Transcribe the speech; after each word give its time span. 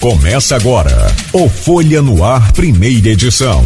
Começa 0.00 0.56
agora 0.56 1.08
o 1.30 1.46
Folha 1.46 2.00
no 2.00 2.24
Ar, 2.24 2.54
primeira 2.54 3.10
edição. 3.10 3.62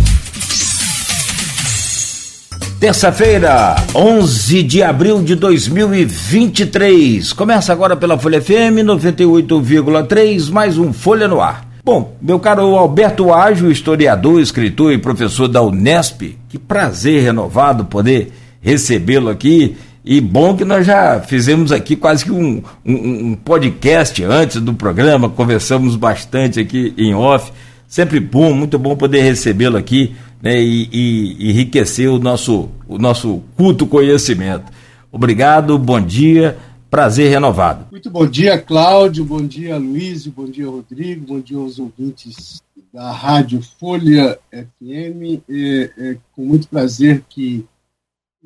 Terça-feira, 2.80 3.76
11 3.94 4.64
de 4.64 4.82
abril 4.82 5.22
de 5.22 5.36
2023. 5.36 7.32
Começa 7.34 7.72
agora 7.72 7.96
pela 7.96 8.18
Folha 8.18 8.42
FM 8.42 8.82
98,3, 8.84 10.50
mais 10.50 10.76
um 10.76 10.92
Folha 10.92 11.28
no 11.28 11.40
Ar. 11.40 11.68
Bom, 11.84 12.16
meu 12.20 12.40
caro 12.40 12.74
Alberto 12.74 13.32
Ágio, 13.32 13.70
historiador, 13.70 14.40
escritor 14.40 14.92
e 14.92 14.98
professor 14.98 15.46
da 15.46 15.62
Unesp, 15.62 16.36
que 16.48 16.58
prazer 16.58 17.22
renovado 17.22 17.84
poder 17.84 18.32
recebê-lo 18.60 19.30
aqui 19.30 19.76
e 20.04 20.20
bom 20.20 20.54
que 20.54 20.66
nós 20.66 20.86
já 20.86 21.18
fizemos 21.22 21.72
aqui 21.72 21.96
quase 21.96 22.26
que 22.26 22.30
um, 22.30 22.62
um, 22.84 22.94
um, 22.94 23.34
podcast 23.34 24.22
antes 24.22 24.60
do 24.60 24.74
programa, 24.74 25.30
conversamos 25.30 25.96
bastante 25.96 26.60
aqui 26.60 26.92
em 26.98 27.14
off. 27.14 27.50
Sempre 27.88 28.20
bom, 28.20 28.52
muito 28.52 28.78
bom 28.78 28.94
poder 28.96 29.22
recebê-lo 29.22 29.78
aqui 29.78 30.14
né, 30.42 30.60
e, 30.60 30.90
e, 30.92 31.50
enriquecer 31.50 32.10
o 32.10 32.18
nosso, 32.18 32.68
o 32.86 32.98
nosso 32.98 33.42
culto 33.56 33.86
conhecimento. 33.86 34.70
Obrigado, 35.10 35.78
bom 35.78 36.00
dia, 36.00 36.58
prazer 36.90 37.30
renovado. 37.30 37.86
Muito 37.90 38.10
bom 38.10 38.26
dia, 38.26 38.58
Cláudio, 38.58 39.24
bom 39.24 39.46
dia, 39.46 39.78
Luiz, 39.78 40.26
bom 40.26 40.44
dia, 40.44 40.68
Rodrigo, 40.68 41.26
bom 41.26 41.40
dia 41.40 41.56
aos 41.56 41.78
ouvintes 41.78 42.62
da 42.92 43.10
Rádio 43.10 43.62
Folha 43.80 44.38
FM. 44.52 45.40
É, 45.48 45.90
é 45.96 46.16
com 46.36 46.44
muito 46.44 46.68
prazer 46.68 47.22
que 47.26 47.64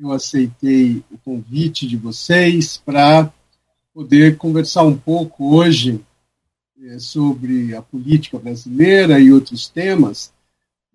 eu 0.01 0.11
aceitei 0.13 1.03
o 1.11 1.17
convite 1.17 1.85
de 1.85 1.97
vocês 1.97 2.77
para 2.77 3.31
poder 3.93 4.37
conversar 4.37 4.83
um 4.83 4.97
pouco 4.97 5.55
hoje 5.55 5.99
é, 6.81 6.97
sobre 6.99 7.75
a 7.75 7.81
política 7.81 8.39
brasileira 8.39 9.19
e 9.19 9.31
outros 9.31 9.67
temas 9.67 10.31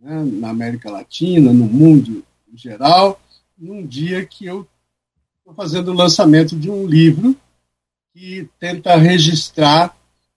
né, 0.01 0.25
na 0.25 0.49
América 0.49 0.91
Latina, 0.91 1.53
no 1.53 1.67
mundo 1.67 2.25
em 2.51 2.57
geral, 2.57 3.21
num 3.59 3.87
dia 3.87 4.25
que 4.25 4.47
eu 4.47 4.67
estou 5.39 5.53
fazendo 5.55 5.91
o 5.91 5.95
lançamento 5.95 6.57
de 6.57 6.71
um 6.71 6.87
livro 6.87 7.37
que 8.15 8.49
tenta 8.59 8.97
registrar 8.97 9.95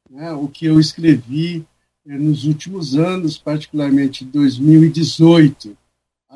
né, 0.09 0.33
o 0.33 0.47
que 0.47 0.65
eu 0.65 0.77
escrevi 0.77 1.65
é, 2.05 2.17
nos 2.17 2.43
últimos 2.43 2.97
anos, 2.97 3.37
particularmente 3.37 4.25
2018 4.25 5.77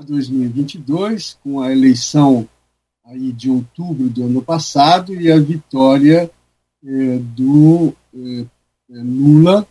a 0.01 0.03
2022, 0.03 1.37
com 1.43 1.61
a 1.61 1.71
eleição 1.71 2.47
aí 3.05 3.31
de 3.31 3.49
outubro 3.49 4.09
do 4.09 4.25
ano 4.25 4.41
passado 4.41 5.13
e 5.13 5.31
a 5.31 5.39
vitória 5.39 6.29
é, 6.83 7.17
do 7.19 7.93
é, 8.13 8.41
é 8.41 9.03
Lula, 9.03 9.67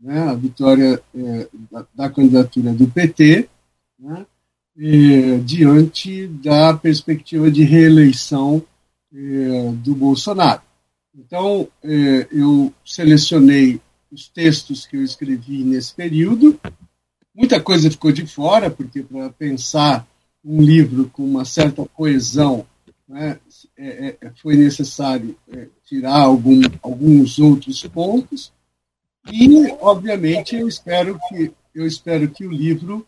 né, 0.00 0.22
a 0.22 0.34
vitória 0.34 1.00
é, 1.14 1.48
da, 1.70 1.86
da, 1.94 2.10
candidatura 2.10 2.72
do 2.72 2.88
PT, 2.88 3.48
né, 3.98 4.26
diante 5.44 6.28
da 6.28 6.72
perspectiva 6.72 7.50
de 7.50 7.64
reeleição 7.64 8.62
do 9.82 9.92
Bolsonaro. 9.92 10.62
Então, 11.12 11.66
eu 12.30 12.72
selecionei 12.84 13.80
os 14.08 14.28
textos 14.28 14.86
que 14.86 14.96
eu 14.96 15.02
escrevi 15.02 15.64
nesse 15.64 15.92
período, 15.92 16.60
Muita 17.38 17.60
coisa 17.60 17.88
ficou 17.88 18.10
de 18.10 18.26
fora, 18.26 18.68
porque 18.68 19.00
para 19.00 19.30
pensar 19.30 20.04
um 20.44 20.60
livro 20.60 21.08
com 21.10 21.22
uma 21.22 21.44
certa 21.44 21.86
coesão, 21.86 22.66
né, 23.08 23.38
é, 23.76 24.16
é, 24.20 24.32
foi 24.42 24.56
necessário 24.56 25.38
é, 25.52 25.68
tirar 25.86 26.20
algum, 26.20 26.60
alguns 26.82 27.38
outros 27.38 27.80
pontos. 27.86 28.52
E, 29.30 29.70
obviamente, 29.80 30.56
eu 30.56 30.66
espero 30.66 31.16
que, 31.28 31.52
eu 31.72 31.86
espero 31.86 32.28
que 32.28 32.44
o 32.44 32.50
livro 32.50 33.06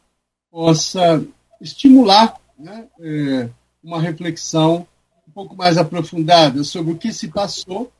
possa 0.48 1.20
estimular 1.60 2.40
né, 2.56 2.86
é, 3.00 3.48
uma 3.82 4.00
reflexão 4.00 4.86
um 5.26 5.32
pouco 5.32 5.56
mais 5.56 5.76
aprofundada 5.76 6.62
sobre 6.62 6.92
o 6.92 6.96
que 6.96 7.12
se 7.12 7.26
passou, 7.26 7.90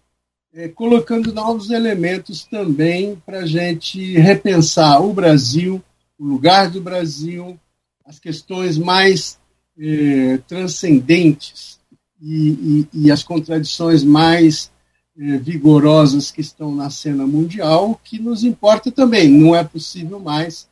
é, 0.55 0.69
colocando 0.69 1.35
novos 1.35 1.71
elementos 1.71 2.45
também 2.45 3.21
para 3.27 3.41
a 3.41 3.47
gente 3.47 4.17
repensar 4.17 5.03
o 5.03 5.13
Brasil 5.13 5.83
o 6.21 6.25
lugar 6.27 6.71
do 6.71 6.83
Brasil, 6.83 7.59
as 8.05 8.19
questões 8.19 8.77
mais 8.77 9.39
eh, 9.79 10.39
transcendentes 10.47 11.81
e, 12.21 12.87
e, 12.93 13.07
e, 13.07 13.11
as 13.11 13.23
contradições 13.23 14.05
mais 14.05 14.71
eh, 15.19 15.39
vigorosas 15.39 16.31
que 16.31 16.43
estão 16.43 16.75
na 16.75 16.91
cena 16.91 17.27
mundial, 17.27 17.99
que 18.05 18.19
nos 18.19 18.45
importa 18.45 18.93
também. 18.93 19.31
Não 19.31 19.57
é 19.57 19.65
possível 19.65 20.21
mais, 20.21 20.69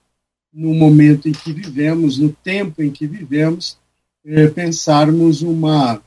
no 0.53 0.75
momento 0.75 1.31
em 1.31 1.33
que 1.33 1.51
vivemos, 1.51 2.19
no 2.19 2.31
tempo 2.31 2.83
em 2.83 2.91
que 2.91 3.07
vivemos, 3.07 3.79
eh, 4.27 4.49
pensarmos 4.49 5.41
uma 5.41 6.03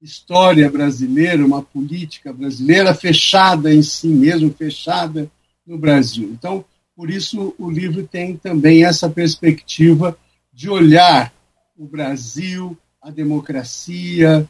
história 0.00 0.68
brasileira, 0.68 1.46
uma 1.46 1.62
política 1.62 2.32
brasileira 2.32 2.92
fechada 2.92 3.72
em 3.72 3.80
si 3.80 4.08
mesmo, 4.08 4.52
fechada 4.52 5.30
no 5.64 5.78
Brasil. 5.78 6.30
Então, 6.32 6.64
por 7.02 7.10
isso, 7.10 7.52
o 7.58 7.68
livro 7.68 8.06
tem 8.06 8.36
também 8.36 8.84
essa 8.84 9.10
perspectiva 9.10 10.16
de 10.52 10.70
olhar 10.70 11.34
o 11.76 11.84
Brasil, 11.84 12.78
a 13.02 13.10
democracia, 13.10 14.48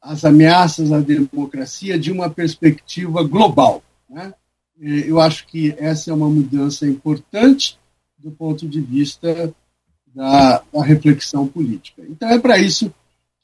as 0.00 0.24
ameaças 0.24 0.90
à 0.90 1.00
democracia 1.00 1.98
de 1.98 2.10
uma 2.10 2.30
perspectiva 2.30 3.22
global. 3.22 3.82
Né? 4.08 4.32
Eu 4.80 5.20
acho 5.20 5.46
que 5.46 5.74
essa 5.76 6.10
é 6.10 6.14
uma 6.14 6.30
mudança 6.30 6.86
importante 6.86 7.78
do 8.16 8.30
ponto 8.30 8.66
de 8.66 8.80
vista 8.80 9.52
da, 10.14 10.62
da 10.72 10.82
reflexão 10.82 11.46
política. 11.46 12.02
Então, 12.08 12.30
é 12.30 12.38
para 12.38 12.56
isso 12.56 12.90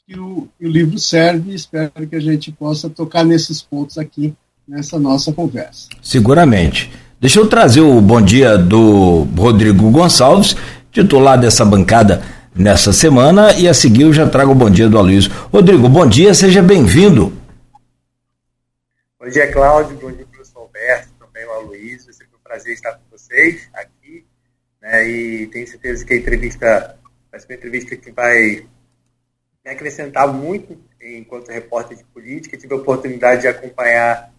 que 0.06 0.19
o, 0.19 0.48
que 0.59 0.66
o 0.66 0.70
livro 0.70 0.98
serve 0.98 1.50
e 1.50 1.54
espero 1.54 2.09
que 2.09 2.16
a 2.16 2.20
gente 2.20 2.50
possa 2.50 2.88
tocar 2.88 3.26
nesses 3.26 3.60
pontos 3.60 3.98
aqui 3.98 4.34
nessa 4.66 4.98
nossa 4.98 5.34
conversa. 5.34 5.91
Seguramente. 6.00 6.91
Deixa 7.20 7.40
eu 7.40 7.48
trazer 7.48 7.80
o 7.80 8.00
bom 8.00 8.22
dia 8.22 8.56
do 8.56 9.24
Rodrigo 9.36 9.90
Gonçalves, 9.90 10.54
titular 10.92 11.36
dessa 11.36 11.64
bancada 11.64 12.22
nessa 12.54 12.92
semana, 12.92 13.58
e 13.58 13.66
a 13.66 13.74
seguir 13.74 14.02
eu 14.02 14.12
já 14.12 14.28
trago 14.28 14.52
o 14.52 14.54
bom 14.54 14.70
dia 14.70 14.88
do 14.88 14.96
Aloysio. 14.96 15.32
Rodrigo, 15.52 15.88
bom 15.88 16.06
dia, 16.06 16.32
seja 16.32 16.62
bem-vindo. 16.62 17.32
Bom 19.18 19.28
dia, 19.28 19.52
Cláudio, 19.52 19.96
bom 19.96 20.12
dia, 20.12 20.24
professor 20.26 20.60
Alberto, 20.60 21.08
também 21.18 21.44
o 21.44 21.50
Aloysio, 21.50 22.08
é 22.08 22.12
sempre 22.12 22.36
um 22.36 22.42
prazer 22.44 22.74
estar 22.74 22.92
com 22.92 23.00
vocês 23.10 23.68
aqui, 23.74 24.24
né, 24.80 25.10
e 25.10 25.48
tenho 25.48 25.66
certeza 25.66 26.04
que 26.04 26.14
a 26.14 26.16
entrevista 26.18 26.96
vai 27.32 27.40
ser 27.40 27.48
uma 27.48 27.56
entrevista 27.56 27.96
que 27.96 28.12
vai 28.12 28.64
me 29.64 29.72
acrescentar 29.72 30.28
muito 30.28 30.78
enquanto 31.02 31.48
repórter 31.48 31.98
de 31.98 32.04
política, 32.04 32.56
tive 32.56 32.74
a 32.74 32.76
oportunidade 32.76 33.40
de 33.40 33.48
acompanhar 33.48 34.32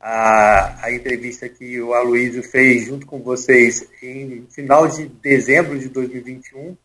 a, 0.00 0.86
a 0.86 0.92
entrevista 0.92 1.48
que 1.48 1.80
o 1.80 1.94
Aloysio 1.94 2.42
fez 2.42 2.86
junto 2.86 3.06
com 3.06 3.20
vocês 3.20 3.88
em 4.02 4.46
final 4.50 4.86
de 4.86 5.06
dezembro 5.06 5.78
de 5.78 5.88
2021 5.88 6.76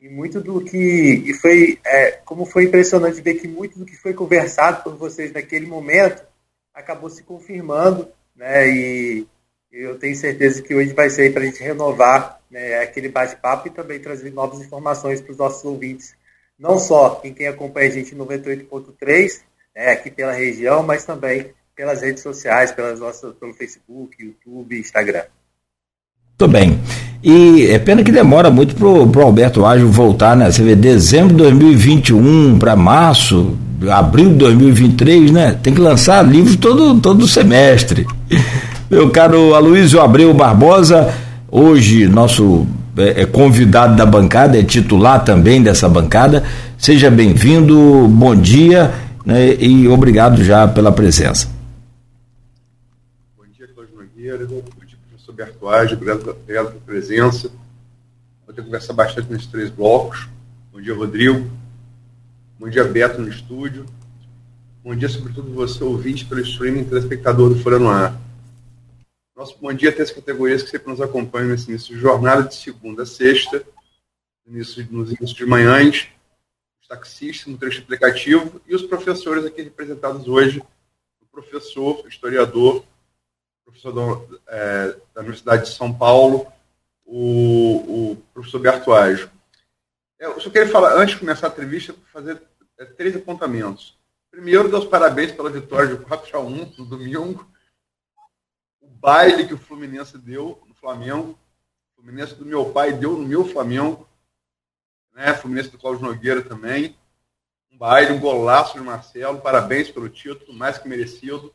e 0.00 0.08
muito 0.08 0.40
do 0.40 0.60
que 0.60 0.78
e 1.26 1.34
foi 1.34 1.78
é, 1.84 2.12
como 2.24 2.44
foi 2.44 2.64
impressionante 2.64 3.20
ver 3.20 3.34
que 3.34 3.48
muito 3.48 3.78
do 3.78 3.86
que 3.86 3.96
foi 3.96 4.14
conversado 4.14 4.82
por 4.82 4.96
vocês 4.96 5.32
naquele 5.32 5.66
momento 5.66 6.22
acabou 6.74 7.10
se 7.10 7.22
confirmando 7.22 8.08
né? 8.34 8.68
E 8.68 9.26
eu 9.70 9.98
tenho 9.98 10.16
certeza 10.16 10.62
que 10.62 10.74
hoje 10.74 10.92
vai 10.92 11.10
ser 11.10 11.32
para 11.32 11.42
a 11.42 11.46
gente 11.46 11.62
renovar 11.62 12.40
né, 12.50 12.80
aquele 12.80 13.08
bate-papo 13.08 13.68
e 13.68 13.70
também 13.70 14.00
trazer 14.00 14.32
novas 14.32 14.60
informações 14.60 15.20
para 15.20 15.32
os 15.32 15.38
nossos 15.38 15.64
ouvintes. 15.64 16.14
Não 16.58 16.78
só 16.78 17.20
em 17.24 17.34
quem 17.34 17.48
acompanha 17.48 17.88
a 17.88 17.92
gente 17.92 18.14
em 18.14 18.18
98.3 18.18 19.42
né, 19.74 19.90
aqui 19.90 20.10
pela 20.10 20.32
região 20.32 20.82
mas 20.82 21.04
também 21.04 21.52
pelas 21.76 22.02
redes 22.02 22.22
sociais, 22.22 22.72
pelas 22.72 23.00
nossas, 23.00 23.34
pelo 23.34 23.52
Facebook, 23.52 24.16
YouTube, 24.20 24.78
Instagram. 24.78 25.22
Muito 26.38 26.52
bem. 26.52 26.80
E 27.22 27.66
é 27.70 27.78
pena 27.78 28.02
que 28.02 28.12
demora 28.12 28.50
muito 28.50 28.74
pro, 28.74 29.06
pro 29.06 29.22
Alberto 29.22 29.64
Ágil 29.64 29.88
voltar, 29.88 30.36
né? 30.36 30.50
Você 30.50 30.62
vê 30.62 30.76
dezembro 30.76 31.28
de 31.28 31.42
2021 31.42 32.58
para 32.58 32.76
março, 32.76 33.56
abril 33.90 34.30
de 34.30 34.36
2023, 34.36 35.30
né? 35.30 35.58
Tem 35.62 35.72
que 35.72 35.80
lançar 35.80 36.22
livro 36.22 36.56
todo, 36.56 37.00
todo 37.00 37.26
semestre. 37.26 38.06
Meu 38.90 39.10
caro 39.10 39.54
Aloysio 39.54 40.00
Abreu 40.00 40.34
Barbosa, 40.34 41.12
hoje 41.50 42.06
nosso 42.06 42.66
é, 42.96 43.22
é 43.22 43.26
convidado 43.26 43.96
da 43.96 44.04
bancada, 44.04 44.58
é 44.58 44.62
titular 44.62 45.24
também 45.24 45.62
dessa 45.62 45.88
bancada. 45.88 46.44
Seja 46.76 47.10
bem-vindo, 47.10 48.06
bom 48.08 48.36
dia 48.36 48.92
né? 49.24 49.56
e 49.58 49.88
obrigado 49.88 50.44
já 50.44 50.68
pela 50.68 50.92
presença. 50.92 51.48
Nogueira, 54.24 54.46
bom 54.46 54.86
dia, 54.86 54.96
professor 55.06 55.32
Bertuage, 55.34 55.94
obrigado, 55.94 56.30
obrigado 56.30 56.68
pela 56.68 56.80
presença. 56.80 57.52
Vou 58.46 58.54
ter 58.54 58.62
que 58.62 58.68
conversar 58.68 58.94
bastante 58.94 59.30
nesses 59.30 59.48
três 59.48 59.68
blocos. 59.68 60.26
Bom 60.72 60.80
dia, 60.80 60.94
Rodrigo. 60.94 61.50
Bom 62.58 62.66
dia, 62.70 62.84
Beto, 62.84 63.20
no 63.20 63.28
estúdio. 63.28 63.84
Bom 64.82 64.96
dia, 64.96 65.10
sobretudo, 65.10 65.52
você, 65.52 65.84
ouvinte 65.84 66.24
pelo 66.24 66.40
streaming, 66.40 66.84
telespectador 66.84 67.50
do 67.50 67.60
Folha 67.60 67.78
no 67.78 67.90
Ar. 67.90 68.18
Nosso 69.36 69.58
bom 69.58 69.70
dia 69.74 69.90
até 69.90 70.02
as 70.02 70.10
categorias 70.10 70.62
que 70.62 70.70
sempre 70.70 70.88
nos 70.88 71.02
acompanham 71.02 71.50
nesse 71.50 71.68
início 71.68 71.94
de 71.94 72.00
jornada, 72.00 72.44
de 72.44 72.54
segunda 72.54 73.02
a 73.02 73.06
sexta, 73.06 73.62
início, 74.46 74.88
nos 74.90 75.08
inícios 75.08 75.34
de 75.34 75.44
manhãs, 75.44 76.08
os 76.80 76.88
taxistas 76.88 77.52
no 77.52 77.58
trecho 77.58 77.82
aplicativo 77.82 78.58
e 78.66 78.74
os 78.74 78.84
professores 78.84 79.44
aqui 79.44 79.60
representados 79.60 80.26
hoje, 80.26 80.62
o 81.20 81.26
professor, 81.30 82.06
historiador, 82.08 82.82
professor 83.64 83.92
da, 83.92 84.36
é, 84.48 84.96
da 85.14 85.20
Universidade 85.20 85.64
de 85.64 85.76
São 85.76 85.92
Paulo, 85.92 86.46
o, 87.04 88.12
o 88.12 88.16
professor 88.32 88.60
Bertuaggio. 88.60 89.30
Eu 90.18 90.40
só 90.40 90.50
queria 90.50 90.70
falar, 90.70 90.94
antes 90.94 91.14
de 91.14 91.20
começar 91.20 91.48
a 91.48 91.50
entrevista, 91.50 91.94
fazer 92.12 92.40
é, 92.78 92.84
três 92.84 93.16
apontamentos. 93.16 93.98
Primeiro, 94.30 94.70
dar 94.70 94.78
os 94.78 94.86
parabéns 94.86 95.32
pela 95.32 95.50
vitória 95.50 95.96
de 95.96 96.04
4 96.04 96.36
a 96.36 96.40
1 96.40 96.74
no 96.78 96.84
domingo 96.86 97.46
baile 99.04 99.46
que 99.46 99.52
o 99.52 99.58
Fluminense 99.58 100.16
deu 100.16 100.62
no 100.66 100.74
Flamengo. 100.74 101.38
O 101.92 102.00
Fluminense 102.00 102.34
do 102.34 102.46
meu 102.46 102.70
pai 102.70 102.90
deu 102.94 103.12
no 103.12 103.28
meu 103.28 103.44
Flamengo. 103.44 104.08
Né? 105.12 105.30
O 105.32 105.36
Fluminense 105.36 105.68
do 105.68 105.76
Cláudio 105.76 106.06
Nogueira 106.06 106.40
também. 106.40 106.96
Um 107.70 107.76
baile, 107.76 108.14
um 108.14 108.18
golaço 108.18 108.78
de 108.78 108.80
Marcelo. 108.82 109.42
Parabéns 109.42 109.90
pelo 109.90 110.08
título, 110.08 110.54
mais 110.54 110.78
que 110.78 110.88
merecido. 110.88 111.54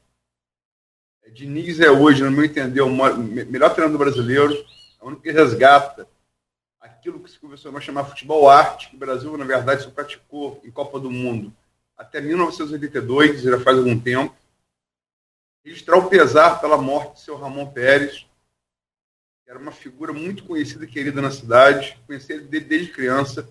Diniz 1.33 1.79
é 1.79 1.89
hoje, 1.89 2.23
no 2.23 2.31
meu 2.31 2.45
entender, 2.45 2.81
o 2.81 2.89
melhor 2.89 3.73
treinador 3.73 3.99
brasileiro. 3.99 4.53
É 4.53 5.03
o 5.03 5.07
único 5.07 5.21
que 5.21 5.31
resgata 5.31 6.07
aquilo 6.79 7.19
que 7.19 7.31
se 7.31 7.39
começou 7.39 7.75
a 7.75 7.81
chamar 7.81 8.05
futebol 8.05 8.49
arte, 8.49 8.89
que 8.89 8.95
o 8.95 8.99
Brasil, 8.99 9.37
na 9.37 9.45
verdade, 9.45 9.83
só 9.83 9.89
praticou 9.89 10.61
em 10.63 10.71
Copa 10.71 10.99
do 10.99 11.09
Mundo 11.09 11.53
até 11.99 12.21
1982, 12.21 13.41
já 13.41 13.59
faz 13.59 13.77
algum 13.77 13.99
tempo 13.99 14.33
registrar 15.65 15.97
o 15.97 16.09
pesar 16.09 16.61
pela 16.61 16.77
morte 16.77 17.15
de 17.15 17.21
seu 17.21 17.35
Ramon 17.35 17.67
Pérez, 17.67 18.25
que 19.43 19.49
era 19.49 19.59
uma 19.59 19.73
figura 19.73 20.13
muito 20.13 20.45
conhecida 20.45 20.85
e 20.85 20.87
querida 20.87 21.21
na 21.21 21.29
cidade, 21.29 21.99
conheci 22.07 22.31
ele 22.31 22.45
desde 22.61 22.93
criança. 22.93 23.47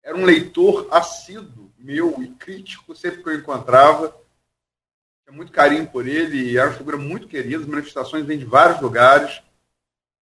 Era 0.00 0.16
um 0.16 0.24
leitor 0.24 0.86
assíduo 0.92 1.72
meu 1.76 2.22
e 2.22 2.28
crítico 2.28 2.94
sempre 2.94 3.22
que 3.22 3.28
eu 3.28 3.34
encontrava. 3.34 4.16
Carinho 5.56 5.86
por 5.86 6.06
ele 6.06 6.50
e 6.50 6.58
era 6.58 6.68
uma 6.68 6.76
figura 6.76 6.98
muito 6.98 7.26
querida. 7.26 7.62
As 7.62 7.66
manifestações 7.66 8.26
vêm 8.26 8.38
de 8.38 8.44
vários 8.44 8.78
lugares. 8.78 9.40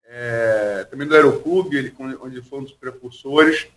É, 0.05 0.87
também 0.89 1.07
do 1.07 1.13
Aeroclube, 1.13 1.77
ele, 1.77 1.93
onde 1.99 2.41
foi 2.41 2.59
um 2.59 2.63
dos 2.63 2.73
precursores. 2.73 3.67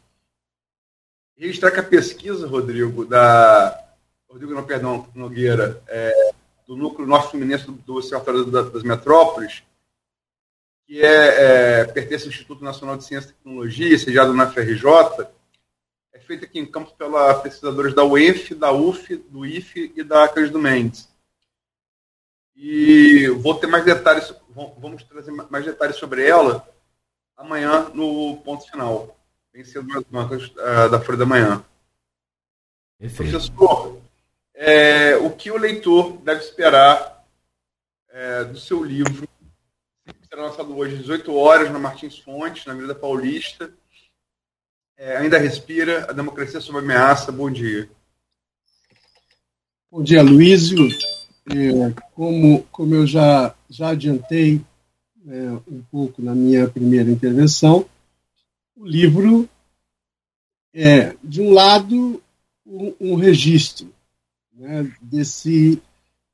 Registrar 1.36 1.70
que 1.70 1.80
a 1.80 1.82
pesquisa, 1.82 2.46
Rodrigo, 2.46 3.04
da. 3.04 3.78
Rodrigo, 4.26 4.54
não, 4.54 4.64
perdão, 4.64 5.06
Nogueira, 5.14 5.82
é, 5.88 6.32
do 6.66 6.74
núcleo 6.74 7.06
norte-fluminense 7.06 7.66
do, 7.66 7.72
do 7.72 7.96
Observatório 7.96 8.46
das 8.46 8.82
Metrópoles, 8.82 9.62
que 10.86 11.02
é, 11.02 11.80
é, 11.80 11.84
pertence 11.84 12.24
ao 12.24 12.30
Instituto 12.30 12.64
Nacional 12.64 12.96
de 12.96 13.04
Ciência 13.04 13.28
e 13.28 13.32
Tecnologia, 13.34 13.98
sediado 13.98 14.32
na 14.32 14.50
FRJ, 14.50 15.26
é 16.14 16.18
feita 16.18 16.46
aqui 16.46 16.58
em 16.58 16.64
Campos 16.64 16.94
pela 16.94 17.34
pesquisadores 17.34 17.92
da 17.92 18.04
UENF, 18.04 18.54
da 18.54 18.72
UF, 18.72 19.16
do 19.28 19.44
IFE 19.44 19.92
e 19.94 20.02
da 20.02 20.26
Cândido 20.28 20.58
Mendes. 20.58 21.11
E 22.54 23.28
vou 23.28 23.54
ter 23.54 23.66
mais 23.66 23.84
detalhes, 23.84 24.34
vamos 24.78 25.02
trazer 25.04 25.30
mais 25.30 25.64
detalhes 25.64 25.96
sobre 25.96 26.26
ela 26.26 26.68
amanhã 27.36 27.90
no 27.94 28.36
ponto 28.38 28.64
final, 28.70 29.16
bem 29.52 29.64
cedo 29.64 29.88
nas 29.88 30.04
bancas 30.04 30.48
uh, 30.48 30.90
da 30.90 31.00
Folha 31.00 31.18
da 31.18 31.26
Manhã. 31.26 31.64
Perfeito. 32.98 33.32
Professor, 33.32 34.00
é, 34.54 35.16
o 35.16 35.30
que 35.30 35.50
o 35.50 35.58
leitor 35.58 36.18
deve 36.18 36.40
esperar 36.40 37.26
é, 38.08 38.44
do 38.44 38.58
seu 38.58 38.84
livro. 38.84 39.26
Será 40.28 40.42
lançado 40.46 40.76
hoje 40.76 40.94
às 40.94 41.00
18 41.00 41.34
horas 41.34 41.70
na 41.70 41.78
Martins 41.78 42.18
Fontes, 42.18 42.64
na 42.64 42.72
Avenida 42.72 42.94
Paulista. 42.94 43.72
É, 44.96 45.16
ainda 45.16 45.38
respira, 45.38 46.06
a 46.08 46.12
democracia 46.12 46.60
sob 46.60 46.78
ameaça. 46.78 47.32
Bom 47.32 47.50
dia. 47.50 47.90
Bom 49.90 50.02
dia, 50.02 50.22
Luísio. 50.22 50.88
É, 51.50 51.92
como, 52.14 52.62
como 52.70 52.94
eu 52.94 53.06
já, 53.06 53.54
já 53.68 53.88
adiantei 53.88 54.60
é, 55.26 55.50
um 55.68 55.82
pouco 55.90 56.22
na 56.22 56.34
minha 56.34 56.68
primeira 56.68 57.10
intervenção, 57.10 57.84
o 58.76 58.86
livro 58.86 59.48
é, 60.72 61.16
de 61.22 61.40
um 61.40 61.52
lado, 61.52 62.22
um, 62.66 62.94
um 63.00 63.14
registro 63.14 63.92
né, 64.52 64.90
desse, 65.00 65.80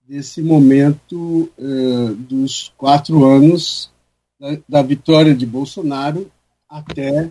desse 0.07 0.43
momento 0.43 1.51
uh, 1.59 2.15
dos 2.15 2.73
quatro 2.77 3.25
anos 3.25 3.91
da, 4.39 4.59
da, 4.69 4.83
vitória 4.83 5.35
de 5.35 5.45
Bolsonaro 5.45 6.31
até 6.69 7.31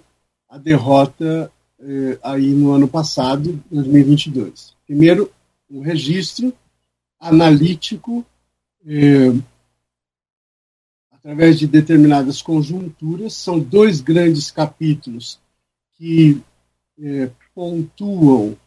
a 0.50 0.58
derrota 0.58 1.52
uh, 1.80 2.20
aí 2.24 2.50
no 2.50 2.72
ano 2.72 2.88
passado, 2.88 3.64
2022. 3.72 4.76
Primeiro, 4.86 5.32
um 5.70 5.82
registro 5.82 6.54
analítico 7.20 8.26
uh, 8.84 9.44
através 11.12 11.60
de 11.60 11.68
determinadas 11.68 12.42
conjunturas. 12.42 13.34
São 13.34 13.60
dois 13.60 14.02
grandes 14.02 14.52
capítulos 14.52 15.40
que 15.98 16.42
pontuam 17.54 18.58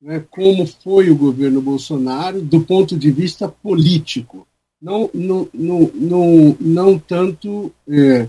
né, 0.00 0.24
como 0.30 0.66
foi 0.66 1.10
o 1.10 1.16
governo 1.16 1.60
Bolsonaro 1.60 2.40
do 2.40 2.60
ponto 2.60 2.96
de 2.96 3.10
vista 3.10 3.48
político, 3.48 4.46
não, 4.80 5.10
não, 5.12 5.48
não, 5.52 5.90
não, 5.94 6.56
não 6.60 6.98
tanto 6.98 7.72
é, 7.88 8.28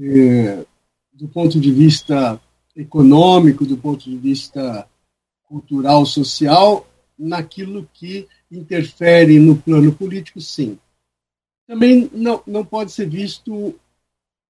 é, 0.00 0.66
do 1.12 1.26
ponto 1.28 1.58
de 1.58 1.72
vista 1.72 2.40
econômico, 2.76 3.66
do 3.66 3.76
ponto 3.76 4.08
de 4.08 4.16
vista 4.16 4.86
cultural, 5.44 6.04
social, 6.06 6.86
naquilo 7.18 7.88
que 7.92 8.28
interfere 8.50 9.38
no 9.38 9.56
plano 9.56 9.92
político, 9.92 10.40
sim. 10.40 10.78
Também 11.66 12.10
não, 12.12 12.42
não 12.46 12.64
pode 12.64 12.92
ser 12.92 13.08
visto, 13.08 13.74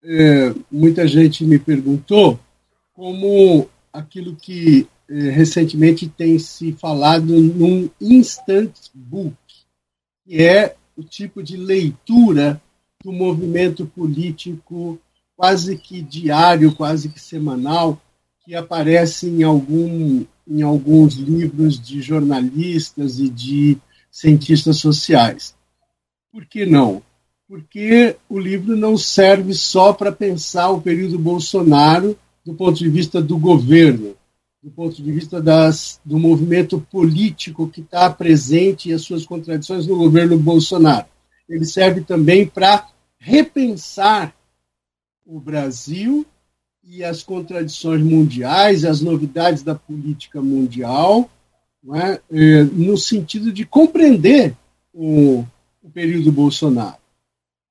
é, 0.03 0.55
muita 0.71 1.07
gente 1.07 1.45
me 1.45 1.59
perguntou, 1.59 2.39
como 2.93 3.69
aquilo 3.93 4.35
que 4.37 4.87
eh, 5.09 5.31
recentemente 5.31 6.09
tem 6.09 6.39
se 6.39 6.73
falado 6.73 7.41
num 7.41 7.89
instant 8.01 8.73
book, 8.95 9.37
que 10.25 10.43
é 10.43 10.77
o 10.97 11.03
tipo 11.03 11.43
de 11.43 11.57
leitura 11.57 12.61
do 13.03 13.13
movimento 13.13 13.87
político 13.87 15.01
quase 15.37 15.79
que 15.79 16.03
diário, 16.03 16.75
quase 16.75 17.09
que 17.09 17.21
semanal, 17.21 18.03
que 18.45 18.55
aparece 18.55 19.29
em, 19.29 19.45
algum, 19.45 20.25
em 20.47 20.63
alguns 20.63 21.15
livros 21.15 21.81
de 21.81 22.03
jornalistas 22.03 23.21
e 23.21 23.29
de 23.29 23.79
cientistas 24.11 24.79
sociais. 24.79 25.55
Por 26.33 26.45
que 26.47 26.67
não? 26.67 27.03
Porque 27.49 28.17
o 28.29 28.39
livro 28.39 28.77
não 28.77 28.97
serve 28.99 29.55
só 29.55 29.93
para 29.93 30.13
pensar 30.13 30.71
o 30.71 30.81
período 30.81 31.19
Bolsonaro 31.19 32.19
do 32.45 32.55
ponto 32.55 32.79
de 32.79 32.89
vista 32.89 33.21
do 33.23 33.39
governo, 33.39 34.15
do 34.63 34.71
ponto 34.71 35.03
de 35.03 35.13
vista 35.13 35.41
das, 35.41 36.01
do 36.05 36.19
movimento 36.19 36.81
político 36.91 37.69
que 37.69 37.81
está 37.81 38.11
presente 38.11 38.89
e 38.89 38.93
as 38.93 39.03
suas 39.03 39.25
contradições 39.25 39.87
no 39.87 39.97
governo 39.97 40.39
Bolsonaro. 40.39 41.07
Ele 41.49 41.65
serve 41.65 42.03
também 42.03 42.47
para 42.47 42.89
repensar 43.19 44.35
o 45.25 45.41
Brasil 45.41 46.27
e 46.83 47.05
as 47.05 47.23
contradições 47.23 48.03
mundiais, 48.03 48.85
as 48.85 49.01
novidades 49.01 49.63
da 49.63 49.75
política 49.75 50.41
mundial, 50.41 51.31
é? 51.97 52.21
É, 52.31 52.65
no 52.65 52.97
sentido 52.97 53.53
de 53.53 53.65
compreender 53.65 54.55
o, 54.93 55.45
o 55.83 55.91
período 55.91 56.33
Bolsonaro. 56.33 56.99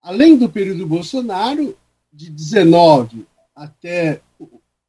Além 0.02 0.38
do 0.38 0.50
período 0.50 0.88
Bolsonaro, 0.88 1.76
de 2.12 2.30
19 2.30 3.26
até 3.56 4.22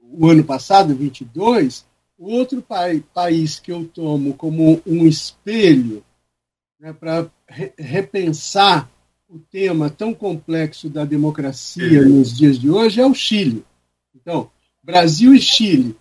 o 0.00 0.26
ano 0.26 0.44
passado, 0.44 0.94
22, 0.94 1.84
Outro 2.18 2.60
pai, 2.60 3.04
país 3.14 3.60
que 3.60 3.70
eu 3.70 3.84
tomo 3.86 4.34
como 4.34 4.82
um 4.84 5.06
espelho 5.06 6.02
né, 6.80 6.92
para 6.92 7.30
re 7.48 7.72
repensar 7.78 8.90
o 9.28 9.38
tema 9.38 9.88
tão 9.88 10.12
complexo 10.12 10.88
da 10.88 11.04
democracia 11.04 12.02
nos 12.02 12.36
dias 12.36 12.58
de 12.58 12.68
hoje 12.68 13.00
é 13.00 13.06
o 13.06 13.14
Chile. 13.14 13.64
Então, 14.16 14.50
Brasil 14.82 15.32
e 15.32 15.40
Chile. 15.40 15.96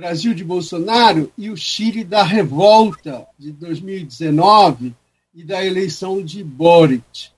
Brasil 0.00 0.32
de 0.32 0.42
Bolsonaro 0.42 1.30
e 1.36 1.50
o 1.50 1.56
Chile 1.58 2.04
da 2.04 2.22
revolta 2.22 3.28
de 3.38 3.52
2019 3.52 4.94
e 5.34 5.44
da 5.44 5.62
eleição 5.62 6.24
de 6.24 6.42
Boric. 6.42 7.28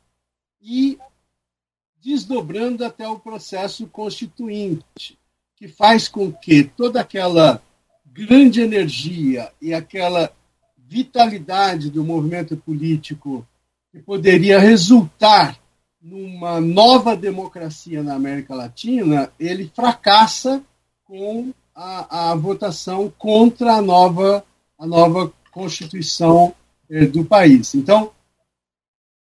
E 0.63 0.97
desdobrando 2.01 2.85
até 2.85 3.09
o 3.09 3.19
processo 3.19 3.89
constituinte, 3.89 5.19
que 5.57 5.67
faz 5.67 6.07
com 6.07 6.33
que 6.33 6.63
toda 6.63 7.01
aquela 7.01 7.61
grande 8.07 8.61
energia 8.61 9.53
e 9.61 9.75
aquela 9.75 10.33
vitalidade 10.79 11.91
do 11.91 12.05
movimento 12.05 12.57
político 12.57 13.45
que 13.91 13.99
poderia 13.99 14.61
resultar 14.61 15.59
numa 16.01 16.61
nova 16.61 17.17
democracia 17.17 18.05
na 18.05 18.15
América 18.15 18.55
Latina, 18.55 19.33
ele 19.37 19.69
fracassa 19.75 20.63
com 21.03 21.53
a, 21.75 22.31
a 22.31 22.35
votação 22.35 23.13
contra 23.19 23.75
a 23.75 23.83
nova, 23.83 24.45
a 24.79 24.87
nova 24.87 25.33
Constituição 25.51 26.55
eh, 26.91 27.07
do 27.07 27.25
país. 27.25 27.75
Então, 27.75 28.11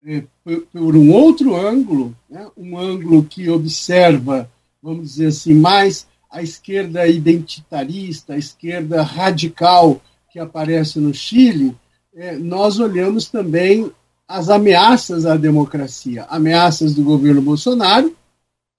eh, 0.06 0.24
por, 0.44 0.62
por, 0.68 0.96
um 0.96 1.12
outro 1.12 1.56
ângulo, 1.56 2.16
né, 2.30 2.48
um 2.58 2.78
ângulo 2.78 3.24
que 3.24 3.50
observa, 3.50 4.50
vamos 4.82 5.10
dizer 5.10 5.28
assim, 5.28 5.54
mais 5.54 6.08
a 6.30 6.42
esquerda 6.42 7.08
identitarista, 7.08 8.34
a 8.34 8.38
esquerda 8.38 9.02
radical 9.02 10.02
que 10.32 10.40
aparece 10.40 11.00
no 11.00 11.14
Chile, 11.14 11.76
eh, 12.16 12.38
nós 12.38 12.80
olhamos 12.80 13.30
também 13.30 13.92
as 14.28 14.50
ameaças 14.50 15.26
à 15.26 15.38
democracia, 15.38 16.26
ameaças 16.30 16.94
do 16.94 17.04
governo 17.04 17.42
Bolsonaro, 17.42 18.16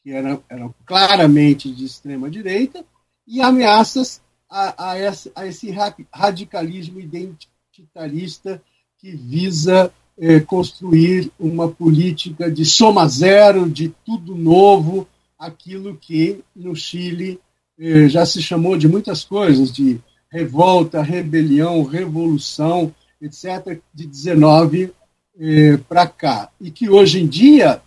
que 0.02 0.12
eram, 0.12 0.42
eram 0.48 0.74
claramente 0.84 1.70
de 1.72 1.86
extrema 1.86 2.30
direita, 2.30 2.84
e 3.28 3.42
ameaças 3.42 4.22
a, 4.48 4.92
a, 4.92 4.98
esse, 4.98 5.30
a 5.36 5.46
esse 5.46 5.70
radicalismo 6.10 6.98
identitarista 6.98 8.62
que 8.96 9.14
visa 9.14 9.92
eh, 10.16 10.40
construir 10.40 11.30
uma 11.38 11.68
política 11.68 12.50
de 12.50 12.64
soma 12.64 13.06
zero, 13.06 13.68
de 13.68 13.90
tudo 14.04 14.34
novo, 14.34 15.06
aquilo 15.38 15.94
que 15.96 16.42
no 16.56 16.74
Chile 16.74 17.38
eh, 17.78 18.08
já 18.08 18.24
se 18.24 18.42
chamou 18.42 18.78
de 18.78 18.88
muitas 18.88 19.22
coisas, 19.22 19.70
de 19.70 20.00
revolta, 20.30 21.02
rebelião, 21.02 21.84
revolução, 21.84 22.94
etc., 23.20 23.78
de 23.92 24.06
19 24.06 24.92
eh, 25.38 25.76
para 25.86 26.06
cá, 26.06 26.50
e 26.58 26.70
que 26.70 26.88
hoje 26.88 27.20
em 27.20 27.26
dia 27.26 27.82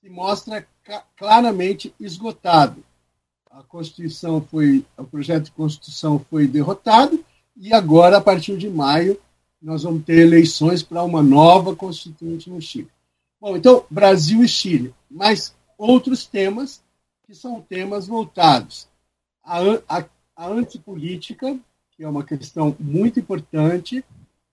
se 0.00 0.10
mostra 0.10 0.66
claramente 1.16 1.94
esgotado 2.00 2.82
a 3.58 3.62
Constituição 3.64 4.40
foi, 4.40 4.84
o 4.96 5.02
projeto 5.02 5.46
de 5.46 5.50
Constituição 5.50 6.24
foi 6.30 6.46
derrotado 6.46 7.24
e 7.56 7.74
agora, 7.74 8.18
a 8.18 8.20
partir 8.20 8.56
de 8.56 8.70
maio, 8.70 9.18
nós 9.60 9.82
vamos 9.82 10.04
ter 10.04 10.20
eleições 10.20 10.80
para 10.80 11.02
uma 11.02 11.24
nova 11.24 11.74
Constituinte 11.74 12.48
no 12.48 12.62
Chile. 12.62 12.88
Bom, 13.40 13.56
então, 13.56 13.84
Brasil 13.90 14.44
e 14.44 14.48
Chile, 14.48 14.94
mas 15.10 15.52
outros 15.76 16.24
temas 16.24 16.80
que 17.26 17.34
são 17.34 17.60
temas 17.60 18.06
voltados 18.06 18.86
à, 19.42 19.58
à, 19.88 20.04
à 20.36 20.48
antipolítica, 20.48 21.58
que 21.96 22.04
é 22.04 22.08
uma 22.08 22.22
questão 22.22 22.76
muito 22.78 23.18
importante, 23.18 24.04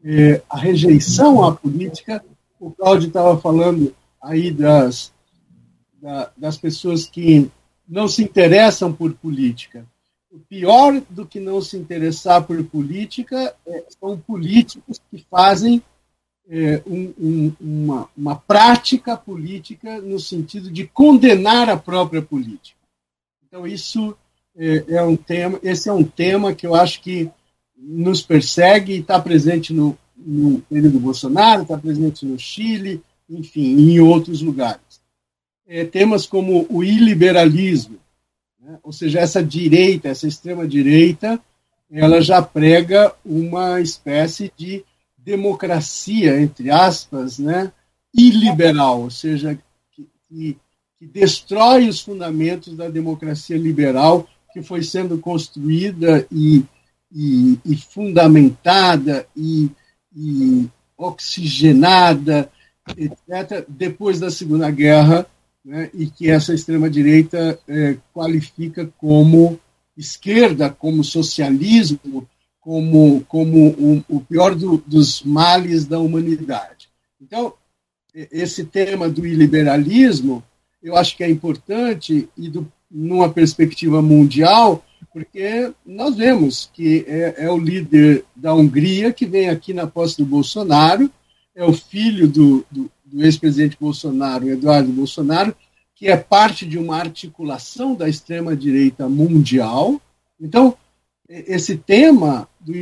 é, 0.04 0.42
a 0.50 0.58
rejeição 0.58 1.44
à 1.44 1.56
política. 1.56 2.26
O 2.60 2.72
Cláudio 2.72 3.10
estava 3.10 3.40
falando 3.40 3.94
aí 4.20 4.52
das, 4.52 5.14
da, 6.02 6.32
das 6.36 6.58
pessoas 6.58 7.06
que 7.06 7.52
não 7.88 8.08
se 8.08 8.24
interessam 8.24 8.92
por 8.92 9.14
política. 9.14 9.86
O 10.32 10.40
pior 10.40 11.02
do 11.10 11.26
que 11.26 11.40
não 11.40 11.62
se 11.62 11.78
interessar 11.78 12.44
por 12.44 12.62
política 12.66 13.56
é, 13.66 13.86
são 14.00 14.18
políticos 14.18 15.00
que 15.10 15.24
fazem 15.30 15.82
é, 16.50 16.82
um, 16.86 17.14
um, 17.18 17.54
uma, 17.60 18.10
uma 18.16 18.36
prática 18.36 19.16
política 19.16 20.02
no 20.02 20.20
sentido 20.20 20.70
de 20.70 20.86
condenar 20.88 21.70
a 21.70 21.78
própria 21.78 22.22
política. 22.22 22.78
Então, 23.48 23.66
isso 23.66 24.16
é, 24.58 24.84
é 24.90 25.02
um 25.04 25.16
tema, 25.16 25.60
esse 25.64 25.88
é 25.88 25.94
um 25.94 26.04
tema 26.04 26.54
que 26.54 26.68
eu 26.68 26.76
acho 26.76 27.02
que 27.02 27.30
nos 27.78 28.22
persegue 28.22 28.94
e 28.94 29.00
está 29.00 29.20
presente 29.20 29.74
no, 29.74 29.98
no 30.18 30.60
período 30.62 31.00
Bolsonaro, 31.00 31.62
está 31.62 31.78
presente 31.78 32.26
no 32.26 32.38
Chile, 32.38 33.02
enfim, 33.30 33.78
em 33.78 34.00
outros 34.00 34.42
lugares 34.42 34.85
é, 35.68 35.84
temas 35.86 36.26
como 36.26 36.66
o 36.70 36.84
iliberalismo, 36.84 37.98
né? 38.60 38.78
ou 38.84 38.92
seja, 38.92 39.20
essa 39.20 39.44
direita, 39.44 40.10
essa 40.10 40.28
extrema-direita, 40.28 41.40
ela 41.92 42.22
já 42.22 42.42
prega 42.42 43.14
uma 43.24 43.80
espécie 43.80 44.52
de 44.58 44.84
democracia, 45.18 46.40
entre 46.40 46.70
aspas, 46.70 47.40
né? 47.40 47.72
iliberal, 48.14 49.02
ou 49.02 49.10
seja, 49.10 49.58
que, 49.92 50.08
que, 50.28 50.58
que 50.98 51.06
destrói 51.06 51.88
os 51.88 52.02
fundamentos 52.02 52.76
da 52.76 52.88
democracia 52.90 53.58
liberal 53.58 54.28
que 54.54 54.62
foi 54.62 54.84
sendo 54.84 55.18
construída 55.18 56.26
e, 56.32 56.64
e, 57.12 57.60
e 57.66 57.76
fundamentada 57.76 59.28
e, 59.36 59.70
e 60.16 60.70
oxigenada, 60.98 62.50
etc., 62.96 63.66
depois 63.68 64.20
da 64.20 64.32
Segunda 64.32 64.72
Guerra 64.72 65.28
né, 65.66 65.90
e 65.96 66.06
que 66.06 66.30
essa 66.30 66.54
extrema-direita 66.54 67.60
é, 67.68 67.98
qualifica 68.14 68.88
como 68.98 69.60
esquerda, 69.98 70.70
como 70.70 71.04
socialismo, 71.04 72.28
como, 72.62 73.24
como 73.26 74.04
o, 74.08 74.22
pior 74.22 74.54
do, 74.56 74.78
dos 74.86 75.24
males 75.24 75.86
da 75.86 76.00
humanidade. 76.00 76.90
Então, 77.20 77.54
esse 78.14 78.66
tema 78.66 79.10
do 79.10 79.26
iliberalismo, 79.26 80.44
eu 80.82 80.96
acho 80.96 81.18
que 81.18 81.24
é 81.24 81.30
importante 81.30 82.30
e 82.38 82.50
do, 82.50 82.72
numa 82.90 83.30
perspectiva 83.30 84.02
mundial, 84.02 84.86
porque 85.12 85.72
nós 85.86 86.16
vemos 86.16 86.70
que 86.74 87.06
é, 87.08 87.46
é, 87.46 87.52
o 87.52 87.58
líder 87.58 88.26
da 88.36 88.54
Hungria 88.54 89.12
que 89.14 89.26
vem 89.26 89.50
aqui 89.50 89.74
na 89.74 89.88
posse 89.88 90.18
do 90.18 90.26
Bolsonaro, 90.26 91.10
é 91.56 91.64
o 91.64 91.74
filho 91.74 92.28
do, 92.28 92.66
do, 92.70 92.92
do 93.06 93.24
ex-presidente 93.24 93.78
Bolsonaro, 93.80 94.50
Eduardo 94.50 94.92
Bolsonaro, 94.92 95.56
que 95.94 96.08
é 96.08 96.18
parte 96.18 96.66
de 96.66 96.78
uma 96.78 96.98
articulação 96.98 97.96
da 97.96 98.10
extrema-direita 98.10 99.08
mundial. 99.08 100.02
Então, 100.40 100.76
esse 101.30 101.78
tema 101.78 102.48
do 102.60 102.74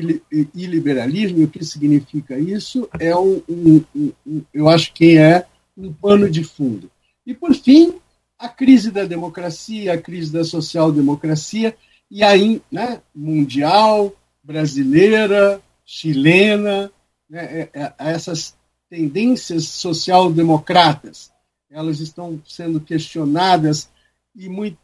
iliberalismo, 0.54 1.40
e 1.40 1.44
o 1.44 1.48
que 1.48 1.64
significa 1.64 2.38
isso, 2.40 2.90
é 3.00 3.16
um, 3.16 3.42
um, 3.48 3.84
um, 4.26 4.42
eu 4.54 4.68
acho 4.68 4.94
que 4.94 5.18
é 5.18 5.46
um 5.78 5.94
pano 5.94 6.30
de 6.30 6.44
fundo. 6.44 6.90
E, 7.26 7.34
por 7.34 7.54
fim, 7.54 7.96
a 8.38 8.50
crise 8.50 8.92
da 8.92 9.06
democracia, 9.06 9.94
a 9.94 9.98
crise 9.98 10.32
da 10.32 10.44
social-democracia, 10.44 11.76
e 12.10 12.24
aí, 12.24 12.62
né, 12.72 13.02
mundial, 13.16 14.14
brasileira, 14.44 15.62
chilena, 15.86 16.92
né, 17.30 17.44
é, 17.62 17.70
é, 17.74 17.94
essas 17.98 18.56
tendências 18.94 19.66
social-democratas, 19.70 21.32
elas 21.72 22.00
estão 22.00 22.40
sendo 22.48 22.80
questionadas 22.80 23.90
e, 24.36 24.48
muito, 24.48 24.78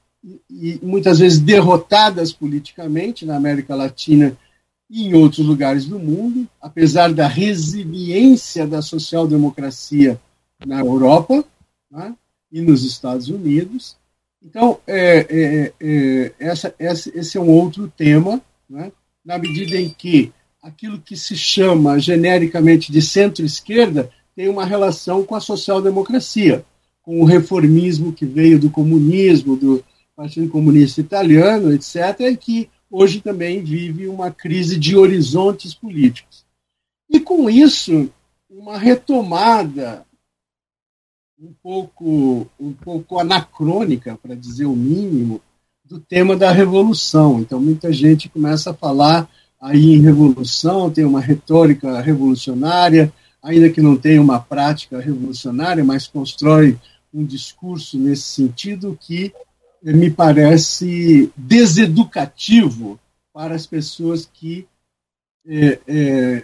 e 0.50 0.80
muitas 0.82 1.20
vezes 1.20 1.38
derrotadas 1.38 2.34
politicamente 2.34 3.24
na 3.24 3.36
América 3.36 3.76
Latina 3.76 4.36
e 4.90 5.06
em 5.06 5.14
outros 5.14 5.46
lugares 5.46 5.86
do 5.86 6.00
mundo, 6.00 6.50
apesar 6.60 7.14
da 7.14 7.28
resiliência 7.28 8.66
da 8.66 8.82
social-democracia 8.82 10.20
na 10.66 10.80
Europa 10.80 11.46
né, 11.92 12.16
e 12.52 12.62
nos 12.62 12.84
Estados 12.84 13.30
Unidos. 13.30 13.96
Então, 14.44 14.80
é, 14.88 15.20
é, 15.30 15.74
é, 15.80 16.34
essa, 16.40 16.74
esse 16.80 17.38
é 17.38 17.40
um 17.40 17.50
outro 17.52 17.88
tema, 17.96 18.42
né, 18.68 18.92
na 19.24 19.38
medida 19.38 19.80
em 19.80 19.88
que 19.88 20.34
aquilo 20.62 21.00
que 21.00 21.16
se 21.16 21.36
chama 21.36 22.00
genericamente 22.00 22.92
de 22.92 23.02
centro-esquerda 23.02 24.12
tem 24.36 24.48
uma 24.48 24.66
relação 24.66 25.24
com 25.24 25.36
a 25.36 25.42
social-democracia, 25.42 26.66
com 27.02 27.22
o 27.22 27.26
reformismo 27.26 28.14
que 28.14 28.26
veio 28.26 28.60
do 28.60 28.70
comunismo, 28.70 29.56
do 29.56 29.84
Partido 30.16 30.50
Comunista 30.50 31.02
Italiano, 31.02 31.74
etc., 31.74 32.20
e 32.22 32.38
que 32.38 32.70
hoje 32.90 33.22
também 33.22 33.64
vive 33.64 34.08
uma 34.08 34.32
crise 34.32 34.78
de 34.78 34.96
horizontes 34.96 35.74
políticos. 35.74 36.46
E 37.10 37.20
com 37.20 37.50
isso, 37.50 38.10
uma 38.50 38.78
retomada 38.78 40.06
um 41.42 41.54
pouco, 41.64 42.48
um 42.60 42.74
pouco 42.74 43.20
anacrônica, 43.20 44.18
para 44.22 44.36
dizer 44.36 44.66
o 44.66 44.76
mínimo, 44.76 45.42
do 45.86 46.00
tema 46.00 46.36
da 46.36 46.52
revolução. 46.52 47.40
Então, 47.40 47.60
muita 47.60 47.92
gente 47.92 48.30
começa 48.30 48.72
a 48.72 48.74
falar 48.74 49.30
aí 49.62 49.96
em 49.96 50.02
revolução, 50.02 50.90
tem 50.90 51.04
uma 51.04 51.20
retórica 51.20 52.00
revolucionária, 52.02 53.12
ainda 53.42 53.70
que 53.70 53.82
não 53.82 53.98
tenha 53.98 54.22
uma 54.22 54.40
prática 54.40 55.00
revolucionária, 55.00 55.84
mas 55.84 56.08
constrói 56.08 56.78
um 57.14 57.26
discurso 57.26 57.98
nesse 57.98 58.24
sentido 58.24 58.98
que 59.00 59.34
me 59.82 60.10
parece 60.10 61.32
deseducativo 61.36 63.00
para 63.34 63.56
as 63.56 63.66
pessoas 63.66 64.30
que 64.32 64.68
é, 65.48 65.80
é, 65.88 66.44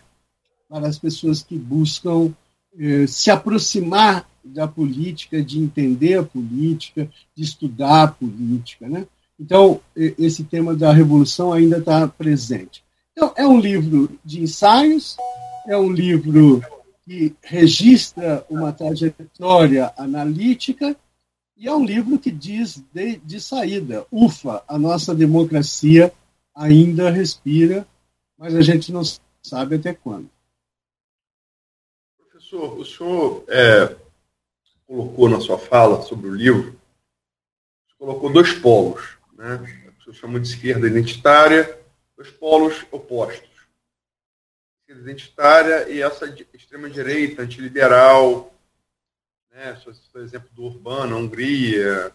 para 0.69 0.87
as 0.87 0.97
pessoas 0.97 1.43
que 1.43 1.57
buscam 1.57 2.33
é, 2.77 3.05
se 3.05 3.29
aproximar 3.29 4.27
da 4.43 4.67
política, 4.67 5.43
de 5.43 5.59
entender 5.59 6.17
a 6.17 6.23
política, 6.23 7.09
de 7.35 7.43
estudar 7.43 8.03
a 8.03 8.07
política, 8.07 8.87
né? 8.87 9.05
Então 9.39 9.81
esse 9.95 10.45
tema 10.45 10.75
da 10.75 10.93
revolução 10.93 11.51
ainda 11.51 11.77
está 11.77 12.07
presente. 12.07 12.84
Então 13.15 13.33
é 13.37 13.47
um 13.47 13.57
livro 13.57 14.19
de 14.25 14.41
ensaios, 14.41 15.15
é 15.65 15.77
um 15.77 15.89
livro 15.89 16.61
que 17.05 17.33
registra 17.41 18.45
uma 18.49 18.73
trajetória 18.73 19.93
analítica 19.97 20.97
e 21.55 21.65
é 21.65 21.73
um 21.73 21.85
livro 21.85 22.19
que 22.19 22.29
diz 22.29 22.83
de, 22.93 23.15
de 23.17 23.39
saída, 23.39 24.05
ufa, 24.11 24.61
a 24.67 24.77
nossa 24.77 25.15
democracia 25.15 26.11
ainda 26.53 27.09
respira, 27.09 27.87
mas 28.37 28.53
a 28.53 28.61
gente 28.61 28.91
não 28.91 29.03
sabe 29.41 29.75
até 29.75 29.93
quando. 29.93 30.29
Professor, 32.17 32.77
o 32.77 32.83
senhor 32.83 33.45
é, 33.47 33.95
colocou 34.85 35.29
na 35.29 35.39
sua 35.39 35.57
fala 35.57 36.01
sobre 36.01 36.27
o 36.27 36.35
livro, 36.35 36.77
colocou 37.97 38.29
dois 38.29 38.51
polos, 38.51 39.17
né? 39.37 39.55
O 39.97 40.03
senhor 40.03 40.15
chamou 40.15 40.39
de 40.39 40.49
esquerda 40.49 40.85
identitária, 40.85 41.84
dois 42.17 42.31
polos 42.31 42.85
opostos. 42.91 43.49
Identitária 44.87 45.89
e 45.89 46.01
essa 46.01 46.25
extrema-direita, 46.53 47.41
antiliberal, 47.41 48.53
né? 49.51 49.81
por 50.11 50.21
exemplo, 50.21 50.49
do 50.51 50.63
Urbano, 50.63 51.17
Hungria, 51.17 52.13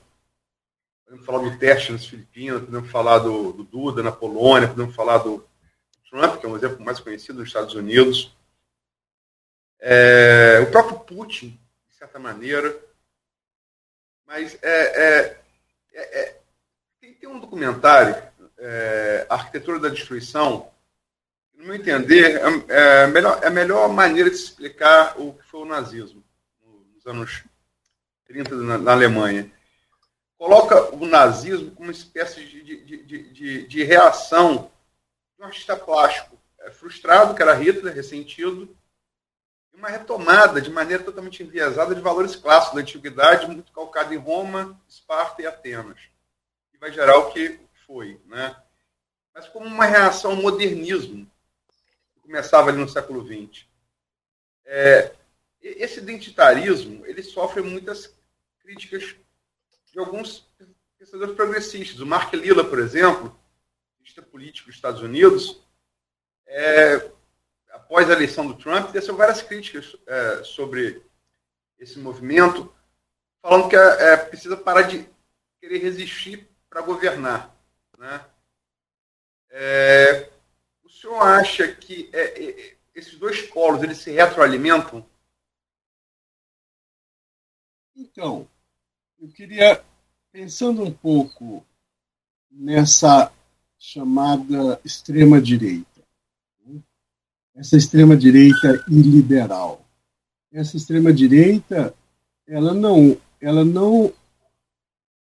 podemos 1.05 1.27
falar 1.27 1.39
do 1.43 1.59
teste 1.59 1.91
nas 1.91 2.07
Filipinas, 2.07 2.63
podemos 2.63 2.91
falar 2.91 3.19
do, 3.19 3.53
do 3.53 3.65
Duda 3.65 4.03
na 4.03 4.13
Polônia, 4.13 4.69
podemos 4.69 4.95
falar 4.95 5.19
do 5.19 5.45
Trump, 6.09 6.39
que 6.39 6.47
é 6.47 6.49
um 6.49 6.57
exemplo 6.57 6.85
mais 6.85 7.01
conhecido 7.01 7.41
nos 7.41 7.49
Estados 7.49 7.75
Unidos. 7.75 8.37
É, 9.81 10.61
o 10.61 10.71
próprio 10.71 11.01
Putin, 11.01 11.59
de 11.89 11.97
certa 11.97 12.19
maneira. 12.19 12.79
Mas 14.27 14.57
é, 14.63 14.69
é, 14.69 15.43
é, 15.93 16.21
é 16.21 16.41
tem, 17.01 17.15
tem, 17.15 17.29
um 17.29 17.41
documentário, 17.41 18.30
é, 18.61 19.27
Arquitetura 19.29 19.81
da 19.81 19.89
Destruição, 19.89 20.71
no 21.55 21.65
meu 21.65 21.75
entender, 21.75 22.37
é, 22.37 23.03
é, 23.03 23.07
melhor, 23.07 23.41
é 23.43 23.47
a 23.47 23.51
melhor 23.51 23.89
maneira 23.89 24.31
de 24.31 24.37
explicar 24.37 25.21
o 25.21 25.35
que 25.35 25.45
foi 25.45 25.61
o 25.61 25.67
nazismo 25.67 26.23
nos 26.95 27.07
anos 27.07 27.45
30 28.27 28.55
na, 28.57 28.79
na 28.79 28.93
Alemanha. 28.93 29.51
Coloca 30.39 30.95
o 30.95 31.07
nazismo 31.07 31.71
como 31.73 31.89
uma 31.89 31.93
espécie 31.93 32.45
de, 32.45 32.63
de, 32.63 33.05
de, 33.05 33.33
de, 33.33 33.67
de 33.67 33.85
reação 33.85 34.71
de 35.37 35.43
um 35.43 35.47
artista 35.47 35.77
plástico 35.77 36.39
frustrado, 36.73 37.35
que 37.35 37.43
era 37.43 37.55
Hitler, 37.55 37.95
ressentido, 37.95 38.75
uma 39.73 39.89
retomada 39.89 40.61
de 40.61 40.71
maneira 40.71 41.03
totalmente 41.03 41.43
enviesada 41.43 41.95
de 41.95 42.01
valores 42.01 42.37
clássicos 42.37 42.77
da 42.77 42.83
antiguidade, 42.83 43.47
muito 43.47 43.73
calcado 43.73 44.13
em 44.13 44.19
Roma, 44.19 44.79
Esparta 44.87 45.43
e 45.43 45.47
Atenas. 45.47 45.99
E 46.75 46.79
vai 46.79 46.93
gerar 46.93 47.17
o 47.19 47.33
que 47.33 47.59
foi, 47.91 48.21
né? 48.27 48.57
Mas 49.35 49.49
como 49.49 49.67
uma 49.67 49.85
reação 49.85 50.31
ao 50.31 50.37
modernismo, 50.37 51.29
que 52.15 52.21
começava 52.21 52.71
ali 52.71 52.79
no 52.79 52.89
século 52.89 53.27
XX. 53.27 53.67
É, 54.65 55.13
esse 55.61 55.99
identitarismo, 55.99 57.05
ele 57.05 57.21
sofre 57.21 57.61
muitas 57.61 58.15
críticas 58.61 59.17
de 59.87 59.99
alguns 59.99 60.49
pensadores 60.97 61.35
progressistas. 61.35 61.99
O 61.99 62.07
Mark 62.07 62.33
Lilla, 62.33 62.63
por 62.63 62.79
exemplo, 62.79 63.37
político 64.31 64.69
dos 64.69 64.77
Estados 64.77 65.03
Unidos, 65.03 65.61
é, 66.47 67.11
após 67.71 68.09
a 68.09 68.13
eleição 68.13 68.47
do 68.47 68.55
Trump, 68.55 68.91
teceu 68.91 69.17
várias 69.17 69.41
críticas 69.41 69.97
é, 70.07 70.45
sobre 70.45 71.03
esse 71.79 71.99
movimento, 71.99 72.73
falando 73.41 73.69
que 73.69 73.77
é, 73.77 74.13
é 74.13 74.17
precisa 74.17 74.57
parar 74.57 74.83
de 74.83 75.09
querer 75.61 75.79
resistir 75.79 76.49
para 76.69 76.83
governar. 76.83 77.60
Né? 78.01 78.25
É, 79.51 80.31
o 80.83 80.89
senhor 80.89 81.21
acha 81.21 81.69
que 81.69 82.09
é, 82.15 82.45
é, 82.45 82.77
esses 82.95 83.19
dois 83.19 83.43
polos 83.43 83.83
eles 83.83 83.99
se 83.99 84.11
retroalimentam? 84.11 85.05
Então, 87.95 88.49
eu 89.21 89.29
queria, 89.29 89.85
pensando 90.33 90.83
um 90.83 90.91
pouco 90.91 91.63
nessa 92.51 93.31
chamada 93.79 94.81
extrema-direita, 94.83 96.01
essa 97.55 97.77
extrema 97.77 98.17
direita 98.17 98.83
iliberal. 98.89 99.85
Essa 100.51 100.79
extrema 100.79 101.13
direita, 101.13 101.95
ela 102.47 102.73
não, 102.73 103.21
ela 103.39 103.63
não, 103.63 104.11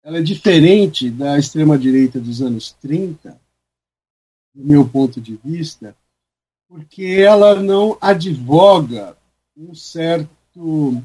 ela 0.03 0.19
é 0.19 0.21
diferente 0.21 1.09
da 1.09 1.37
extrema 1.37 1.77
direita 1.77 2.19
dos 2.19 2.41
anos 2.41 2.75
30, 2.81 3.39
do 4.53 4.65
meu 4.65 4.87
ponto 4.87 5.19
de 5.19 5.39
vista, 5.43 5.95
porque 6.67 7.03
ela 7.03 7.61
não 7.61 7.97
advoga 7.99 9.17
um 9.55 9.73
certo 9.75 11.01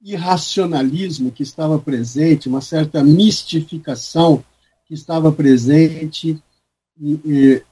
irracionalismo 0.00 1.32
que 1.32 1.42
estava 1.42 1.78
presente, 1.78 2.48
uma 2.48 2.60
certa 2.60 3.02
mistificação 3.02 4.44
que 4.86 4.94
estava 4.94 5.30
presente 5.30 6.40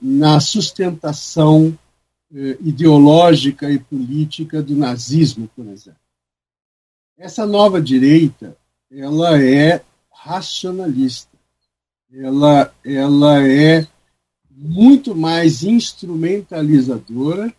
na 0.00 0.38
sustentação 0.40 1.76
eh, 2.32 2.58
ideológica 2.60 3.70
e 3.70 3.78
política 3.78 4.62
do 4.62 4.76
nazismo, 4.76 5.48
por 5.54 5.66
exemplo. 5.66 6.00
Essa 7.16 7.46
nova 7.46 7.80
direita, 7.80 8.56
ela 8.90 9.40
é 9.42 9.82
racionalista. 10.26 11.30
Ela, 12.12 12.74
ela 12.84 13.48
é 13.48 13.86
muito 14.50 15.14
mais 15.14 15.62
instrumentalizadora 15.62 17.54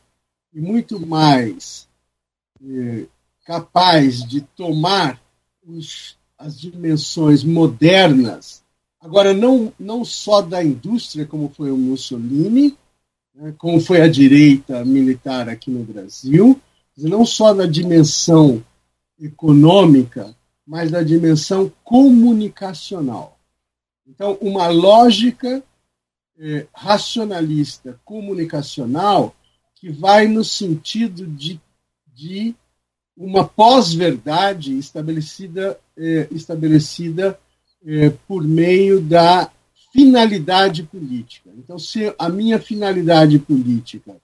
e 0.53 0.59
muito 0.59 0.99
mais 0.99 1.87
eh, 2.61 3.05
capaz 3.45 4.21
de 4.23 4.41
tomar 4.41 5.21
os, 5.65 6.17
as 6.37 6.59
dimensões 6.59 7.43
modernas, 7.43 8.63
agora 8.99 9.33
não, 9.33 9.71
não 9.79 10.03
só 10.03 10.41
da 10.41 10.63
indústria, 10.63 11.25
como 11.25 11.49
foi 11.55 11.71
o 11.71 11.77
Mussolini, 11.77 12.77
né, 13.33 13.53
como 13.57 13.79
foi 13.79 14.01
a 14.01 14.07
direita 14.07 14.83
militar 14.83 15.47
aqui 15.47 15.71
no 15.71 15.83
Brasil, 15.83 16.59
não 16.97 17.25
só 17.25 17.53
na 17.53 17.65
dimensão 17.65 18.63
econômica, 19.19 20.35
mas 20.67 20.91
na 20.91 21.01
dimensão 21.01 21.71
comunicacional. 21.81 23.39
Então, 24.05 24.37
uma 24.41 24.67
lógica 24.67 25.63
eh, 26.37 26.67
racionalista 26.73 27.99
comunicacional 28.03 29.33
que 29.75 29.89
vai 29.89 30.27
no 30.27 30.43
sentido 30.43 31.25
de, 31.25 31.59
de 32.13 32.53
uma 33.15 33.47
pós-verdade 33.47 34.77
estabelecida, 34.77 35.79
eh, 35.95 36.27
estabelecida 36.31 37.39
eh, 37.85 38.09
por 38.27 38.43
meio 38.43 38.99
da 38.99 39.49
finalidade 39.93 40.83
política. 40.83 41.49
Então, 41.57 41.79
se 41.79 42.13
a 42.19 42.27
minha 42.27 42.59
finalidade 42.59 43.39
política 43.39 44.17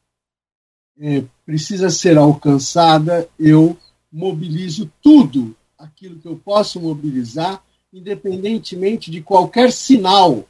precisa 1.43 1.89
ser 1.89 2.19
alcançada, 2.19 3.27
eu 3.39 3.75
mobilizo 4.12 4.91
tudo 5.01 5.56
aquilo 5.84 6.19
que 6.19 6.28
eu 6.28 6.38
posso 6.38 6.80
mobilizar, 6.80 7.63
independentemente 7.91 9.12
de 9.12 9.22
qualquer 9.22 9.72
sinal 9.72 10.48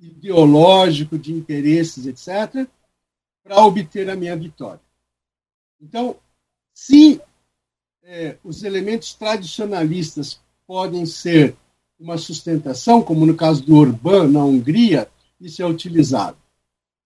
ideológico, 0.00 1.18
de 1.18 1.32
interesses, 1.32 2.06
etc., 2.06 2.66
para 3.42 3.64
obter 3.64 4.10
a 4.10 4.16
minha 4.16 4.36
vitória. 4.36 4.80
Então, 5.80 6.16
se 6.74 7.20
é, 8.02 8.36
os 8.42 8.62
elementos 8.62 9.14
tradicionalistas 9.14 10.40
podem 10.66 11.06
ser 11.06 11.56
uma 11.98 12.18
sustentação, 12.18 13.02
como 13.02 13.24
no 13.26 13.34
caso 13.34 13.64
do 13.64 13.76
Orbán, 13.76 14.28
na 14.28 14.44
Hungria, 14.44 15.08
isso 15.40 15.62
é 15.62 15.66
utilizado. 15.66 16.36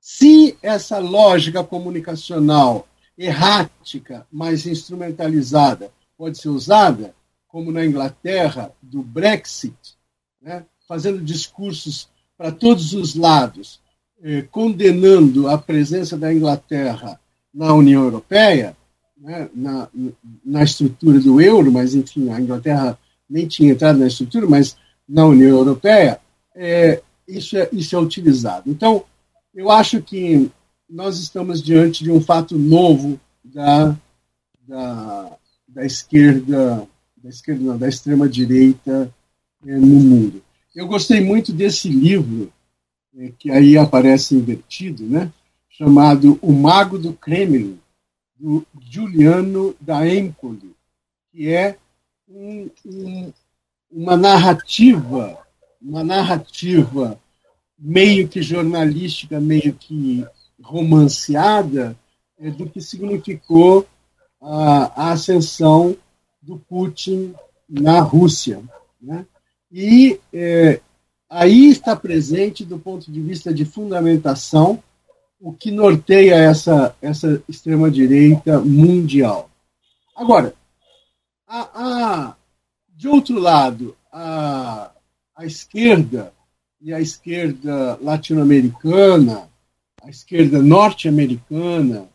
Se 0.01 0.57
essa 0.63 0.99
lógica 0.99 1.63
comunicacional 1.65 2.87
errática, 3.17 4.27
mas 4.31 4.67
instrumentalizada, 4.67 5.91
pode 6.17 6.39
ser 6.39 6.49
usada, 6.49 7.15
como 7.57 7.73
na 7.73 7.87
Inglaterra, 7.87 8.71
do 8.83 9.03
Brexit, 9.03 9.97
né, 10.43 10.67
fazendo 10.87 11.23
discursos 11.23 12.07
para 12.37 12.53
todos 12.53 12.93
os 12.93 13.15
lados, 13.15 13.81
eh, 14.23 14.43
condenando 14.51 15.49
a 15.49 15.57
presença 15.57 16.19
da 16.19 16.31
Inglaterra 16.31 17.19
na 17.55 17.73
União 17.73 18.05
Europeia, 18.05 18.77
né, 19.17 19.49
na, 19.55 19.89
na 20.45 20.65
estrutura 20.65 21.19
do 21.19 21.41
euro, 21.41 21.73
mas, 21.73 21.95
enfim, 21.95 22.29
a 22.29 22.39
Inglaterra 22.39 22.99
nem 23.27 23.49
tinha 23.49 23.73
entrado 23.73 24.01
na 24.01 24.09
estrutura, 24.09 24.47
mas 24.47 24.77
na 25.09 25.25
União 25.25 25.49
Europeia, 25.49 26.21
é, 26.55 27.03
isso, 27.27 27.57
é, 27.57 27.71
isso 27.73 27.97
é 27.97 27.99
utilizado. 27.99 28.71
Então, 28.71 29.03
eu 29.55 29.71
acho 29.71 30.03
que 30.03 30.51
nós 30.87 31.19
estamos 31.19 31.63
diante 31.63 32.05
de 32.05 32.11
um 32.11 32.21
fato 32.21 32.59
novo 32.59 33.19
da, 33.43 33.97
da, 34.69 35.39
da 35.67 35.87
esquerda, 35.87 36.87
da 37.27 37.31
esquerda 37.31 37.65
não, 37.65 37.77
da 37.77 37.89
extrema 37.89 38.29
direita 38.29 39.13
é, 39.67 39.77
no 39.77 39.87
mundo. 39.87 40.43
Eu 40.75 40.87
gostei 40.87 41.21
muito 41.21 41.53
desse 41.53 41.89
livro 41.89 42.53
é, 43.19 43.33
que 43.37 43.51
aí 43.51 43.77
aparece 43.77 44.37
invertido, 44.37 45.03
né? 45.05 45.33
Chamado 45.69 46.39
O 46.41 46.53
Mago 46.53 46.99
do 46.99 47.13
Kremlin, 47.13 47.79
do 48.39 48.65
Giuliano 48.81 49.75
da 49.81 50.09
Empoli, 50.09 50.75
que 51.33 51.49
é 51.53 51.77
um, 52.29 52.71
um, 52.85 53.33
uma 53.91 54.17
narrativa, 54.17 55.37
uma 55.83 56.05
narrativa 56.05 57.19
meio 57.77 58.29
que 58.29 58.41
jornalística, 58.41 59.41
meio 59.41 59.75
que 59.75 60.25
romanceada, 60.63 61.97
é, 62.39 62.51
do 62.51 62.69
que 62.69 62.81
significou 62.81 63.87
a, 64.41 65.09
a 65.09 65.13
ascensão 65.13 65.97
do 66.47 66.59
Putin 66.59 67.35
na 67.69 68.01
Rússia. 68.01 68.63
Né? 69.01 69.27
E 69.71 70.21
é, 70.33 70.81
aí 71.29 71.69
está 71.69 71.97
presente, 71.97 72.65
do 72.65 72.79
ponto 72.79 73.11
de 73.11 73.21
vista 73.21 73.53
de 73.53 73.65
fundamentação, 73.65 74.83
o 75.41 75.53
que 75.53 75.71
norteia 75.71 76.37
essa, 76.37 76.95
essa 77.03 77.43
extrema-direita 77.49 78.61
mundial. 78.61 79.51
Agora, 80.15 80.55
a, 81.47 81.61
a, 81.75 82.37
de 82.89 83.09
outro 83.09 83.39
lado, 83.39 83.97
a, 84.11 84.91
a 85.37 85.45
esquerda 85.45 86.33
e 86.81 86.93
a 86.93 87.01
esquerda 87.01 87.99
latino-americana, 88.01 89.49
a 90.03 90.09
esquerda 90.09 90.63
norte-americana, 90.63 92.09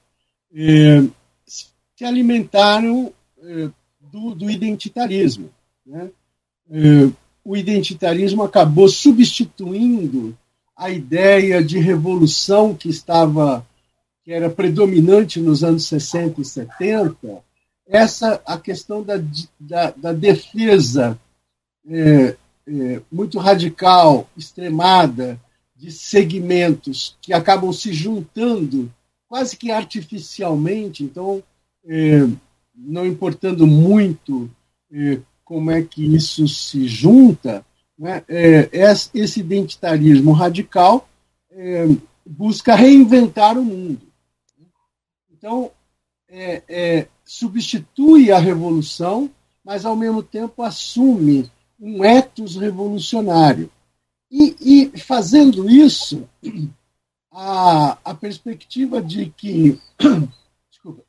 eh, 0.53 1.03
se 1.45 2.05
alimentaram 2.05 3.13
eh, 3.43 3.69
do, 4.11 4.35
do, 4.35 4.49
identitarismo. 4.49 5.49
Né? 5.85 6.09
Eh, 6.69 7.09
o 7.43 7.55
identitarismo 7.55 8.43
acabou 8.43 8.87
substituindo 8.87 10.37
a 10.75 10.89
ideia 10.89 11.63
de 11.63 11.79
revolução 11.79 12.73
que 12.73 12.89
estava 12.89 13.65
que 14.23 14.31
era 14.31 14.49
predominante 14.49 15.39
nos 15.39 15.63
anos 15.63 15.87
60 15.87 16.41
e 16.41 16.45
70, 16.45 17.43
essa 17.87 18.41
a 18.45 18.57
questão 18.57 19.01
da, 19.01 19.15
da, 19.59 19.91
da 19.91 20.13
defesa 20.13 21.19
é, 21.87 22.35
é, 22.67 23.01
muito 23.11 23.39
radical, 23.39 24.29
extremada, 24.37 25.39
de 25.75 25.91
segmentos 25.91 27.17
que 27.19 27.33
acabam 27.33 27.73
se 27.73 27.91
juntando 27.91 28.93
quase 29.27 29.57
que 29.57 29.71
artificialmente, 29.71 31.03
então, 31.03 31.41
é, 31.85 32.27
não 32.83 33.05
importando 33.05 33.67
muito 33.67 34.49
é, 34.91 35.19
como 35.43 35.71
é 35.71 35.81
que 35.81 36.03
isso 36.15 36.47
se 36.47 36.87
junta, 36.87 37.65
né, 37.97 38.23
é, 38.27 38.69
esse 39.13 39.39
identitarismo 39.39 40.31
radical 40.31 41.07
é, 41.51 41.87
busca 42.25 42.75
reinventar 42.75 43.57
o 43.57 43.63
mundo. 43.63 44.01
Então, 45.31 45.71
é, 46.27 46.63
é, 46.67 47.07
substitui 47.25 48.31
a 48.31 48.39
revolução, 48.39 49.29
mas 49.63 49.85
ao 49.85 49.95
mesmo 49.95 50.23
tempo 50.23 50.63
assume 50.63 51.49
um 51.79 52.03
ethos 52.03 52.55
revolucionário. 52.55 53.69
E, 54.31 54.55
e 54.93 54.99
fazendo 54.99 55.69
isso, 55.69 56.27
a, 57.31 57.97
a 58.03 58.13
perspectiva 58.13 59.01
de 59.01 59.29
que, 59.29 59.79
desculpa, 60.69 61.03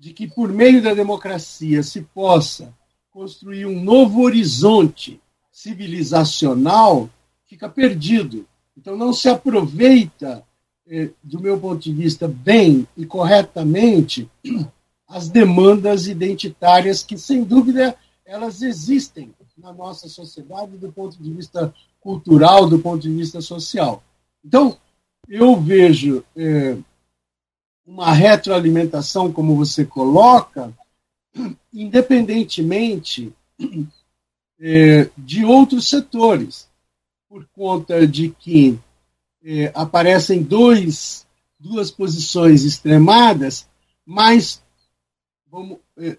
de 0.00 0.14
que 0.14 0.26
por 0.26 0.50
meio 0.50 0.82
da 0.82 0.94
democracia 0.94 1.82
se 1.82 2.00
possa 2.00 2.74
construir 3.10 3.66
um 3.66 3.84
novo 3.84 4.22
horizonte 4.22 5.20
civilizacional 5.52 7.10
fica 7.46 7.68
perdido. 7.68 8.46
Então, 8.74 8.96
não 8.96 9.12
se 9.12 9.28
aproveita, 9.28 10.42
eh, 10.88 11.10
do 11.22 11.38
meu 11.38 11.60
ponto 11.60 11.82
de 11.82 11.92
vista, 11.92 12.26
bem 12.26 12.88
e 12.96 13.04
corretamente 13.04 14.26
as 15.06 15.28
demandas 15.28 16.06
identitárias 16.06 17.02
que, 17.02 17.18
sem 17.18 17.44
dúvida, 17.44 17.94
elas 18.24 18.62
existem 18.62 19.34
na 19.58 19.70
nossa 19.70 20.08
sociedade 20.08 20.78
do 20.78 20.90
ponto 20.90 21.22
de 21.22 21.30
vista 21.30 21.74
cultural, 22.00 22.66
do 22.66 22.78
ponto 22.78 23.02
de 23.02 23.14
vista 23.14 23.42
social. 23.42 24.02
Então, 24.42 24.78
eu 25.28 25.60
vejo 25.60 26.24
eh, 26.34 26.78
uma 27.90 28.12
retroalimentação, 28.12 29.32
como 29.32 29.56
você 29.56 29.84
coloca, 29.84 30.72
independentemente 31.74 33.32
é, 34.60 35.10
de 35.18 35.44
outros 35.44 35.88
setores, 35.88 36.68
por 37.28 37.44
conta 37.52 38.06
de 38.06 38.30
que 38.30 38.78
é, 39.42 39.72
aparecem 39.74 40.40
dois, 40.40 41.26
duas 41.58 41.90
posições 41.90 42.62
extremadas, 42.62 43.66
mas, 44.06 44.62
vamos, 45.50 45.78
é, 45.98 46.16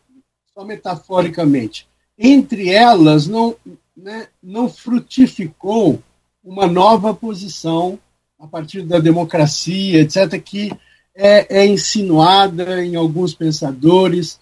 só 0.54 0.66
metaforicamente, 0.66 1.88
entre 2.18 2.70
elas 2.70 3.28
não, 3.28 3.56
né, 3.96 4.28
não 4.44 4.68
frutificou 4.68 6.04
uma 6.44 6.68
nova 6.68 7.14
posição 7.14 7.98
a 8.38 8.46
partir 8.46 8.82
da 8.82 9.00
democracia, 9.00 10.02
etc., 10.02 10.38
que 10.44 10.70
é, 11.16 11.62
é 11.62 11.66
insinuada 11.66 12.84
em 12.84 12.96
alguns 12.96 13.34
pensadores 13.34 14.40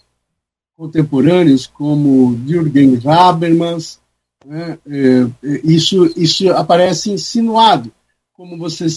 contemporâneos 0.76 1.68
como 1.68 2.38
Jürgen 2.48 3.00
Habermas, 3.06 4.00
né, 4.46 4.80
é, 4.88 5.22
é, 5.44 5.62
isso, 5.64 6.06
isso 6.16 6.50
aparece 6.52 7.12
insinuado, 7.12 7.92
como 8.34 8.58
você 8.58 8.88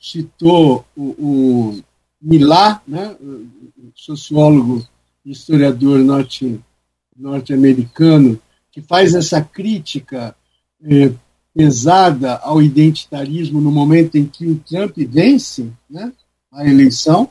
citou 0.00 0.84
o, 0.96 1.02
o 1.02 1.82
Milá, 2.20 2.80
né, 2.86 3.16
sociólogo 3.94 4.86
historiador 5.24 5.98
norte, 5.98 6.60
norte-americano, 7.16 8.40
que 8.70 8.80
faz 8.80 9.14
essa 9.14 9.40
crítica 9.40 10.36
é, 10.80 11.12
pesada 11.54 12.36
ao 12.36 12.62
identitarismo 12.62 13.60
no 13.60 13.70
momento 13.70 14.16
em 14.16 14.26
que 14.26 14.46
o 14.46 14.56
Trump 14.60 14.96
vence 14.96 15.70
né, 15.90 16.12
a 16.52 16.66
eleição, 16.66 17.30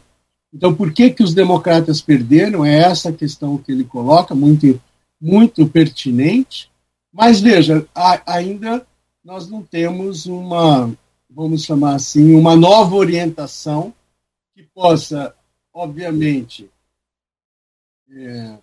então, 0.53 0.75
por 0.75 0.91
que, 0.91 1.09
que 1.09 1.23
os 1.23 1.33
democratas 1.33 2.01
perderam? 2.01 2.65
É 2.65 2.79
essa 2.79 3.09
a 3.09 3.13
questão 3.13 3.57
que 3.57 3.71
ele 3.71 3.85
coloca, 3.85 4.35
muito, 4.35 4.81
muito 5.19 5.65
pertinente. 5.67 6.69
Mas 7.11 7.39
veja, 7.39 7.87
ainda 8.25 8.85
nós 9.23 9.49
não 9.49 9.63
temos 9.63 10.25
uma, 10.25 10.93
vamos 11.29 11.63
chamar 11.63 11.95
assim, 11.95 12.35
uma 12.35 12.55
nova 12.55 12.95
orientação 12.95 13.93
que 14.53 14.63
possa, 14.63 15.33
obviamente, 15.73 16.69
é, 18.09 18.57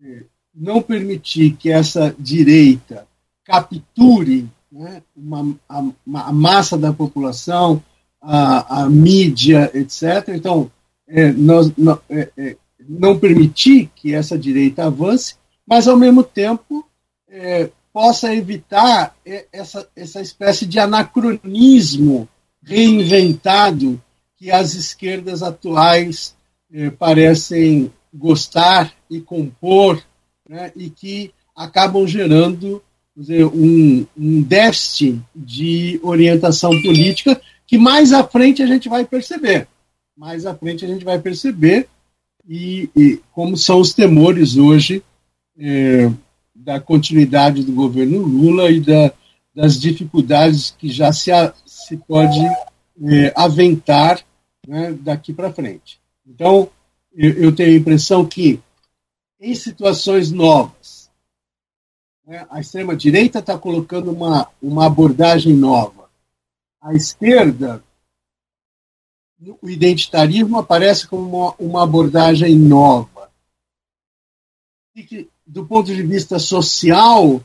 é, 0.00 0.24
não 0.54 0.80
permitir 0.80 1.56
que 1.56 1.72
essa 1.72 2.14
direita 2.18 3.06
capture 3.44 4.48
né, 4.70 5.02
uma, 5.16 5.56
a, 5.68 5.82
a 6.28 6.32
massa 6.32 6.78
da 6.78 6.92
população, 6.92 7.82
a, 8.30 8.82
a 8.82 8.90
mídia, 8.90 9.70
etc. 9.72 10.28
Então, 10.34 10.70
é, 11.08 11.32
nós, 11.32 11.72
não, 11.78 11.98
é, 12.10 12.28
é, 12.36 12.56
não 12.86 13.18
permitir 13.18 13.90
que 13.96 14.14
essa 14.14 14.36
direita 14.36 14.84
avance, 14.84 15.36
mas, 15.66 15.88
ao 15.88 15.96
mesmo 15.96 16.22
tempo, 16.22 16.86
é, 17.26 17.70
possa 17.90 18.34
evitar 18.34 19.16
é, 19.24 19.46
essa, 19.50 19.88
essa 19.96 20.20
espécie 20.20 20.66
de 20.66 20.78
anacronismo 20.78 22.28
reinventado 22.62 23.98
que 24.36 24.50
as 24.50 24.74
esquerdas 24.74 25.42
atuais 25.42 26.36
parecem 26.98 27.90
gostar 28.12 28.92
e 29.10 29.22
compor, 29.22 30.02
né, 30.46 30.70
e 30.76 30.90
que 30.90 31.32
acabam 31.56 32.06
gerando 32.06 32.82
dizer, 33.16 33.46
um, 33.46 34.06
um 34.16 34.42
déficit 34.42 35.18
de 35.34 35.98
orientação 36.02 36.70
política 36.82 37.40
que 37.68 37.76
mais 37.76 38.14
à 38.14 38.24
frente 38.24 38.62
a 38.62 38.66
gente 38.66 38.88
vai 38.88 39.04
perceber. 39.04 39.68
Mais 40.16 40.46
à 40.46 40.54
frente 40.54 40.84
a 40.86 40.88
gente 40.88 41.04
vai 41.04 41.20
perceber 41.20 41.86
e, 42.48 42.88
e 42.96 43.20
como 43.30 43.58
são 43.58 43.78
os 43.78 43.92
temores 43.92 44.56
hoje 44.56 45.04
é, 45.56 46.10
da 46.56 46.80
continuidade 46.80 47.62
do 47.62 47.72
governo 47.72 48.22
Lula 48.22 48.70
e 48.70 48.80
da, 48.80 49.12
das 49.54 49.78
dificuldades 49.78 50.74
que 50.78 50.88
já 50.88 51.12
se, 51.12 51.30
se 51.66 51.98
pode 51.98 52.40
é, 52.40 53.32
aventar 53.36 54.24
né, 54.66 54.96
daqui 54.98 55.34
para 55.34 55.52
frente. 55.52 56.00
Então, 56.26 56.70
eu, 57.14 57.32
eu, 57.34 57.54
tenho 57.54 57.74
a 57.74 57.78
impressão 57.78 58.24
que, 58.24 58.60
em 59.40 59.54
situações 59.54 60.30
novas, 60.30 61.10
né, 62.26 62.46
a 62.50 62.60
extrema-direita 62.60 63.40
está 63.40 63.58
colocando 63.58 64.10
uma, 64.10 64.48
uma 64.62 64.86
abordagem 64.86 65.52
nova 65.52 65.97
à 66.80 66.94
esquerda, 66.94 67.82
o 69.62 69.68
identitarismo 69.68 70.58
aparece 70.58 71.06
como 71.06 71.28
uma, 71.28 71.54
uma 71.58 71.82
abordagem 71.84 72.56
nova. 72.56 73.30
E 74.94 75.02
que, 75.02 75.28
do 75.46 75.64
ponto 75.64 75.94
de 75.94 76.02
vista 76.02 76.38
social, 76.38 77.40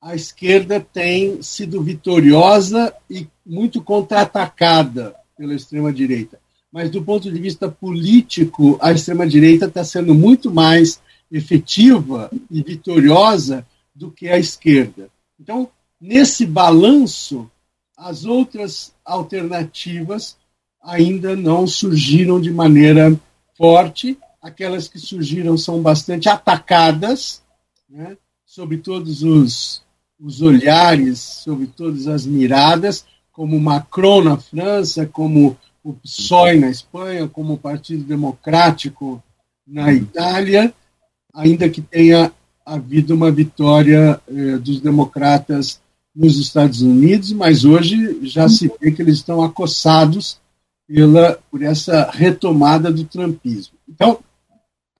a 0.00 0.14
esquerda 0.14 0.80
tem 0.80 1.42
sido 1.42 1.82
vitoriosa 1.82 2.94
e 3.10 3.26
muito 3.44 3.82
contra-atacada 3.82 5.14
pela 5.36 5.54
extrema-direita. 5.54 6.38
mas 6.70 6.90
do 6.90 7.02
ponto 7.02 7.30
de 7.30 7.38
vista 7.38 7.70
político, 7.70 8.76
a 8.80 8.90
extrema-direita 8.90 9.66
está 9.66 9.84
sendo 9.84 10.14
muito 10.14 10.50
mais 10.50 11.00
efetiva 11.30 12.30
e 12.50 12.62
vitoriosa 12.62 13.66
do 13.94 14.10
que 14.10 14.28
a 14.28 14.38
esquerda. 14.38 15.08
Então, 15.38 15.70
nesse 16.00 16.44
balanço, 16.44 17.50
as 17.96 18.24
outras 18.24 18.92
alternativas 19.04 20.36
ainda 20.82 21.34
não 21.34 21.66
surgiram 21.66 22.40
de 22.40 22.50
maneira 22.50 23.18
forte. 23.56 24.18
Aquelas 24.42 24.88
que 24.88 24.98
surgiram 24.98 25.56
são 25.56 25.80
bastante 25.80 26.28
atacadas, 26.28 27.42
né, 27.88 28.16
sob 28.44 28.76
todos 28.78 29.22
os, 29.22 29.82
os 30.20 30.42
olhares, 30.42 31.18
sob 31.18 31.66
todas 31.66 32.06
as 32.06 32.26
miradas, 32.26 33.06
como 33.32 33.58
Macron 33.58 34.22
na 34.22 34.36
França, 34.36 35.06
como 35.06 35.56
o 35.82 35.92
PSOE 35.94 36.58
na 36.58 36.70
Espanha, 36.70 37.28
como 37.28 37.54
o 37.54 37.58
Partido 37.58 38.04
Democrático 38.04 39.22
na 39.66 39.92
Itália, 39.92 40.74
ainda 41.32 41.68
que 41.68 41.80
tenha 41.80 42.32
havido 42.64 43.14
uma 43.14 43.30
vitória 43.30 44.20
eh, 44.28 44.58
dos 44.58 44.80
democratas 44.80 45.80
nos 46.14 46.38
Estados 46.38 46.80
Unidos, 46.80 47.32
mas 47.32 47.64
hoje 47.64 48.20
já 48.22 48.48
se 48.48 48.70
vê 48.80 48.92
que 48.92 49.02
eles 49.02 49.16
estão 49.16 49.42
acossados 49.42 50.40
pela, 50.86 51.38
por 51.50 51.62
essa 51.62 52.10
retomada 52.10 52.92
do 52.92 53.04
trumpismo. 53.04 53.74
Então, 53.88 54.18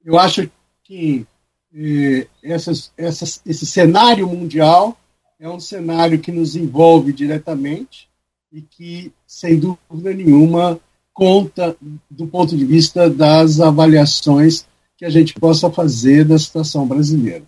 eu 0.05 0.19
acho 0.19 0.51
que 0.83 1.27
eh, 1.75 2.27
essas, 2.43 2.93
essas, 2.97 3.41
esse 3.47 3.65
cenário 3.65 4.27
mundial 4.27 4.99
é 5.39 5.49
um 5.49 5.61
cenário 5.61 6.19
que 6.19 6.33
nos 6.33 6.57
envolve 6.57 7.13
diretamente 7.13 8.09
e 8.53 8.61
que, 8.63 9.13
sem 9.27 9.59
dúvida 9.59 10.13
nenhuma, 10.15 10.81
conta 11.13 11.77
do 12.11 12.27
ponto 12.27 12.57
de 12.57 12.65
vista 12.65 13.09
das 13.09 13.61
avaliações 13.61 14.67
que 14.97 15.05
a 15.05 15.11
gente 15.11 15.35
possa 15.35 15.71
fazer 15.71 16.25
da 16.25 16.39
situação 16.39 16.87
brasileira. 16.87 17.45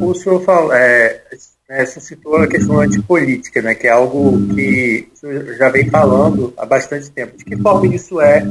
O 0.00 0.14
senhor 0.14 0.42
falou, 0.44 0.72
é, 0.72 1.22
é, 1.68 1.84
citou 1.84 2.36
a 2.36 2.46
questão 2.46 2.80
antipolítica, 2.80 3.60
né, 3.60 3.74
que 3.74 3.86
é 3.86 3.90
algo 3.90 4.54
que 4.54 5.08
o 5.12 5.16
senhor 5.16 5.56
já 5.56 5.68
vem 5.68 5.90
falando 5.90 6.54
há 6.56 6.64
bastante 6.64 7.10
tempo. 7.10 7.36
De 7.36 7.44
que 7.44 7.56
forma 7.56 7.94
isso 7.94 8.20
é, 8.20 8.42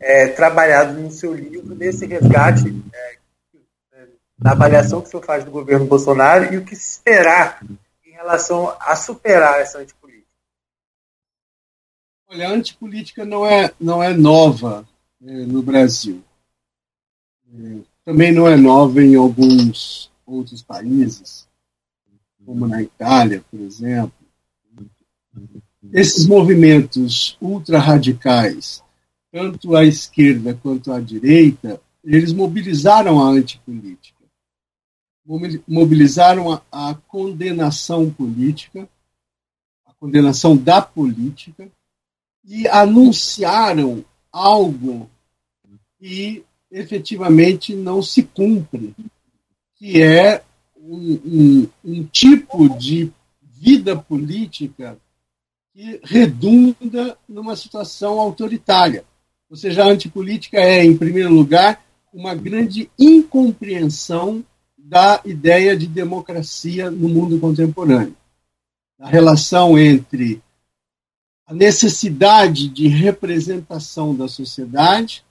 é 0.00 0.28
trabalhado 0.28 0.98
no 0.98 1.10
seu 1.10 1.34
livro, 1.34 1.74
nesse 1.74 2.06
resgate, 2.06 2.74
é, 2.94 3.16
da 4.38 4.52
avaliação 4.52 5.00
que 5.00 5.08
o 5.08 5.10
senhor 5.10 5.24
faz 5.24 5.44
do 5.44 5.50
governo 5.50 5.86
Bolsonaro 5.86 6.52
e 6.52 6.56
o 6.56 6.64
que 6.64 6.74
se 6.74 6.92
esperar 6.92 7.62
em 8.04 8.12
relação 8.12 8.74
a 8.80 8.96
superar 8.96 9.60
essa 9.60 9.78
antipolítica? 9.78 10.26
Olha, 12.28 12.48
a 12.48 12.52
antipolítica 12.52 13.24
não 13.24 13.46
é, 13.46 13.72
não 13.78 14.02
é 14.02 14.14
nova 14.14 14.88
é, 15.24 15.30
no 15.30 15.62
Brasil. 15.62 16.22
É, 17.54 17.76
também 18.04 18.32
não 18.32 18.48
é 18.48 18.56
nova 18.56 19.02
em 19.02 19.14
alguns 19.14 20.11
outros 20.32 20.62
países, 20.62 21.48
como 22.44 22.66
na 22.66 22.82
Itália, 22.82 23.44
por 23.50 23.60
exemplo. 23.60 24.12
Esses 25.92 26.26
movimentos 26.26 27.36
ultra-radicais, 27.40 28.82
tanto 29.30 29.76
à 29.76 29.84
esquerda 29.84 30.54
quanto 30.54 30.92
à 30.92 31.00
direita, 31.00 31.80
eles 32.04 32.32
mobilizaram 32.32 33.20
a 33.20 33.28
antipolítica, 33.28 34.22
mobilizaram 35.66 36.52
a, 36.52 36.62
a 36.70 36.94
condenação 36.94 38.10
política, 38.10 38.88
a 39.86 39.92
condenação 39.94 40.56
da 40.56 40.82
política, 40.82 41.70
e 42.44 42.66
anunciaram 42.66 44.04
algo 44.32 45.08
que 45.98 46.44
efetivamente 46.70 47.74
não 47.74 48.02
se 48.02 48.22
cumpre, 48.22 48.94
que 49.82 50.00
é 50.00 50.44
um, 50.76 51.20
um, 51.24 51.68
um 51.84 52.04
tipo 52.04 52.68
de 52.78 53.10
vida 53.42 53.96
política 53.96 54.96
que 55.72 56.00
redunda 56.04 57.18
numa 57.28 57.56
situação 57.56 58.20
autoritária. 58.20 59.04
Ou 59.50 59.56
seja, 59.56 59.82
a 59.82 59.88
antipolítica 59.88 60.56
é, 60.56 60.84
em 60.84 60.96
primeiro 60.96 61.34
lugar, 61.34 61.84
uma 62.12 62.32
grande 62.32 62.92
incompreensão 62.96 64.44
da 64.78 65.20
ideia 65.24 65.76
de 65.76 65.88
democracia 65.88 66.88
no 66.88 67.08
mundo 67.08 67.40
contemporâneo. 67.40 68.16
A 69.00 69.08
relação 69.08 69.76
entre 69.76 70.40
a 71.44 71.52
necessidade 71.52 72.68
de 72.68 72.86
representação 72.86 74.14
da 74.14 74.28
sociedade 74.28 75.24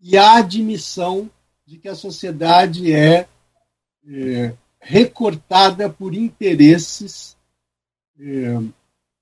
e 0.00 0.18
a 0.18 0.34
admissão 0.34 1.30
de 1.64 1.78
que 1.78 1.88
a 1.88 1.94
sociedade 1.94 2.92
é 2.92 3.28
é, 4.08 4.54
recortada 4.80 5.90
por 5.90 6.14
interesses 6.14 7.36
é, 8.18 8.58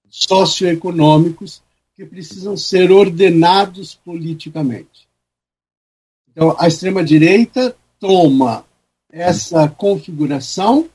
socioeconômicos 0.08 1.62
que 1.94 2.04
precisam 2.04 2.56
ser 2.56 2.92
ordenados 2.92 3.94
politicamente. 3.94 5.08
Então, 6.30 6.54
a 6.58 6.68
extrema-direita 6.68 7.74
toma 7.98 8.64
essa 9.10 9.68
configuração 9.68 10.88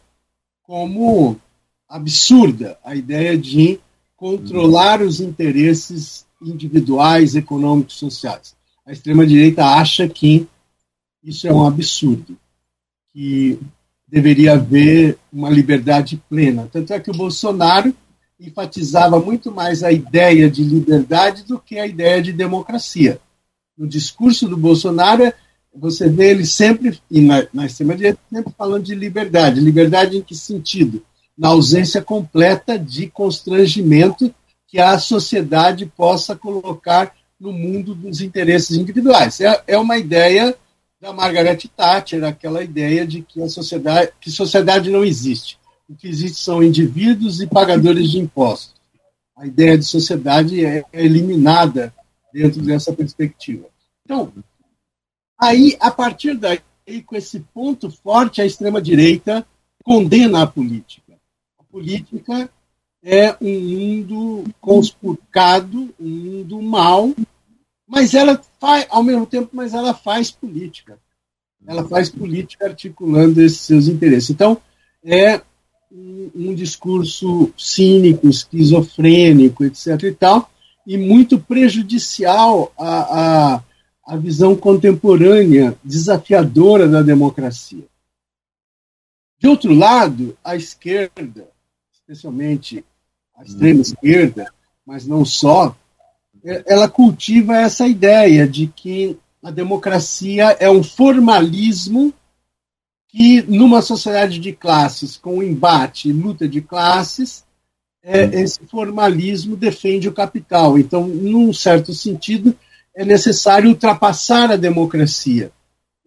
como 0.62 1.40
absurda, 1.90 2.78
a 2.84 2.96
ideia 2.96 3.38
de 3.38 3.80
controlar 4.16 5.02
os 5.02 5.20
interesses 5.20 6.26
individuais, 6.42 7.36
econômicos, 7.36 7.96
sociais. 7.96 8.56
A 8.86 8.92
extrema-direita 8.92 9.66
acha 9.66 10.08
que 10.08 10.48
isso 11.24 11.48
é 11.48 11.54
um 11.54 11.66
absurdo, 11.66 12.38
que 13.12 13.60
deveria 14.12 14.54
haver 14.54 15.18
uma 15.32 15.50
liberdade 15.50 16.22
plena. 16.30 16.68
Tanto 16.72 16.92
é 16.94 17.00
que 17.00 17.10
o 17.10 17.16
Bolsonaro 17.16 17.96
enfatizava 18.38 19.20
muito 19.20 19.52
mais 19.52 19.84
a 19.84 19.92
ideia 19.92 20.50
de 20.50 20.64
liberdade 20.64 21.44
do 21.44 21.58
que 21.58 21.80
a 21.80 21.88
ideia 21.88 22.22
de 22.22 22.34
democracia. 22.34 23.20
No 23.78 23.88
discurso 23.88 24.50
do 24.50 24.58
Bolsonaro, 24.58 25.32
você 25.74 26.10
vê 26.10 26.32
ele 26.32 26.46
sempre, 26.46 27.00
e 27.10 27.22
na, 27.22 27.48
na 27.54 27.66
extrema-direita, 27.66 28.20
sempre 28.32 28.54
falando 28.58 28.84
de 28.84 28.94
liberdade. 28.94 29.62
Liberdade 29.62 30.18
em 30.18 30.22
que 30.22 30.36
sentido? 30.36 31.02
Na 31.38 31.50
ausência 31.50 32.02
completa 32.02 32.78
de 32.78 33.08
constrangimento 33.08 34.34
que 34.68 34.80
a 34.80 35.00
sociedade 35.00 35.86
possa 35.86 36.36
colocar 36.36 37.14
no 37.40 37.54
mundo 37.54 37.96
dos 37.96 38.22
interesses 38.22 38.78
individuais. 38.78 39.40
É, 39.40 39.64
é 39.68 39.78
uma 39.78 39.98
ideia 39.98 40.56
da 41.02 41.12
Margaret 41.12 41.58
Thatcher, 41.76 42.24
aquela 42.24 42.64
ideia 42.64 43.08
de 43.08 43.24
que 43.24 43.42
a 43.42 43.50
sociedade, 43.50 44.12
que 44.22 44.30
sociedade 44.30 44.92
não 44.92 45.04
existe. 45.04 45.58
O 45.90 45.96
que 45.96 46.08
existe 46.08 46.40
são 46.40 46.62
indivíduos 46.62 47.42
e 47.42 47.48
pagadores 47.48 48.12
de 48.12 48.20
impostos. 48.20 48.80
A 49.36 49.48
ideia 49.48 49.76
de 49.76 49.84
sociedade 49.84 50.64
é 50.64 50.86
eliminada 50.94 51.92
dentro 52.32 52.62
dessa 52.62 52.94
perspectiva. 52.94 53.68
Então, 54.06 54.32
aí, 55.38 55.76
a 55.80 55.90
partir 55.90 56.38
daí, 56.38 56.62
com 57.04 57.16
esse 57.16 57.40
ponto 57.52 57.90
forte, 57.90 58.40
a 58.40 58.46
extrema-direita 58.46 59.46
condena 59.84 60.44
a 60.44 60.48
política. 60.48 61.14
A 61.60 61.64
política 61.64 62.48
é 63.04 63.36
um 63.42 63.60
mundo 63.60 64.44
conspurcado, 64.62 65.90
um 66.00 66.08
mundo 66.08 66.62
mau, 66.62 67.12
mas 67.92 68.14
ela 68.14 68.42
faz, 68.58 68.88
ao 68.90 69.04
mesmo 69.04 69.26
tempo, 69.26 69.50
mas 69.52 69.74
ela 69.74 69.94
faz 69.94 70.32
política. 70.32 70.98
Ela 71.68 71.86
faz 71.86 72.10
política 72.10 72.68
articulando 72.68 73.42
esses 73.42 73.60
seus 73.60 73.90
interesses. 73.90 74.30
Então, 74.30 74.62
é 75.04 75.42
um, 75.92 76.32
um 76.34 76.56
discurso 76.56 77.54
cínico, 77.58 78.30
esquizofrênico, 78.30 79.66
etc. 79.66 80.04
e 80.04 80.14
tal, 80.14 80.50
e 80.88 80.98
muito 80.98 81.38
prejudicial 81.38 82.72
à, 82.78 83.56
à, 83.56 83.64
à 84.08 84.16
visão 84.16 84.56
contemporânea, 84.56 85.78
desafiadora 85.84 86.88
da 86.88 87.02
democracia. 87.02 87.84
De 89.38 89.50
outro 89.50 89.74
lado, 89.74 90.38
a 90.42 90.56
esquerda, 90.56 91.46
especialmente 91.92 92.86
a 93.36 93.44
extrema 93.44 93.82
esquerda, 93.82 94.54
mas 94.86 95.06
não 95.06 95.26
só, 95.26 95.76
ela 96.44 96.90
cultiva 96.90 97.58
essa 97.58 97.88
ideia 97.88 98.48
de 98.48 98.68
que 98.68 99.18
a 99.44 99.52
democracia 99.52 100.56
é 100.60 100.70
um 100.70 100.84
formalismo 100.84 102.14
que, 103.10 103.42
numa 103.44 103.82
sociedade 103.82 104.40
de 104.40 104.54
classes, 104.54 105.18
com 105.18 105.44
embate 105.44 106.10
e 106.10 106.14
luta 106.14 106.48
de 106.48 106.62
classes, 106.62 107.44
é, 108.04 108.24
esse 108.42 108.60
formalismo 108.68 109.56
defende 109.56 110.08
o 110.08 110.14
capital. 110.14 110.78
Então, 110.78 111.08
num 111.08 111.54
certo 111.54 111.94
sentido, 111.94 112.56
é 112.96 113.06
necessário 113.06 113.70
ultrapassar 113.70 114.52
a 114.52 114.56
democracia, 114.56 115.52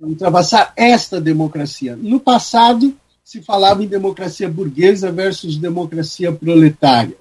ultrapassar 0.00 0.72
esta 0.76 1.20
democracia. 1.20 1.96
No 1.96 2.18
passado, 2.18 2.96
se 3.22 3.40
falava 3.42 3.82
em 3.82 3.88
democracia 3.88 4.48
burguesa 4.48 5.10
versus 5.10 5.56
democracia 5.56 6.32
proletária. 6.32 7.16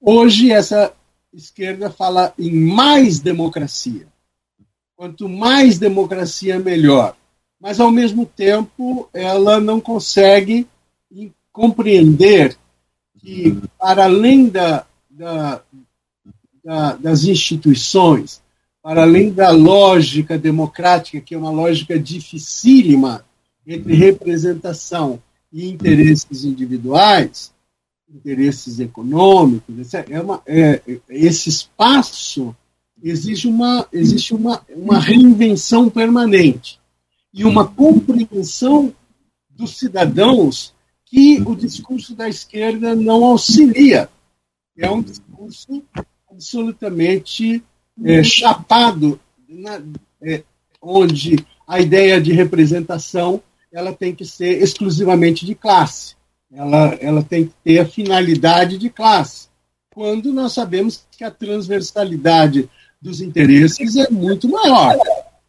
Hoje, 0.00 0.52
essa 0.52 0.92
esquerda 1.36 1.90
fala 1.90 2.32
em 2.38 2.50
mais 2.50 3.20
democracia. 3.20 4.06
Quanto 4.96 5.28
mais 5.28 5.78
democracia, 5.78 6.58
melhor. 6.58 7.14
Mas, 7.60 7.78
ao 7.78 7.90
mesmo 7.90 8.24
tempo, 8.24 9.08
ela 9.12 9.60
não 9.60 9.80
consegue 9.80 10.66
compreender 11.52 12.56
que, 13.18 13.58
para 13.78 14.04
além 14.04 14.48
da, 14.48 14.86
da, 15.10 15.62
da, 16.64 16.92
das 16.96 17.24
instituições, 17.24 18.42
para 18.82 19.02
além 19.02 19.32
da 19.32 19.50
lógica 19.50 20.38
democrática, 20.38 21.20
que 21.20 21.34
é 21.34 21.38
uma 21.38 21.50
lógica 21.50 21.98
dificílima 21.98 23.24
entre 23.66 23.94
representação 23.94 25.20
e 25.52 25.68
interesses 25.68 26.44
individuais, 26.44 27.52
interesses 28.08 28.78
econômicos, 28.78 29.94
é 29.94 30.20
uma, 30.20 30.42
é, 30.46 30.80
esse 31.08 31.48
espaço 31.48 32.54
exige 33.02 33.48
uma, 33.48 33.86
existe 33.92 34.34
uma, 34.34 34.62
uma 34.68 34.98
reinvenção 34.98 35.90
permanente 35.90 36.80
e 37.32 37.44
uma 37.44 37.66
compreensão 37.66 38.94
dos 39.50 39.78
cidadãos 39.78 40.74
que 41.04 41.40
o 41.42 41.54
discurso 41.54 42.14
da 42.14 42.28
esquerda 42.28 42.94
não 42.94 43.24
auxilia. 43.24 44.08
É 44.76 44.90
um 44.90 45.02
discurso 45.02 45.82
absolutamente 46.30 47.62
é, 48.04 48.22
chapado, 48.22 49.18
na, 49.48 49.82
é, 50.22 50.42
onde 50.80 51.36
a 51.66 51.80
ideia 51.80 52.20
de 52.20 52.32
representação 52.32 53.42
ela 53.72 53.92
tem 53.92 54.14
que 54.14 54.24
ser 54.24 54.62
exclusivamente 54.62 55.44
de 55.44 55.54
classe. 55.54 56.14
Ela, 56.52 56.94
ela 57.00 57.22
tem 57.22 57.46
que 57.46 57.54
ter 57.64 57.78
a 57.78 57.86
finalidade 57.86 58.78
de 58.78 58.88
classe. 58.88 59.48
Quando 59.92 60.32
nós 60.32 60.52
sabemos 60.52 61.06
que 61.10 61.24
a 61.24 61.30
transversalidade 61.30 62.68
dos 63.00 63.20
interesses 63.20 63.96
é 63.96 64.10
muito 64.10 64.48
maior. 64.48 64.96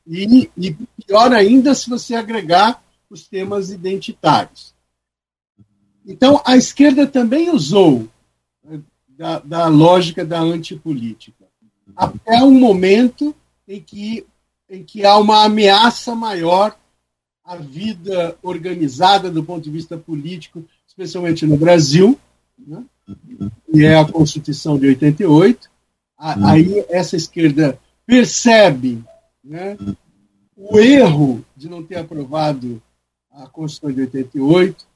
E, 0.06 0.50
e 0.58 0.74
pior 1.06 1.34
ainda 1.34 1.76
se 1.76 1.90
você 1.90 2.16
agregar 2.16 2.82
os 3.10 3.28
temas 3.28 3.70
identitários. 3.72 4.74
Então, 6.06 6.42
a 6.46 6.56
esquerda 6.56 7.06
também 7.06 7.50
usou 7.50 8.08
né, 8.64 8.82
da, 9.10 9.40
da 9.40 9.68
lógica 9.68 10.24
da 10.24 10.40
antipolítica, 10.40 11.46
até 11.96 12.42
um 12.44 12.58
momento 12.58 13.36
em 13.68 13.82
que, 13.82 14.26
em 14.70 14.84
que 14.84 15.06
há 15.06 15.18
uma 15.18 15.44
ameaça 15.44 16.16
maior 16.16 16.78
à 17.44 17.58
vida 17.58 18.38
organizada 18.42 19.30
do 19.30 19.44
ponto 19.44 19.64
de 19.64 19.72
vista 19.72 19.98
político, 19.98 20.66
especialmente 20.98 21.46
no 21.46 21.58
Brasil, 21.58 22.20
né? 22.58 22.84
e 23.72 23.86
é 23.86 24.00
a 24.00 24.06
Constituição 24.06 24.80
de 24.80 24.88
88. 24.88 25.70
Aí 26.18 26.84
essa 26.90 27.16
esquerda 27.16 27.80
percebe 28.04 29.04
né, 29.44 29.78
o 30.56 30.80
erro 30.80 31.46
de 31.56 31.70
não 31.70 31.84
ter 31.84 31.98
aprovado 31.98 32.82
a 33.32 33.46
Constituição 33.46 33.94
de 33.94 34.02
88, 34.02 34.88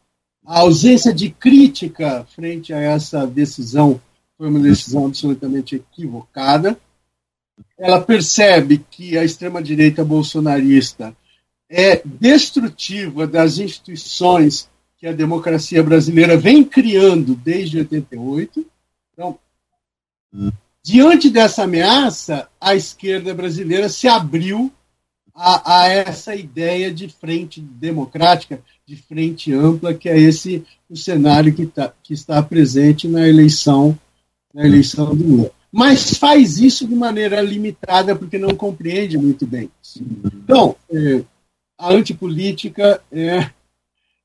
a 0.43 0.61
ausência 0.61 1.13
de 1.13 1.29
crítica 1.29 2.25
frente 2.35 2.73
a 2.73 2.79
essa 2.79 3.27
decisão 3.27 4.01
foi 4.35 4.49
uma 4.49 4.59
decisão 4.59 5.05
absolutamente 5.05 5.75
equivocada. 5.75 6.75
Ela 7.77 8.01
percebe 8.01 8.83
que 8.89 9.15
a 9.19 9.23
extrema-direita 9.23 10.03
bolsonarista 10.03 11.15
é 11.69 12.01
destrutiva 12.03 13.27
das 13.27 13.59
instituições 13.59 14.70
que 15.01 15.07
a 15.07 15.13
democracia 15.13 15.81
brasileira 15.81 16.37
vem 16.37 16.63
criando 16.63 17.33
desde 17.33 17.79
88. 17.79 18.63
Então, 19.11 19.39
diante 20.83 21.27
dessa 21.27 21.63
ameaça, 21.63 22.47
a 22.61 22.75
esquerda 22.75 23.33
brasileira 23.33 23.89
se 23.89 24.07
abriu 24.07 24.71
a, 25.33 25.79
a, 25.79 25.87
essa 25.87 26.35
ideia 26.35 26.93
de 26.93 27.09
frente 27.09 27.59
democrática, 27.59 28.61
de 28.85 28.95
frente 28.95 29.51
ampla, 29.51 29.91
que 29.91 30.07
é 30.07 30.19
esse 30.19 30.63
o 30.87 30.95
cenário 30.95 31.51
que, 31.51 31.65
tá, 31.65 31.91
que 32.03 32.13
está 32.13 32.43
presente 32.43 33.07
na 33.07 33.27
eleição, 33.27 33.97
na 34.53 34.63
eleição 34.67 35.15
do 35.15 35.27
Lula. 35.27 35.51
Mas 35.71 36.13
faz 36.13 36.59
isso 36.59 36.87
de 36.87 36.93
maneira 36.93 37.41
limitada, 37.41 38.15
porque 38.15 38.37
não 38.37 38.53
compreende 38.53 39.17
muito 39.17 39.47
bem. 39.47 39.67
Então, 40.43 40.75
é, 40.91 41.23
a 41.75 41.91
antipolítica 41.91 43.01
é, 43.11 43.49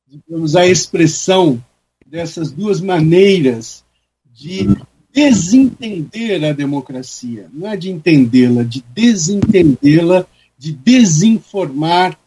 digamos, 0.07 0.57
a 0.57 0.66
expressão 0.66 1.62
dessas 2.07 2.53
duas 2.53 2.81
maneiras 2.81 3.85
de 4.25 4.69
desentender 5.12 6.45
a 6.45 6.53
democracia. 6.53 7.49
Não 7.53 7.69
é 7.69 7.77
de 7.77 7.90
entendê-la, 7.90 8.62
de 8.62 8.85
desentendê-la, 8.95 10.27
de 10.59 10.73
desinformar 10.73 12.19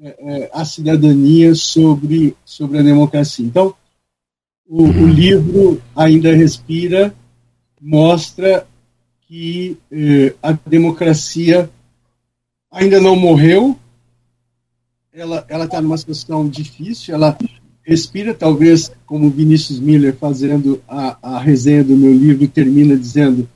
é, 0.00 0.50
a 0.52 0.64
cidadania 0.64 1.54
sobre, 1.54 2.36
sobre 2.44 2.78
a 2.78 2.82
democracia. 2.82 3.44
Então, 3.44 3.74
o, 4.66 4.84
o 4.84 5.06
livro 5.06 5.80
Ainda 5.94 6.34
Respira 6.34 7.14
mostra 7.80 8.66
que 9.26 9.76
eh, 9.90 10.34
a 10.42 10.52
democracia 10.52 11.70
ainda 12.70 13.00
não 13.00 13.16
morreu, 13.16 13.78
ela 15.48 15.64
está 15.64 15.80
numa 15.80 15.96
situação 15.96 16.48
difícil, 16.48 17.14
ela 17.14 17.38
respira, 17.82 18.34
talvez, 18.34 18.90
como 19.06 19.30
Vinícius 19.30 19.78
Miller 19.78 20.16
fazendo 20.16 20.82
a, 20.88 21.16
a 21.22 21.38
resenha 21.38 21.84
do 21.84 21.96
meu 21.96 22.12
livro, 22.12 22.48
termina 22.48 22.96
dizendo, 22.96 23.48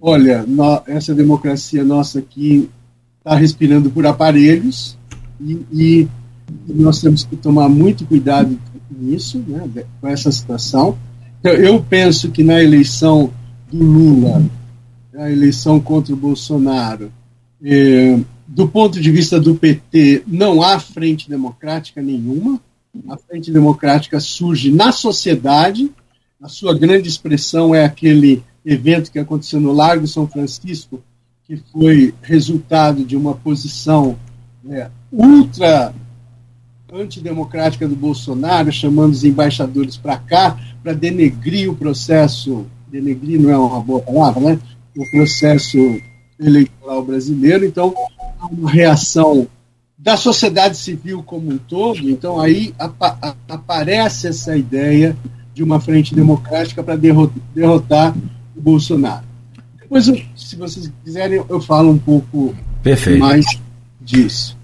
olha, 0.00 0.44
no, 0.46 0.82
essa 0.86 1.14
democracia 1.14 1.84
nossa 1.84 2.18
aqui 2.18 2.68
está 3.18 3.36
respirando 3.36 3.90
por 3.90 4.06
aparelhos 4.06 4.98
e, 5.40 5.52
e, 5.72 6.08
nós 6.68 7.00
temos 7.00 7.24
que 7.24 7.36
tomar 7.36 7.68
muito 7.68 8.06
cuidado 8.06 8.58
com 8.88 9.08
isso, 9.08 9.38
né, 9.46 9.84
com 10.00 10.08
essa 10.08 10.30
situação. 10.30 10.96
Então, 11.40 11.52
eu 11.52 11.82
penso 11.82 12.30
que 12.30 12.42
na 12.42 12.62
eleição 12.62 13.32
do 13.70 13.78
Lula, 13.78 14.44
a 15.16 15.30
eleição 15.30 15.80
contra 15.80 16.14
o 16.14 16.16
Bolsonaro, 16.16 17.10
eh, 17.62 18.18
do 18.46 18.68
ponto 18.68 19.00
de 19.00 19.10
vista 19.10 19.40
do 19.40 19.54
PT, 19.54 20.22
não 20.26 20.62
há 20.62 20.78
frente 20.78 21.28
democrática 21.28 22.00
nenhuma. 22.00 22.60
A 23.08 23.16
frente 23.16 23.50
democrática 23.50 24.20
surge 24.20 24.70
na 24.70 24.92
sociedade. 24.92 25.90
A 26.40 26.48
sua 26.48 26.76
grande 26.76 27.08
expressão 27.08 27.74
é 27.74 27.84
aquele 27.84 28.42
evento 28.64 29.10
que 29.10 29.18
aconteceu 29.18 29.60
no 29.60 29.72
Largo 29.72 30.06
São 30.06 30.26
Francisco, 30.26 31.02
que 31.44 31.56
foi 31.72 32.14
resultado 32.22 33.04
de 33.04 33.16
uma 33.16 33.34
posição 33.34 34.16
é, 34.68 34.90
ultra 35.12 35.94
antidemocrática 36.92 37.86
do 37.86 37.96
Bolsonaro, 37.96 38.72
chamando 38.72 39.12
os 39.12 39.24
embaixadores 39.24 39.96
para 39.96 40.16
cá 40.16 40.58
para 40.82 40.92
denegrir 40.92 41.70
o 41.70 41.76
processo, 41.76 42.64
denegrir 42.88 43.40
não 43.40 43.50
é 43.50 43.58
uma 43.58 43.80
boa 43.80 44.00
palavra, 44.00 44.40
né? 44.40 44.58
O 44.96 45.10
processo 45.10 45.78
eleitoral 46.38 47.04
brasileiro. 47.04 47.64
Então, 47.64 47.94
uma 48.50 48.70
reação 48.70 49.46
da 49.98 50.16
sociedade 50.16 50.76
civil 50.76 51.22
como 51.22 51.50
um 51.50 51.58
todo, 51.58 52.08
então 52.10 52.38
aí 52.38 52.74
apa 52.78 53.36
aparece 53.48 54.28
essa 54.28 54.56
ideia 54.56 55.16
de 55.54 55.62
uma 55.62 55.80
frente 55.80 56.14
democrática 56.14 56.82
para 56.82 56.96
derrotar 56.96 58.14
o 58.54 58.60
Bolsonaro. 58.60 59.24
Depois, 59.80 60.04
se 60.36 60.56
vocês 60.56 60.92
quiserem, 61.02 61.42
eu 61.48 61.60
falo 61.60 61.90
um 61.90 61.98
pouco 61.98 62.54
Perfeito. 62.82 63.20
mais 63.20 63.46
disso. 64.00 64.56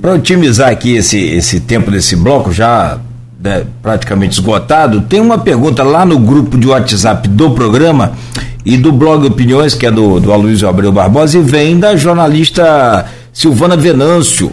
Para 0.00 0.14
otimizar 0.14 0.70
aqui 0.70 0.96
esse, 0.96 1.18
esse 1.18 1.60
tempo 1.60 1.90
desse 1.90 2.16
bloco, 2.16 2.50
já 2.50 3.00
né, 3.38 3.66
praticamente 3.82 4.34
esgotado, 4.34 5.02
tem 5.02 5.20
uma 5.20 5.38
pergunta 5.38 5.82
lá 5.82 6.04
no 6.04 6.18
grupo 6.18 6.58
de 6.58 6.66
WhatsApp 6.66 7.28
do 7.28 7.52
programa 7.52 8.14
e 8.64 8.76
do 8.76 8.92
blog 8.92 9.26
Opiniões, 9.26 9.74
que 9.74 9.86
é 9.86 9.90
do, 9.90 10.18
do 10.18 10.32
Aloysio 10.32 10.68
Abreu 10.68 10.90
Barbosa, 10.90 11.38
e 11.38 11.42
vem 11.42 11.78
da 11.78 11.94
jornalista 11.94 13.06
Silvana 13.32 13.76
Venâncio. 13.76 14.50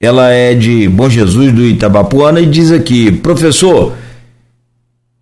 Ela 0.00 0.30
é 0.30 0.54
de 0.54 0.88
Bom 0.88 1.10
Jesus 1.10 1.52
do 1.52 1.62
Itabapuana 1.62 2.40
e 2.40 2.46
diz 2.46 2.72
aqui, 2.72 3.12
professor, 3.12 3.94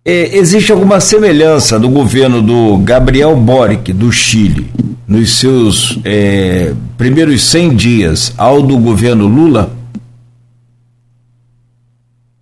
é, 0.05 0.37
existe 0.37 0.71
alguma 0.71 1.01
semelhança 1.01 1.77
do 1.77 1.89
governo 1.89 2.41
do 2.41 2.77
Gabriel 2.77 3.35
Boric, 3.35 3.91
do 3.91 4.09
Chile, 4.11 4.71
nos 5.05 5.37
seus 5.37 5.99
é, 6.05 6.73
primeiros 6.97 7.43
100 7.43 7.75
dias 7.75 8.33
ao 8.37 8.61
do 8.61 8.77
governo 8.77 9.27
Lula? 9.27 9.71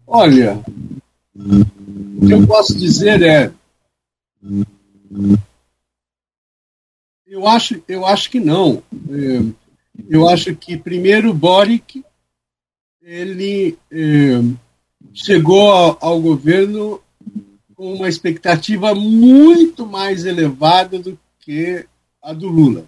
Olha, 0.05 0.59
o 1.35 2.25
que 2.25 2.33
eu 2.33 2.45
posso 2.45 2.77
dizer 2.77 3.21
é 3.23 3.51
eu 7.37 7.47
acho, 7.47 7.83
eu 7.87 8.03
acho 8.03 8.31
que 8.31 8.39
não. 8.39 8.81
É, 9.11 9.43
eu 10.09 10.27
acho 10.27 10.55
que 10.55 10.75
primeiro 10.75 11.31
Boric 11.35 12.03
ele 12.99 13.77
é, 13.91 14.41
chegou 15.13 15.69
ao, 15.69 15.97
ao, 16.01 16.19
governo 16.19 16.99
com 17.75 17.93
uma 17.93 18.09
expectativa 18.09 18.95
muito 18.95 19.85
mais 19.85 20.25
elevada 20.25 20.97
do 20.97 21.17
que 21.39 21.85
a 22.23 22.33
do 22.33 22.47
Lula. 22.47 22.85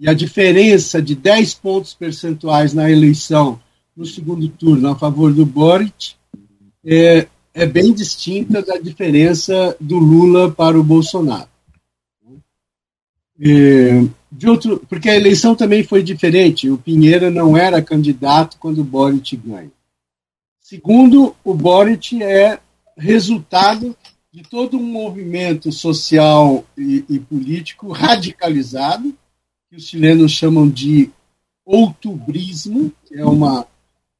E 0.00 0.08
a 0.08 0.14
diferença 0.14 1.00
de 1.00 1.14
10 1.14 1.54
pontos 1.54 1.94
percentuais 1.94 2.74
na 2.74 2.90
eleição 2.90 3.60
no 3.96 4.04
segundo 4.04 4.48
turno 4.48 4.88
a 4.88 4.96
favor 4.96 5.32
do 5.32 5.46
Boric 5.46 6.14
é, 6.84 7.28
é 7.54 7.66
bem 7.66 7.92
distinta 7.92 8.60
da 8.60 8.78
diferença 8.78 9.76
do 9.80 9.96
Lula 9.96 10.50
para 10.50 10.78
o 10.78 10.82
Bolsonaro. 10.82 11.53
De 13.36 14.48
outro, 14.48 14.84
porque 14.88 15.08
a 15.08 15.16
eleição 15.16 15.54
também 15.54 15.82
foi 15.82 16.02
diferente. 16.02 16.70
O 16.70 16.78
Pinheira 16.78 17.30
não 17.30 17.56
era 17.56 17.82
candidato 17.82 18.56
quando 18.58 18.80
o 18.80 18.84
Boric 18.84 19.36
ganha. 19.36 19.70
Segundo, 20.60 21.34
o 21.44 21.54
Boric 21.54 22.22
é 22.22 22.58
resultado 22.96 23.96
de 24.32 24.42
todo 24.42 24.76
um 24.76 24.82
movimento 24.82 25.70
social 25.70 26.64
e, 26.76 27.04
e 27.08 27.18
político 27.18 27.92
radicalizado, 27.92 29.14
que 29.70 29.76
os 29.76 29.84
chilenos 29.84 30.32
chamam 30.32 30.68
de 30.68 31.10
outubrismo, 31.64 32.92
que 33.04 33.14
é 33.14 33.24
uma, 33.24 33.66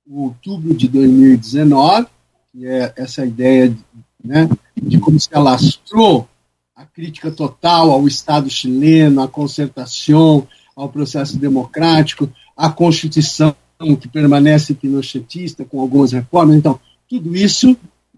outubro 0.09 0.75
de 0.75 0.89
2019, 0.89 2.07
que 2.53 2.67
é 2.67 2.93
essa 2.97 3.27
ideia 3.27 3.77
né, 4.23 4.49
de 4.81 4.99
como 4.99 5.19
se 5.19 5.29
alastrou 5.33 6.29
a 6.75 6.85
crítica 6.85 7.31
total 7.31 7.91
ao 7.91 8.07
Estado 8.07 8.51
chileno, 8.51 9.23
à 9.23 9.29
concertação, 9.29 10.47
ao 10.75 10.89
processo 10.89 11.39
democrático, 11.39 12.31
à 12.57 12.71
Constituição 12.71 13.55
que 14.01 14.09
permanece 14.09 14.75
pinochetista 14.75 15.65
com 15.65 15.81
algumas 15.81 16.13
reformas. 16.13 16.57
Então, 16.57 16.81
tudo 17.09 17.37
isso 17.37 17.77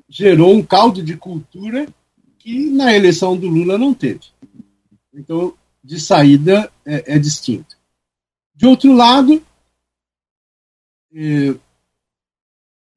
gerou 0.08 0.54
um 0.54 0.62
caldo 0.62 1.02
de 1.02 1.16
cultura 1.16 1.86
que 2.38 2.70
na 2.70 2.94
eleição 2.94 3.36
do 3.36 3.48
Lula 3.48 3.76
não 3.76 3.92
teve. 3.92 4.20
Então, 5.12 5.54
de 5.82 6.00
saída 6.00 6.70
é, 6.84 7.14
é 7.14 7.18
distinto. 7.18 7.76
De 8.54 8.66
outro 8.66 8.92
lado, 8.92 9.42
é, 11.14 11.54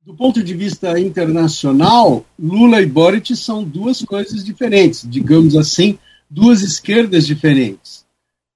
do 0.10 0.16
ponto 0.16 0.44
de 0.44 0.56
vista 0.56 1.00
internacional, 1.00 2.26
Lula 2.38 2.82
e 2.82 2.86
Boric 2.88 3.36
são 3.36 3.64
duas 3.64 4.02
coisas 4.02 4.44
diferentes, 4.44 5.08
digamos 5.08 5.56
assim, 5.56 6.00
duas 6.28 6.64
esquerdas 6.64 7.28
diferentes. 7.28 8.04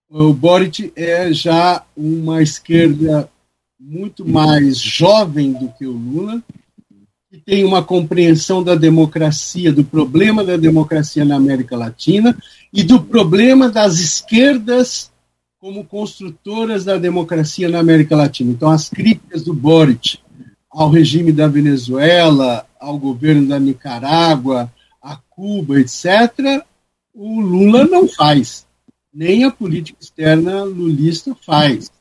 O 0.10 0.34
Boric 0.34 0.91
é 0.95 1.32
já 1.32 1.84
uma 1.95 2.41
esquerda 2.41 3.30
muito 3.80 4.28
mais 4.28 4.80
jovem 4.80 5.54
do 5.54 5.68
que 5.78 5.86
o 5.86 5.91
Lula, 5.91 6.41
que 7.30 7.38
tem 7.38 7.64
uma 7.64 7.84
compreensão 7.84 8.64
da 8.64 8.74
democracia, 8.74 9.72
do 9.72 9.84
problema 9.84 10.43
da 10.43 10.58
democracia 10.58 11.24
na 11.24 11.36
América 11.36 11.78
Latina 11.78 12.36
e 12.74 12.82
do 12.82 12.99
problema 12.99 13.70
das 13.70 13.99
esquerdas 13.99 15.12
como 15.60 15.86
construtoras 15.86 16.84
da 16.84 16.97
democracia 16.97 17.70
na 17.70 17.78
América 17.78 18.16
Latina. 18.16 18.51
Então, 18.51 18.72
as 18.72 18.89
críticas 18.89 19.43
do 19.43 19.54
Boric 19.54 20.18
ao 20.74 20.89
regime 20.89 21.32
da 21.32 21.47
Venezuela, 21.47 22.67
ao 22.80 22.97
governo 22.97 23.47
da 23.47 23.59
Nicarágua, 23.59 24.74
a 24.99 25.15
Cuba, 25.30 25.80
etc., 25.80 26.65
o 27.13 27.39
Lula 27.39 27.86
não 27.86 28.07
faz. 28.07 28.65
Nem 29.13 29.43
a 29.43 29.51
política 29.51 29.99
externa 30.01 30.63
lulista 30.63 31.36
faz. 31.36 31.91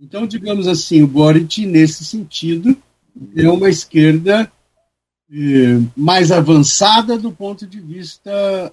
Então, 0.00 0.26
digamos 0.26 0.66
assim, 0.66 1.02
o 1.02 1.06
Boric, 1.06 1.66
nesse 1.66 2.02
sentido, 2.04 2.74
é 3.36 3.46
uma 3.50 3.68
esquerda 3.68 4.50
eh, 5.30 5.78
mais 5.94 6.32
avançada 6.32 7.18
do 7.18 7.30
ponto 7.30 7.66
de 7.66 7.78
vista 7.78 8.72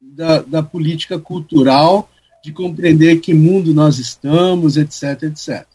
da, 0.00 0.42
da 0.42 0.62
política 0.62 1.18
cultural, 1.18 2.10
de 2.44 2.52
compreender 2.52 3.20
que 3.20 3.32
mundo 3.32 3.72
nós 3.72 3.98
estamos, 3.98 4.76
etc, 4.76 5.22
etc. 5.22 5.66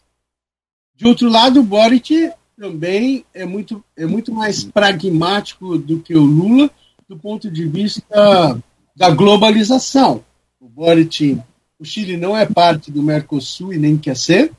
De 0.94 1.08
outro 1.08 1.28
lado, 1.28 1.60
o 1.60 1.64
Boric 1.64 2.30
também 2.56 3.24
é 3.34 3.44
muito, 3.44 3.84
é 3.96 4.06
muito 4.06 4.32
mais 4.32 4.64
pragmático 4.64 5.78
do 5.78 6.00
que 6.00 6.14
o 6.14 6.22
Lula 6.22 6.70
do 7.08 7.18
ponto 7.18 7.50
de 7.50 7.66
vista 7.66 8.62
da 8.96 9.10
globalização. 9.10 10.24
O 10.60 10.68
Boric, 10.68 11.38
o 11.78 11.84
Chile 11.84 12.16
não 12.16 12.36
é 12.36 12.46
parte 12.46 12.90
do 12.90 13.02
Mercosul 13.02 13.72
e 13.72 13.78
nem 13.78 13.98
quer 13.98 14.16
ser, 14.16 14.52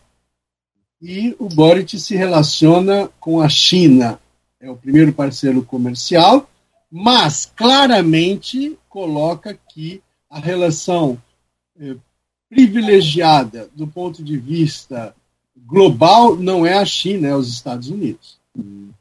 e 1.01 1.35
o 1.39 1.49
Boric 1.49 1.99
se 1.99 2.15
relaciona 2.15 3.09
com 3.19 3.41
a 3.41 3.49
China, 3.49 4.19
é 4.59 4.69
o 4.69 4.77
primeiro 4.77 5.11
parceiro 5.11 5.63
comercial, 5.63 6.49
mas 6.89 7.51
claramente 7.55 8.77
coloca 8.87 9.57
que 9.69 10.01
a 10.29 10.39
relação 10.39 11.17
eh, 11.79 11.95
privilegiada 12.49 13.69
do 13.75 13.87
ponto 13.87 14.23
de 14.23 14.37
vista 14.37 15.15
global 15.55 16.35
não 16.35 16.65
é 16.65 16.77
a 16.77 16.85
China, 16.85 17.27
é 17.27 17.35
os 17.35 17.49
Estados 17.49 17.89
Unidos. 17.89 18.39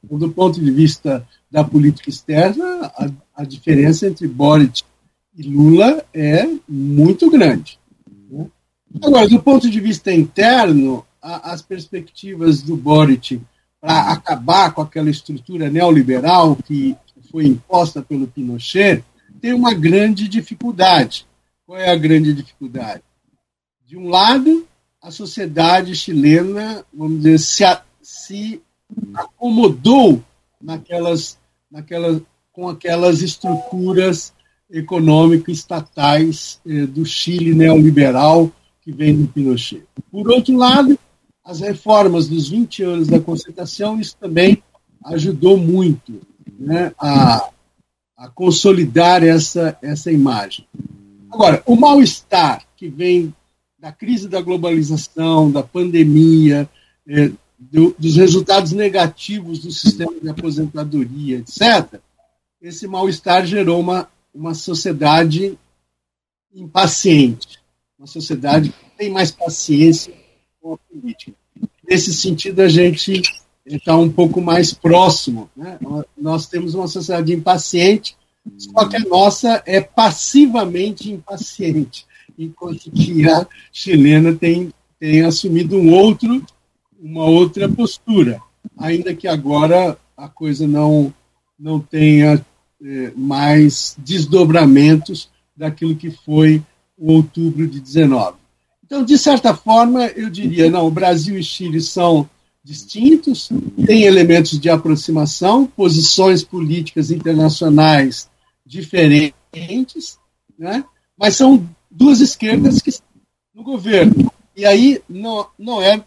Então, 0.04 0.18
do 0.18 0.30
ponto 0.30 0.60
de 0.60 0.70
vista 0.70 1.26
da 1.50 1.62
política 1.62 2.08
externa, 2.08 2.92
a, 2.96 3.10
a 3.36 3.44
diferença 3.44 4.06
entre 4.06 4.26
Boric 4.26 4.82
e 5.36 5.42
Lula 5.42 6.04
é 6.12 6.48
muito 6.68 7.30
grande. 7.30 7.78
Né? 8.30 8.46
Agora, 9.02 9.28
do 9.28 9.40
ponto 9.40 9.70
de 9.70 9.80
vista 9.80 10.12
interno, 10.12 11.04
a, 11.20 11.52
as 11.52 11.62
perspectivas 11.62 12.62
do 12.62 12.76
Boric 12.76 13.40
para 13.80 14.12
acabar 14.12 14.72
com 14.72 14.80
aquela 14.80 15.10
estrutura 15.10 15.68
neoliberal 15.68 16.56
que 16.56 16.96
foi 17.30 17.46
imposta 17.46 18.02
pelo 18.02 18.26
Pinochet 18.26 19.02
tem 19.40 19.52
uma 19.52 19.74
grande 19.74 20.28
dificuldade. 20.28 21.26
Qual 21.66 21.78
é 21.78 21.90
a 21.90 21.96
grande 21.96 22.32
dificuldade? 22.32 23.02
De 23.86 23.96
um 23.96 24.08
lado, 24.08 24.66
a 25.02 25.10
sociedade 25.10 25.96
chilena, 25.96 26.84
vamos 26.94 27.18
dizer, 27.18 27.38
se, 27.38 27.64
a, 27.64 27.82
se 28.00 28.62
acomodou 29.12 30.22
naquelas, 30.60 31.36
naquelas, 31.68 32.22
com 32.52 32.68
aquelas 32.68 33.20
estruturas 33.20 34.32
econômicas 34.70 35.58
estatais 35.58 36.60
eh, 36.64 36.86
do 36.86 37.04
Chile 37.04 37.52
neoliberal 37.52 38.50
que 38.80 38.92
vem 38.92 39.16
do 39.16 39.26
Pinochet. 39.26 39.84
Por 40.10 40.30
outro 40.30 40.56
lado, 40.56 40.96
as 41.44 41.60
reformas 41.60 42.28
dos 42.28 42.48
20 42.48 42.82
anos 42.84 43.08
da 43.08 43.18
concertação, 43.18 44.00
isso 44.00 44.16
também 44.18 44.62
ajudou 45.04 45.56
muito 45.56 46.20
né, 46.58 46.92
a, 46.98 47.50
a 48.16 48.28
consolidar 48.28 49.24
essa, 49.24 49.76
essa 49.82 50.12
imagem. 50.12 50.66
Agora, 51.30 51.62
o 51.66 51.74
mal-estar 51.74 52.62
que 52.76 52.88
vem 52.88 53.34
da 53.82 53.90
crise 53.90 54.28
da 54.28 54.40
globalização, 54.40 55.50
da 55.50 55.60
pandemia, 55.60 56.70
é, 57.08 57.32
do, 57.58 57.92
dos 57.98 58.14
resultados 58.14 58.70
negativos 58.70 59.58
do 59.58 59.72
sistema 59.72 60.14
de 60.20 60.28
aposentadoria, 60.28 61.38
etc., 61.38 62.00
esse 62.62 62.86
mal-estar 62.86 63.44
gerou 63.44 63.80
uma, 63.80 64.08
uma 64.32 64.54
sociedade 64.54 65.58
impaciente, 66.54 67.58
uma 67.98 68.06
sociedade 68.06 68.68
que 68.68 68.96
tem 68.96 69.10
mais 69.10 69.32
paciência 69.32 70.14
com 70.60 70.74
a 70.74 70.78
política. 70.78 71.36
Nesse 71.88 72.14
sentido, 72.14 72.60
a 72.60 72.68
gente 72.68 73.20
está 73.66 73.96
um 73.96 74.08
pouco 74.08 74.40
mais 74.40 74.72
próximo. 74.72 75.50
Né? 75.56 75.76
Nós 76.16 76.46
temos 76.46 76.76
uma 76.76 76.86
sociedade 76.86 77.32
impaciente, 77.32 78.16
só 78.56 78.86
que 78.88 78.96
a 78.96 79.00
nossa 79.00 79.60
é 79.66 79.80
passivamente 79.80 81.10
impaciente 81.10 82.06
enquanto 82.38 82.90
que 82.90 83.28
a 83.28 83.46
chilena 83.72 84.34
tem, 84.34 84.72
tem 84.98 85.22
assumido 85.22 85.76
um 85.76 85.92
outro, 85.92 86.44
uma 87.00 87.24
outra 87.24 87.68
postura, 87.68 88.40
ainda 88.78 89.14
que 89.14 89.26
agora 89.26 89.98
a 90.16 90.28
coisa 90.28 90.66
não, 90.66 91.12
não 91.58 91.80
tenha 91.80 92.44
é, 92.84 93.12
mais 93.16 93.96
desdobramentos 93.98 95.30
daquilo 95.56 95.96
que 95.96 96.10
foi 96.10 96.62
o 96.96 97.12
outubro 97.12 97.66
de 97.66 97.80
19. 97.80 98.36
Então, 98.84 99.04
de 99.04 99.16
certa 99.16 99.54
forma, 99.54 100.06
eu 100.08 100.28
diria, 100.28 100.70
não, 100.70 100.90
Brasil 100.90 101.38
e 101.38 101.42
Chile 101.42 101.80
são 101.80 102.28
distintos, 102.62 103.48
têm 103.86 104.04
elementos 104.04 104.58
de 104.60 104.70
aproximação, 104.70 105.66
posições 105.66 106.44
políticas 106.44 107.10
internacionais 107.10 108.28
diferentes, 108.64 110.18
né? 110.58 110.84
mas 111.18 111.36
são 111.36 111.68
duas 111.92 112.20
esquerdas 112.20 112.80
que 112.80 112.90
estão 112.90 113.06
no 113.54 113.62
governo. 113.62 114.32
E 114.56 114.64
aí 114.64 115.00
não, 115.08 115.46
não 115.58 115.82
é 115.82 116.02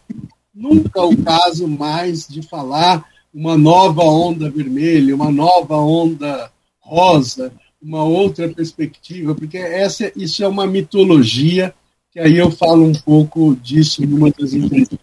nunca 0.54 1.04
o 1.04 1.16
caso 1.16 1.68
mais 1.68 2.26
de 2.26 2.42
falar 2.42 3.04
uma 3.32 3.56
nova 3.56 4.02
onda 4.02 4.50
vermelha, 4.50 5.14
uma 5.14 5.30
nova 5.30 5.76
onda 5.76 6.50
rosa, 6.80 7.52
uma 7.80 8.02
outra 8.02 8.48
perspectiva, 8.48 9.34
porque 9.34 9.58
essa, 9.58 10.10
isso 10.16 10.42
é 10.42 10.48
uma 10.48 10.66
mitologia, 10.66 11.74
que 12.10 12.18
aí 12.18 12.36
eu 12.36 12.50
falo 12.50 12.84
um 12.84 12.94
pouco 12.94 13.54
disso 13.56 14.06
numa 14.06 14.30
das 14.30 14.54
entrevistas 14.54 14.98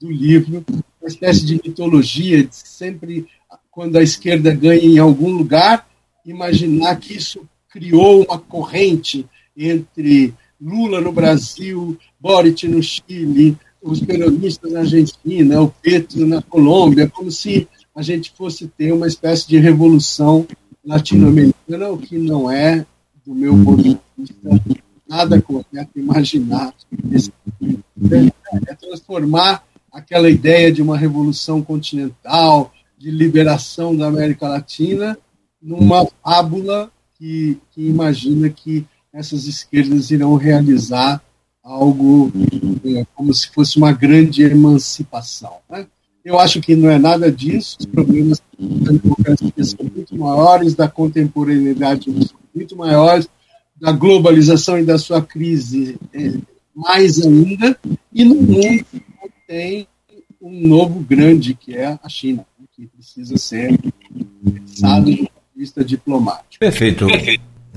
do 0.00 0.10
livro, 0.10 0.64
uma 1.00 1.08
espécie 1.08 1.44
de 1.46 1.54
mitologia, 1.54 2.44
de 2.44 2.54
sempre, 2.54 3.26
quando 3.70 3.96
a 3.96 4.02
esquerda 4.02 4.54
ganha 4.54 4.84
em 4.84 4.98
algum 4.98 5.30
lugar, 5.30 5.88
imaginar 6.26 6.96
que 6.96 7.14
isso 7.14 7.40
criou 7.70 8.24
uma 8.24 8.38
corrente 8.38 9.26
entre 9.58 10.34
Lula 10.60 11.00
no 11.00 11.12
Brasil, 11.12 11.98
Boric 12.20 12.66
no 12.68 12.82
Chile, 12.82 13.56
os 13.82 14.00
peronistas 14.00 14.72
na 14.72 14.80
Argentina, 14.80 15.62
o 15.62 15.68
Petro 15.68 16.26
na 16.26 16.42
Colômbia, 16.42 17.08
como 17.08 17.30
se 17.30 17.68
a 17.94 18.02
gente 18.02 18.32
fosse 18.36 18.68
ter 18.68 18.92
uma 18.92 19.06
espécie 19.06 19.48
de 19.48 19.58
revolução 19.58 20.46
latino-americana, 20.84 21.90
o 21.90 21.98
que 21.98 22.18
não 22.18 22.50
é, 22.50 22.84
do 23.26 23.34
meu 23.34 23.52
ponto 23.64 23.82
de 23.82 23.98
vista, 24.16 24.62
nada 25.08 25.40
correto 25.40 25.98
imaginar. 25.98 26.72
Esse, 27.12 27.32
é 28.66 28.74
transformar 28.74 29.64
aquela 29.92 30.30
ideia 30.30 30.72
de 30.72 30.80
uma 30.80 30.96
revolução 30.96 31.62
continental, 31.62 32.72
de 32.96 33.10
liberação 33.10 33.96
da 33.96 34.06
América 34.06 34.48
Latina, 34.48 35.18
numa 35.60 36.06
fábula 36.22 36.90
que, 37.18 37.58
que 37.72 37.86
imagina 37.86 38.48
que 38.48 38.86
essas 39.12 39.46
esquerdas 39.46 40.10
irão 40.10 40.36
realizar 40.36 41.22
algo 41.62 42.32
é, 42.84 43.06
como 43.14 43.32
se 43.34 43.48
fosse 43.50 43.76
uma 43.76 43.92
grande 43.92 44.42
emancipação. 44.42 45.56
Né? 45.68 45.86
Eu 46.24 46.38
acho 46.38 46.60
que 46.60 46.74
não 46.74 46.90
é 46.90 46.98
nada 46.98 47.30
disso, 47.30 47.76
os 47.80 47.86
problemas 47.86 48.42
da 48.58 48.92
democracia 48.92 49.64
são 49.64 49.86
muito 49.94 50.16
maiores, 50.16 50.74
da 50.74 50.88
contemporaneidade 50.88 52.04
são 52.26 52.38
muito 52.54 52.76
maiores, 52.76 53.28
da 53.80 53.92
globalização 53.92 54.78
e 54.78 54.84
da 54.84 54.98
sua 54.98 55.22
crise 55.22 55.98
é, 56.12 56.34
mais 56.74 57.24
ainda, 57.24 57.78
e 58.12 58.24
no 58.24 58.34
mundo 58.34 58.84
tem 59.46 59.86
um 60.40 60.68
novo 60.68 61.00
grande, 61.00 61.54
que 61.54 61.76
é 61.76 61.98
a 62.02 62.08
China, 62.08 62.46
que 62.74 62.86
precisa 62.86 63.36
ser 63.36 63.78
pensado 64.44 65.10
do 65.10 65.16
ponto 65.16 65.32
de 65.54 65.58
vista 65.58 65.84
diplomático. 65.84 66.60
Perfeito. 66.60 67.06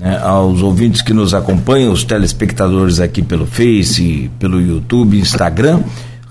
É, 0.00 0.16
aos 0.16 0.62
ouvintes 0.62 1.02
que 1.02 1.12
nos 1.12 1.32
acompanham, 1.32 1.92
os 1.92 2.02
telespectadores 2.02 2.98
aqui 2.98 3.22
pelo 3.22 3.46
Face, 3.46 4.30
pelo 4.38 4.60
YouTube, 4.60 5.18
Instagram, 5.18 5.80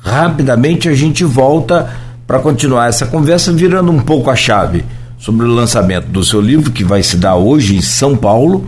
rapidamente 0.01 0.89
a 0.89 0.93
gente 0.93 1.23
volta 1.23 1.89
para 2.25 2.39
continuar 2.39 2.89
essa 2.89 3.05
conversa, 3.05 3.53
virando 3.53 3.91
um 3.91 3.99
pouco 3.99 4.29
a 4.29 4.35
chave 4.35 4.83
sobre 5.17 5.45
o 5.45 5.53
lançamento 5.53 6.07
do 6.07 6.23
seu 6.23 6.41
livro, 6.41 6.71
que 6.71 6.83
vai 6.83 7.03
se 7.03 7.15
dar 7.15 7.35
hoje 7.35 7.75
em 7.75 7.81
São 7.81 8.17
Paulo. 8.17 8.67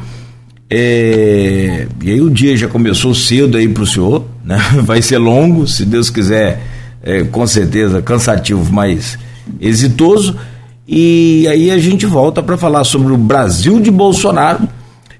É, 0.69 1.87
e 2.01 2.11
aí 2.11 2.21
o 2.21 2.29
dia 2.29 2.55
já 2.55 2.67
começou 2.67 3.13
cedo 3.13 3.57
aí 3.57 3.67
para 3.67 3.83
o 3.83 3.87
senhor, 3.87 4.23
né? 4.43 4.57
vai 4.83 5.01
ser 5.01 5.17
longo, 5.17 5.67
se 5.67 5.83
Deus 5.85 6.09
quiser, 6.09 6.61
é, 7.01 7.23
com 7.23 7.45
certeza 7.47 8.01
cansativo, 8.01 8.71
mas 8.71 9.17
exitoso. 9.59 10.37
E 10.87 11.47
aí 11.49 11.71
a 11.71 11.77
gente 11.77 12.05
volta 12.05 12.43
para 12.43 12.57
falar 12.57 12.83
sobre 12.83 13.11
o 13.11 13.17
Brasil 13.17 13.79
de 13.79 13.89
Bolsonaro 13.89 14.67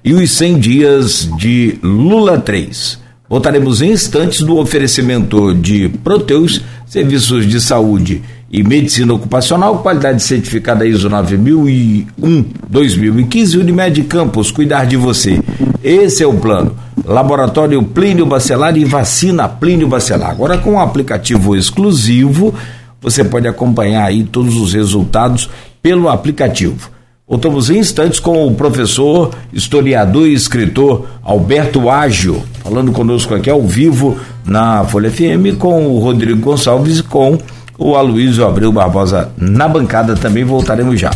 e 0.04 0.12
os 0.12 0.30
100 0.32 0.58
dias 0.58 1.30
de 1.38 1.78
Lula 1.82 2.38
3. 2.38 3.02
Voltaremos 3.26 3.80
em 3.80 3.92
instantes 3.92 4.42
do 4.42 4.58
oferecimento 4.58 5.54
de 5.54 5.88
Proteus, 5.88 6.60
serviços 6.86 7.46
de 7.46 7.58
saúde 7.58 8.22
e 8.52 8.62
medicina 8.62 9.14
ocupacional, 9.14 9.78
qualidade 9.78 10.22
certificada 10.22 10.86
ISO 10.86 11.08
9001-2015, 11.08 13.58
Unimed 13.58 14.02
Campos, 14.04 14.50
cuidar 14.50 14.84
de 14.84 14.98
você. 14.98 15.40
Esse 15.82 16.22
é 16.22 16.26
o 16.26 16.34
plano. 16.34 16.76
Laboratório 17.04 17.82
Plínio 17.82 18.26
Bacelar 18.26 18.76
e 18.76 18.84
vacina 18.84 19.48
Plínio 19.48 19.88
Bacelar. 19.88 20.30
Agora 20.30 20.58
com 20.58 20.72
um 20.72 20.80
aplicativo 20.80 21.56
exclusivo, 21.56 22.54
você 23.00 23.24
pode 23.24 23.48
acompanhar 23.48 24.04
aí 24.04 24.22
todos 24.22 24.56
os 24.56 24.74
resultados 24.74 25.48
pelo 25.82 26.10
aplicativo. 26.10 26.93
Voltamos 27.26 27.70
em 27.70 27.78
instantes 27.78 28.20
com 28.20 28.46
o 28.46 28.54
professor, 28.54 29.30
historiador 29.50 30.28
e 30.28 30.34
escritor 30.34 31.06
Alberto 31.22 31.88
Ágio, 31.88 32.42
falando 32.62 32.92
conosco 32.92 33.34
aqui 33.34 33.48
ao 33.48 33.62
vivo 33.62 34.18
na 34.44 34.84
Folha 34.84 35.10
FM 35.10 35.58
com 35.58 35.86
o 35.86 36.00
Rodrigo 36.00 36.38
Gonçalves 36.38 36.98
e 36.98 37.02
com 37.02 37.38
o 37.78 37.96
Aloysio 37.96 38.46
Abreu 38.46 38.70
Barbosa 38.70 39.32
na 39.38 39.66
bancada. 39.66 40.14
Também 40.14 40.44
voltaremos 40.44 41.00
já. 41.00 41.12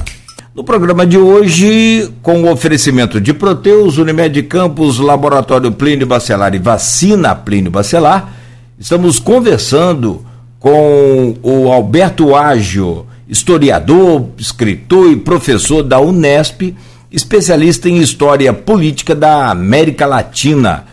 No 0.55 0.65
programa 0.65 1.07
de 1.07 1.19
hoje, 1.19 2.11
com 2.23 2.43
o 2.43 2.51
oferecimento 2.51 3.21
de 3.21 3.35
Proteus, 3.35 3.99
Unimed 3.99 4.43
Campos, 4.45 4.99
Laboratório 4.99 5.71
Plínio 5.73 6.07
Bacelar 6.07 6.55
e 6.55 6.59
Vacina 6.59 7.35
Plínio 7.35 7.71
Bacelar, 7.71 8.33
estamos 8.79 9.19
conversando 9.19 10.25
com 10.59 11.37
o 11.43 11.71
Alberto 11.71 12.35
Ágio 12.35 13.05
historiador, 13.29 14.31
escritor 14.39 15.13
e 15.13 15.17
professor 15.17 15.83
da 15.83 16.01
Unesp, 16.01 16.75
especialista 17.13 17.89
em 17.89 17.99
história 17.99 18.53
política 18.53 19.15
da 19.15 19.51
América 19.51 20.07
Latina. 20.07 20.85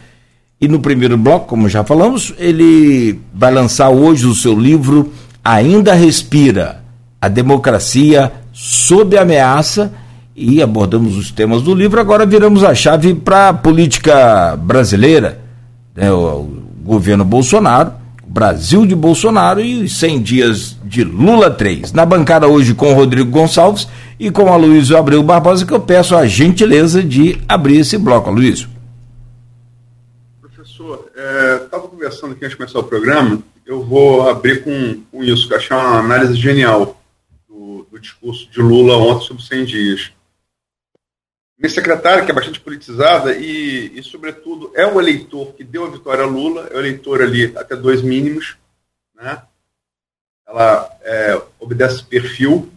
E 0.60 0.68
no 0.68 0.80
primeiro 0.80 1.18
bloco, 1.18 1.48
como 1.48 1.70
já 1.70 1.84
falamos, 1.84 2.34
ele 2.38 3.20
vai 3.34 3.54
lançar 3.54 3.90
hoje 3.90 4.26
o 4.26 4.36
seu 4.36 4.58
livro 4.58 5.12
Ainda 5.44 5.94
Respira: 5.94 6.84
A 7.22 7.28
Democracia 7.28 8.32
sob 8.52 9.18
Ameaça. 9.18 9.94
E 10.38 10.62
abordamos 10.62 11.16
os 11.16 11.32
temas 11.32 11.62
do 11.62 11.74
livro. 11.74 11.98
Agora 11.98 12.26
viramos 12.26 12.62
a 12.62 12.76
chave 12.76 13.14
para 13.14 13.50
a 13.50 13.54
política 13.54 14.58
brasileira, 14.58 15.40
né, 15.96 16.12
o, 16.12 16.50
governo 16.84 17.24
Bolsonaro 17.24 17.94
Brasil 18.36 18.86
de 18.86 18.94
Bolsonaro 18.94 19.62
e 19.62 19.82
os 19.82 19.98
100 19.98 20.22
dias 20.22 20.78
de 20.84 21.06
Lula 21.06 21.50
3. 21.50 21.94
Na 21.94 22.06
bancada 22.06 22.50
hoje 22.50 22.76
com 22.76 22.92
o 22.92 22.94
Rodrigo 22.94 23.32
Gonçalves 23.32 23.88
e 24.20 24.30
com 24.30 24.52
a 24.52 24.58
Luísio 24.58 24.98
Abreu 24.98 25.24
Barbosa, 25.24 25.66
que 25.66 25.72
eu 25.72 25.80
peço 25.80 26.18
a 26.18 26.28
gentileza 26.28 27.02
de 27.02 27.42
abrir 27.48 27.78
esse 27.78 27.98
bloco. 27.98 28.30
Luísio. 28.30 28.68
Professor, 30.42 31.10
estava 31.64 31.86
é, 31.86 31.88
conversando 31.88 32.34
aqui 32.34 32.44
antes 32.44 32.50
de 32.50 32.58
começar 32.58 32.80
o 32.80 32.84
programa, 32.84 33.40
eu 33.66 33.82
vou 33.82 34.30
abrir 34.30 34.66
com, 34.66 35.00
com 35.10 35.24
isso, 35.24 35.48
que 35.48 35.54
eu 35.54 35.58
achei 35.58 35.78
uma 35.78 36.00
análise 36.00 36.36
genial 36.36 37.02
do, 37.48 37.88
do 37.90 37.98
discurso 37.98 38.50
de 38.52 38.62
Lula 38.62 38.98
ontem 38.98 39.28
sobre 39.28 39.44
100 39.44 39.64
dias 39.64 40.12
minha 41.58 41.70
secretária, 41.70 42.26
que 42.26 42.32
é 42.32 42.34
bastante 42.34 42.60
politizada 42.60 43.36
e, 43.36 43.98
e, 43.98 44.04
sobretudo, 44.04 44.72
é 44.76 44.86
o 44.86 45.00
eleitor 45.00 45.54
que 45.54 45.64
deu 45.64 45.86
a 45.86 45.90
vitória 45.90 46.24
a 46.24 46.28
Lula, 46.28 46.68
é 46.72 46.76
o 46.76 46.80
eleitor 46.80 47.22
ali 47.22 47.54
até 47.56 47.76
dois 47.76 48.02
mínimos, 48.02 48.58
né? 49.14 49.42
Ela 50.46 50.98
é, 51.02 51.42
obedece 51.60 52.04
perfil. 52.04 52.72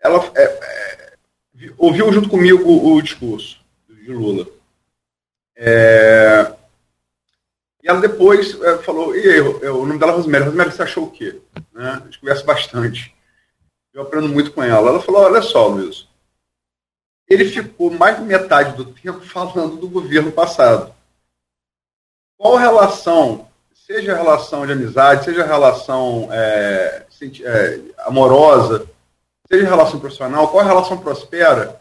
Ela 0.00 0.30
é, 0.36 0.42
é, 0.42 1.16
ouviu 1.76 2.12
junto 2.12 2.28
comigo 2.28 2.62
o, 2.62 2.94
o 2.94 3.02
discurso 3.02 3.60
de 3.88 4.12
Lula. 4.12 4.46
É, 5.56 6.52
e 7.82 7.88
ela 7.88 8.00
depois 8.00 8.60
é, 8.60 8.78
falou, 8.78 9.16
e 9.16 9.40
o 9.40 9.86
nome 9.86 9.98
dela 9.98 10.12
é 10.12 10.14
Rosemary. 10.14 10.44
Rosemary, 10.44 10.72
você 10.72 10.82
achou 10.82 11.04
o 11.04 11.10
quê? 11.10 11.40
Né? 11.72 11.90
A 11.90 12.04
gente 12.04 12.18
conversa 12.18 12.44
bastante. 12.44 13.14
Eu 13.92 14.02
aprendo 14.02 14.28
muito 14.28 14.52
com 14.52 14.62
ela. 14.62 14.90
Ela 14.90 15.02
falou, 15.02 15.22
olha 15.22 15.42
só, 15.42 15.66
Luiz, 15.66 16.07
ele 17.28 17.44
ficou 17.44 17.90
mais 17.90 18.16
de 18.16 18.22
metade 18.22 18.76
do 18.76 18.86
tempo 18.86 19.20
falando 19.20 19.76
do 19.76 19.88
governo 19.88 20.32
passado. 20.32 20.94
Qual 22.36 22.56
relação, 22.56 23.48
seja 23.74 24.16
relação 24.16 24.64
de 24.66 24.72
amizade, 24.72 25.24
seja 25.24 25.44
relação 25.44 26.28
é, 26.32 27.06
é, 27.44 27.80
amorosa, 28.06 28.88
seja 29.46 29.66
relação 29.66 30.00
profissional, 30.00 30.48
qual 30.48 30.64
relação 30.64 30.98
prospera, 30.98 31.80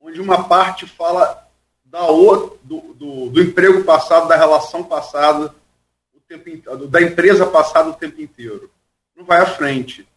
onde 0.00 0.20
uma 0.20 0.48
parte 0.48 0.86
fala 0.86 1.46
da 1.84 2.06
outra, 2.06 2.58
do, 2.62 2.94
do, 2.94 3.28
do 3.28 3.42
emprego 3.42 3.84
passado, 3.84 4.26
da 4.26 4.34
relação 4.34 4.82
passada, 4.82 5.54
o 6.14 6.20
tempo, 6.20 6.86
da 6.88 7.02
empresa 7.02 7.46
passada 7.46 7.90
o 7.90 7.94
tempo 7.94 8.20
inteiro. 8.20 8.70
Não 9.14 9.24
vai 9.24 9.40
à 9.42 9.46
frente. 9.46 10.08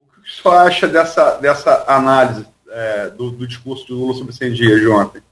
O 0.00 0.22
que 0.22 0.42
você 0.42 0.48
acha 0.48 0.88
dessa, 0.88 1.36
dessa 1.36 1.84
análise? 1.86 2.46
É, 2.70 3.10
do, 3.10 3.30
do, 3.30 3.46
discurso 3.46 3.86
de 3.86 3.92
Lula 3.92 4.14
sobre 4.14 4.32
100 4.32 4.52
dias 4.54 4.80
de 4.80 4.88
ontem? 4.88 5.22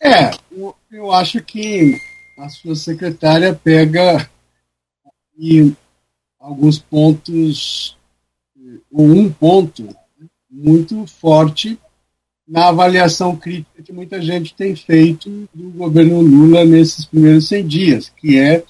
É, 0.00 0.30
eu, 0.52 0.76
eu 0.90 1.12
acho 1.12 1.42
que 1.42 1.98
a 2.38 2.48
sua 2.48 2.76
secretária 2.76 3.52
pega 3.52 4.30
e 5.36 5.72
alguns 6.38 6.78
pontos, 6.78 7.96
ou 8.92 9.06
um 9.06 9.32
ponto 9.32 9.88
muito 10.50 11.06
forte 11.06 11.78
na 12.46 12.68
avaliação 12.68 13.36
crítica 13.36 13.82
que 13.82 13.92
muita 13.92 14.20
gente 14.22 14.54
tem 14.54 14.74
feito 14.74 15.48
do 15.52 15.70
governo 15.70 16.20
Lula 16.20 16.64
nesses 16.64 17.04
primeiros 17.04 17.48
100 17.48 17.66
dias, 17.66 18.08
que 18.08 18.38
é 18.38 18.64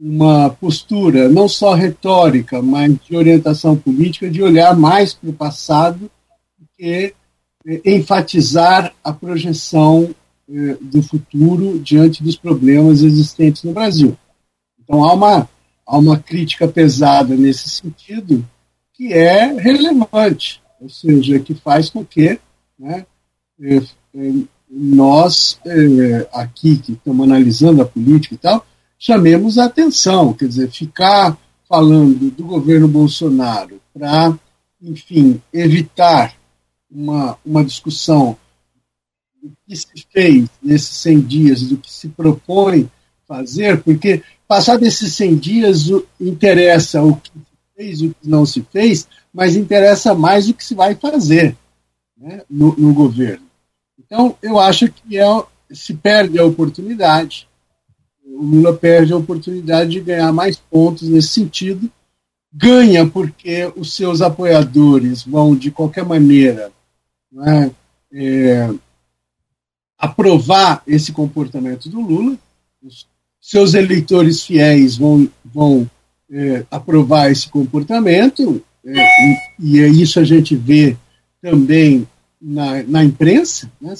uma 0.00 0.48
postura 0.48 1.28
não 1.28 1.46
só 1.46 1.74
retórica, 1.74 2.62
mas 2.62 2.96
de 3.06 3.14
orientação 3.14 3.76
política, 3.76 4.30
de 4.30 4.42
olhar 4.42 4.74
mais 4.74 5.12
para 5.12 5.28
o 5.28 5.34
passado 5.34 6.10
e 6.78 7.12
eh, 7.66 7.80
enfatizar 7.84 8.94
a 9.04 9.12
projeção 9.12 10.14
eh, 10.48 10.78
do 10.80 11.02
futuro 11.02 11.78
diante 11.78 12.22
dos 12.22 12.34
problemas 12.34 13.02
existentes 13.02 13.62
no 13.62 13.74
Brasil. 13.74 14.16
Então 14.82 15.04
há 15.04 15.12
uma, 15.12 15.48
há 15.86 15.98
uma 15.98 16.18
crítica 16.18 16.66
pesada 16.66 17.36
nesse 17.36 17.68
sentido 17.68 18.42
que 18.94 19.12
é 19.12 19.52
relevante, 19.52 20.62
ou 20.80 20.88
seja, 20.88 21.38
que 21.38 21.54
faz 21.54 21.90
com 21.90 22.02
que 22.02 22.40
né, 22.78 23.04
eh, 23.62 23.82
nós, 24.70 25.60
aqui 26.32 26.76
que 26.78 26.92
estamos 26.92 27.26
analisando 27.26 27.82
a 27.82 27.86
política 27.86 28.34
e 28.34 28.38
tal, 28.38 28.64
chamemos 29.00 29.56
a 29.56 29.64
atenção, 29.64 30.34
quer 30.34 30.46
dizer, 30.46 30.70
ficar 30.70 31.36
falando 31.66 32.30
do 32.30 32.44
governo 32.44 32.86
Bolsonaro 32.86 33.80
para, 33.94 34.38
enfim, 34.82 35.40
evitar 35.50 36.36
uma, 36.90 37.38
uma 37.44 37.64
discussão 37.64 38.36
do 39.42 39.50
que 39.66 39.74
se 39.74 40.06
fez 40.12 40.50
nesses 40.62 40.98
100 40.98 41.20
dias, 41.20 41.62
do 41.62 41.78
que 41.78 41.90
se 41.90 42.08
propõe 42.08 42.90
fazer, 43.26 43.82
porque 43.82 44.22
passar 44.46 44.76
desses 44.76 45.14
100 45.14 45.36
dias 45.36 45.86
interessa 46.20 47.02
o 47.02 47.16
que 47.16 47.30
se 47.30 47.74
fez, 47.74 48.02
o 48.02 48.08
que 48.10 48.28
não 48.28 48.44
se 48.44 48.60
fez, 48.70 49.08
mas 49.32 49.56
interessa 49.56 50.14
mais 50.14 50.46
o 50.48 50.54
que 50.54 50.64
se 50.64 50.74
vai 50.74 50.94
fazer 50.94 51.56
né, 52.18 52.42
no, 52.50 52.76
no, 52.76 52.92
governo. 52.92 53.46
Então, 53.98 54.36
eu 54.42 54.58
acho 54.58 54.92
que 54.92 55.16
é, 55.16 55.24
se 55.72 55.94
perde 55.94 56.38
a 56.38 56.44
oportunidade, 56.44 57.48
o 58.32 58.42
Lula 58.42 58.72
perde 58.72 59.12
a 59.12 59.16
oportunidade 59.16 59.90
de 59.90 60.00
ganhar 60.00 60.32
mais 60.32 60.56
pontos 60.56 61.08
nesse 61.08 61.28
sentido, 61.28 61.90
ganha 62.52 63.06
porque 63.06 63.70
os 63.76 63.94
seus 63.94 64.20
apoiadores 64.20 65.22
vão, 65.22 65.54
de 65.54 65.70
qualquer 65.70 66.04
maneira, 66.04 66.72
né, 67.30 67.70
é, 68.12 68.70
aprovar 69.98 70.82
esse 70.86 71.12
comportamento 71.12 71.88
do 71.88 72.00
Lula, 72.00 72.36
os 72.82 73.06
seus 73.40 73.74
eleitores 73.74 74.42
fiéis 74.42 74.96
vão, 74.96 75.28
vão 75.44 75.88
é, 76.30 76.64
aprovar 76.70 77.30
esse 77.30 77.48
comportamento, 77.48 78.62
é, 78.84 78.92
e, 79.60 79.78
e, 79.78 80.02
isso 80.02 80.18
a 80.18 80.24
gente 80.24 80.56
vê 80.56 80.96
também 81.42 82.06
na, 82.40 82.82
na 82.84 83.04
imprensa, 83.04 83.70
né? 83.80 83.94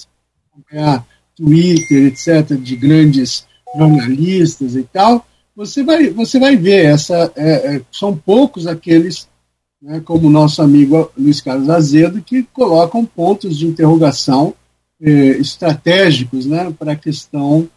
Twitter, 1.37 2.07
etc., 2.07 2.57
de 2.57 2.77
grandes 2.77 3.47
jornalistas 3.77 4.75
e 4.75 4.83
tal, 4.83 5.27
você 5.55 5.83
vai, 5.83 6.11
você 6.11 6.39
vai 6.39 6.57
ver, 6.57 6.87
essa, 6.87 7.33
é, 7.37 7.77
é, 7.77 7.83
são 7.91 8.17
poucos 8.17 8.67
aqueles, 8.67 9.29
né, 9.81 10.01
como 10.01 10.29
o 10.29 10.31
nosso 10.31 10.63
amigo 10.63 11.11
Luiz 11.17 11.41
Carlos 11.41 11.69
Azedo, 11.69 12.23
que 12.23 12.43
colocam 12.45 13.05
pontos 13.05 13.59
de 13.59 13.67
interrogação 13.67 14.55
é, 15.01 15.11
estratégicos 15.11 16.47
né, 16.47 16.75
para 16.79 16.93
a 16.93 16.97
questão 16.97 17.69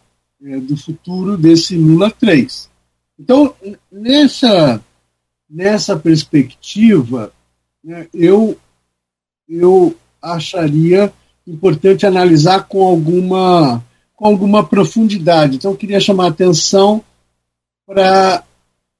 é, 0.42 0.58
do 0.58 0.76
futuro 0.76 1.36
desse 1.36 1.76
Lula 1.76 2.10
3. 2.10 2.68
Então, 3.18 3.54
nessa, 3.90 4.80
nessa 5.48 5.96
perspectiva, 5.96 7.32
né, 7.82 8.06
eu, 8.12 8.58
eu 9.48 9.96
acharia 10.20 11.12
importante 11.46 12.06
analisar 12.06 12.66
com 12.66 12.82
alguma, 12.82 13.82
com 14.24 14.28
alguma 14.28 14.64
profundidade. 14.64 15.56
Então, 15.56 15.72
eu 15.72 15.76
queria 15.76 16.00
chamar 16.00 16.24
a 16.24 16.28
atenção 16.28 17.04
para 17.86 18.42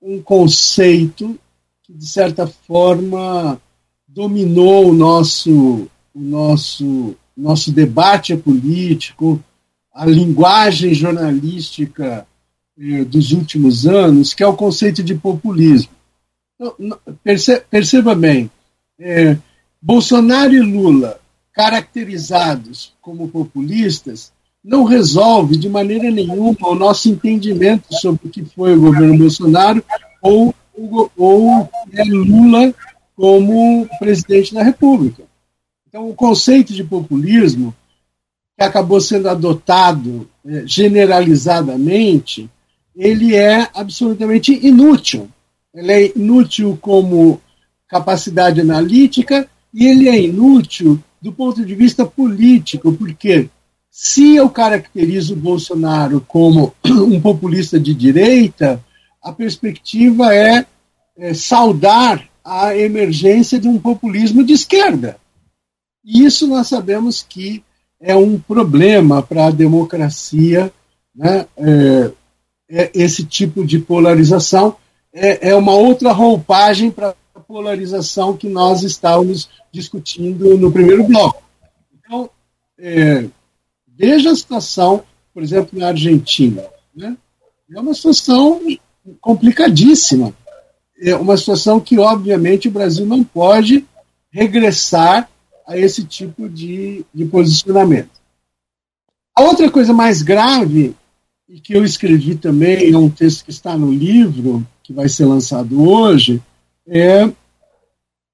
um 0.03 0.21
conceito 0.21 1.39
que, 1.83 1.95
de 1.95 2.07
certa 2.07 2.47
forma, 2.47 3.59
dominou 4.07 4.91
o 4.91 4.93
nosso, 4.93 5.89
o 6.13 6.21
nosso, 6.21 7.17
nosso 7.35 7.73
debate 7.73 8.37
político, 8.37 9.43
a 9.95 10.05
linguagem 10.05 10.93
jornalística 10.93 12.27
eh, 12.79 13.05
dos 13.05 13.33
últimos 13.33 13.87
anos, 13.87 14.35
que 14.35 14.43
é 14.43 14.47
o 14.47 14.55
conceito 14.55 15.03
de 15.03 15.15
populismo. 15.15 15.93
Então, 16.55 16.77
perceba 17.71 18.15
bem, 18.15 18.51
é, 19.01 19.39
Bolsonaro 19.81 20.53
e 20.53 20.61
Lula, 20.61 21.19
caracterizados 21.51 22.93
como 23.01 23.29
populistas, 23.29 24.34
não 24.65 24.85
resolve 24.85 25.59
de 25.59 25.69
maneira 25.69 26.11
nenhuma 26.11 26.57
o 26.63 26.75
nosso 26.75 27.11
entendimento 27.11 27.93
sobre 28.01 28.29
o 28.29 28.31
que 28.31 28.45
foi 28.45 28.75
o 28.75 28.81
governo 28.81 29.19
Bolsonaro 29.19 29.85
ou, 30.23 30.55
ou 31.17 31.69
é 31.93 32.03
Lula 32.05 32.75
como 33.15 33.87
presidente 33.99 34.55
da 34.55 34.63
República. 34.63 35.23
Então, 35.87 36.09
o 36.09 36.15
conceito 36.15 36.73
de 36.73 36.83
populismo, 36.83 37.75
que 38.57 38.65
acabou 38.65 39.01
sendo 39.01 39.29
adotado 39.29 40.29
é, 40.47 40.67
generalizadamente, 40.67 42.49
ele 42.97 43.35
é 43.37 43.69
absolutamente 43.75 44.53
inútil. 44.67 45.29
Ele 45.75 45.93
é 45.93 46.13
inútil 46.17 46.79
como 46.81 47.41
capacidade 47.89 48.61
analítica 48.61 49.49
e 49.73 49.87
ele 49.87 50.09
é 50.09 50.21
inútil 50.21 50.99
do 51.21 51.33
ponto 51.33 51.65
de 51.65 51.75
vista 51.75 52.05
político, 52.05 52.93
porque 52.93 53.49
se 53.97 54.35
eu 54.35 54.51
caracterizo 54.51 55.35
o 55.35 55.37
Bolsonaro 55.37 56.21
como 56.27 56.75
um 56.85 57.21
populista 57.21 57.79
de 57.79 57.95
direita, 57.95 58.85
a 59.23 59.31
perspectiva 59.31 60.35
é, 60.35 60.67
é 61.17 61.33
saudar 61.33 62.29
a 62.45 62.77
emergência 62.77 63.57
de 63.57 63.69
um 63.69 63.79
populismo 63.79 64.43
de 64.43 64.53
esquerda. 64.53 65.17
E 66.05 66.25
isso 66.25 66.49
nós 66.49 66.67
sabemos 66.67 67.23
que 67.23 67.63
é 68.01 68.17
um 68.17 68.37
problema 68.37 69.23
para 69.23 69.47
a 69.47 69.53
democracia, 69.53 70.73
né? 71.15 71.47
É, 71.57 72.11
é, 72.69 72.91
esse 72.95 73.25
tipo 73.25 73.65
de 73.65 73.79
polarização 73.79 74.77
é, 75.13 75.51
é 75.51 75.55
uma 75.55 75.73
outra 75.73 76.11
roupagem 76.11 76.91
para 76.91 77.15
polarização 77.47 78.37
que 78.37 78.49
nós 78.49 78.83
estávamos 78.83 79.49
discutindo 79.71 80.59
no 80.59 80.73
primeiro 80.73 81.05
bloco. 81.05 81.45
Então, 81.97 82.29
é, 82.77 83.29
veja 83.97 84.31
a 84.31 84.37
situação, 84.37 85.03
por 85.33 85.43
exemplo, 85.43 85.79
na 85.79 85.89
Argentina. 85.89 86.63
Né? 86.95 87.17
É 87.73 87.81
uma 87.81 87.95
situação 87.95 88.61
complicadíssima. 89.21 90.35
É 91.01 91.15
uma 91.17 91.37
situação 91.37 91.81
que, 91.81 91.99
obviamente, 91.99 92.69
o 92.69 92.71
Brasil 92.71 93.05
não 93.07 93.23
pode 93.25 93.85
regressar 94.31 95.29
a 95.67 95.79
esse 95.79 96.05
tipo 96.05 96.49
de, 96.49 97.05
de 97.13 97.25
posicionamento. 97.25 98.11
A 99.37 99.43
outra 99.43 99.71
coisa 99.71 99.93
mais 99.93 100.23
grave, 100.23 100.95
e 101.49 101.61
que 101.61 101.75
eu 101.75 101.85
escrevi 101.85 102.35
também, 102.37 102.93
é 102.93 102.97
um 102.97 103.11
texto 103.11 103.45
que 103.45 103.51
está 103.51 103.77
no 103.77 103.93
livro, 103.93 104.67
que 104.83 104.93
vai 104.93 105.09
ser 105.09 105.25
lançado 105.25 105.83
hoje, 105.89 106.41
é 106.87 107.29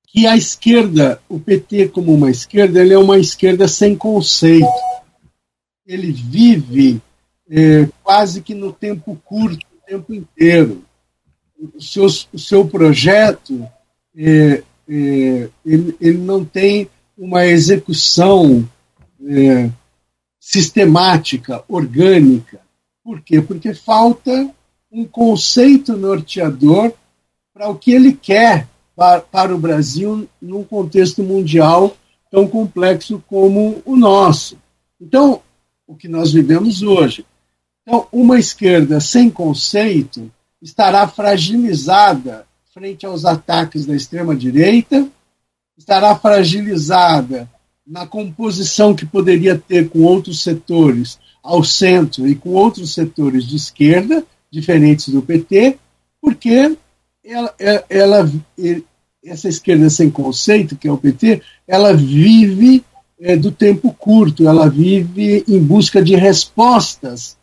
que 0.07 0.27
a 0.27 0.37
esquerda, 0.37 1.21
o 1.29 1.39
PT 1.39 1.89
como 1.89 2.13
uma 2.13 2.31
esquerda, 2.31 2.81
ele 2.81 2.93
é 2.93 2.99
uma 2.99 3.19
esquerda 3.19 3.69
sem 3.69 3.97
conceito. 3.97 4.67
Ele 5.91 6.13
vive 6.13 7.03
é, 7.51 7.89
quase 8.05 8.41
que 8.43 8.55
no 8.55 8.73
tempo 8.73 9.21
curto, 9.25 9.67
o 9.77 9.87
tempo 9.87 10.15
inteiro. 10.15 10.85
O 11.75 11.81
seu, 11.81 12.07
o 12.33 12.39
seu 12.39 12.67
projeto, 12.67 13.67
é, 14.17 14.63
é, 14.89 15.49
ele, 15.67 15.97
ele 16.01 16.19
não 16.19 16.45
tem 16.45 16.89
uma 17.19 17.45
execução 17.45 18.67
é, 19.27 19.69
sistemática, 20.39 21.65
orgânica. 21.69 22.61
Por 23.03 23.21
quê? 23.21 23.43
Porque 23.43 23.75
falta 23.75 24.51
um 24.91 25.05
conceito 25.05 25.97
norteador 25.97 26.93
para 27.53 27.69
o 27.69 27.75
que 27.75 27.93
ele 27.93 28.13
quer 28.13 28.69
para, 28.97 29.21
para 29.21 29.55
o 29.55 29.59
Brasil 29.59 30.29
num 30.41 30.63
contexto 30.63 31.23
mundial 31.23 31.97
tão 32.31 32.47
complexo 32.47 33.23
como 33.27 33.83
o 33.85 33.97
nosso. 33.97 34.57
Então, 35.01 35.43
o 35.91 35.97
que 35.97 36.07
nós 36.07 36.33
vivemos 36.33 36.83
hoje. 36.83 37.27
Então, 37.83 38.07
uma 38.13 38.39
esquerda 38.39 39.01
sem 39.01 39.29
conceito 39.29 40.31
estará 40.63 41.09
fragilizada 41.09 42.47
frente 42.73 43.05
aos 43.05 43.25
ataques 43.25 43.85
da 43.85 43.97
extrema-direita, 43.97 45.09
estará 45.77 46.15
fragilizada 46.15 47.51
na 47.85 48.07
composição 48.07 48.95
que 48.95 49.05
poderia 49.05 49.59
ter 49.59 49.89
com 49.89 50.03
outros 50.03 50.45
setores 50.45 51.19
ao 51.43 51.65
centro 51.65 52.29
e 52.29 52.37
com 52.37 52.51
outros 52.51 52.95
setores 52.95 53.45
de 53.45 53.57
esquerda, 53.57 54.25
diferentes 54.49 55.09
do 55.09 55.21
PT, 55.21 55.77
porque 56.21 56.77
ela, 57.25 57.53
ela, 57.89 58.33
essa 59.25 59.49
esquerda 59.49 59.91
sem 59.91 60.09
conceito, 60.09 60.77
que 60.77 60.87
é 60.87 60.93
o 60.93 60.99
PT, 60.99 61.43
ela 61.67 61.93
vive 61.93 62.85
é, 63.21 63.37
do 63.37 63.53
tempo 63.53 63.93
curto, 63.93 64.49
ela 64.49 64.69
vive 64.69 65.45
em 65.47 65.59
busca 65.59 66.03
de 66.03 66.17
respostas 66.17 67.37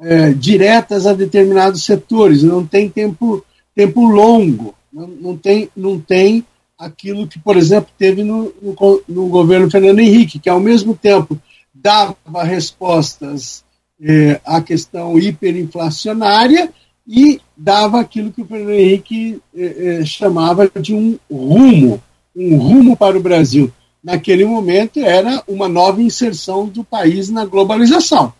é, 0.00 0.32
diretas 0.32 1.06
a 1.06 1.14
determinados 1.14 1.84
setores, 1.84 2.42
não 2.42 2.66
tem 2.66 2.88
tempo, 2.88 3.44
tempo 3.74 4.04
longo, 4.04 4.74
não, 4.92 5.06
não, 5.08 5.36
tem, 5.36 5.68
não 5.76 5.98
tem 5.98 6.44
aquilo 6.78 7.26
que, 7.26 7.38
por 7.38 7.56
exemplo, 7.56 7.90
teve 7.96 8.22
no, 8.22 8.52
no, 8.60 9.02
no 9.08 9.28
governo 9.28 9.70
Fernando 9.70 10.00
Henrique, 10.00 10.38
que 10.38 10.50
ao 10.50 10.60
mesmo 10.60 10.94
tempo 10.94 11.40
dava 11.72 12.42
respostas 12.42 13.64
é, 14.00 14.40
à 14.44 14.60
questão 14.60 15.18
hiperinflacionária 15.18 16.70
e 17.06 17.40
dava 17.56 18.00
aquilo 18.00 18.32
que 18.32 18.42
o 18.42 18.46
Fernando 18.46 18.72
Henrique 18.72 19.40
eh, 19.54 19.98
eh, 20.00 20.04
chamava 20.04 20.70
de 20.80 20.94
um 20.94 21.18
rumo, 21.30 22.02
um 22.34 22.56
rumo 22.56 22.96
para 22.96 23.18
o 23.18 23.22
Brasil. 23.22 23.72
Naquele 24.02 24.44
momento, 24.44 24.98
era 24.98 25.42
uma 25.46 25.68
nova 25.68 26.02
inserção 26.02 26.66
do 26.66 26.82
país 26.82 27.28
na 27.28 27.44
globalização. 27.44 28.32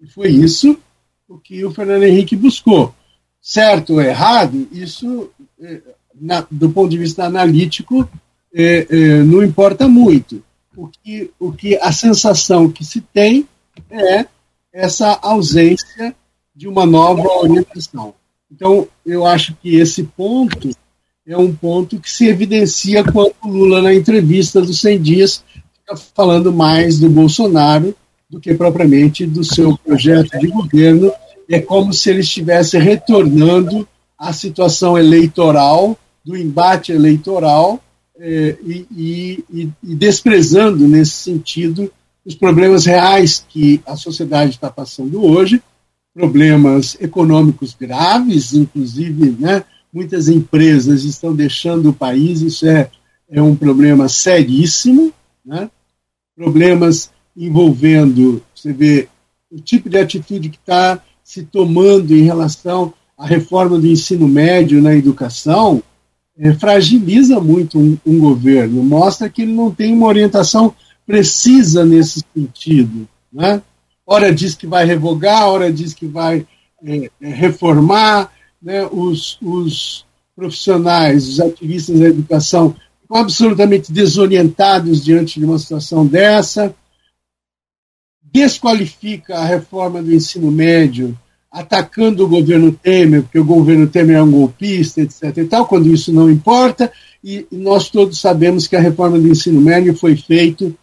E 0.00 0.06
foi 0.06 0.28
isso 0.28 0.78
o 1.28 1.38
que 1.38 1.64
o 1.64 1.70
Fernando 1.70 2.04
Henrique 2.04 2.36
buscou. 2.36 2.94
Certo 3.40 3.94
ou 3.94 4.00
errado, 4.00 4.68
isso, 4.72 5.30
é, 5.60 5.80
na, 6.14 6.46
do 6.50 6.70
ponto 6.70 6.90
de 6.90 6.98
vista 6.98 7.24
analítico, 7.24 8.08
é, 8.54 8.86
é, 8.88 9.22
não 9.22 9.42
importa 9.42 9.88
muito. 9.88 10.42
O 10.76 10.88
que, 10.88 11.30
o 11.38 11.52
que 11.52 11.76
a 11.76 11.92
sensação 11.92 12.70
que 12.70 12.84
se 12.84 13.00
tem 13.00 13.48
é 13.90 14.26
essa 14.72 15.18
ausência 15.22 16.14
de 16.54 16.68
uma 16.68 16.84
nova 16.86 17.26
orientação. 17.40 18.14
Então, 18.50 18.88
eu 19.04 19.26
acho 19.26 19.54
que 19.56 19.76
esse 19.76 20.04
ponto 20.04 20.70
é 21.28 21.36
um 21.36 21.54
ponto 21.54 22.00
que 22.00 22.10
se 22.10 22.26
evidencia 22.26 23.04
quando 23.04 23.34
Lula, 23.44 23.82
na 23.82 23.94
entrevista 23.94 24.62
dos 24.62 24.80
100 24.80 25.02
dias, 25.02 25.44
fica 25.74 25.94
falando 26.14 26.50
mais 26.50 26.98
do 26.98 27.10
Bolsonaro 27.10 27.94
do 28.30 28.40
que 28.40 28.54
propriamente 28.54 29.26
do 29.26 29.44
seu 29.44 29.76
projeto 29.76 30.38
de 30.38 30.46
governo. 30.48 31.12
É 31.48 31.60
como 31.60 31.92
se 31.92 32.08
ele 32.08 32.20
estivesse 32.20 32.78
retornando 32.78 33.86
à 34.18 34.32
situação 34.32 34.96
eleitoral, 34.96 35.98
do 36.24 36.34
embate 36.34 36.92
eleitoral, 36.92 37.78
eh, 38.18 38.56
e, 38.66 38.86
e, 39.50 39.70
e 39.82 39.94
desprezando, 39.94 40.88
nesse 40.88 41.12
sentido, 41.12 41.92
os 42.24 42.34
problemas 42.34 42.86
reais 42.86 43.44
que 43.48 43.80
a 43.86 43.96
sociedade 43.96 44.52
está 44.52 44.70
passando 44.70 45.24
hoje, 45.24 45.62
problemas 46.12 46.96
econômicos 47.00 47.74
graves, 47.78 48.52
inclusive, 48.52 49.36
né, 49.38 49.62
muitas 49.98 50.28
empresas 50.28 51.02
estão 51.02 51.34
deixando 51.34 51.90
o 51.90 51.92
país, 51.92 52.40
isso 52.40 52.64
é, 52.68 52.88
é 53.28 53.42
um 53.42 53.56
problema 53.56 54.08
seríssimo, 54.08 55.12
né? 55.44 55.68
problemas 56.36 57.10
envolvendo, 57.36 58.40
você 58.54 58.72
vê, 58.72 59.08
o 59.50 59.60
tipo 59.60 59.88
de 59.88 59.98
atitude 59.98 60.50
que 60.50 60.56
está 60.56 61.02
se 61.24 61.42
tomando 61.42 62.14
em 62.14 62.22
relação 62.22 62.94
à 63.18 63.26
reforma 63.26 63.76
do 63.76 63.88
ensino 63.88 64.28
médio 64.28 64.80
na 64.80 64.94
educação, 64.94 65.82
é, 66.38 66.52
fragiliza 66.52 67.40
muito 67.40 67.76
um, 67.76 67.98
um, 68.06 68.20
governo, 68.20 68.84
mostra 68.84 69.28
que 69.28 69.42
ele 69.42 69.52
não 69.52 69.72
tem 69.72 69.92
uma 69.92 70.06
orientação 70.06 70.72
precisa 71.04 71.84
nesse 71.84 72.22
sentido. 72.32 73.08
Né? 73.32 73.60
Ora 74.06 74.32
diz 74.32 74.54
que 74.54 74.66
vai 74.66 74.84
revogar, 74.84 75.48
ora 75.48 75.72
diz 75.72 75.92
que 75.92 76.06
vai 76.06 76.46
é, 76.84 77.10
é 77.20 77.28
reformar, 77.30 78.30
né, 78.60 78.86
os, 78.86 79.38
os 79.40 80.04
profissionais, 80.34 81.28
os 81.28 81.40
ativistas 81.40 81.98
da 81.98 82.06
educação 82.06 82.74
absolutamente 83.10 83.90
desorientados 83.90 85.02
diante 85.02 85.40
de 85.40 85.46
uma 85.46 85.58
situação 85.58 86.06
dessa, 86.06 86.74
desqualifica 88.22 89.38
a 89.38 89.44
reforma 89.44 90.02
do 90.02 90.12
ensino 90.12 90.50
médio, 90.50 91.18
atacando 91.50 92.24
o 92.24 92.28
governo 92.28 92.70
Temer, 92.72 93.22
porque 93.22 93.38
o 93.38 93.44
governo 93.44 93.86
Temer 93.86 94.16
é 94.16 94.22
um 94.22 94.30
golpista, 94.30 95.00
etc. 95.00 95.38
e 95.38 95.44
tal, 95.44 95.66
quando 95.66 95.92
isso 95.92 96.12
não 96.12 96.30
importa, 96.30 96.92
e 97.24 97.46
nós 97.50 97.88
todos 97.88 98.20
sabemos 98.20 98.66
que 98.66 98.76
a 98.76 98.80
reforma 98.80 99.18
do 99.18 99.28
ensino 99.28 99.60
médio 99.60 99.96
foi, 99.96 100.14
feito, 100.14 100.76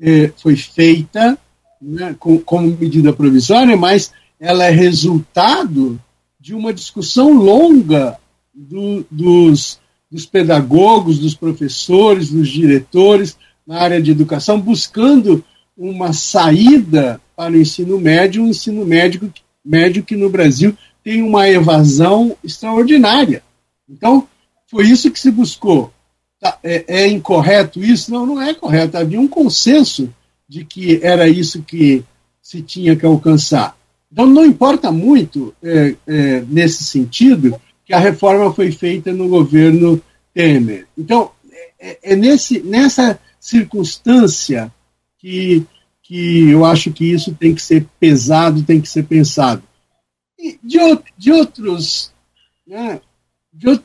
eh, 0.00 0.30
foi 0.36 0.56
feita 0.56 1.38
né, 1.80 2.14
com, 2.18 2.38
como 2.38 2.76
medida 2.78 3.12
provisória, 3.12 3.76
mas 3.76 4.12
ela 4.38 4.64
é 4.64 4.70
resultado 4.70 5.98
de 6.40 6.54
uma 6.54 6.72
discussão 6.72 7.34
longa 7.34 8.18
do, 8.54 9.04
dos, 9.10 9.78
dos 10.10 10.24
pedagogos, 10.24 11.18
dos 11.18 11.34
professores, 11.34 12.30
dos 12.30 12.48
diretores 12.48 13.36
na 13.66 13.78
área 13.78 14.00
de 14.00 14.10
educação, 14.10 14.60
buscando 14.60 15.44
uma 15.76 16.12
saída 16.12 17.20
para 17.36 17.52
o 17.52 17.56
ensino 17.56 17.98
médio, 18.00 18.42
um 18.42 18.48
ensino 18.48 18.84
médio, 18.84 19.32
médio 19.64 20.02
que 20.02 20.16
no 20.16 20.30
Brasil 20.30 20.76
tem 21.04 21.22
uma 21.22 21.48
evasão 21.48 22.36
extraordinária. 22.42 23.42
Então, 23.88 24.26
foi 24.66 24.86
isso 24.86 25.10
que 25.10 25.20
se 25.20 25.30
buscou. 25.30 25.92
Tá, 26.40 26.58
é, 26.62 26.84
é, 26.86 27.08
incorreto 27.08 27.82
isso? 27.84 28.10
Não, 28.10 28.24
não 28.24 28.40
é 28.40 28.54
correto. 28.54 28.96
Havia 28.96 29.20
um 29.20 29.28
consenso 29.28 30.12
de 30.48 30.64
que 30.64 31.00
era 31.02 31.28
isso 31.28 31.62
que 31.62 32.02
se 32.42 32.62
tinha 32.62 32.96
que 32.96 33.04
alcançar. 33.04 33.76
Então, 34.12 34.26
não 34.26 34.44
importa 34.44 34.90
muito, 34.90 35.54
é, 35.62 35.94
é, 36.06 36.40
nesse 36.42 36.82
sentido, 36.84 37.60
que 37.84 37.94
a 37.94 37.98
reforma 37.98 38.52
foi 38.52 38.72
feita 38.72 39.12
no 39.12 39.28
governo 39.28 40.02
Temer. 40.34 40.86
Então, 40.98 41.30
é, 41.78 42.12
é 42.12 42.16
nesse, 42.16 42.60
nessa 42.60 43.18
circunstância 43.38 44.72
que, 45.18 45.64
que 46.02 46.48
eu 46.50 46.64
acho 46.64 46.92
que 46.92 47.04
isso 47.04 47.34
tem 47.34 47.54
que 47.54 47.62
ser 47.62 47.86
pesado, 48.00 48.62
tem 48.62 48.80
que 48.80 48.88
ser 48.88 49.04
pensado. 49.04 49.62
E 50.38 50.58
de, 50.62 50.78
de 51.16 51.32
outros. 51.32 52.12
Né, 52.66 53.00
de, 53.52 53.80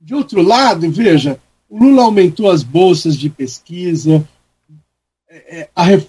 de 0.00 0.14
outro 0.14 0.42
lado, 0.42 0.90
veja, 0.90 1.40
o 1.68 1.78
Lula 1.78 2.02
aumentou 2.02 2.50
as 2.50 2.62
bolsas 2.62 3.16
de 3.16 3.30
pesquisa, 3.30 4.28
é, 5.28 5.60
é, 5.60 5.70
a, 5.74 5.92
é, 5.92 6.00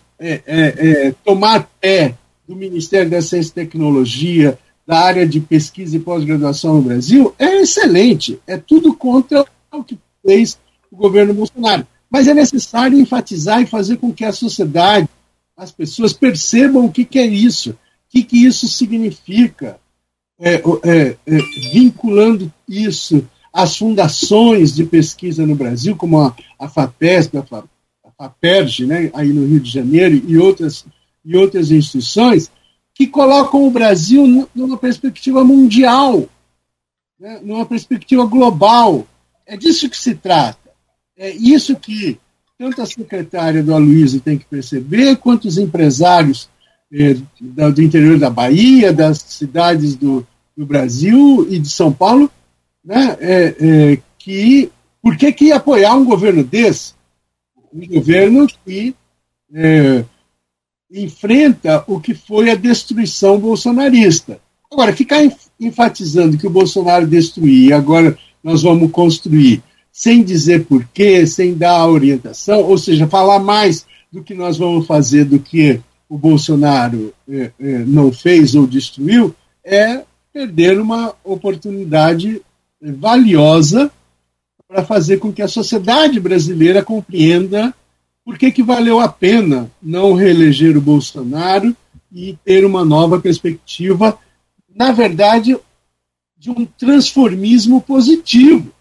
é, 0.47 1.11
tomar 1.24 1.70
pé 1.80 2.16
do 2.47 2.55
Ministério 2.55 3.09
da 3.09 3.21
Ciência 3.21 3.51
e 3.51 3.53
Tecnologia, 3.53 4.57
da 4.85 4.99
área 4.99 5.27
de 5.27 5.39
pesquisa 5.39 5.97
e 5.97 5.99
pós-graduação 5.99 6.75
no 6.75 6.81
Brasil, 6.81 7.33
é 7.39 7.61
excelente. 7.61 8.39
É 8.45 8.57
tudo 8.57 8.93
contra 8.93 9.45
o 9.71 9.83
que 9.83 9.97
fez 10.25 10.59
o 10.91 10.95
governo 10.95 11.33
Bolsonaro. 11.33 11.87
Mas 12.09 12.27
é 12.27 12.33
necessário 12.33 12.99
enfatizar 12.99 13.61
e 13.61 13.65
fazer 13.65 13.97
com 13.97 14.13
que 14.13 14.23
a 14.23 14.31
sociedade, 14.31 15.09
as 15.57 15.71
pessoas 15.71 16.13
percebam 16.13 16.85
o 16.85 16.91
que, 16.91 17.03
que 17.03 17.17
é 17.17 17.25
isso, 17.25 17.71
o 17.71 17.75
que, 18.09 18.23
que 18.23 18.45
isso 18.45 18.67
significa, 18.67 19.79
é, 20.39 20.55
é, 20.55 21.17
é, 21.25 21.37
vinculando 21.73 22.51
isso 22.67 23.25
às 23.51 23.77
fundações 23.77 24.75
de 24.75 24.83
pesquisa 24.83 25.45
no 25.45 25.55
Brasil, 25.55 25.95
como 25.95 26.21
a, 26.21 26.35
a 26.59 26.69
FAPESP, 26.69 27.37
a, 27.37 27.63
FAPERJ, 28.17 28.85
né, 28.85 29.11
aí 29.13 29.29
no 29.29 29.45
Rio 29.45 29.59
de 29.59 29.69
Janeiro, 29.69 30.21
e 30.27 30.37
outras 30.37 30.85
e 31.26 31.36
outras 31.36 31.71
instituições 31.71 32.51
que 32.93 33.07
colocam 33.07 33.65
o 33.65 33.71
Brasil 33.71 34.47
numa 34.53 34.78
perspectiva 34.78 35.43
mundial, 35.43 36.30
né, 37.19 37.41
numa 37.43 37.65
perspectiva 37.65 38.26
global. 38.26 39.05
É 39.45 39.57
disso 39.57 39.89
que 39.89 39.97
se 39.97 40.15
trata. 40.15 40.71
É 41.17 41.30
isso 41.30 41.76
que 41.76 42.17
tanto 42.57 42.82
a 42.82 42.86
secretária 42.86 43.61
do 43.61 43.73
Aloysio 43.73 44.21
tem 44.21 44.38
que 44.38 44.45
perceber, 44.45 45.17
quanto 45.17 45.45
os 45.45 45.57
empresários 45.57 46.49
eh, 46.91 47.17
do 47.41 47.82
interior 47.82 48.17
da 48.17 48.30
Bahia, 48.30 48.93
das 48.93 49.17
cidades 49.17 49.95
do, 49.95 50.26
do 50.55 50.65
Brasil 50.65 51.45
e 51.49 51.59
de 51.59 51.69
São 51.69 51.91
Paulo, 51.91 52.32
né, 52.84 53.17
é, 53.19 53.55
é, 53.59 54.01
que 54.17 54.71
por 55.01 55.17
que, 55.17 55.32
que 55.34 55.51
apoiar 55.51 55.95
um 55.95 56.05
governo 56.05 56.43
desse? 56.43 56.93
Um 57.73 57.86
governo 57.88 58.47
que 58.65 58.95
é, 59.53 60.05
enfrenta 60.95 61.83
o 61.87 61.99
que 61.99 62.13
foi 62.13 62.49
a 62.49 62.55
destruição 62.55 63.37
bolsonarista. 63.37 64.39
Agora, 64.71 64.95
ficar 64.95 65.19
enfatizando 65.59 66.37
que 66.37 66.47
o 66.47 66.49
Bolsonaro 66.49 67.05
destruiu 67.05 67.69
e 67.69 67.73
agora 67.73 68.17
nós 68.43 68.61
vamos 68.63 68.91
construir, 68.91 69.61
sem 69.91 70.23
dizer 70.23 70.65
porquê, 70.65 71.27
sem 71.27 71.53
dar 71.53 71.87
orientação, 71.87 72.61
ou 72.61 72.77
seja, 72.77 73.07
falar 73.07 73.39
mais 73.39 73.85
do 74.11 74.23
que 74.23 74.33
nós 74.33 74.57
vamos 74.57 74.87
fazer 74.87 75.25
do 75.25 75.39
que 75.39 75.81
o 76.07 76.17
Bolsonaro 76.17 77.13
é, 77.27 77.51
é, 77.59 77.79
não 77.79 78.11
fez 78.11 78.55
ou 78.55 78.65
destruiu, 78.65 79.35
é 79.63 80.03
perder 80.31 80.79
uma 80.79 81.13
oportunidade 81.23 82.41
valiosa 82.81 83.91
para 84.67 84.83
fazer 84.83 85.17
com 85.17 85.31
que 85.31 85.41
a 85.41 85.47
sociedade 85.47 86.19
brasileira 86.19 86.83
compreenda 86.83 87.73
por 88.26 88.39
que, 88.39 88.51
que 88.51 88.63
valeu 88.63 88.99
a 88.99 89.07
pena 89.07 89.71
não 89.80 90.13
reeleger 90.13 90.76
o 90.76 90.82
Bolsonaro 90.82 91.78
e 92.11 92.36
ter 92.43 92.65
uma 92.65 92.84
nova 92.84 93.21
perspectiva, 93.21 94.17
na 94.76 94.91
verdade, 94.91 95.55
de 96.36 96.49
um 96.49 96.65
transformismo 96.65 97.80
positivo, 97.82 98.73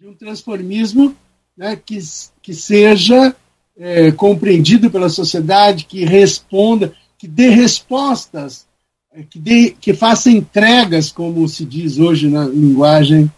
de 0.00 0.08
um 0.08 0.14
transformismo 0.14 1.14
né, 1.54 1.76
que, 1.76 1.98
que 2.40 2.54
seja 2.54 3.36
é, 3.76 4.10
compreendido 4.10 4.90
pela 4.90 5.10
sociedade, 5.10 5.84
que 5.84 6.06
responda, 6.06 6.94
que 7.18 7.28
dê 7.28 7.50
respostas, 7.50 8.66
é, 9.12 9.22
que, 9.22 9.38
dê, 9.38 9.76
que 9.78 9.92
faça 9.92 10.30
entregas, 10.30 11.12
como 11.12 11.46
se 11.46 11.64
diz 11.64 11.98
hoje 11.98 12.30
na 12.30 12.46
linguagem 12.46 13.30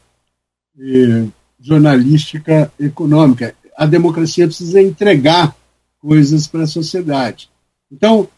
é, 0.78 1.26
jornalística 1.60 2.72
econômica 2.78 3.54
a 3.78 3.86
democracia 3.86 4.46
precisa 4.46 4.82
entregar 4.82 5.54
coisas 6.00 6.48
para 6.48 6.64
a 6.64 6.66
sociedade. 6.66 7.48
Então, 7.90 8.28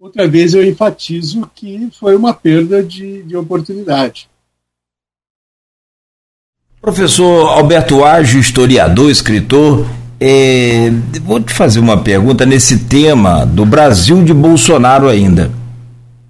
outra 0.00 0.26
vez 0.26 0.54
eu 0.54 0.66
enfatizo 0.66 1.48
que 1.54 1.90
foi 2.00 2.16
uma 2.16 2.32
perda 2.32 2.82
de, 2.82 3.22
de 3.22 3.36
oportunidade. 3.36 4.28
Professor 6.80 7.50
Alberto 7.50 8.02
Ágio, 8.02 8.40
historiador, 8.40 9.10
escritor, 9.10 9.86
É, 10.24 10.88
vou 11.24 11.40
te 11.40 11.52
fazer 11.52 11.80
uma 11.80 12.00
pergunta 12.00 12.46
nesse 12.46 12.84
tema 12.84 13.44
do 13.44 13.66
Brasil 13.66 14.22
de 14.22 14.32
Bolsonaro 14.32 15.08
ainda. 15.08 15.50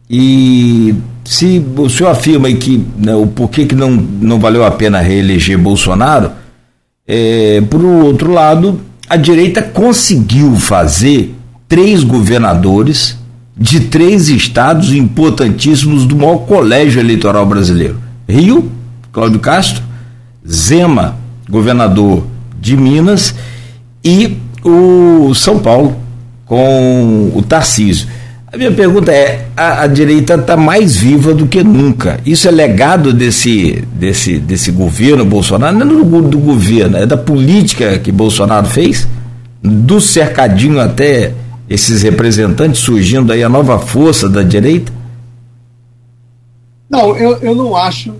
E 0.09 0.95
se 1.26 1.62
o 1.76 1.90
senhor 1.90 2.09
afirma 2.09 2.51
que 2.55 2.82
né, 2.97 3.14
o 3.14 3.26
porquê 3.26 3.66
que 3.66 3.74
não, 3.74 3.90
não 3.90 4.40
valeu 4.40 4.64
a 4.64 4.70
pena 4.70 4.99
reeleger 5.01 5.59
Bolsonaro, 5.59 6.32
é, 7.07 7.61
por 7.62 7.84
outro 7.84 8.32
lado, 8.32 8.80
a 9.09 9.16
direita 9.16 9.62
conseguiu 9.62 10.57
fazer 10.57 11.34
três 11.68 12.05
governadores 12.05 13.18
de 13.57 13.80
três 13.80 14.28
estados 14.28 14.92
importantíssimos 14.92 16.07
do 16.07 16.16
maior 16.16 16.38
colégio 16.38 17.00
eleitoral 17.00 17.44
brasileiro: 17.44 17.98
Rio, 18.28 18.70
Cláudio 19.12 19.40
Castro, 19.40 19.82
Zema, 20.48 21.16
governador 21.48 22.26
de 22.61 22.76
Minas, 22.76 23.34
e 24.05 24.38
o 24.64 25.34
São 25.34 25.59
Paulo, 25.59 25.96
com 26.46 27.32
o 27.34 27.42
Tarcísio. 27.42 28.09
A 28.53 28.57
minha 28.59 28.70
pergunta 28.70 29.11
é: 29.11 29.48
a, 29.57 29.84
a 29.84 29.86
direita 29.86 30.34
está 30.34 30.57
mais 30.59 30.94
viva 30.94 31.32
do 31.32 31.46
que 31.46 31.64
nunca. 31.64 32.20
Isso 32.26 32.46
é 32.46 32.50
legado 32.50 33.11
desse, 33.11 33.80
desse, 33.94 34.38
desse 34.38 34.70
governo 34.70 35.24
Bolsonaro? 35.24 35.74
Não 35.74 36.00
é 36.00 36.05
do, 36.05 36.22
do 36.28 36.38
governo, 36.38 36.98
é 36.98 37.07
da 37.07 37.16
política 37.16 37.98
que 37.98 38.12
Bolsonaro 38.12 38.66
fez? 38.66 39.09
Do 39.62 40.00
cercadinho 40.00 40.78
até 40.80 41.32
esses 41.66 42.03
representantes 42.03 42.80
surgindo 42.80 43.32
aí 43.32 43.42
a 43.42 43.48
nova 43.48 43.78
força 43.78 44.28
da 44.28 44.42
direita? 44.42 44.92
Não, 46.90 47.16
eu, 47.16 47.38
eu 47.38 47.55
não 47.55 47.74
acho 47.74 48.14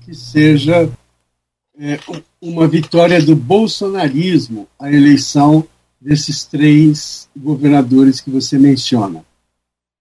que 0.00 0.14
seja 0.14 0.88
é, 1.78 1.98
uma 2.40 2.66
vitória 2.66 3.20
do 3.20 3.36
bolsonarismo 3.36 4.66
a 4.78 4.90
eleição 4.90 5.62
desses 6.00 6.44
três 6.44 7.28
governadores 7.36 8.22
que 8.22 8.30
você 8.30 8.58
menciona, 8.58 9.22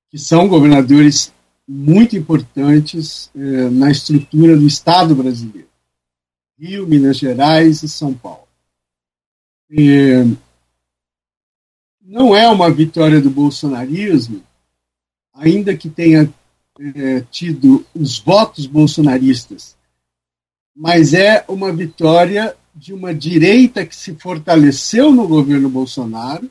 que 0.10 0.18
são 0.18 0.48
governadores 0.48 1.32
muito 1.68 2.18
importantes 2.18 3.30
é, 3.36 3.70
na 3.70 3.92
estrutura 3.92 4.58
do 4.58 4.66
Estado 4.66 5.14
brasileiro. 5.14 5.70
Rio, 6.58 6.88
Minas 6.88 7.18
Gerais 7.18 7.84
e 7.84 7.90
São 7.90 8.14
Paulo. 8.14 8.48
É, 9.72 10.26
não 12.02 12.36
é 12.36 12.50
uma 12.50 12.72
vitória 12.72 13.22
do 13.22 13.30
bolsonarismo, 13.30 14.42
ainda 15.32 15.78
que 15.78 15.90
tenha 15.90 16.34
é, 16.96 17.22
tido 17.30 17.86
os 17.94 18.18
votos 18.18 18.66
bolsonaristas, 18.66 19.78
mas 20.76 21.14
é 21.14 21.46
uma 21.48 21.72
vitória 21.72 22.56
de 22.74 22.94
uma 22.94 23.14
direita 23.14 23.86
que 23.86 23.96
se 23.96 24.16
fortaleceu 24.16 25.12
no 25.12 25.28
governo 25.28 25.70
Bolsonaro, 25.70 26.50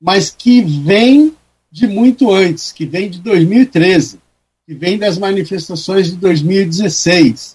mas 0.00 0.30
que 0.30 0.60
vem 0.60 1.36
de 1.76 1.86
muito 1.86 2.32
antes, 2.32 2.72
que 2.72 2.86
vem 2.86 3.10
de 3.10 3.20
2013, 3.20 4.18
que 4.64 4.72
vem 4.72 4.98
das 4.98 5.18
manifestações 5.18 6.10
de 6.10 6.16
2016, 6.16 7.54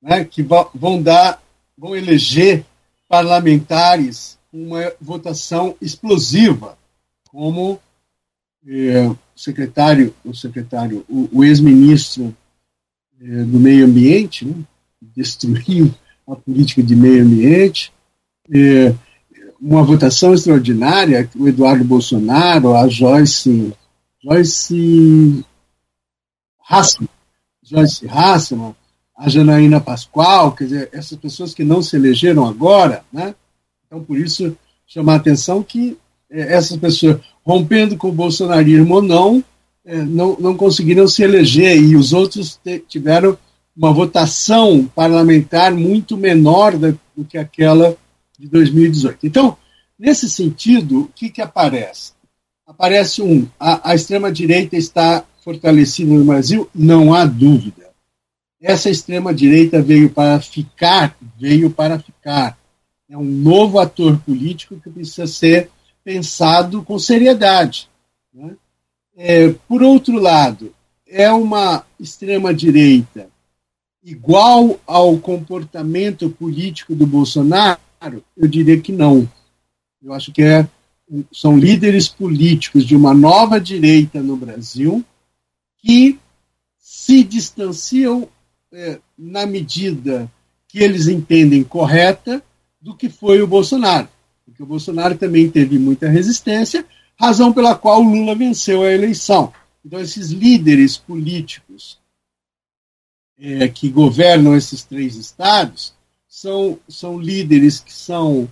né, 0.00 0.24
que 0.24 0.40
vão 0.72 1.02
dar, 1.02 1.42
vão 1.76 1.96
eleger 1.96 2.64
parlamentares 3.08 4.38
uma 4.52 4.92
votação 5.00 5.74
explosiva 5.82 6.78
como 7.28 7.80
é, 8.68 9.08
o 9.08 9.18
secretário, 9.34 10.14
o 10.24 10.32
secretário, 10.32 11.04
o, 11.08 11.28
o 11.32 11.44
ex-ministro 11.44 12.32
é, 13.20 13.24
do 13.42 13.58
meio 13.58 13.84
ambiente, 13.84 14.44
né, 14.44 14.54
destruiu 15.00 15.92
a 16.24 16.36
política 16.36 16.84
de 16.84 16.94
meio 16.94 17.24
ambiente, 17.24 17.92
é, 18.48 18.94
uma 19.66 19.82
votação 19.82 20.32
extraordinária, 20.32 21.28
o 21.34 21.48
Eduardo 21.48 21.82
Bolsonaro, 21.82 22.76
a 22.76 22.86
Joyce, 22.86 23.72
Joyce 24.22 25.44
Hassman, 26.68 27.08
Joyce 27.64 28.06
Hassman, 28.06 28.76
a 29.18 29.28
Janaína 29.28 29.80
Pascoal, 29.80 30.52
quer 30.52 30.64
dizer, 30.64 30.88
essas 30.92 31.18
pessoas 31.18 31.52
que 31.52 31.64
não 31.64 31.82
se 31.82 31.96
elegeram 31.96 32.46
agora, 32.46 33.02
né? 33.12 33.34
Então, 33.86 34.04
por 34.04 34.16
isso, 34.16 34.56
chamar 34.86 35.14
a 35.14 35.16
atenção 35.16 35.64
que 35.64 35.98
é, 36.30 36.54
essas 36.54 36.76
pessoas, 36.76 37.20
rompendo 37.44 37.96
com 37.96 38.08
o 38.08 38.12
bolsonarismo 38.12 38.94
ou 38.94 39.02
não, 39.02 39.42
é, 39.84 39.96
não, 39.96 40.36
não 40.38 40.56
conseguiram 40.56 41.08
se 41.08 41.24
eleger 41.24 41.76
e 41.76 41.96
os 41.96 42.12
outros 42.12 42.60
tiveram 42.86 43.36
uma 43.76 43.92
votação 43.92 44.88
parlamentar 44.94 45.74
muito 45.74 46.16
menor 46.16 46.76
do 46.76 47.24
que 47.28 47.36
aquela 47.36 47.96
de 48.38 48.48
2018. 48.48 49.26
Então, 49.26 49.56
nesse 49.98 50.28
sentido, 50.28 51.02
o 51.02 51.08
que, 51.08 51.30
que 51.30 51.42
aparece? 51.42 52.12
Aparece 52.66 53.22
um, 53.22 53.46
a, 53.58 53.90
a 53.90 53.94
extrema-direita 53.94 54.76
está 54.76 55.24
fortalecida 55.42 56.12
no 56.12 56.24
Brasil? 56.24 56.68
Não 56.74 57.14
há 57.14 57.24
dúvida. 57.24 57.86
Essa 58.60 58.90
extrema-direita 58.90 59.80
veio 59.80 60.10
para 60.10 60.40
ficar, 60.40 61.16
veio 61.38 61.70
para 61.70 61.98
ficar. 61.98 62.58
É 63.08 63.16
um 63.16 63.24
novo 63.24 63.78
ator 63.78 64.18
político 64.18 64.80
que 64.80 64.90
precisa 64.90 65.26
ser 65.26 65.70
pensado 66.02 66.82
com 66.82 66.98
seriedade. 66.98 67.88
Né? 68.34 68.56
É, 69.16 69.48
por 69.68 69.82
outro 69.82 70.18
lado, 70.18 70.74
é 71.06 71.30
uma 71.30 71.84
extrema-direita 72.00 73.28
igual 74.02 74.78
ao 74.86 75.18
comportamento 75.18 76.30
político 76.30 76.94
do 76.94 77.06
Bolsonaro? 77.06 77.80
Eu 78.36 78.48
diria 78.48 78.80
que 78.80 78.92
não. 78.92 79.28
Eu 80.02 80.12
acho 80.12 80.32
que 80.32 80.42
é, 80.42 80.68
são 81.32 81.58
líderes 81.58 82.08
políticos 82.08 82.84
de 82.84 82.94
uma 82.94 83.14
nova 83.14 83.60
direita 83.60 84.22
no 84.22 84.36
Brasil 84.36 85.04
que 85.78 86.18
se 86.78 87.22
distanciam 87.22 88.28
é, 88.72 88.98
na 89.16 89.46
medida 89.46 90.30
que 90.68 90.80
eles 90.80 91.08
entendem 91.08 91.62
correta 91.62 92.42
do 92.80 92.94
que 92.94 93.08
foi 93.08 93.40
o 93.40 93.46
Bolsonaro 93.46 94.08
porque 94.46 94.62
o 94.62 94.66
Bolsonaro 94.66 95.18
também 95.18 95.50
teve 95.50 95.76
muita 95.76 96.08
resistência, 96.08 96.86
razão 97.18 97.52
pela 97.52 97.74
qual 97.74 98.00
o 98.00 98.08
Lula 98.08 98.34
venceu 98.34 98.84
a 98.84 98.92
eleição. 98.92 99.52
Então, 99.84 100.00
esses 100.00 100.30
líderes 100.30 100.96
políticos 100.96 101.98
é, 103.36 103.68
que 103.68 103.88
governam 103.88 104.56
esses 104.56 104.84
três 104.84 105.16
estados 105.16 105.92
são, 106.36 106.78
são 106.86 107.18
líderes 107.18 107.80
que 107.80 107.90
são 107.90 108.46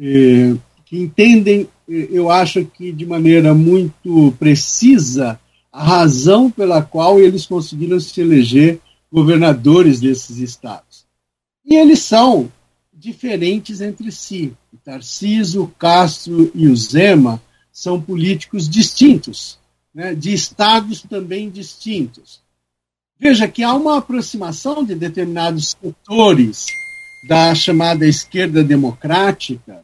é, 0.00 0.56
que 0.86 0.98
entendem, 0.98 1.68
é, 1.86 2.08
eu 2.10 2.30
acho 2.30 2.64
que 2.64 2.90
de 2.90 3.04
maneira 3.04 3.52
muito 3.52 4.34
precisa, 4.38 5.38
a 5.70 5.84
razão 5.84 6.50
pela 6.50 6.80
qual 6.80 7.20
eles 7.20 7.44
conseguiram 7.44 8.00
se 8.00 8.18
eleger 8.22 8.80
governadores 9.12 10.00
desses 10.00 10.38
estados. 10.38 11.04
E 11.62 11.74
eles 11.74 11.98
são 11.98 12.50
diferentes 12.90 13.82
entre 13.82 14.10
si. 14.10 14.54
O 14.72 14.78
Tarciso, 14.78 15.70
Castro 15.78 16.50
e 16.54 16.66
o 16.68 16.74
Zema 16.74 17.42
são 17.70 18.00
políticos 18.00 18.66
distintos, 18.66 19.58
né, 19.94 20.14
de 20.14 20.32
estados 20.32 21.02
também 21.02 21.50
distintos. 21.50 22.40
Veja 23.20 23.46
que 23.46 23.62
há 23.62 23.74
uma 23.74 23.98
aproximação 23.98 24.82
de 24.82 24.94
determinados 24.94 25.76
setores 25.78 26.64
da 27.26 27.54
chamada 27.54 28.06
esquerda 28.06 28.62
democrática, 28.62 29.82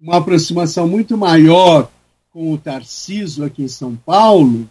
uma 0.00 0.16
aproximação 0.16 0.88
muito 0.88 1.16
maior 1.16 1.90
com 2.30 2.52
o 2.52 2.58
Tarciso 2.58 3.44
aqui 3.44 3.62
em 3.62 3.68
São 3.68 3.94
Paulo, 3.94 4.68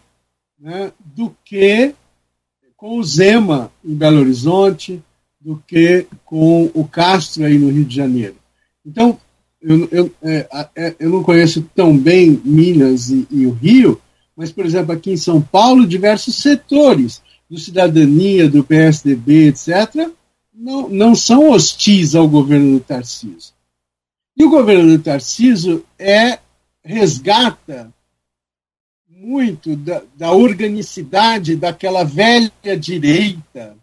né, 0.60 0.91
do 0.99 1.36
que 1.45 1.93
com 2.76 2.97
o 2.97 3.04
Zema 3.04 3.72
em 3.84 3.95
Belo 3.95 4.20
Horizonte, 4.20 5.01
do 5.39 5.62
que 5.68 6.08
com 6.26 6.72
o 6.74 6.88
Castro 6.88 7.45
aí 7.45 7.58
no 7.58 7.70
Rio 7.70 7.86
de 7.86 7.95
Janeiro. 7.95 8.36
Então, 8.86 9.18
eu, 9.62 9.88
eu, 9.91 10.12
é, 10.22 10.47
é, 10.76 10.95
eu 10.99 11.10
não 11.10 11.24
conheço 11.24 11.62
tão 11.74 11.97
bem 11.97 12.41
Minas 12.43 13.10
e, 13.10 13.26
e, 13.32 13.45
o 13.45 13.51
Rio, 13.51 14.01
mas, 14.36 14.51
por 14.51 14.66
exemplo, 14.66 14.91
aqui 14.91 15.12
em 15.12 15.18
São 15.18 15.41
Paulo, 15.41 15.88
diversos 15.88 16.36
setores 16.41 17.22
do 17.49 17.58
Cidadania, 17.58 18.49
do 18.49 18.64
PSDB, 18.64 19.47
etc., 19.47 20.12
não, 20.64 20.88
não 20.88 21.14
são 21.14 21.49
hostis 21.49 22.16
ao 22.16 22.26
governo 22.26 22.80
do 22.80 22.80
Tarcísio. 22.80 23.53
E 24.36 24.45
o 24.45 24.49
governo 24.49 24.97
do 24.97 25.03
Tarcísio 25.03 25.86
é, 25.99 26.39
resgata 26.82 27.93
muito 29.09 29.76
da, 29.76 30.01
da 30.16 30.32
organicidade 30.32 31.57
daquela 31.57 32.05
velha 32.05 32.78
direita 32.80 33.76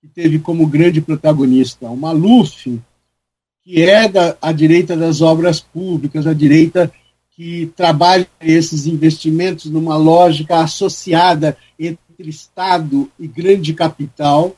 que 0.00 0.08
teve 0.08 0.38
como 0.38 0.66
grande 0.66 1.02
protagonista 1.02 1.86
o 1.86 1.96
Maluf, 1.96 2.80
que 3.62 3.82
é 3.82 4.08
da, 4.08 4.36
a 4.40 4.52
direita 4.52 4.96
das 4.96 5.20
obras 5.20 5.60
públicas, 5.60 6.26
a 6.26 6.32
direita 6.32 6.90
que 7.30 7.70
trabalha 7.76 8.26
esses 8.40 8.86
investimentos 8.86 9.66
numa 9.66 9.96
lógica 9.96 10.60
associada 10.60 11.58
entre 11.78 12.30
Estado 12.30 13.10
e 13.18 13.28
grande 13.28 13.74
capital. 13.74 14.56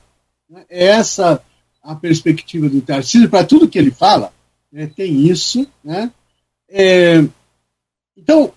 É 0.68 0.87
essa 0.87 1.43
a 1.85 1.95
perspectiva 1.95 2.68
do 2.68 2.80
Tarcísio 2.80 3.28
para 3.28 3.45
tudo 3.45 3.68
que 3.68 3.78
ele 3.78 3.91
fala. 3.91 4.32
é, 4.72 4.87
tem 4.87 5.28
isso. 5.28 5.66
Né? 5.85 6.11
É, 6.68 7.22
então, 8.16 8.53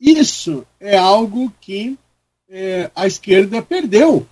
isso 0.00 0.66
é 0.80 0.96
algo 0.96 1.52
que 1.60 1.96
é, 2.48 2.90
a 2.94 3.06
esquerda 3.06 3.60
perdeu. 3.60 4.26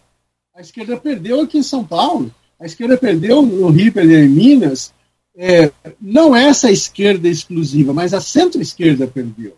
A 0.54 0.60
esquerda 0.62 0.96
perdeu 0.96 1.42
aqui 1.42 1.58
em 1.58 1.62
São 1.62 1.84
Paulo, 1.84 2.34
a 2.58 2.66
esquerda 2.66 2.96
perdeu 2.96 3.40
no 3.42 3.68
Rio, 3.70 3.92
perdeu 3.92 4.24
em 4.24 4.28
Minas. 4.28 4.92
É, 5.36 5.70
não 6.00 6.34
essa 6.34 6.70
esquerda 6.70 7.28
exclusiva, 7.28 7.92
mas 7.92 8.12
a 8.12 8.20
centro-esquerda 8.20 9.06
perdeu. 9.06 9.56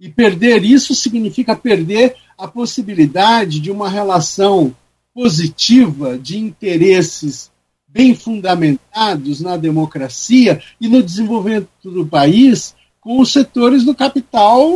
E 0.00 0.08
perder 0.08 0.64
isso 0.64 0.94
significa 0.94 1.54
perder 1.54 2.16
a 2.36 2.48
possibilidade 2.48 3.60
de 3.60 3.70
uma 3.70 3.88
relação 3.88 4.74
positiva 5.14 6.18
de 6.18 6.38
interesses 6.38 7.52
bem 7.94 8.12
fundamentados 8.12 9.40
na 9.40 9.56
democracia 9.56 10.60
e 10.80 10.88
no 10.88 11.00
desenvolvimento 11.00 11.68
do 11.84 12.04
país 12.04 12.74
com 13.00 13.20
os 13.20 13.32
setores 13.32 13.84
do 13.84 13.94
capital 13.94 14.68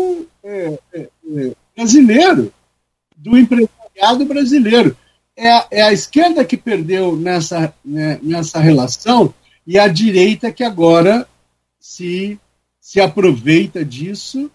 é, 0.45 0.79
é, 0.95 1.09
é, 1.37 1.53
brasileiro, 1.77 2.55
do 3.17 3.37
empresariado 3.37 4.25
brasileiro. 4.25 4.97
É 5.37 5.51
a, 5.51 5.67
é 5.69 5.83
a 5.83 5.93
esquerda 5.93 6.45
que 6.45 6.57
perdeu 6.57 7.17
nessa, 7.17 7.75
né, 7.85 8.21
nessa 8.23 8.61
relação 8.61 9.35
e 9.67 9.77
a 9.79 9.89
direita 9.89 10.53
que 10.53 10.63
agora 10.63 11.27
se, 11.81 12.39
se 12.81 13.01
aproveita 13.01 13.85
disso 13.85 14.49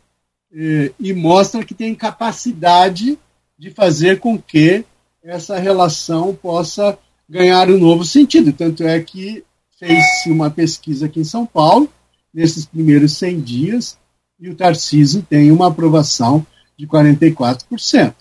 é, 0.56 0.92
e 0.98 1.12
mostra 1.12 1.66
que 1.66 1.74
tem 1.74 1.94
capacidade 1.94 3.20
de 3.60 3.72
fazer 3.72 4.20
com 4.20 4.40
que 4.40 4.86
essa 5.22 5.58
relação 5.58 6.34
possa 6.34 6.98
ganhar 7.34 7.68
um 7.72 7.80
novo 7.80 8.06
sentido. 8.06 8.54
Tanto 8.54 8.84
é 8.84 9.02
que 9.02 9.44
fez-se 9.80 10.30
uma 10.30 10.52
pesquisa 10.52 11.08
aqui 11.08 11.20
em 11.20 11.26
São 11.26 11.48
Paulo, 11.48 11.92
nesses 12.32 12.64
primeiros 12.64 13.14
100 13.14 13.42
dias, 13.42 13.98
e 14.40 14.50
o 14.50 14.56
Tarcísio 14.56 15.24
tem 15.28 15.52
uma 15.52 15.70
aprovação 15.70 16.46
de 16.78 16.86
44%. 16.86 18.14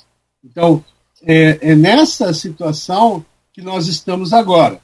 Então, 0.43 0.83
é, 1.21 1.59
é 1.61 1.75
nessa 1.77 2.33
situação 2.33 3.25
que 3.53 3.61
nós 3.61 3.87
estamos 3.87 4.33
agora. 4.33 4.81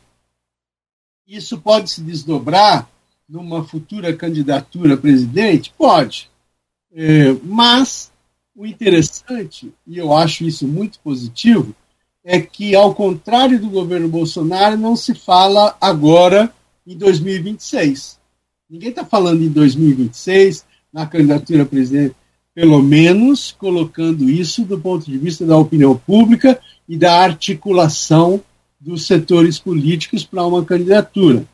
Isso 1.27 1.59
pode 1.59 1.91
se 1.91 2.03
desdobrar 2.03 2.89
numa 3.27 3.65
futura 3.65 4.15
candidatura 4.15 4.95
a 4.95 4.99
presidente? 4.99 5.73
Pode. 5.77 6.31
É, 6.93 7.33
mas 7.45 8.13
o 8.55 8.67
interessante, 8.67 9.73
e 9.87 9.97
eu 9.97 10.13
acho 10.15 10.45
isso 10.45 10.67
muito 10.69 10.99
positivo, 11.01 11.75
é 12.31 12.39
que, 12.39 12.75
ao 12.75 12.95
contrário 12.95 13.59
do 13.59 13.71
governo 13.71 14.07
Bolsonaro, 14.07 14.77
não 14.77 14.95
se 14.95 15.15
fala 15.15 15.75
agora 15.81 16.53
em 16.87 16.95
2026. 16.95 18.19
Ninguém 18.69 18.91
está 18.91 19.03
falando 19.03 19.43
em 19.43 19.49
2026, 19.49 20.67
na 20.93 21.07
candidatura 21.07 21.63
a 21.63 21.67
presidente, 21.67 22.15
pelo 22.55 22.83
menos 22.83 23.51
colocando 23.53 24.29
isso 24.29 24.63
do 24.63 24.79
ponto 24.79 25.07
de 25.11 25.17
vista 25.17 25.47
da 25.47 25.57
opinião 25.57 25.97
pública 25.97 26.61
e 26.87 26.99
da 26.99 27.19
articulação 27.19 28.43
dos 28.79 29.07
setores 29.07 29.59
políticos 29.59 30.23
para 30.23 30.45
uma 30.45 30.63
candidatura. 30.63 31.47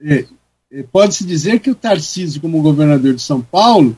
É, 0.00 0.24
é, 0.72 0.82
Pode-se 0.84 1.26
dizer 1.26 1.60
que 1.60 1.70
o 1.70 1.74
Tarcísio, 1.74 2.40
como 2.40 2.62
governador 2.62 3.12
de 3.12 3.20
São 3.20 3.42
Paulo, 3.42 3.94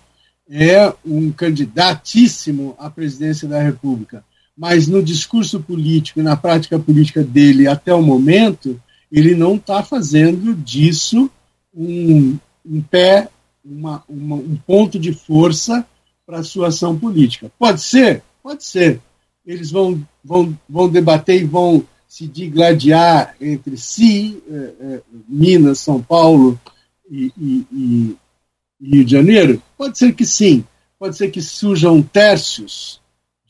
é 0.51 0.93
um 1.07 1.31
candidatíssimo 1.31 2.75
à 2.77 2.91
presidência 2.91 3.47
da 3.47 3.63
República 3.63 4.25
mas 4.61 4.87
no 4.87 5.03
discurso 5.03 5.59
político, 5.59 6.23
na 6.23 6.37
prática 6.37 6.79
política 6.79 7.25
dele 7.25 7.67
até 7.67 7.95
o 7.95 8.03
momento, 8.03 8.79
ele 9.11 9.35
não 9.35 9.55
está 9.55 9.83
fazendo 9.83 10.55
disso 10.55 11.31
um, 11.75 12.37
um 12.63 12.83
pé, 12.83 13.31
uma, 13.65 14.05
uma, 14.07 14.37
um 14.37 14.59
ponto 14.67 14.99
de 14.99 15.15
força 15.15 15.87
para 16.27 16.41
a 16.41 16.45
sua 16.45 16.69
ação 16.69 16.99
política. 16.99 17.51
Pode 17.59 17.81
ser? 17.81 18.23
Pode 18.43 18.63
ser. 18.63 19.01
Eles 19.47 19.71
vão, 19.71 20.07
vão, 20.23 20.55
vão 20.69 20.91
debater 20.91 21.41
e 21.41 21.45
vão 21.47 21.83
se 22.07 22.27
digladiar 22.27 23.35
entre 23.41 23.79
si, 23.79 24.43
eh, 24.47 24.75
eh, 24.79 25.01
Minas, 25.27 25.79
São 25.79 26.03
Paulo 26.03 26.61
e, 27.11 27.33
e, 27.39 27.67
e, 27.73 28.17
Rio 28.79 29.05
de 29.07 29.11
Janeiro? 29.11 29.63
Pode 29.79 29.97
ser 29.97 30.13
que 30.13 30.27
sim. 30.27 30.63
Pode 30.99 31.17
ser 31.17 31.31
que 31.31 31.41
surjam 31.41 32.03
tercios 32.03 33.00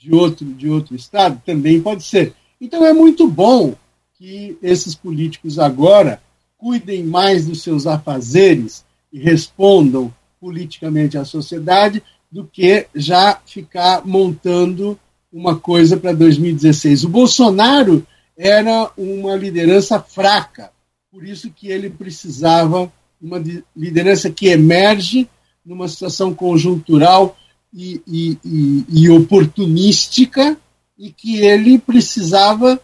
de 0.01 0.14
outro, 0.14 0.46
de 0.46 0.68
outro 0.68 0.96
estado? 0.96 1.40
Também 1.44 1.80
pode 1.80 2.03
ser. 2.03 2.32
Então 2.59 2.84
é 2.84 2.92
muito 2.92 3.28
bom 3.28 3.74
que 4.14 4.57
esses 4.62 4.94
políticos 4.94 5.59
agora 5.59 6.22
cuidem 6.57 7.05
mais 7.05 7.46
dos 7.46 7.62
seus 7.62 7.86
afazeres 7.86 8.84
e 9.12 9.18
respondam 9.18 10.12
politicamente 10.40 11.18
à 11.18 11.24
sociedade 11.24 12.03
do 12.30 12.44
que 12.46 12.86
já 12.94 13.38
ficar 13.44 14.07
montando 14.07 14.98
uma 15.32 15.59
coisa 15.59 15.96
para 15.96 16.12
2016. 16.12 17.05
O 17.05 17.09
Bolsonaro 17.09 18.07
era 18.36 18.90
uma 18.96 19.36
liderança 19.36 20.01
fraca, 20.01 20.70
por 21.11 21.26
isso 21.26 21.51
que 21.51 21.68
ele 21.68 21.90
precisava 21.90 22.90
uma 23.20 23.42
liderança 23.76 24.30
que 24.30 24.48
emerge 24.48 25.28
numa 25.64 25.88
situação 25.88 26.32
conjuntural 26.34 27.36
e, 27.72 28.00
e, 28.06 28.84
e, 28.88 29.10
oportunística 29.10 30.56
e 30.98 31.10
que 31.10 31.40
ele 31.40 31.78
precisava, 31.78 32.80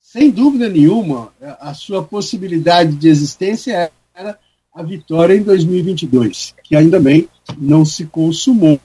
sem 0.00 0.30
dúvida 0.30 0.68
nenhuma, 0.68 1.32
a 1.60 1.74
sua 1.74 2.02
possibilidade 2.02 2.94
de 2.96 3.08
existência 3.08 3.90
era 4.14 4.38
a 4.72 4.82
vitória 4.82 5.34
em 5.34 5.42
2022, 5.42 6.54
que 6.62 6.76
ainda 6.76 6.98
bem 7.00 7.28
não 7.58 7.84
se 7.84 8.06
consumou. 8.06 8.78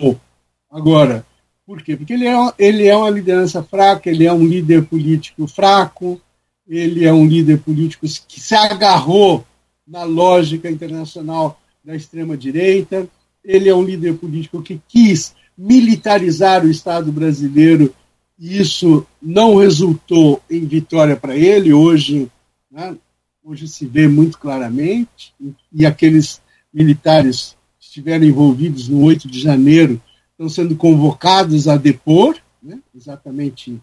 Agora, 0.69 1.25
por 1.65 1.84
quê? 1.84 1.95
Porque 1.95 2.13
ele 2.13 2.27
é, 2.27 2.36
ele 2.57 2.88
é 2.88 2.95
uma 2.95 3.09
liderança 3.09 3.63
fraca, 3.63 4.09
ele 4.09 4.25
é 4.25 4.34
um 4.34 4.45
líder 4.45 4.86
político 4.86 5.47
fraco, 5.47 6.19
ele 6.67 7.05
é 7.05 7.13
um 7.13 7.27
líder 7.27 7.59
político 7.59 8.05
que 8.27 8.39
se 8.39 8.55
agarrou 8.55 9.45
na 9.88 10.03
lógica 10.03 10.69
internacional 10.69 11.59
da 11.84 11.95
extrema-direita, 11.95 13.07
ele 13.50 13.68
é 13.68 13.74
um 13.74 13.84
líder 13.84 14.14
político 14.14 14.62
que 14.62 14.80
quis 14.88 15.34
militarizar 15.58 16.64
o 16.64 16.70
Estado 16.70 17.12
brasileiro 17.12 17.91
e 18.38 18.62
isso 18.62 19.06
não 19.20 19.56
resultou 19.56 20.39
em 20.47 20.64
vitória 20.66 21.16
para 21.16 21.36
ele. 21.36 21.74
Hoje, 21.74 22.32
né, 22.72 22.95
hoje 23.43 23.68
se 23.68 23.88
vê 23.88 24.08
muito 24.08 24.38
claramente, 24.38 25.34
e 25.74 25.84
aqueles 25.84 26.39
militares 26.72 27.58
que 27.80 27.88
estiveram 27.88 28.24
envolvidos 28.24 28.88
no 28.88 29.02
8 29.02 29.28
de 29.28 29.39
janeiro 29.39 30.00
estão 30.32 30.47
sendo 30.47 30.76
convocados 30.76 31.68
a 31.68 31.76
depor, 31.76 32.38
né, 32.62 32.78
exatamente 32.95 33.82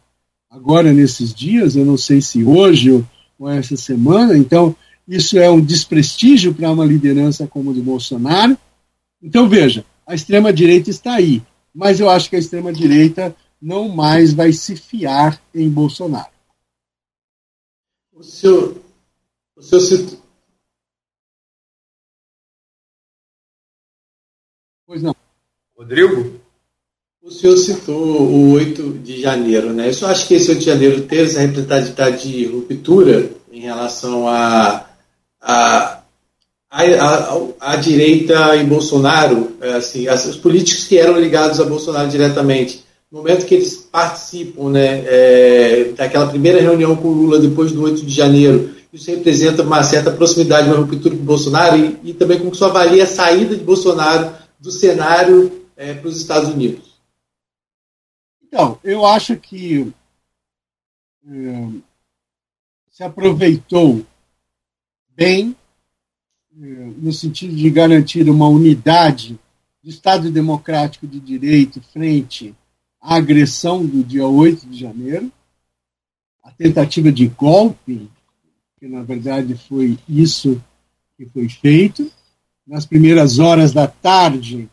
agora 0.48 0.92
nesses 0.92 1.34
dias, 1.34 1.74
eu 1.74 1.84
não 1.84 1.98
sei 1.98 2.22
se 2.22 2.44
hoje 2.44 3.04
ou, 3.36 3.50
essa 3.50 3.76
semana, 3.76 4.38
então 4.38 4.76
isso 5.08 5.36
é 5.38 5.50
um 5.50 5.60
desprestígio 5.60 6.54
para 6.54 6.70
uma 6.70 6.84
liderança 6.84 7.48
como 7.48 7.70
a 7.70 7.74
do 7.74 7.82
Bolsonaro, 7.82 8.56
então, 9.26 9.48
veja, 9.48 9.84
a 10.06 10.14
extrema-direita 10.14 10.88
está 10.88 11.16
aí, 11.16 11.42
mas 11.74 11.98
eu 11.98 12.08
acho 12.08 12.30
que 12.30 12.36
a 12.36 12.38
extrema-direita 12.38 13.34
não 13.60 13.88
mais 13.88 14.32
vai 14.32 14.52
se 14.52 14.76
fiar 14.76 15.42
em 15.52 15.68
Bolsonaro. 15.68 16.30
O 18.12 18.22
senhor, 18.22 18.80
o 19.56 19.62
senhor 19.62 19.80
citou... 19.80 20.22
Pois 24.86 25.02
não. 25.02 25.12
Rodrigo? 25.76 26.40
O 27.20 27.28
senhor 27.32 27.56
citou 27.56 28.22
o 28.30 28.52
8 28.52 28.92
de 28.98 29.20
janeiro, 29.20 29.72
né? 29.72 29.88
Eu 29.88 29.94
só 29.94 30.06
acho 30.06 30.28
que 30.28 30.34
esse 30.34 30.50
8 30.50 30.60
de 30.60 30.66
janeiro 30.66 31.04
teve 31.08 31.22
essa 31.22 31.40
representatividade 31.40 32.30
de 32.30 32.46
ruptura 32.46 33.32
em 33.50 33.62
relação 33.62 34.28
a, 34.28 34.88
a 35.40 35.95
a, 36.76 36.82
a, 37.62 37.72
a, 37.72 37.76
direita 37.76 38.56
em 38.56 38.66
Bolsonaro, 38.66 39.56
é, 39.62 39.74
assim, 39.74 40.06
os 40.08 40.36
políticos 40.36 40.84
que 40.84 40.98
eram 40.98 41.18
ligados 41.18 41.58
a 41.58 41.64
Bolsonaro 41.64 42.08
diretamente, 42.08 42.84
no 43.10 43.18
momento 43.18 43.46
que 43.46 43.54
eles 43.54 43.76
participam 43.76 44.70
né, 44.70 45.02
é, 45.06 45.92
daquela 45.96 46.28
primeira 46.28 46.60
reunião 46.60 46.94
com 46.94 47.08
Lula 47.08 47.38
depois 47.38 47.72
do 47.72 47.82
8 47.82 48.04
de 48.04 48.12
janeiro, 48.12 48.74
isso 48.92 49.10
representa 49.10 49.62
uma 49.62 49.82
certa 49.82 50.10
proximidade, 50.10 50.68
uma 50.68 50.76
ruptura 50.76 51.16
com 51.16 51.24
Bolsonaro 51.24 51.78
e, 51.78 52.10
e 52.10 52.14
também 52.14 52.38
como 52.38 52.50
que 52.50 52.56
isso 52.56 52.64
avalia 52.64 53.04
a 53.04 53.06
saída 53.06 53.56
de 53.56 53.64
Bolsonaro 53.64 54.34
do 54.60 54.70
cenário 54.70 55.66
é, 55.76 55.94
para 55.94 56.08
os 56.08 56.16
Estados 56.16 56.50
Unidos? 56.50 56.96
Então, 58.42 58.78
eu 58.84 59.04
acho 59.06 59.36
que 59.36 59.92
é, 61.26 61.68
se 62.90 63.02
aproveitou 63.02 64.04
bem 65.14 65.56
no 66.56 67.12
sentido 67.12 67.54
de 67.54 67.68
garantir 67.70 68.28
uma 68.30 68.48
unidade 68.48 69.38
do 69.82 69.90
Estado 69.90 70.30
Democrático 70.30 71.06
de 71.06 71.20
Direito 71.20 71.82
frente 71.92 72.54
à 73.00 73.16
agressão 73.16 73.84
do 73.84 74.02
dia 74.02 74.26
8 74.26 74.66
de 74.66 74.78
janeiro, 74.78 75.30
a 76.42 76.50
tentativa 76.50 77.12
de 77.12 77.28
golpe, 77.28 78.08
que 78.78 78.88
na 78.88 79.02
verdade 79.02 79.54
foi 79.68 79.98
isso 80.08 80.60
que 81.16 81.26
foi 81.26 81.48
feito, 81.48 82.10
nas 82.66 82.86
primeiras 82.86 83.38
horas 83.38 83.72
da 83.72 83.86
tarde 83.86 84.68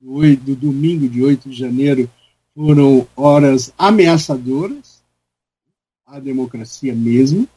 do, 0.00 0.36
do 0.36 0.54
domingo 0.54 1.08
de 1.08 1.22
8 1.22 1.48
de 1.48 1.56
janeiro 1.56 2.10
foram 2.54 3.08
horas 3.16 3.72
ameaçadoras 3.78 5.02
à 6.06 6.20
democracia 6.20 6.94
mesmo. 6.94 7.48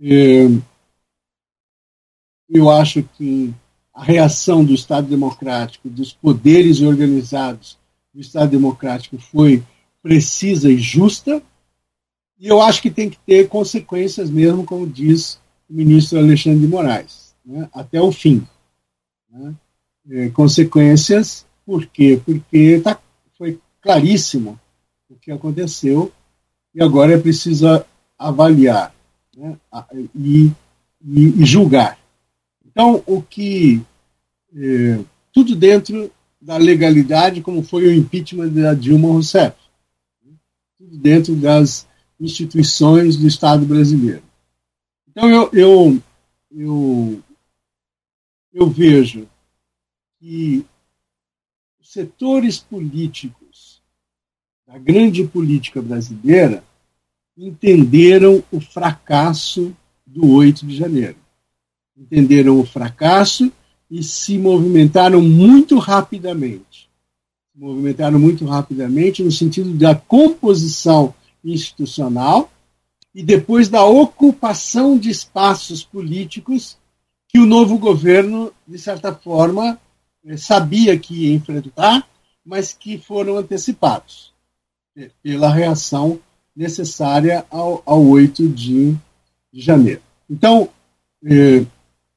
É, 0.00 0.46
eu 2.54 2.70
acho 2.70 3.02
que 3.02 3.52
a 3.92 4.02
reação 4.02 4.64
do 4.64 4.72
Estado 4.72 5.08
Democrático, 5.08 5.90
dos 5.90 6.12
poderes 6.12 6.80
organizados 6.80 7.76
do 8.14 8.20
Estado 8.20 8.50
Democrático 8.50 9.18
foi 9.18 9.62
precisa 10.00 10.70
e 10.70 10.78
justa, 10.78 11.42
e 12.38 12.46
eu 12.46 12.60
acho 12.62 12.80
que 12.80 12.90
tem 12.90 13.10
que 13.10 13.18
ter 13.26 13.48
consequências 13.48 14.30
mesmo, 14.30 14.64
como 14.64 14.86
diz 14.86 15.40
o 15.68 15.74
ministro 15.74 16.18
Alexandre 16.18 16.60
de 16.60 16.68
Moraes, 16.68 17.34
né, 17.44 17.68
até 17.72 18.00
o 18.00 18.12
fim. 18.12 18.46
Né? 19.30 19.54
É, 20.10 20.28
consequências, 20.28 21.46
por 21.64 21.86
quê? 21.86 22.20
Porque 22.24 22.80
tá, 22.80 23.00
foi 23.36 23.58
claríssimo 23.80 24.60
o 25.08 25.14
que 25.16 25.32
aconteceu 25.32 26.12
e 26.74 26.82
agora 26.82 27.14
é 27.14 27.18
preciso 27.18 27.66
avaliar 28.18 28.94
né, 29.36 29.56
e, 30.14 30.52
e, 31.02 31.42
e, 31.42 31.44
julgar. 31.44 31.98
Então, 32.74 33.04
o 33.06 33.22
que. 33.22 33.80
É, 34.52 34.98
tudo 35.32 35.54
dentro 35.54 36.10
da 36.40 36.56
legalidade, 36.56 37.40
como 37.40 37.62
foi 37.62 37.86
o 37.86 37.94
impeachment 37.94 38.48
da 38.48 38.74
Dilma 38.74 39.08
Rousseff. 39.08 39.56
Tudo 40.76 40.98
dentro 40.98 41.36
das 41.36 41.86
instituições 42.20 43.16
do 43.16 43.28
Estado 43.28 43.64
brasileiro. 43.64 44.22
Então, 45.08 45.30
eu, 45.30 45.50
eu, 45.52 46.02
eu, 46.50 47.22
eu 48.52 48.68
vejo 48.68 49.28
que 50.18 50.66
os 51.80 51.92
setores 51.92 52.58
políticos 52.58 53.80
da 54.66 54.76
grande 54.78 55.24
política 55.24 55.80
brasileira 55.80 56.64
entenderam 57.36 58.42
o 58.50 58.60
fracasso 58.60 59.74
do 60.04 60.28
8 60.32 60.66
de 60.66 60.76
janeiro. 60.76 61.23
Entenderam 61.96 62.58
o 62.58 62.66
fracasso 62.66 63.50
e 63.90 64.02
se 64.02 64.36
movimentaram 64.38 65.20
muito 65.20 65.78
rapidamente. 65.78 66.90
Se 67.52 67.60
movimentaram 67.60 68.18
muito 68.18 68.44
rapidamente 68.44 69.22
no 69.22 69.30
sentido 69.30 69.72
da 69.74 69.94
composição 69.94 71.14
institucional 71.44 72.50
e 73.14 73.22
depois 73.22 73.68
da 73.68 73.84
ocupação 73.84 74.98
de 74.98 75.10
espaços 75.10 75.84
políticos 75.84 76.76
que 77.28 77.38
o 77.38 77.46
novo 77.46 77.78
governo, 77.78 78.52
de 78.66 78.78
certa 78.78 79.14
forma, 79.14 79.78
eh, 80.24 80.36
sabia 80.36 80.98
que 80.98 81.26
ia 81.26 81.34
enfrentar, 81.34 82.08
mas 82.44 82.72
que 82.72 82.98
foram 82.98 83.36
antecipados 83.36 84.32
pela 85.22 85.52
reação 85.52 86.20
necessária 86.54 87.44
ao, 87.50 87.82
ao 87.84 88.04
8 88.04 88.48
de, 88.48 88.94
de 89.52 89.60
janeiro. 89.60 90.00
Então, 90.30 90.68
eh, 91.24 91.64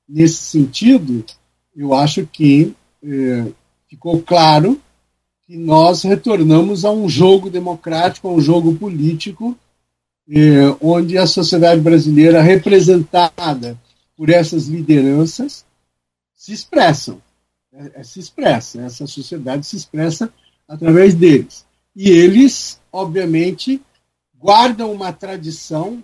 nesse 0.08 0.36
sentido, 0.36 1.24
eu 1.76 1.94
acho 1.94 2.26
que 2.26 2.74
eh, 3.04 3.46
ficou 3.90 4.22
claro 4.22 4.80
que 5.46 5.58
nós 5.58 6.04
retornamos 6.04 6.86
a 6.86 6.92
um 6.92 7.08
jogo 7.08 7.50
democrático, 7.50 8.28
a 8.28 8.32
um 8.32 8.42
jogo 8.42 8.76
político, 8.76 9.58
eh, 10.30 10.76
onde 10.82 11.18
a 11.18 11.28
sociedade 11.28 11.82
brasileira, 11.82 12.42
representada 12.42 13.78
por 14.16 14.30
essas 14.30 14.68
lideranças, 14.68 15.66
se 16.36 16.52
expressam 16.52 17.22
é, 17.78 18.00
é, 18.00 18.04
se 18.04 18.20
expressa, 18.20 18.82
essa 18.82 19.06
sociedade 19.06 19.66
se 19.68 19.76
expressa 19.76 20.34
através 20.68 21.14
deles. 21.14 21.64
E 21.96 22.10
eles, 22.10 22.82
obviamente, 22.92 23.82
guardam 24.36 24.92
uma 24.92 25.14
tradição, 25.14 26.04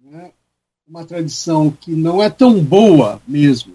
né, 0.00 0.30
uma 0.90 1.04
tradição 1.04 1.70
que 1.70 1.92
não 1.92 2.20
é 2.20 2.28
tão 2.28 2.60
boa 2.60 3.22
mesmo, 3.26 3.74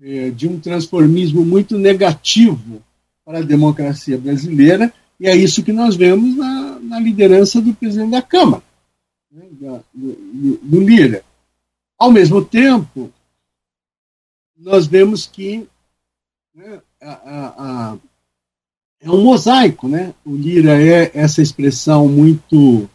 é, 0.00 0.30
de 0.30 0.48
um 0.48 0.58
transformismo 0.58 1.44
muito 1.44 1.76
negativo 1.76 2.82
para 3.22 3.40
a 3.40 3.42
democracia 3.42 4.16
brasileira, 4.16 4.90
e 5.20 5.28
é 5.28 5.36
isso 5.36 5.62
que 5.62 5.70
nós 5.70 5.96
vemos 5.96 6.34
na, 6.34 6.80
na 6.80 6.98
liderança 6.98 7.60
do 7.60 7.74
presidente 7.74 8.12
da 8.12 8.22
Câmara, 8.22 8.62
né, 9.30 9.46
da, 9.60 9.82
do, 9.92 10.58
do 10.62 10.80
Lira. 10.80 11.22
Ao 11.98 12.10
mesmo 12.10 12.42
tempo, 12.42 13.12
nós 14.56 14.86
vemos 14.86 15.26
que 15.26 15.68
né, 16.54 16.80
a, 17.02 17.12
a, 17.12 17.92
a, 17.92 17.98
é 18.98 19.10
um 19.10 19.22
mosaico, 19.22 19.88
né? 19.88 20.14
O 20.24 20.34
Lira 20.34 20.82
é 20.82 21.10
essa 21.12 21.42
expressão 21.42 22.08
muito, 22.08 22.88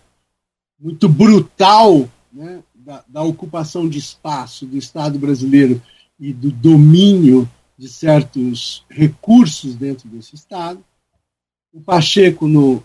muito 0.80 1.08
brutal 1.08 2.10
né, 2.34 2.64
da, 2.86 3.04
da 3.08 3.24
ocupação 3.24 3.90
de 3.90 3.98
espaço 3.98 4.66
do 4.66 4.78
Estado 4.78 5.18
brasileiro 5.18 5.82
e 6.20 6.32
do 6.32 6.52
domínio 6.52 7.50
de 7.76 7.90
certos 7.90 8.86
recursos 8.88 9.76
dentro 9.76 10.08
desse 10.08 10.36
Estado. 10.36 10.80
O 11.74 11.82
Pacheco, 11.82 12.48
no, 12.48 12.84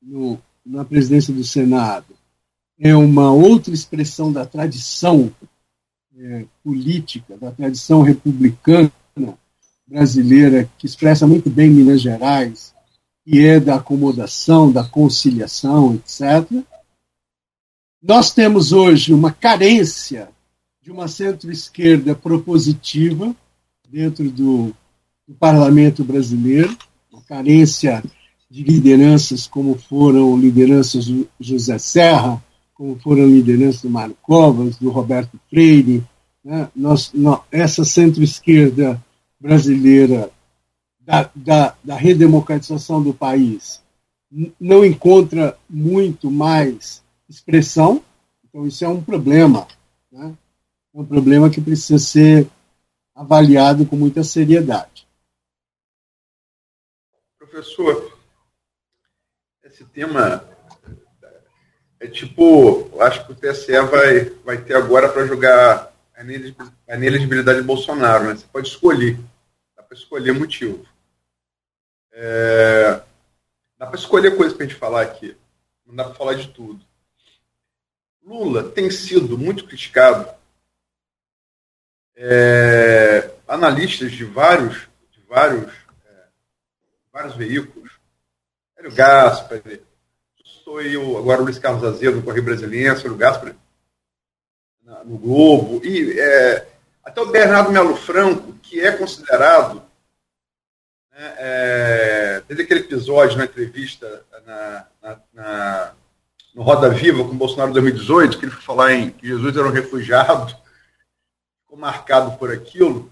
no, 0.00 0.38
na 0.64 0.84
presidência 0.84 1.34
do 1.34 1.42
Senado, 1.42 2.14
é 2.78 2.94
uma 2.94 3.32
outra 3.32 3.74
expressão 3.74 4.32
da 4.32 4.46
tradição 4.46 5.30
é, 6.16 6.46
política, 6.62 7.36
da 7.36 7.50
tradição 7.50 8.02
republicana 8.02 8.92
brasileira, 9.86 10.70
que 10.78 10.86
expressa 10.86 11.26
muito 11.26 11.50
bem 11.50 11.68
Minas 11.68 12.00
Gerais, 12.00 12.72
que 13.24 13.44
é 13.44 13.58
da 13.58 13.74
acomodação, 13.76 14.70
da 14.72 14.84
conciliação, 14.84 15.94
etc. 15.94 16.64
Nós 18.02 18.32
temos 18.32 18.72
hoje 18.72 19.14
uma 19.14 19.30
carência 19.30 20.28
de 20.82 20.90
uma 20.90 21.06
centro-esquerda 21.06 22.16
propositiva 22.16 23.32
dentro 23.88 24.28
do, 24.28 24.74
do 25.28 25.34
parlamento 25.38 26.02
brasileiro, 26.02 26.76
uma 27.12 27.22
carência 27.22 28.02
de 28.50 28.64
lideranças 28.64 29.46
como 29.46 29.78
foram 29.78 30.36
lideranças 30.36 31.06
do 31.06 31.28
José 31.38 31.78
Serra, 31.78 32.42
como 32.74 32.98
foram 32.98 33.24
lideranças 33.28 33.82
do 33.82 33.90
Mário 33.90 34.16
Covas, 34.20 34.76
do 34.78 34.90
Roberto 34.90 35.38
Freire. 35.48 36.02
Né? 36.44 36.68
Nós, 36.74 37.12
nós, 37.14 37.40
essa 37.52 37.84
centro-esquerda 37.84 39.00
brasileira 39.40 40.28
da, 41.00 41.30
da, 41.36 41.76
da 41.84 41.94
redemocratização 41.94 43.00
do 43.00 43.14
país 43.14 43.80
não 44.58 44.84
encontra 44.84 45.56
muito 45.70 46.32
mais 46.32 47.01
expressão, 47.32 48.02
então 48.44 48.66
isso 48.66 48.84
é 48.84 48.88
um 48.88 49.02
problema, 49.02 49.66
né? 50.10 50.36
é 50.94 50.98
um 51.00 51.04
problema 51.04 51.50
que 51.50 51.60
precisa 51.60 51.98
ser 51.98 52.48
avaliado 53.14 53.86
com 53.86 53.96
muita 53.96 54.22
seriedade. 54.22 55.06
Professor, 57.38 58.18
esse 59.64 59.84
tema 59.84 60.48
é 62.00 62.06
tipo, 62.06 62.90
acho 63.00 63.26
que 63.26 63.32
o 63.32 63.34
TSE 63.34 63.72
vai, 63.90 64.24
vai 64.44 64.58
ter 64.58 64.74
agora 64.74 65.08
para 65.08 65.26
jogar 65.26 65.92
a 66.14 66.96
inelegibilidade 66.96 67.60
de 67.60 67.66
Bolsonaro, 67.66 68.24
né? 68.24 68.34
Você 68.34 68.46
pode 68.52 68.68
escolher 68.68 69.18
para 69.92 69.98
escolher 69.98 70.32
motivo. 70.32 70.86
É, 72.12 73.02
dá 73.76 73.86
para 73.86 73.98
escolher 73.98 74.34
coisas 74.36 74.56
para 74.56 74.64
a 74.64 74.68
gente 74.68 74.78
falar 74.78 75.02
aqui. 75.02 75.36
Não 75.84 75.94
dá 75.94 76.04
para 76.04 76.14
falar 76.14 76.34
de 76.34 76.48
tudo. 76.48 76.82
Lula 78.24 78.70
tem 78.70 78.90
sido 78.90 79.36
muito 79.36 79.66
criticado. 79.66 80.28
É, 82.16 83.30
analistas 83.48 84.12
de 84.12 84.24
vários, 84.24 84.88
de 85.10 85.20
vários, 85.28 85.72
é, 86.06 86.24
vários 87.12 87.34
veículos, 87.34 87.90
Hélio 88.76 88.92
Gaspar, 88.94 89.62
sou 90.64 90.80
eu, 90.80 91.18
agora 91.18 91.40
Luiz 91.40 91.58
Carlos 91.58 91.84
Azedo 91.84 92.16
no 92.16 92.22
Correio 92.22 92.44
Brasiliense, 92.44 93.04
Hélio 93.04 93.16
Gaspar 93.16 93.54
no 95.04 95.18
Globo, 95.18 95.84
e 95.84 96.18
é, 96.18 96.66
até 97.04 97.20
o 97.20 97.30
Bernardo 97.30 97.72
Melo 97.72 97.96
Franco, 97.96 98.52
que 98.62 98.80
é 98.80 98.92
considerado, 98.92 99.82
né, 101.10 101.34
é, 101.38 102.42
desde 102.46 102.64
aquele 102.64 102.80
episódio 102.80 103.38
na 103.38 103.44
entrevista 103.44 104.24
na, 104.46 104.86
na, 105.02 105.20
na, 105.32 105.94
no 106.54 106.62
Roda 106.62 106.90
Viva 106.90 107.24
com 107.24 107.36
Bolsonaro 107.36 107.70
em 107.70 107.74
2018, 107.74 108.38
que 108.38 108.44
ele 108.44 108.52
foi 108.52 108.62
falar 108.62 108.92
em 108.92 109.10
que 109.10 109.26
Jesus 109.26 109.56
era 109.56 109.66
um 109.66 109.72
refugiado, 109.72 110.54
ficou 111.62 111.78
marcado 111.78 112.36
por 112.38 112.52
aquilo, 112.52 113.10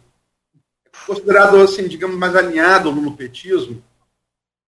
considerado, 1.06 1.56
assim, 1.60 1.88
digamos, 1.88 2.16
mais 2.16 2.36
alinhado 2.36 2.92
no 2.92 3.16
petismo, 3.16 3.82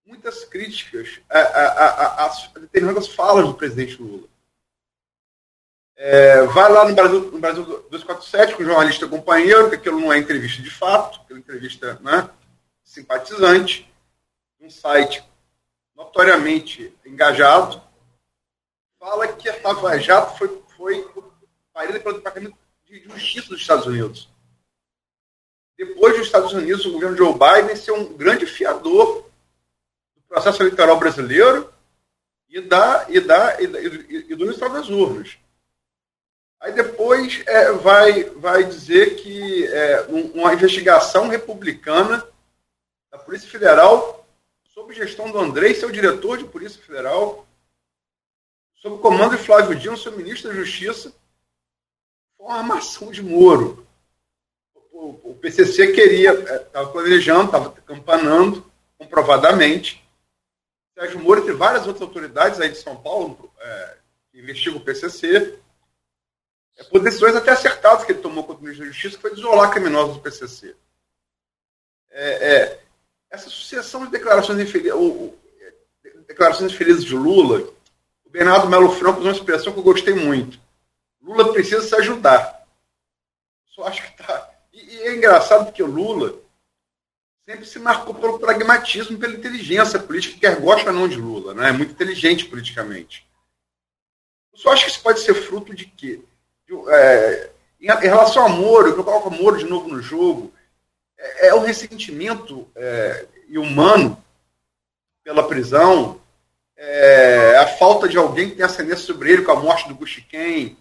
muitas 0.06 0.44
críticas 0.44 1.20
a, 1.28 1.38
a, 1.38 1.86
a, 1.88 2.26
a, 2.26 2.58
determinadas 2.60 3.08
falas 3.08 3.46
do 3.46 3.54
presidente 3.54 4.00
Lula. 4.00 4.28
É, 5.96 6.42
vai 6.46 6.72
lá 6.72 6.88
no 6.88 6.94
Brasil, 6.94 7.30
no 7.30 7.38
Brasil 7.38 7.64
247 7.64 8.56
com 8.56 8.62
o 8.62 8.66
jornalista 8.66 9.06
companheiro, 9.06 9.68
que 9.68 9.76
aquilo 9.76 10.00
não 10.00 10.12
é 10.12 10.18
entrevista 10.18 10.62
de 10.62 10.70
fato, 10.70 11.20
aquilo 11.20 11.38
é 11.38 11.42
entrevista 11.42 11.98
né, 12.02 12.28
simpatizante, 12.82 13.90
um 14.60 14.70
site 14.70 15.22
notoriamente 15.94 16.92
engajado, 17.04 17.80
fala 19.02 19.26
que 19.32 19.48
a 19.48 19.60
Lava 19.64 19.98
Jato 19.98 20.38
foi, 20.38 20.62
foi 20.76 21.04
parida 21.72 21.98
pelo 21.98 22.14
Departamento 22.14 22.56
de 22.84 23.00
Justiça 23.00 23.48
dos 23.48 23.60
Estados 23.60 23.84
Unidos. 23.84 24.28
Depois 25.76 26.16
dos 26.16 26.26
Estados 26.26 26.52
Unidos, 26.52 26.86
o 26.86 26.92
governo 26.92 27.16
Joe 27.16 27.32
Biden 27.32 27.74
ser 27.74 27.90
um 27.90 28.16
grande 28.16 28.46
fiador 28.46 29.28
do 30.14 30.22
processo 30.28 30.62
eleitoral 30.62 31.00
brasileiro 31.00 31.72
e, 32.48 32.60
da, 32.60 33.06
e, 33.08 33.18
da, 33.18 33.60
e, 33.60 33.64
e, 33.64 34.32
e 34.32 34.34
do 34.36 34.46
resultado 34.46 34.74
das 34.74 34.88
urnas. 34.88 35.36
Aí 36.60 36.72
depois 36.72 37.42
é, 37.44 37.72
vai, 37.72 38.22
vai 38.22 38.62
dizer 38.62 39.16
que 39.16 39.66
é, 39.66 40.02
uma 40.32 40.54
investigação 40.54 41.26
republicana 41.26 42.24
da 43.10 43.18
Polícia 43.18 43.50
Federal, 43.50 44.24
sob 44.72 44.94
gestão 44.94 45.28
do 45.32 45.40
Andrei, 45.40 45.74
seu 45.74 45.90
diretor 45.90 46.38
de 46.38 46.44
Polícia 46.44 46.80
Federal, 46.80 47.48
sob 48.82 48.96
o 48.96 48.98
comando 48.98 49.36
de 49.36 49.42
Flávio 49.42 49.78
Dino, 49.78 49.96
seu 49.96 50.10
ministro 50.12 50.50
da 50.50 50.56
Justiça, 50.56 51.14
foi 52.36 52.46
uma 52.46 52.58
armação 52.58 53.12
de 53.12 53.22
Moro. 53.22 53.86
O, 54.92 55.34
PCC 55.40 55.92
queria, 55.92 56.32
estava 56.32 56.88
é, 56.88 56.92
planejando, 56.92 57.46
estava 57.46 57.70
campanando, 57.70 58.70
comprovadamente. 58.98 60.04
Sérgio 60.94 61.20
Moro, 61.20 61.40
entre 61.40 61.52
várias 61.52 61.86
outras 61.86 62.02
autoridades 62.02 62.60
aí 62.60 62.70
de 62.70 62.78
São 62.78 62.96
Paulo, 62.96 63.52
é, 63.58 63.96
que 64.30 64.38
investigam 64.38 64.78
o 64.78 64.84
PCC, 64.84 65.58
é, 66.76 66.84
por 66.84 67.00
decisões 67.00 67.34
até 67.34 67.50
acertadas 67.50 68.04
que 68.04 68.12
ele 68.12 68.20
tomou 68.20 68.44
contra 68.44 68.60
o 68.60 68.62
ministro 68.62 68.86
da 68.86 68.92
Justiça, 68.92 69.16
que 69.16 69.22
foi 69.22 69.32
isolar 69.32 69.70
criminosos 69.70 70.16
do 70.16 70.22
PCC. 70.22 70.76
É, 72.10 72.54
é, 72.54 72.80
essa 73.30 73.48
sucessão 73.48 74.04
de 74.04 74.12
declarações 74.12 74.60
infelizes, 74.60 74.92
declarações 76.28 76.72
infelizes 76.72 77.04
de 77.04 77.16
Lula, 77.16 77.72
Bernardo 78.32 78.68
Melo 78.68 78.90
Franco 78.92 79.20
usou 79.20 79.30
uma 79.30 79.36
expressão 79.36 79.72
que 79.72 79.78
eu 79.78 79.84
gostei 79.84 80.14
muito. 80.14 80.58
Lula 81.20 81.52
precisa 81.52 81.82
se 81.82 81.94
ajudar. 81.96 82.66
Só 83.66 83.84
acho 83.84 84.02
que 84.02 84.16
tá. 84.16 84.50
E, 84.72 84.78
e 84.78 85.02
é 85.02 85.14
engraçado 85.14 85.66
porque 85.66 85.82
o 85.82 85.86
Lula 85.86 86.40
sempre 87.44 87.66
se 87.66 87.78
marcou 87.78 88.14
pelo 88.14 88.38
pragmatismo, 88.38 89.18
pela 89.18 89.34
inteligência 89.34 89.98
política, 89.98 90.40
quer 90.40 90.58
gosta 90.58 90.90
ou 90.90 90.96
não 90.96 91.06
de 91.06 91.16
Lula, 91.16 91.52
né? 91.52 91.68
É 91.68 91.72
muito 91.72 91.92
inteligente 91.92 92.46
politicamente. 92.46 93.28
Eu 94.50 94.58
só 94.58 94.72
acho 94.72 94.86
que 94.86 94.90
isso 94.90 95.02
pode 95.02 95.20
ser 95.20 95.34
fruto 95.34 95.74
de 95.74 95.84
quê? 95.84 96.22
é, 96.88 97.50
em, 97.78 97.86
em, 97.86 98.08
relação 98.08 98.44
ao 98.44 98.48
Moro, 98.48 98.94
que 98.94 99.00
eu 99.00 99.04
coloco 99.04 99.30
Moro 99.30 99.58
de 99.58 99.64
novo 99.64 99.88
no 99.88 100.00
jogo, 100.00 100.54
é, 101.18 101.48
é 101.48 101.54
ressentimento 101.58 102.66
é, 102.74 103.26
humano 103.58 104.22
pela 105.22 105.46
prisão, 105.46 106.21
é, 106.84 107.58
a 107.58 107.66
falta 107.66 108.08
de 108.08 108.18
alguém 108.18 108.50
que 108.50 108.56
tenha 108.56 108.66
ascendência 108.66 109.06
sobre 109.06 109.32
ele 109.32 109.42
com 109.42 109.52
a 109.52 109.60
morte 109.60 109.86
do 109.86 109.94
Guxiquem, 109.94 110.76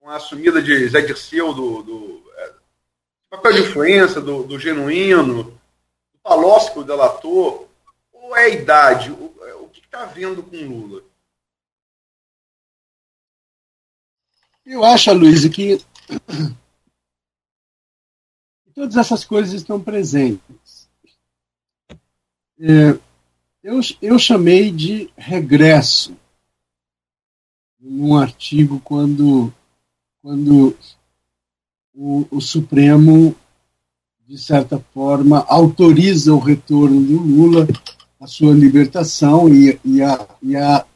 com 0.00 0.10
a 0.10 0.16
assumida 0.16 0.60
de 0.60 0.88
Zé 0.88 1.00
Dirceu 1.00 1.54
do, 1.54 1.82
do 1.82 2.32
é, 2.38 2.52
papel 3.30 3.52
de 3.52 3.60
influência 3.60 4.20
do, 4.20 4.42
do 4.42 4.58
Genuíno, 4.58 5.44
do 5.44 6.18
Palocci, 6.24 6.76
o 6.76 6.82
delator, 6.82 7.68
ou 8.12 8.36
é 8.36 8.46
a 8.46 8.48
idade? 8.48 9.12
O, 9.12 9.32
o 9.62 9.68
que 9.68 9.78
está 9.78 10.02
havendo 10.02 10.42
com 10.42 10.56
Lula? 10.56 11.04
Eu 14.66 14.84
acho, 14.84 15.12
Luiz, 15.12 15.46
que 15.48 15.80
todas 18.74 18.96
essas 18.96 19.24
coisas 19.24 19.52
estão 19.52 19.80
presentes. 19.80 20.90
É, 22.58 23.11
eu, 23.62 23.80
eu 24.00 24.18
chamei 24.18 24.70
de 24.70 25.10
regresso 25.16 26.16
num 27.78 28.16
artigo 28.16 28.80
quando, 28.80 29.52
quando 30.20 30.76
o, 31.94 32.26
o 32.30 32.40
Supremo, 32.40 33.34
de 34.26 34.38
certa 34.38 34.78
forma, 34.92 35.44
autoriza 35.48 36.32
o 36.32 36.38
retorno 36.38 37.00
do 37.00 37.18
Lula, 37.18 37.66
a 38.20 38.26
sua 38.26 38.54
libertação 38.54 39.48
e, 39.48 39.78
e, 39.84 40.02
a, 40.02 40.28
e 40.42 40.56
a 40.56 40.86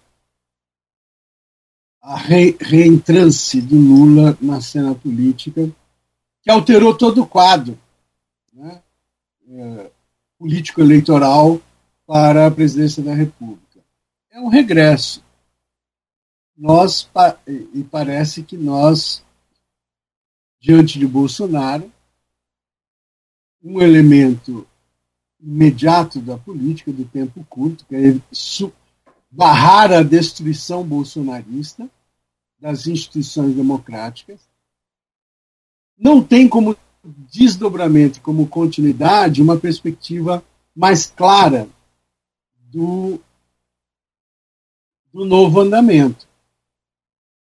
a 2.07 2.17
re, 2.17 2.57
reentrance 2.61 3.61
do 3.61 3.77
Lula 3.77 4.39
na 4.41 4.61
cena 4.61 4.95
política, 4.95 5.69
que 6.41 6.49
alterou 6.49 6.97
todo 6.97 7.23
o 7.23 7.27
quadro 7.27 7.77
né, 8.53 8.81
é, 9.49 9.91
político-eleitoral 10.39 11.61
para 12.07 12.47
a 12.47 12.51
presidência 12.51 13.03
da 13.03 13.15
República. 13.15 13.81
É 14.31 14.41
um 14.41 14.49
regresso. 14.49 15.25
Nós, 16.57 17.09
e 17.75 17.83
parece 17.85 18.43
que 18.43 18.57
nós, 18.57 19.23
diante 20.61 20.99
de 20.99 21.07
Bolsonaro, 21.07 21.93
um 23.63 23.81
elemento 23.83 24.67
imediato 25.41 26.21
da 26.21 26.39
política 26.39 26.93
do 26.93 27.05
tempo 27.05 27.45
curto, 27.51 27.85
que 27.85 27.95
é 27.95 28.21
barrar 29.31 29.93
a 29.93 30.03
destruição 30.03 30.85
bolsonarista, 30.85 31.91
das 32.59 32.87
instituições 32.87 33.55
democráticas, 33.55 34.41
não 35.99 36.23
tem 36.23 36.49
como 36.49 36.77
desdobramento, 37.05 38.21
como 38.23 38.47
continuidade, 38.47 39.43
uma 39.43 39.59
perspectiva 39.59 40.43
mais 40.75 41.07
clara 41.07 41.69
do, 42.77 43.19
do 45.11 45.25
novo 45.25 45.61
andamento. 45.61 46.29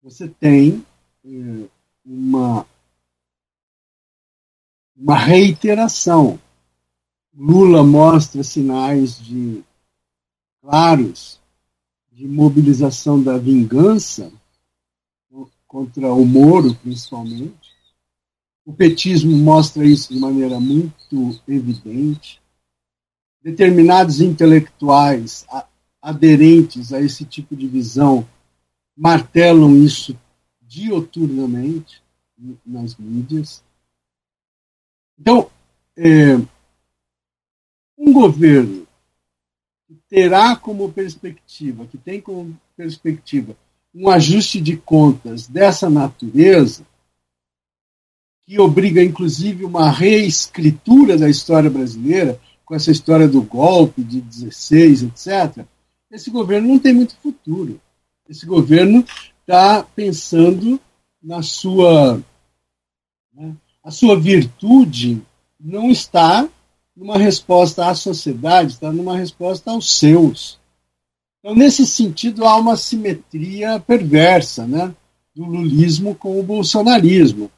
Você 0.03 0.27
tem 0.29 0.85
eh, 1.25 1.69
uma, 2.05 2.67
uma 4.97 5.17
reiteração. 5.17 6.41
Lula 7.33 7.85
mostra 7.85 8.43
sinais 8.43 9.21
de 9.21 9.63
claros 10.61 11.41
de 12.11 12.27
mobilização 12.27 13.23
da 13.23 13.39
vingança 13.39 14.33
contra 15.69 16.13
o 16.13 16.27
Moro, 16.27 16.75
principalmente. 16.75 17.71
O 18.67 18.73
petismo 18.73 19.37
mostra 19.37 19.87
isso 19.87 20.13
de 20.13 20.19
maneira 20.19 20.59
muito 20.59 21.41
evidente. 21.47 22.41
Determinados 23.43 24.21
intelectuais 24.21 25.47
aderentes 26.01 26.93
a 26.93 27.01
esse 27.01 27.25
tipo 27.25 27.57
de 27.57 27.67
visão 27.67 28.27
martelam 28.97 29.77
isso 29.77 30.19
dioturnamente 30.61 32.03
nas 32.65 32.97
mídias. 32.97 33.63
Então, 35.19 35.51
é, 35.97 36.37
um 37.99 38.13
governo 38.13 38.87
que 39.87 39.95
terá 40.09 40.57
como 40.57 40.93
perspectiva, 40.93 41.87
que 41.87 41.99
tem 41.99 42.21
como 42.21 42.59
perspectiva 42.77 43.57
um 43.95 44.09
ajuste 44.09 44.61
de 44.61 44.77
contas 44.77 45.49
dessa 45.49 45.91
natureza, 45.91 46.87
que 48.43 48.59
obriga 48.59 49.03
inclusive 49.03 49.65
uma 49.65 49.91
reescritura 49.91 51.19
da 51.19 51.29
história 51.29 51.69
brasileira, 51.69 52.41
com 52.71 52.77
essa 52.77 52.93
história 52.93 53.27
do 53.27 53.43
golpe 53.43 54.01
de 54.01 54.21
16, 54.21 55.03
etc., 55.03 55.67
esse 56.09 56.31
governo 56.31 56.69
não 56.69 56.79
tem 56.79 56.95
muito 56.95 57.17
futuro. 57.17 57.81
Esse 58.29 58.47
governo 58.47 59.05
está 59.41 59.83
pensando 59.83 60.79
na 61.21 61.43
sua. 61.43 62.23
Né, 63.35 63.57
a 63.83 63.91
sua 63.91 64.17
virtude 64.17 65.21
não 65.59 65.91
está 65.91 66.49
numa 66.97 67.19
resposta 67.19 67.89
à 67.89 67.95
sociedade, 67.97 68.75
está 68.75 68.93
numa 68.93 69.17
resposta 69.17 69.73
aos 69.73 69.99
seus. 69.99 70.61
Então, 71.41 71.57
nesse 71.57 71.85
sentido, 71.85 72.45
há 72.45 72.57
uma 72.57 72.77
simetria 72.77 73.81
perversa 73.81 74.65
né, 74.65 74.95
do 75.35 75.45
lulismo 75.45 76.15
com 76.15 76.39
o 76.39 76.43
bolsonarismo. 76.45 77.51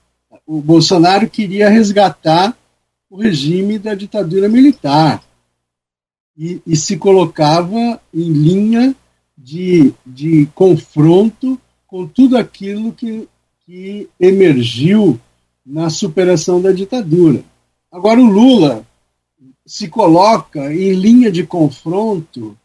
O 0.46 0.62
Bolsonaro 0.62 1.28
queria 1.28 1.68
resgatar 1.68 2.56
o 3.12 3.18
regime 3.18 3.78
da 3.78 3.94
ditadura 3.94 4.48
militar 4.48 5.22
e, 6.34 6.62
e 6.66 6.74
se 6.74 6.96
colocava 6.96 8.00
em 8.12 8.32
linha 8.32 8.96
de, 9.36 9.92
de 10.04 10.46
confronto 10.54 11.60
com 11.86 12.06
tudo 12.06 12.38
aquilo 12.38 12.90
que, 12.90 13.28
que 13.66 14.08
emergiu 14.18 15.20
na 15.64 15.90
superação 15.90 16.62
da 16.62 16.72
ditadura. 16.72 17.44
Agora, 17.92 18.18
o 18.18 18.24
Lula 18.24 18.82
se 19.66 19.88
coloca 19.88 20.72
em 20.72 20.94
linha 20.94 21.30
de 21.30 21.44
confronto 21.46 22.56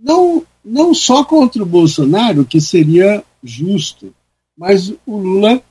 não 0.00 0.42
não 0.64 0.94
só 0.94 1.22
contra 1.22 1.62
o 1.62 1.66
Bolsonaro, 1.66 2.46
que 2.46 2.62
seria 2.62 3.22
justo, 3.42 4.14
mas 4.56 4.88
o 5.04 5.18
Lula 5.18 5.62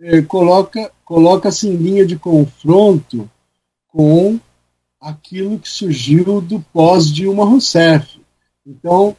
é, 0.00 0.22
coloca 0.22 0.90
coloca-se 1.04 1.68
em 1.68 1.76
linha 1.76 2.06
de 2.06 2.16
confronto 2.16 3.28
com 3.94 4.40
aquilo 5.00 5.56
que 5.56 5.68
surgiu 5.68 6.40
do 6.40 6.58
pós-Dilma 6.72 7.44
Rousseff. 7.44 8.20
Então, 8.66 9.16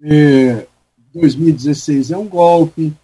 é, 0.00 0.64
2016 1.12 2.12
é 2.12 2.16
um 2.16 2.28
golpe, 2.28 2.94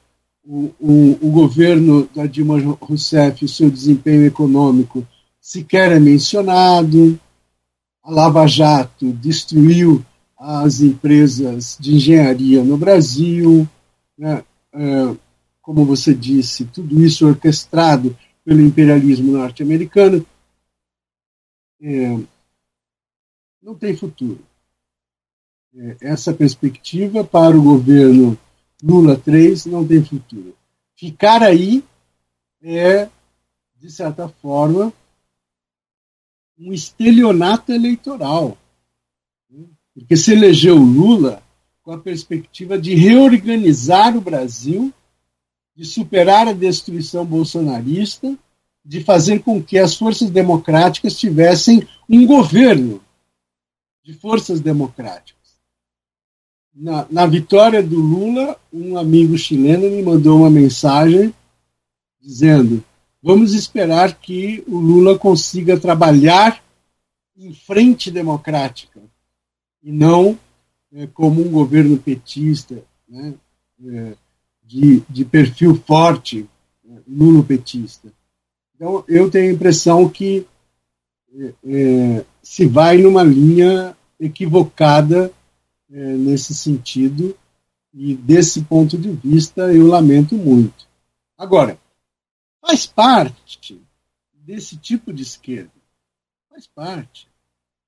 o, 0.44 0.70
o, 0.78 1.18
o, 1.20 1.30
governo 1.32 2.08
da 2.14 2.24
Dilma 2.26 2.56
Rousseff, 2.80 3.44
o 3.44 3.48
seu 3.48 3.68
desempenho 3.68 4.24
econômico 4.24 5.04
sequer 5.40 5.90
é 5.90 5.98
mencionado, 5.98 7.18
a 8.04 8.10
Lava 8.12 8.46
Jato 8.46 9.12
destruiu 9.12 10.04
as 10.38 10.80
empresas 10.82 11.76
de 11.80 11.96
engenharia 11.96 12.62
no 12.62 12.76
Brasil, 12.76 13.68
né? 14.16 14.44
é, 14.72 15.16
como 15.60 15.84
você 15.84 16.14
disse, 16.14 16.64
tudo 16.66 17.02
isso 17.04 17.26
orquestrado 17.26 18.16
pelo 18.44 18.60
imperialismo 18.60 19.32
norte-americano, 19.32 20.24
é, 21.82 22.18
não 23.62 23.74
tem 23.74 23.96
futuro. 23.96 24.40
É, 25.74 25.96
essa 26.02 26.32
perspectiva 26.32 27.24
para 27.24 27.58
o 27.58 27.62
governo 27.62 28.38
Lula 28.82 29.16
3 29.16 29.66
não 29.66 29.86
tem 29.86 30.04
futuro. 30.04 30.54
Ficar 30.94 31.42
aí 31.42 31.84
é, 32.62 33.08
de 33.78 33.90
certa 33.90 34.28
forma, 34.28 34.92
um 36.58 36.72
estelionato 36.72 37.72
eleitoral. 37.72 38.56
Porque 39.94 40.16
se 40.16 40.32
elegeu 40.32 40.76
Lula 40.76 41.42
com 41.82 41.92
a 41.92 41.98
perspectiva 41.98 42.78
de 42.78 42.94
reorganizar 42.94 44.16
o 44.16 44.20
Brasil, 44.20 44.92
de 45.74 45.84
superar 45.84 46.46
a 46.46 46.52
destruição 46.52 47.24
bolsonarista, 47.26 48.38
de 48.84 49.02
fazer 49.02 49.40
com 49.40 49.62
que 49.62 49.78
as 49.78 49.94
forças 49.96 50.30
democráticas 50.30 51.16
tivessem 51.18 51.86
um 52.08 52.26
governo 52.26 53.00
de 54.04 54.12
forças 54.14 54.60
democráticas. 54.60 55.40
Na, 56.74 57.06
na 57.10 57.26
vitória 57.26 57.82
do 57.82 58.00
Lula, 58.00 58.58
um 58.72 58.96
amigo 58.96 59.36
chileno 59.36 59.90
me 59.90 60.02
mandou 60.02 60.38
uma 60.38 60.50
mensagem 60.50 61.32
dizendo: 62.20 62.82
vamos 63.22 63.54
esperar 63.54 64.14
que 64.18 64.64
o 64.66 64.78
Lula 64.78 65.18
consiga 65.18 65.78
trabalhar 65.78 66.62
em 67.36 67.52
frente 67.52 68.10
democrática 68.10 69.00
e 69.82 69.92
não 69.92 70.38
é, 70.92 71.06
como 71.06 71.40
um 71.40 71.50
governo 71.50 71.98
petista, 71.98 72.82
né, 73.08 73.34
é, 73.84 74.16
de, 74.62 75.00
de 75.08 75.24
perfil 75.24 75.74
forte, 75.74 76.48
é, 76.88 76.92
lulo-petista. 77.06 78.12
Então, 78.82 79.04
eu 79.06 79.30
tenho 79.30 79.48
a 79.48 79.54
impressão 79.54 80.08
que 80.08 80.44
é, 81.32 81.54
é, 81.64 82.24
se 82.42 82.66
vai 82.66 82.98
numa 82.98 83.22
linha 83.22 83.96
equivocada 84.18 85.32
é, 85.88 86.16
nesse 86.16 86.52
sentido, 86.52 87.38
e 87.94 88.16
desse 88.16 88.62
ponto 88.62 88.98
de 88.98 89.12
vista 89.12 89.72
eu 89.72 89.86
lamento 89.86 90.34
muito. 90.34 90.88
Agora, 91.38 91.78
faz 92.60 92.84
parte 92.84 93.80
desse 94.34 94.76
tipo 94.76 95.12
de 95.12 95.22
esquerda, 95.22 95.70
faz 96.50 96.66
parte, 96.66 97.28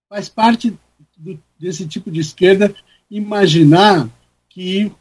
faz 0.09 0.29
parte 0.29 0.79
do, 1.17 1.43
desse 1.59 1.89
tipo 1.89 2.09
de 2.09 2.21
esquerda 2.21 2.73
imaginar 3.11 4.09
que 4.49 4.93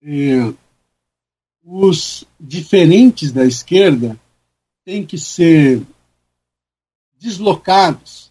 é, 0.00 0.54
os 1.64 2.24
diferentes 2.38 3.32
da 3.32 3.44
esquerda 3.44 4.20
têm 4.84 5.04
que 5.04 5.16
ser 5.16 5.82
deslocados, 7.18 8.30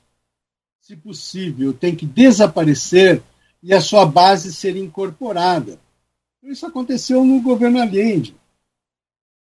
se 0.80 0.96
possível, 0.96 1.74
têm 1.74 1.96
que 1.96 2.06
desaparecer 2.06 3.24
e 3.62 3.74
a 3.74 3.82
sua 3.82 4.06
base 4.06 4.54
ser 4.54 4.76
incorporada. 4.76 5.80
Isso 6.44 6.66
aconteceu 6.66 7.24
no 7.24 7.42
governo 7.42 7.82
Allende. 7.82 8.36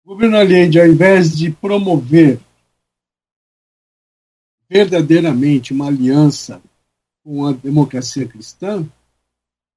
O 0.04 0.08
governo 0.08 0.38
Allende, 0.38 0.80
ao 0.80 0.86
invés 0.86 1.36
de 1.36 1.50
promover 1.50 2.40
verdadeiramente 4.68 5.72
uma 5.72 5.86
aliança 5.86 6.60
com 7.22 7.46
a 7.46 7.52
democracia 7.52 8.26
cristã, 8.26 8.86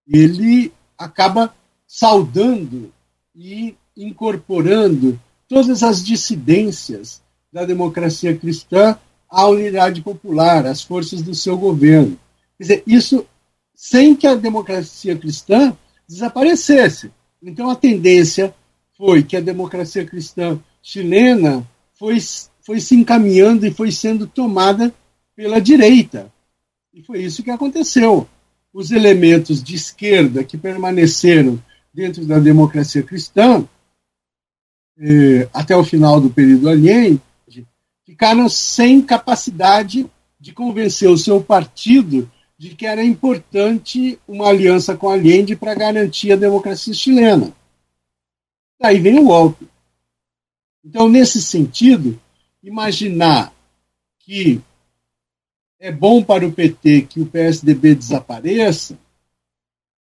ele 0.07 0.73
acaba 0.97 1.53
saudando 1.85 2.91
e 3.35 3.75
incorporando 4.03 5.19
todas 5.47 5.83
as 5.83 6.03
dissidências 6.03 7.21
da 7.51 7.65
democracia 7.65 8.35
cristã 8.35 8.97
à 9.29 9.47
unidade 9.47 10.01
popular, 10.01 10.65
às 10.65 10.81
forças 10.81 11.21
do 11.21 11.35
seu 11.35 11.57
governo. 11.57 12.17
Quer 12.57 12.63
dizer, 12.63 12.83
isso 12.85 13.25
sem 13.75 14.15
que 14.15 14.27
a 14.27 14.35
democracia 14.35 15.15
cristã 15.17 15.75
desaparecesse. 16.07 17.11
Então, 17.41 17.69
a 17.69 17.75
tendência 17.75 18.53
foi 18.97 19.23
que 19.23 19.35
a 19.35 19.41
democracia 19.41 20.05
cristã 20.05 20.59
chilena 20.81 21.67
foi, 21.97 22.17
foi 22.61 22.79
se 22.79 22.95
encaminhando 22.95 23.65
e 23.65 23.71
foi 23.71 23.91
sendo 23.91 24.27
tomada 24.27 24.93
pela 25.35 25.59
direita. 25.59 26.31
E 26.93 27.01
foi 27.01 27.23
isso 27.23 27.43
que 27.43 27.49
aconteceu. 27.49 28.27
Os 28.73 28.91
elementos 28.91 29.63
de 29.63 29.75
esquerda 29.75 30.43
que 30.43 30.57
permaneceram 30.57 31.61
dentro 31.93 32.25
da 32.25 32.39
democracia 32.39 33.03
cristã 33.03 33.67
eh, 35.01 35.49
até 35.51 35.75
o 35.75 35.83
final 35.83 36.21
do 36.21 36.29
período 36.29 36.69
Allende, 36.69 37.21
ficaram 38.05 38.47
sem 38.47 39.01
capacidade 39.01 40.05
de 40.39 40.53
convencer 40.53 41.09
o 41.09 41.17
seu 41.17 41.43
partido 41.43 42.29
de 42.57 42.75
que 42.75 42.85
era 42.85 43.03
importante 43.03 44.19
uma 44.27 44.49
aliança 44.49 44.95
com 44.95 45.09
Allende 45.09 45.55
para 45.55 45.73
garantir 45.73 46.31
a 46.31 46.35
democracia 46.35 46.93
chilena. 46.93 47.51
Daí 48.79 48.99
vem 48.99 49.17
o 49.17 49.25
golpe. 49.25 49.67
Então, 50.85 51.09
nesse 51.09 51.41
sentido, 51.41 52.19
imaginar 52.61 53.51
que 54.19 54.61
é 55.79 55.91
bom 55.91 56.23
para 56.23 56.45
o 56.45 56.51
PT 56.51 57.03
que 57.03 57.21
o 57.21 57.25
PSDB 57.25 57.95
desapareça, 57.95 58.99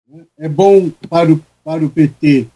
né, 0.09 0.27
é 0.37 0.49
bom 0.49 0.91
para 1.09 1.33
o, 1.33 1.45
para 1.63 1.85
o 1.85 1.91
PT 1.91 2.49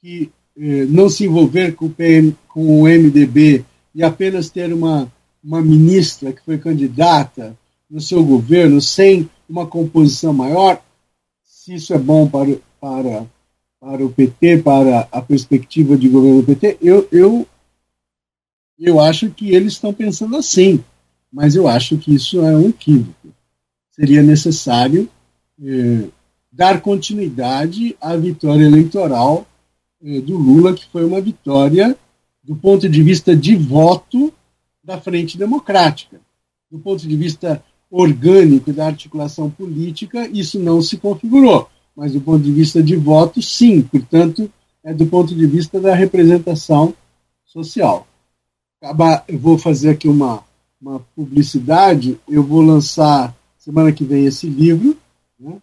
que 0.00 0.32
eh, 0.60 0.86
não 0.86 1.08
se 1.08 1.24
envolver 1.24 1.76
com 1.76 1.86
o, 1.86 1.90
PM, 1.90 2.36
com 2.48 2.82
o 2.82 2.88
MDB 2.88 3.64
e 3.94 4.02
apenas 4.02 4.50
ter 4.50 4.72
uma, 4.72 5.10
uma 5.42 5.62
ministra 5.62 6.32
que 6.32 6.44
foi 6.44 6.58
candidata 6.58 7.56
no 7.88 8.00
seu 8.00 8.24
governo 8.24 8.80
sem 8.80 9.30
uma 9.48 9.66
composição 9.66 10.32
maior, 10.32 10.82
se 11.44 11.74
isso 11.74 11.94
é 11.94 11.98
bom 11.98 12.28
para, 12.28 12.58
para, 12.80 13.26
para 13.80 14.04
o 14.04 14.10
PT, 14.10 14.58
para 14.58 15.08
a 15.12 15.22
perspectiva 15.22 15.96
de 15.96 16.08
governo 16.08 16.42
do 16.42 16.46
PT, 16.46 16.78
eu, 16.82 17.08
eu, 17.12 17.46
eu 18.78 19.00
acho 19.00 19.30
que 19.30 19.54
eles 19.54 19.74
estão 19.74 19.94
pensando 19.94 20.36
assim, 20.36 20.82
mas 21.32 21.54
eu 21.54 21.68
acho 21.68 21.96
que 21.98 22.14
isso 22.14 22.40
é 22.40 22.56
um 22.56 22.68
equívoco. 22.68 23.28
Seria 23.90 24.22
necessário 24.22 25.08
eh, 25.62 26.08
dar 26.52 26.80
continuidade 26.80 27.96
à 28.00 28.16
vitória 28.16 28.64
eleitoral 28.64 29.46
do 30.00 30.36
Lula, 30.36 30.74
que 30.74 30.86
foi 30.90 31.04
uma 31.04 31.20
vitória 31.20 31.96
do 32.42 32.56
ponto 32.56 32.88
de 32.88 33.02
vista 33.02 33.36
de 33.36 33.56
voto 33.56 34.32
da 34.82 35.00
Frente 35.00 35.36
Democrática. 35.36 36.20
Do 36.70 36.78
ponto 36.78 37.06
de 37.06 37.16
vista 37.16 37.62
orgânico 37.90 38.72
da 38.72 38.86
articulação 38.86 39.50
política, 39.50 40.28
isso 40.28 40.58
não 40.58 40.80
se 40.80 40.96
configurou. 40.96 41.68
Mas 41.96 42.12
do 42.12 42.20
ponto 42.20 42.42
de 42.42 42.52
vista 42.52 42.82
de 42.82 42.96
voto, 42.96 43.42
sim. 43.42 43.82
Portanto, 43.82 44.50
é 44.84 44.94
do 44.94 45.06
ponto 45.06 45.34
de 45.34 45.46
vista 45.46 45.80
da 45.80 45.94
representação 45.94 46.94
social. 47.44 48.06
Eu 49.26 49.38
vou 49.38 49.58
fazer 49.58 49.90
aqui 49.90 50.08
uma, 50.08 50.44
uma 50.80 51.00
publicidade. 51.16 52.18
Eu 52.28 52.42
vou 52.42 52.60
lançar 52.60 53.36
semana 53.58 53.92
que 53.92 54.04
vem 54.04 54.24
esse 54.24 54.46
livro, 54.46 54.96
né, 55.38 55.58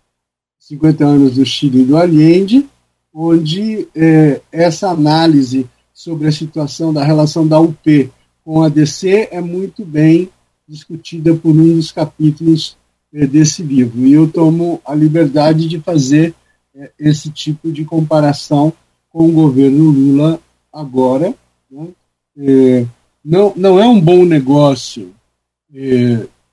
50 0.60 1.06
anos 1.06 1.36
do 1.36 1.46
Chile 1.46 1.82
e 1.82 1.86
do 1.86 1.98
Allende, 1.98 2.68
onde 3.16 3.88
é, 3.96 4.42
essa 4.52 4.90
análise 4.90 5.66
sobre 5.94 6.28
a 6.28 6.32
situação 6.34 6.94
da 6.94 7.02
relação 7.02 7.48
da 7.48 7.58
UP 7.58 8.12
com 8.44 8.62
a 8.62 8.68
DC 8.68 9.30
é 9.32 9.40
muito 9.40 9.86
bem 9.86 10.30
discutida 10.68 11.34
por 11.34 11.52
um 11.52 11.76
dos 11.78 11.94
capítulos 11.94 12.76
é, 13.14 13.26
desse 13.26 13.64
livro. 13.64 14.06
E 14.06 14.12
eu 14.12 14.30
tomo 14.30 14.82
a 14.86 14.94
liberdade 14.94 15.70
de 15.70 15.80
fazer 15.80 16.36
é, 16.76 16.92
esse 17.00 17.30
tipo 17.30 17.72
de 17.72 17.86
comparação 17.86 18.74
com 19.10 19.30
o 19.30 19.32
governo 19.32 19.92
Lula 19.92 20.38
agora. 20.74 21.34
Né? 21.72 22.86
Não, 23.24 23.54
não 23.56 23.80
é 23.80 23.88
um 23.88 24.00
bom 24.00 24.26
negócio 24.26 25.14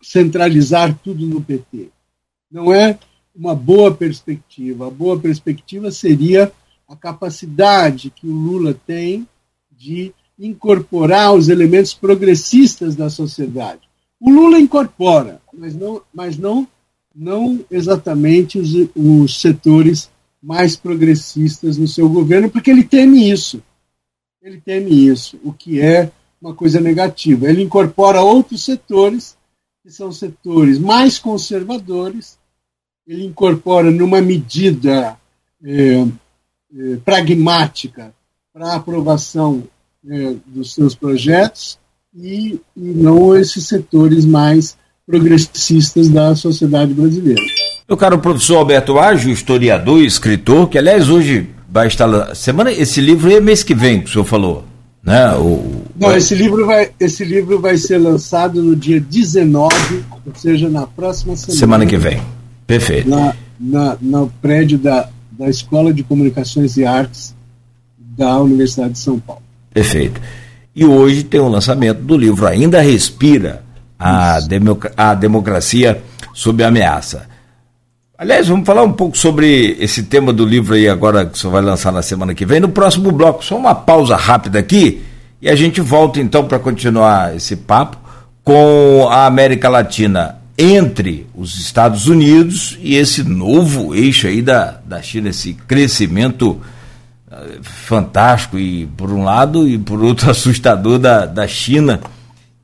centralizar 0.00 0.96
tudo 1.02 1.26
no 1.26 1.40
PT. 1.40 1.88
Não 2.50 2.72
é 2.72 2.98
uma 3.34 3.54
boa 3.54 3.92
perspectiva. 3.92 4.86
A 4.86 4.90
boa 4.90 5.18
perspectiva 5.18 5.90
seria 5.90 6.52
a 6.88 6.96
capacidade 6.96 8.10
que 8.10 8.26
o 8.26 8.32
Lula 8.32 8.78
tem 8.86 9.26
de 9.70 10.12
incorporar 10.38 11.34
os 11.34 11.48
elementos 11.48 11.94
progressistas 11.94 12.94
da 12.94 13.08
sociedade. 13.08 13.80
O 14.20 14.30
Lula 14.30 14.58
incorpora, 14.58 15.40
mas 15.52 15.74
não, 15.74 16.02
mas 16.12 16.36
não, 16.36 16.66
não 17.14 17.64
exatamente 17.70 18.58
os, 18.58 18.72
os 18.94 19.40
setores 19.40 20.10
mais 20.42 20.76
progressistas 20.76 21.76
no 21.76 21.86
seu 21.86 22.08
governo, 22.08 22.50
porque 22.50 22.70
ele 22.70 22.84
teme 22.84 23.30
isso. 23.30 23.62
Ele 24.42 24.60
teme 24.60 25.06
isso, 25.06 25.38
o 25.44 25.52
que 25.52 25.80
é 25.80 26.10
uma 26.40 26.54
coisa 26.54 26.80
negativa. 26.80 27.48
Ele 27.48 27.62
incorpora 27.62 28.22
outros 28.22 28.64
setores, 28.64 29.36
que 29.82 29.90
são 29.90 30.10
setores 30.10 30.78
mais 30.78 31.18
conservadores, 31.18 32.38
ele 33.12 33.26
incorpora 33.26 33.90
numa 33.90 34.20
medida 34.22 35.16
é, 35.62 36.04
é, 36.74 36.96
pragmática 37.04 38.12
para 38.52 38.74
aprovação 38.74 39.62
é, 40.08 40.34
dos 40.46 40.72
seus 40.72 40.94
projetos 40.94 41.78
e, 42.16 42.58
e 42.74 42.80
não 42.80 43.36
esses 43.36 43.68
setores 43.68 44.24
mais 44.24 44.76
progressistas 45.06 46.08
da 46.08 46.34
sociedade 46.34 46.94
brasileira. 46.94 47.40
Meu 47.86 47.98
caro 47.98 48.18
professor 48.18 48.56
Alberto 48.56 48.98
Ágio, 48.98 49.30
historiador 49.30 50.00
e 50.00 50.06
escritor, 50.06 50.68
que 50.68 50.78
aliás 50.78 51.10
hoje 51.10 51.48
vai 51.68 51.88
estar 51.88 52.34
semana 52.34 52.72
esse 52.72 53.00
livro 53.00 53.30
é 53.30 53.40
mês 53.40 53.62
que 53.62 53.74
vem 53.74 54.00
que 54.00 54.08
o 54.08 54.12
senhor 54.12 54.24
falou, 54.24 54.64
né? 55.02 55.34
O, 55.34 55.82
Não, 55.96 56.16
esse 56.16 56.34
livro 56.34 56.64
vai 56.64 56.90
esse 56.98 57.24
livro 57.24 57.60
vai 57.60 57.76
ser 57.76 57.98
lançado 57.98 58.62
no 58.62 58.74
dia 58.74 58.98
19, 58.98 59.74
ou 60.26 60.34
seja, 60.34 60.70
na 60.70 60.86
próxima 60.86 61.36
semana. 61.36 61.58
Semana 61.58 61.86
que 61.86 61.98
vem. 61.98 62.22
Perfeito. 62.72 63.10
Na, 63.10 63.34
na, 63.60 63.96
no 64.00 64.32
prédio 64.40 64.78
da, 64.78 65.08
da 65.30 65.46
Escola 65.46 65.92
de 65.92 66.02
Comunicações 66.02 66.78
e 66.78 66.86
Artes 66.86 67.34
da 67.98 68.40
Universidade 68.40 68.94
de 68.94 68.98
São 68.98 69.20
Paulo. 69.20 69.42
Perfeito. 69.74 70.18
E 70.74 70.82
hoje 70.82 71.22
tem 71.22 71.38
o 71.38 71.48
lançamento 71.48 72.00
do 72.00 72.16
livro 72.16 72.46
Ainda 72.46 72.80
Respira 72.80 73.62
a, 73.98 74.40
democ 74.40 74.86
a 74.96 75.12
Democracia 75.12 76.02
sob 76.32 76.64
Ameaça. 76.64 77.28
Aliás, 78.16 78.48
vamos 78.48 78.64
falar 78.64 78.84
um 78.84 78.92
pouco 78.92 79.18
sobre 79.18 79.76
esse 79.78 80.04
tema 80.04 80.32
do 80.32 80.46
livro 80.46 80.74
aí 80.74 80.88
agora 80.88 81.26
que 81.26 81.36
o 81.36 81.36
senhor 81.36 81.52
vai 81.52 81.62
lançar 81.62 81.92
na 81.92 82.00
semana 82.00 82.34
que 82.34 82.46
vem. 82.46 82.58
No 82.58 82.70
próximo 82.70 83.12
bloco, 83.12 83.44
só 83.44 83.54
uma 83.54 83.74
pausa 83.74 84.16
rápida 84.16 84.58
aqui 84.58 85.02
e 85.42 85.50
a 85.50 85.54
gente 85.54 85.80
volta 85.82 86.20
então 86.20 86.46
para 86.46 86.58
continuar 86.58 87.36
esse 87.36 87.54
papo 87.54 87.98
com 88.42 89.08
a 89.10 89.26
América 89.26 89.68
Latina 89.68 90.41
entre 90.62 91.26
os 91.34 91.58
Estados 91.58 92.06
Unidos 92.06 92.78
e 92.80 92.94
esse 92.94 93.24
novo 93.24 93.96
eixo 93.96 94.28
aí 94.28 94.40
da, 94.40 94.80
da 94.86 95.02
China, 95.02 95.30
esse 95.30 95.54
crescimento 95.54 96.52
uh, 96.52 97.62
fantástico 97.62 98.56
e 98.56 98.86
por 98.86 99.10
um 99.10 99.24
lado 99.24 99.66
e 99.66 99.76
por 99.76 100.00
outro 100.00 100.30
assustador 100.30 101.00
da, 101.00 101.26
da 101.26 101.48
China, 101.48 102.00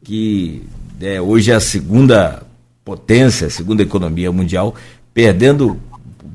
que 0.04 0.62
é, 1.00 1.20
hoje 1.20 1.50
é 1.50 1.56
a 1.56 1.60
segunda 1.60 2.42
potência, 2.84 3.48
a 3.48 3.50
segunda 3.50 3.82
economia 3.82 4.30
mundial, 4.30 4.76
perdendo 5.12 5.76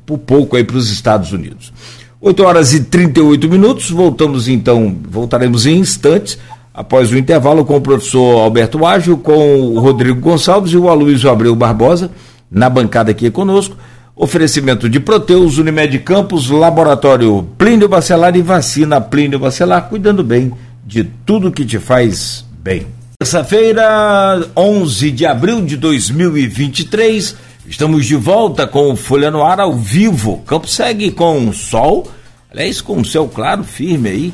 por 0.05 0.17
pouco 0.17 0.57
aí 0.57 0.65
para 0.65 0.75
os 0.75 0.91
Estados 0.91 1.31
Unidos. 1.31 1.71
8 2.19 2.43
horas 2.43 2.73
e 2.73 2.83
38 2.83 3.49
minutos, 3.49 3.89
voltamos 3.89 4.49
então, 4.49 4.97
voltaremos 5.09 5.65
em 5.65 5.77
instantes, 5.77 6.37
após 6.73 7.11
o 7.11 7.17
intervalo, 7.17 7.63
com 7.63 7.77
o 7.77 7.81
professor 7.81 8.41
Alberto 8.41 8.85
Ágil, 8.85 9.17
com 9.17 9.59
o 9.59 9.79
Rodrigo 9.79 10.19
Gonçalves 10.19 10.73
e 10.73 10.77
o 10.77 10.89
Aloysio 10.89 11.29
Abreu 11.29 11.55
Barbosa, 11.55 12.09
na 12.49 12.69
bancada 12.69 13.11
aqui 13.11 13.29
conosco. 13.29 13.77
Oferecimento 14.15 14.87
de 14.87 14.99
Proteus, 14.99 15.57
Unimed 15.57 15.97
Campos, 15.99 16.49
Laboratório 16.49 17.47
Plínio 17.57 17.89
Bacelar 17.89 18.35
e 18.35 18.41
Vacina 18.41 19.01
Plínio 19.01 19.39
Bacelar, 19.39 19.89
cuidando 19.89 20.23
bem 20.23 20.51
de 20.85 21.03
tudo 21.03 21.51
que 21.51 21.65
te 21.65 21.79
faz 21.79 22.45
bem. 22.61 22.85
Terça-feira, 23.19 24.45
11 24.55 25.11
de 25.11 25.25
abril 25.25 25.65
de 25.65 25.77
2023, 25.77 27.35
estamos 27.65 28.05
de 28.05 28.15
volta 28.15 28.67
com 28.67 28.91
o 28.91 28.95
Folha 28.95 29.31
no 29.31 29.43
Ar 29.43 29.59
ao 29.59 29.73
vivo. 29.73 30.43
Campo 30.45 30.67
segue 30.67 31.09
com 31.09 31.51
sol, 31.53 32.07
aliás, 32.51 32.81
com 32.81 33.03
céu 33.03 33.27
claro, 33.33 33.63
firme 33.63 34.09
aí, 34.09 34.33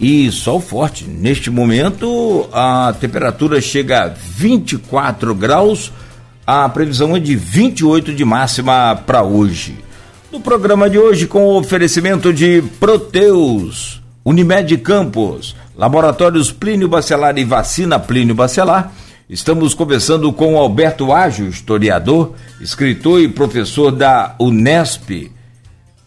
e 0.00 0.32
sol 0.32 0.60
forte. 0.60 1.04
Neste 1.04 1.50
momento, 1.50 2.48
a 2.52 2.94
temperatura 2.98 3.60
chega 3.60 4.04
a 4.04 4.08
24 4.08 5.34
graus, 5.34 5.92
a 6.46 6.68
previsão 6.68 7.14
é 7.14 7.20
de 7.20 7.36
28 7.36 8.14
de 8.14 8.24
máxima 8.24 8.96
para 9.06 9.22
hoje. 9.22 9.76
No 10.32 10.40
programa 10.40 10.88
de 10.88 10.98
hoje, 10.98 11.26
com 11.26 11.44
o 11.44 11.58
oferecimento 11.58 12.32
de 12.32 12.62
Proteus, 12.80 14.00
Unimed 14.24 14.76
Campos, 14.78 15.54
Laboratórios 15.76 16.50
Plínio 16.50 16.88
Bacelar 16.88 17.36
e 17.36 17.44
Vacina 17.44 17.98
Plínio 17.98 18.34
Bacelar. 18.34 18.92
Estamos 19.28 19.74
conversando 19.74 20.32
com 20.32 20.56
Alberto 20.56 21.12
Ágio, 21.12 21.48
historiador, 21.48 22.34
escritor 22.60 23.20
e 23.20 23.28
professor 23.28 23.92
da 23.92 24.34
Unesp, 24.40 25.30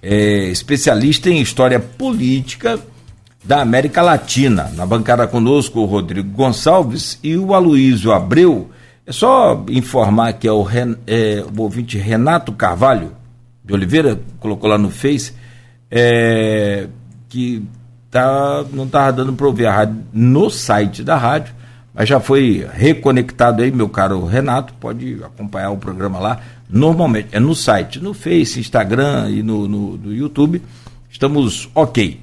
é, 0.02 0.50
especialista 0.50 1.30
em 1.30 1.42
história 1.42 1.80
política 1.80 2.80
da 3.44 3.62
América 3.62 4.02
Latina. 4.02 4.72
Na 4.76 4.86
bancada 4.86 5.28
conosco 5.28 5.82
o 5.82 5.86
Rodrigo 5.86 6.30
Gonçalves 6.30 7.20
e 7.22 7.36
o 7.36 7.54
Aloísio 7.54 8.12
Abreu. 8.12 8.70
É 9.06 9.12
só 9.12 9.66
informar 9.70 10.34
que 10.34 10.48
é 10.48 10.52
o, 10.52 10.64
Ren, 10.64 10.96
é, 11.06 11.44
o 11.56 11.62
ouvinte 11.62 11.98
Renato 11.98 12.54
Carvalho 12.54 13.12
de 13.64 13.74
Oliveira, 13.74 14.20
colocou 14.40 14.70
lá 14.70 14.78
no 14.78 14.90
Face, 14.90 15.34
é, 15.90 16.88
que 17.30 17.64
tá, 18.12 18.66
não 18.74 18.86
estava 18.86 19.12
dando 19.14 19.34
para 19.34 19.48
ouvir 19.48 19.66
a 19.66 19.74
rádio 19.74 20.04
no 20.12 20.50
site 20.50 21.04
da 21.04 21.16
rádio, 21.16 21.54
mas 21.94 22.10
já 22.10 22.20
foi 22.20 22.68
reconectado 22.74 23.62
aí, 23.62 23.72
meu 23.72 23.88
caro 23.88 24.26
Renato, 24.26 24.74
pode 24.80 25.18
acompanhar 25.24 25.70
o 25.70 25.78
programa 25.78 26.20
lá 26.20 26.40
normalmente, 26.70 27.30
é 27.32 27.40
no 27.40 27.56
site, 27.56 28.00
no 28.00 28.14
Face, 28.14 28.60
Instagram 28.60 29.30
e 29.30 29.44
no, 29.44 29.68
no, 29.68 29.98
no 29.98 30.14
YouTube, 30.14 30.62
estamos 31.10 31.70
ok. 31.74 32.20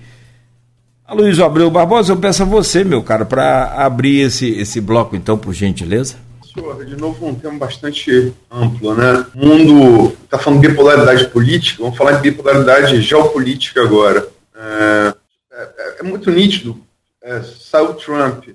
Luiz 1.12 1.40
Abreu 1.40 1.70
Barbosa, 1.70 2.12
eu 2.12 2.16
peço 2.16 2.42
a 2.42 2.46
você, 2.46 2.84
meu 2.84 3.02
caro, 3.02 3.26
para 3.26 3.84
abrir 3.84 4.20
esse, 4.20 4.48
esse 4.50 4.80
bloco, 4.80 5.16
então, 5.16 5.36
por 5.36 5.52
gentileza. 5.52 6.16
Senhor, 6.52 6.84
de 6.84 6.96
novo 6.96 7.26
um 7.26 7.34
tema 7.34 7.58
bastante 7.58 8.32
amplo, 8.50 8.94
né? 8.94 9.26
O 9.34 9.46
mundo 9.46 10.16
está 10.24 10.38
falando 10.38 10.60
de 10.60 10.68
bipolaridade 10.68 11.28
política, 11.28 11.82
vamos 11.82 11.96
falar 11.96 12.12
de 12.12 12.30
bipolaridade 12.30 13.00
geopolítica 13.00 13.82
agora. 13.82 14.28
É, 14.54 15.14
é, 15.52 15.96
é 16.00 16.02
muito 16.02 16.30
nítido. 16.30 16.80
É, 17.22 17.42
saiu 17.42 17.94
Trump, 17.94 18.48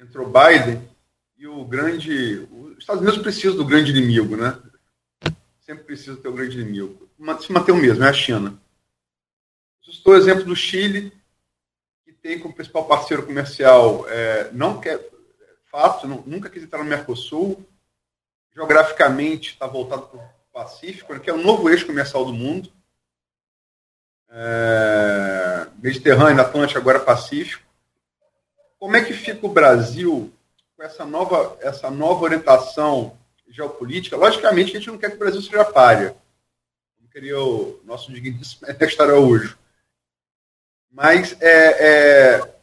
entrou 0.00 0.30
Biden 0.30 0.80
e 1.38 1.46
o 1.46 1.64
grande. 1.64 2.46
Os 2.52 2.78
Estados 2.78 3.02
Unidos 3.02 3.20
precisam 3.22 3.56
do 3.56 3.64
grande 3.64 3.90
inimigo, 3.90 4.36
né? 4.36 4.56
Sempre 5.64 5.84
precisa 5.84 6.16
ter 6.16 6.28
o 6.28 6.32
grande 6.32 6.60
inimigo. 6.60 7.08
Se 7.40 7.52
mantém 7.52 7.74
o 7.74 7.78
mesmo, 7.78 8.04
é 8.04 8.08
a 8.08 8.12
China. 8.12 8.54
Estou 9.88 10.16
exemplo 10.16 10.44
do 10.44 10.56
Chile, 10.56 11.12
tem 12.22 12.38
como 12.38 12.54
principal 12.54 12.86
parceiro 12.86 13.26
comercial, 13.26 14.08
é, 14.08 14.50
não 14.52 14.80
quer, 14.80 15.00
fato, 15.70 16.06
não, 16.06 16.22
nunca 16.24 16.48
quis 16.48 16.62
entrar 16.62 16.78
no 16.78 16.84
Mercosul, 16.84 17.66
geograficamente 18.54 19.50
está 19.50 19.66
voltado 19.66 20.02
para 20.02 20.20
o 20.20 20.30
Pacífico, 20.52 21.18
que 21.18 21.30
é 21.30 21.32
o 21.32 21.42
novo 21.42 21.68
eixo 21.68 21.86
comercial 21.86 22.24
do 22.24 22.32
mundo 22.32 22.70
é, 24.32 25.66
Mediterrâneo, 25.82 26.42
Atlântico, 26.42 26.80
agora 26.80 26.98
Pacífico. 26.98 27.62
Como 28.78 28.96
é 28.96 29.04
que 29.04 29.12
fica 29.12 29.46
o 29.46 29.52
Brasil 29.52 30.32
com 30.76 30.82
essa 30.82 31.04
nova, 31.04 31.56
essa 31.60 31.90
nova 31.90 32.24
orientação 32.24 33.16
geopolítica? 33.48 34.16
Logicamente, 34.16 34.70
a 34.70 34.74
gente 34.78 34.88
não 34.88 34.98
quer 34.98 35.10
que 35.10 35.16
o 35.16 35.20
Brasil 35.20 35.42
seja 35.42 35.64
párea. 35.64 36.16
Não 37.00 37.08
queria 37.08 37.38
o 37.38 37.80
nosso 37.84 38.10
digníssimo 38.12 38.66
Ernesto 38.66 39.02
Araújo. 39.02 39.58
Mas 40.92 41.34
é, 41.40 42.36
é, 42.36 42.54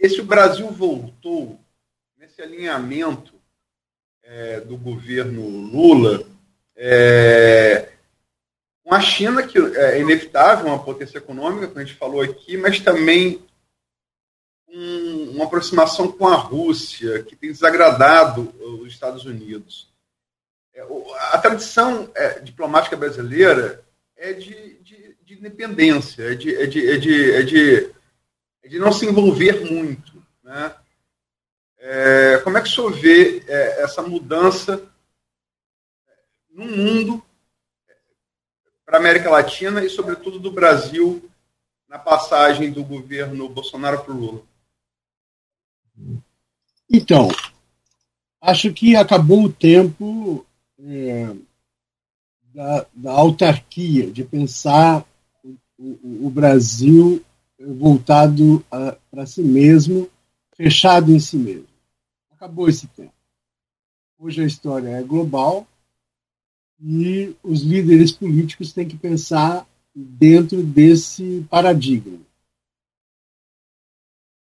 esse 0.00 0.18
o 0.20 0.24
Brasil 0.24 0.66
voltou 0.70 1.60
nesse 2.16 2.40
alinhamento 2.40 3.34
é, 4.22 4.60
do 4.60 4.78
governo 4.78 5.46
Lula 5.46 6.24
é, 6.74 7.92
com 8.82 8.94
a 8.94 9.00
China, 9.00 9.46
que 9.46 9.58
é 9.58 10.00
inevitável, 10.00 10.66
uma 10.66 10.82
potência 10.82 11.18
econômica, 11.18 11.68
como 11.68 11.80
a 11.80 11.84
gente 11.84 11.98
falou 11.98 12.22
aqui, 12.22 12.56
mas 12.56 12.80
também 12.80 13.44
um, 14.66 15.32
uma 15.32 15.44
aproximação 15.44 16.10
com 16.10 16.26
a 16.26 16.34
Rússia, 16.34 17.22
que 17.24 17.36
tem 17.36 17.52
desagradado 17.52 18.54
os 18.80 18.90
Estados 18.90 19.26
Unidos. 19.26 19.92
É, 20.74 20.82
a 21.30 21.38
tradição 21.38 22.10
é, 22.14 22.40
diplomática 22.40 22.96
brasileira 22.96 23.84
é 24.16 24.32
de, 24.32 24.81
de, 25.32 25.36
de 25.36 25.38
independência, 25.38 26.32
é 26.32 26.34
de, 26.34 26.54
é, 26.54 26.66
de, 26.66 26.90
é, 26.90 26.96
de, 26.98 27.32
é, 27.32 27.42
de, 27.42 27.90
é 28.62 28.68
de 28.68 28.78
não 28.78 28.92
se 28.92 29.06
envolver 29.06 29.64
muito. 29.70 30.22
Né? 30.42 30.74
É, 31.78 32.38
como 32.38 32.58
é 32.58 32.60
que 32.60 32.68
o 32.68 32.72
senhor 32.72 32.92
vê 32.92 33.42
é, 33.46 33.82
essa 33.82 34.02
mudança 34.02 34.88
no 36.50 36.64
mundo 36.64 37.24
para 38.84 38.98
a 38.98 39.00
América 39.00 39.30
Latina 39.30 39.84
e, 39.84 39.88
sobretudo, 39.88 40.38
do 40.38 40.50
Brasil 40.50 41.28
na 41.88 41.98
passagem 41.98 42.70
do 42.70 42.84
governo 42.84 43.48
Bolsonaro 43.48 44.02
para 44.02 44.12
o 44.12 44.16
Lula? 44.16 44.42
Então, 46.90 47.28
acho 48.40 48.72
que 48.72 48.96
acabou 48.96 49.44
o 49.44 49.52
tempo 49.52 50.46
é, 50.78 51.34
da, 52.54 52.86
da, 52.92 53.12
autarquia, 53.12 54.10
de 54.10 54.24
pensar 54.24 55.06
o, 55.82 56.26
o, 56.26 56.30
Brasil 56.30 57.20
voltado 57.58 58.64
para 59.10 59.26
si 59.26 59.42
mesmo, 59.42 60.08
fechado 60.54 61.12
em 61.12 61.18
si 61.18 61.36
mesmo. 61.36 61.66
Acabou 62.30 62.68
esse 62.68 62.86
tempo. 62.88 63.12
Hoje 64.18 64.42
a 64.42 64.46
história 64.46 64.88
é 64.88 65.02
global 65.02 65.66
e 66.80 67.34
os 67.42 67.62
líderes 67.62 68.12
políticos 68.12 68.72
têm 68.72 68.86
que 68.86 68.96
pensar 68.96 69.66
dentro 69.94 70.62
desse 70.62 71.44
paradigma. 71.50 72.18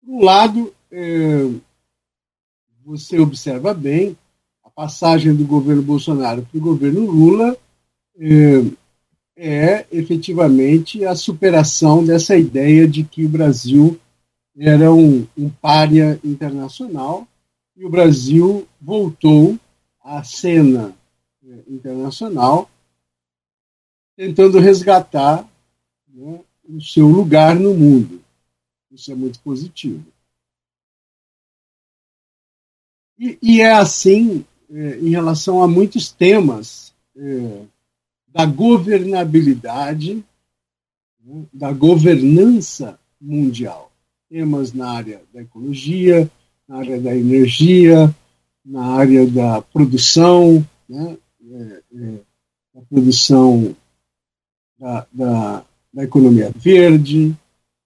Por 0.03 0.15
um 0.15 0.23
lado, 0.23 0.73
é, 0.91 1.49
você 2.83 3.19
observa 3.19 3.73
bem 3.73 4.17
a 4.63 4.69
passagem 4.69 5.35
do 5.35 5.45
governo 5.45 5.83
Bolsonaro 5.83 6.43
para 6.43 6.57
o 6.57 6.61
governo 6.61 7.05
Lula 7.05 7.57
é, 8.19 8.86
é 9.37 9.85
efetivamente 9.91 11.05
a 11.05 11.15
superação 11.15 12.03
dessa 12.03 12.35
ideia 12.35 12.87
de 12.87 13.03
que 13.03 13.23
o 13.23 13.29
Brasil 13.29 13.99
era 14.57 14.91
um, 14.91 15.27
um 15.37 15.51
internacional 16.23 17.27
e 17.75 17.85
o 17.85 17.89
Brasil 17.89 18.67
voltou 18.81 19.59
à 20.03 20.23
cena 20.23 20.95
é, 21.45 21.47
internacional 21.67 22.67
tentando 24.15 24.57
resgatar 24.57 25.47
né, 26.11 26.39
o 26.67 26.81
seu 26.81 27.07
lugar 27.07 27.55
no 27.55 27.75
mundo. 27.75 28.19
Isso 28.91 29.11
é 29.11 29.15
muito 29.15 29.39
positivo. 29.41 30.03
E, 33.19 33.37
e 33.39 33.61
é 33.61 33.73
assim 33.73 34.43
é, 34.71 34.97
em 34.97 35.09
relação 35.09 35.61
a 35.61 35.67
muitos 35.67 36.11
temas 36.11 36.93
é, 37.15 37.61
da 38.37 38.45
governabilidade, 38.45 40.23
né, 41.25 41.43
da 41.51 41.71
governança 41.73 42.99
mundial. 43.19 43.91
Temas 44.29 44.73
na 44.73 44.91
área 44.91 45.21
da 45.33 45.41
ecologia, 45.41 46.29
na 46.67 46.77
área 46.77 47.01
da 47.01 47.15
energia, 47.15 48.13
na 48.63 48.85
área 48.93 49.25
da 49.25 49.59
produção, 49.59 50.63
né, 50.87 51.17
é, 51.49 51.81
é, 51.95 52.13
da 52.75 52.81
produção 52.87 53.75
da, 54.79 55.07
da, 55.11 55.65
da 55.91 56.03
economia 56.03 56.51
verde, 56.55 57.35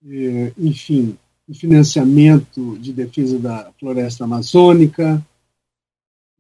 eh, 0.06 0.52
enfim, 0.58 1.18
o 1.48 1.54
financiamento 1.54 2.78
de 2.78 2.92
defesa 2.92 3.40
da 3.40 3.72
floresta 3.80 4.26
amazônica, 4.26 5.26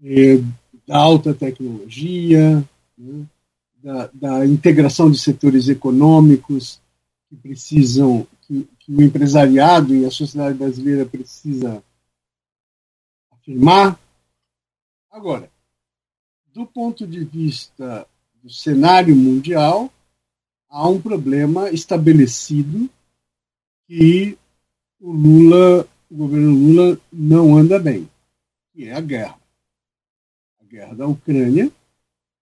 eh, 0.04 0.42
da 0.86 0.98
alta 0.98 1.34
tecnologia, 1.34 2.62
né, 2.98 3.26
da, 3.84 4.10
da, 4.14 4.46
integração 4.46 5.10
de 5.10 5.18
setores 5.18 5.68
econômicos 5.68 6.82
que 7.30 7.36
precisam, 7.36 8.28
que, 8.42 8.68
que 8.80 8.94
o 8.94 9.02
empresariado 9.02 9.96
e 9.96 10.06
a 10.06 10.12
sociedade 10.12 10.58
brasileira 10.58 11.06
precisa 11.06 11.84
afirmar. 13.32 14.00
Agora, 15.10 15.50
do 16.54 16.66
ponto 16.66 17.08
de 17.08 17.24
vista 17.24 18.08
do 18.44 18.50
cenário 18.50 19.16
mundial, 19.16 19.92
há 20.70 20.88
um 20.88 21.02
problema 21.02 21.70
estabelecido 21.70 22.90
que 23.88 24.38
o 25.00 25.12
Lula, 25.12 25.88
o 26.10 26.16
governo 26.16 26.52
Lula 26.52 27.00
não 27.12 27.58
anda 27.58 27.80
bem, 27.80 28.10
que 28.74 28.88
é 28.88 28.94
a 28.94 29.02
guerra. 29.02 29.40
A 30.62 30.66
guerra 30.66 30.96
da 30.96 31.08
Ucrânia, 31.08 31.72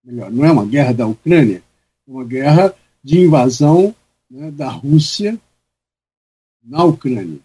melhor, 0.10 0.31
não 0.31 0.45
é 0.45 0.52
uma 0.52 0.65
guerra 0.65 0.94
da 0.94 1.07
Ucrânia, 1.07 1.64
é 2.07 2.11
uma 2.11 2.26
guerra 2.26 2.76
de 3.03 3.19
invasão 3.19 3.95
né, 4.30 4.49
da 4.52 4.69
Rússia 4.69 5.40
na 6.64 6.84
Ucrânia. 6.84 7.40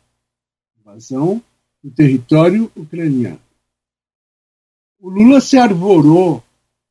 Invasão 0.81 1.43
do 1.83 1.91
território 1.91 2.73
ucraniano. 2.75 3.41
O 4.99 5.11
Lula 5.11 5.41
se 5.41 5.59
arvorou 5.59 6.43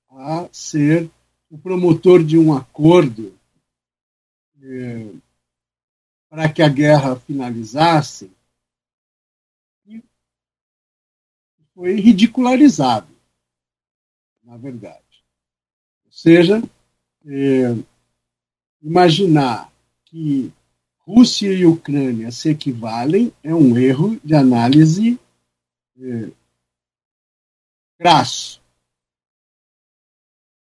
a 0.09 0.47
ser 0.51 1.09
o 1.49 1.57
promotor 1.57 2.23
de 2.23 2.37
um 2.37 2.53
acordo 2.53 3.33
é, 4.61 5.07
para 6.29 6.51
que 6.51 6.61
a 6.61 6.69
guerra 6.69 7.15
finalizasse, 7.15 8.31
foi 11.75 11.95
ridicularizado, 11.95 13.07
na 14.43 14.57
verdade. 14.57 15.02
Seja, 16.23 16.63
é, 17.25 17.75
imaginar 18.81 19.69
que 20.05 20.53
Rússia 20.99 21.51
e 21.51 21.65
Ucrânia 21.65 22.31
se 22.31 22.49
equivalem 22.49 23.33
é 23.43 23.53
um 23.53 23.77
erro 23.77 24.17
de 24.23 24.33
análise 24.33 25.19
é, 25.99 26.29
crasso. 27.97 28.61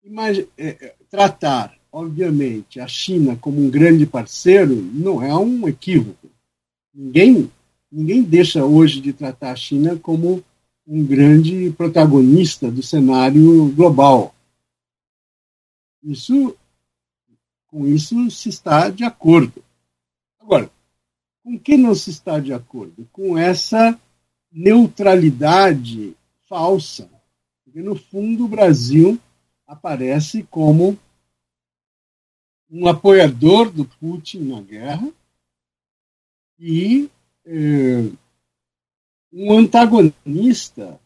Imag 0.03 0.49
é, 0.59 0.69
é 0.69 0.97
tratar 1.09 1.79
obviamente, 1.93 2.79
a 2.79 2.89
China 2.89 3.37
como 3.37 3.59
um 3.59 3.71
grande 3.71 4.05
parceiro 4.05 4.75
não 4.75 5.23
é 5.23 5.35
um 5.35 5.69
equívoco. 5.69 6.29
Ninguém, 6.93 7.51
ninguém 7.91 8.23
deixa 8.23 8.65
hoje 8.65 9.01
de 9.01 9.13
tratar 9.13 9.53
a 9.53 9.57
China 9.57 9.97
como 9.97 10.43
um 10.87 11.07
grande 11.07 11.71
protagonista 11.71 12.69
do 12.69 12.83
cenário 12.83 13.69
global. 13.77 14.36
Isso, 16.03 16.57
com 17.67 17.87
isso 17.87 18.31
se 18.31 18.49
está 18.49 18.89
de 18.91 19.05
acordo. 19.05 19.63
Agora, 20.39 20.71
com 21.43 21.59
que 21.59 21.77
não 21.77 21.95
se 21.95 22.11
está 22.11 22.39
de 22.39 22.53
acordo? 22.53 23.09
Com 23.13 23.37
essa 23.39 23.99
neutralidade 24.51 26.17
falsa. 26.49 27.09
Porque, 27.65 27.83
no 27.83 27.97
fundo, 27.97 28.45
o 28.45 28.49
Brasil 28.49 29.19
aparece 29.67 30.43
como 30.45 30.99
um 32.71 32.89
apoiador 32.89 33.71
do 33.71 33.85
Putin 33.85 34.41
na 34.41 34.61
guerra 34.61 35.09
e 36.59 37.11
eh, 37.45 38.11
um 39.33 39.59
antagonista 39.59 40.99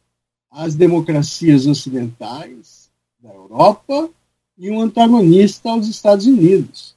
às 0.51 0.75
democracias 0.75 1.67
ocidentais 1.67 2.91
da 3.19 3.31
Europa 3.31 4.11
e 4.61 4.71
um 4.71 4.79
antagonista 4.79 5.71
aos 5.71 5.89
Estados 5.89 6.27
Unidos. 6.27 6.95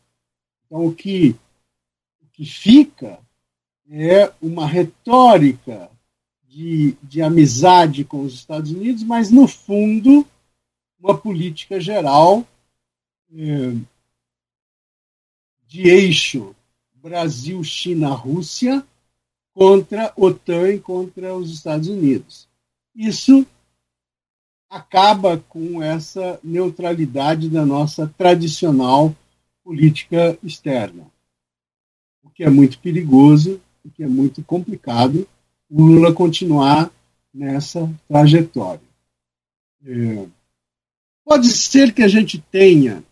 Então, 0.65 0.85
o 0.85 0.93
que, 0.93 1.33
o 2.21 2.25
que 2.33 2.45
fica 2.45 3.17
é 3.89 4.33
uma 4.41 4.67
retórica 4.67 5.89
de, 6.45 6.97
de 7.01 7.21
amizade 7.21 8.03
com 8.03 8.21
os 8.21 8.33
Estados 8.33 8.69
Unidos, 8.69 9.01
mas, 9.03 9.31
no 9.31 9.47
fundo, 9.47 10.27
uma 10.99 11.17
política 11.17 11.79
geral 11.79 12.45
eh, 13.33 13.77
de 15.65 15.87
eixo 15.87 16.53
Brasil, 16.95 17.63
China, 17.63 18.09
Rússia 18.09 18.85
contra 19.53 20.11
OTAN 20.17 20.73
e 20.73 20.79
contra 20.81 21.33
os 21.33 21.49
Estados 21.49 21.87
Unidos. 21.87 22.45
Isso 22.93 23.47
acaba 24.73 25.37
com 25.37 25.83
essa 25.83 26.39
neutralidade 26.43 27.47
da 27.47 27.63
nossa 27.63 28.11
tradicional 28.17 29.15
política 29.63 30.35
externa, 30.41 31.05
o 32.23 32.29
que 32.31 32.43
é 32.43 32.49
muito 32.49 32.79
perigoso, 32.79 33.61
o 33.85 33.91
que 33.91 34.03
é 34.03 34.07
muito 34.07 34.43
complicado 34.43 35.27
o 35.69 35.83
Lula 35.83 36.11
continuar 36.11 36.91
nessa 37.31 37.87
trajetória. 38.07 38.81
É, 39.85 40.25
pode 41.23 41.49
ser 41.49 41.93
que 41.93 42.01
a 42.01 42.07
gente 42.07 42.39
tenha 42.51 43.03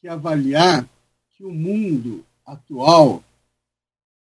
que 0.00 0.08
avaliar 0.08 0.86
que 1.34 1.44
o 1.44 1.52
mundo 1.52 2.26
atual 2.44 3.24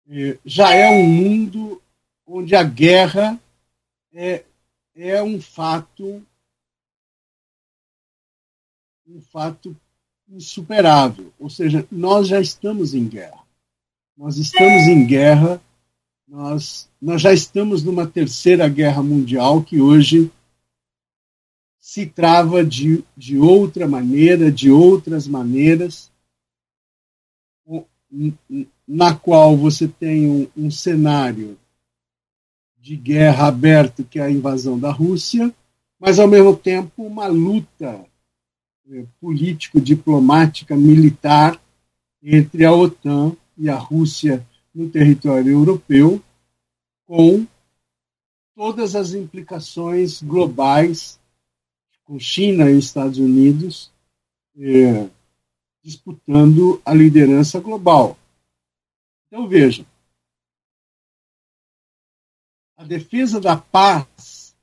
é, 0.10 0.40
já 0.44 0.74
é 0.74 0.90
um 0.90 1.06
mundo 1.06 1.80
onde 2.26 2.56
a 2.56 2.64
guerra 2.64 3.40
é, 4.12 4.44
é 4.96 5.22
um 5.22 5.40
fato 5.40 6.24
um 9.10 9.22
fato 9.22 9.76
insuperável. 10.30 11.34
Ou 11.40 11.50
seja, 11.50 11.86
nós 11.92 12.28
já 12.28 12.40
estamos 12.40 12.94
em 12.94 13.08
guerra. 13.08 13.44
Nós 14.16 14.38
estamos 14.38 14.84
em 14.84 15.06
guerra, 15.06 15.62
nós, 16.28 16.90
nós 17.02 17.22
já 17.22 17.34
estamos 17.34 17.84
numa 17.84 18.06
terceira 18.06 18.68
guerra 18.68 19.02
mundial 19.02 19.64
que 19.64 19.82
hoje 19.82 20.30
se 21.80 22.06
trava 22.06 22.64
de, 22.64 23.04
de 23.16 23.40
outra 23.40 23.88
maneira, 23.88 24.52
de 24.52 24.70
outras 24.70 25.26
maneiras, 25.26 26.12
na 28.88 29.16
qual 29.16 29.56
você 29.56 29.88
tem 29.88 30.30
um, 30.30 30.48
um 30.66 30.70
cenário 30.70 31.58
de 32.78 32.96
guerra 32.96 33.48
aberto, 33.48 34.04
que 34.04 34.20
é 34.20 34.24
a 34.24 34.32
invasão 34.32 34.78
da 34.78 34.92
Rússia, 34.92 35.54
mas, 36.00 36.20
ao 36.20 36.28
mesmo 36.28 36.56
tempo, 36.56 37.04
uma 37.04 37.28
luta 37.28 38.06
político-diplomática 39.20 40.76
militar 40.76 41.62
entre 42.22 42.66
a 42.66 42.74
OTAN 42.74 43.36
e 43.58 43.70
a 43.70 43.78
Rússia 43.78 44.46
no 44.74 44.90
território 44.90 45.52
europeu, 45.52 46.22
com 47.06 47.46
todas 48.56 48.96
as 48.96 49.14
implicações 49.14 50.22
globais, 50.22 51.20
com 52.04 52.20
China 52.20 52.70
e 52.70 52.78
Estados 52.78 53.18
Unidos 53.18 53.92
é, 54.58 55.10
disputando 55.82 56.82
a 56.84 56.94
liderança 56.94 57.60
global. 57.60 58.18
Então, 59.28 59.48
veja, 59.48 59.86
a 62.76 62.84
defesa 62.84 63.40
da 63.40 63.56
paz 63.56 64.56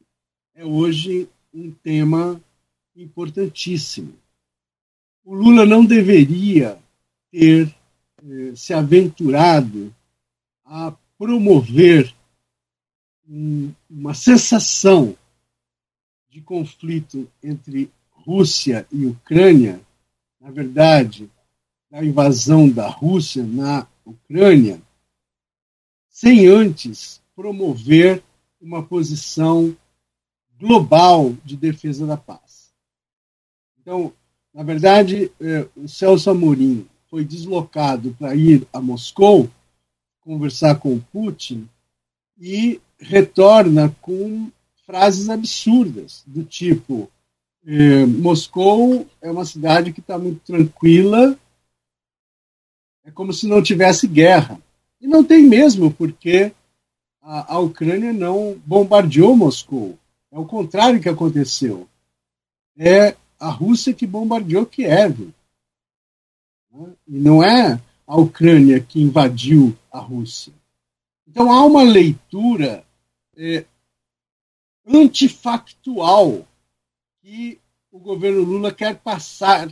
é 0.55 0.65
hoje 0.65 1.28
um 1.53 1.70
tema 1.70 2.40
importantíssimo. 2.97 4.14
O 5.24 5.35
Lula 5.35 5.66
não 5.66 5.85
deveria 5.85 6.78
ter 7.31 7.74
eh, 8.24 8.52
se 8.56 8.73
aventurado 8.73 9.94
a 10.64 10.94
promover 11.18 12.14
um, 13.28 13.73
uma 13.89 14.14
sensação 14.14 15.16
de 16.28 16.40
conflito 16.40 17.31
entre 17.43 17.90
Rússia 18.10 18.86
e 18.90 19.06
Ucrânia, 19.06 19.81
na 20.40 20.51
verdade, 20.51 21.31
da 21.90 22.05
invasão 22.05 22.68
da 22.68 22.89
Rússia 22.89 23.44
na 23.44 23.86
Ucrânia, 24.05 24.81
sem 26.09 26.47
antes 26.47 27.23
promover 27.35 28.23
uma 28.60 28.82
posição 28.82 29.77
global 30.59 31.32
de 31.44 31.56
defesa 31.56 32.06
da 32.06 32.16
paz. 32.16 32.65
Então, 33.86 34.12
na 34.52 34.64
verdade, 34.64 35.30
eh, 35.40 35.64
o 35.76 35.86
Celso 35.86 36.28
Amorim 36.28 36.88
foi 37.08 37.24
deslocado 37.24 38.16
para 38.18 38.34
ir 38.34 38.66
a 38.72 38.80
Moscou 38.80 39.48
conversar 40.18 40.74
com 40.80 40.92
o 40.92 41.00
Putin 41.12 41.68
e 42.36 42.80
retorna 42.98 43.94
com 44.00 44.50
frases 44.84 45.28
absurdas, 45.28 46.24
do 46.26 46.42
tipo: 46.42 47.08
eh, 47.64 48.04
Moscou 48.06 49.06
é 49.22 49.30
uma 49.30 49.44
cidade 49.44 49.92
que 49.92 50.00
está 50.00 50.18
muito 50.18 50.40
tranquila, 50.40 51.38
é 53.04 53.10
como 53.12 53.32
se 53.32 53.46
não 53.46 53.62
tivesse 53.62 54.08
guerra. 54.08 54.60
E 55.00 55.06
não 55.06 55.22
tem 55.22 55.44
mesmo, 55.44 55.92
porque 55.92 56.50
a, 57.22 57.54
a 57.54 57.58
Ucrânia 57.60 58.12
não 58.12 58.60
bombardeou 58.66 59.36
Moscou. 59.36 59.96
É 60.32 60.36
o 60.36 60.44
contrário 60.44 61.00
que 61.00 61.08
aconteceu. 61.08 61.86
É 62.76 63.14
a 63.38 63.50
Rússia 63.50 63.92
que 63.92 64.06
bombardeou 64.06 64.66
Kiev. 64.66 65.32
Né? 66.70 66.92
E 67.08 67.18
não 67.18 67.42
é 67.42 67.80
a 68.06 68.16
Ucrânia 68.16 68.80
que 68.80 69.00
invadiu 69.00 69.76
a 69.90 69.98
Rússia. 69.98 70.52
Então 71.26 71.50
há 71.50 71.64
uma 71.64 71.82
leitura 71.82 72.84
é, 73.36 73.64
antifactual 74.86 76.46
que 77.20 77.58
o 77.90 77.98
governo 77.98 78.42
Lula 78.42 78.72
quer 78.72 78.96
passar 78.96 79.68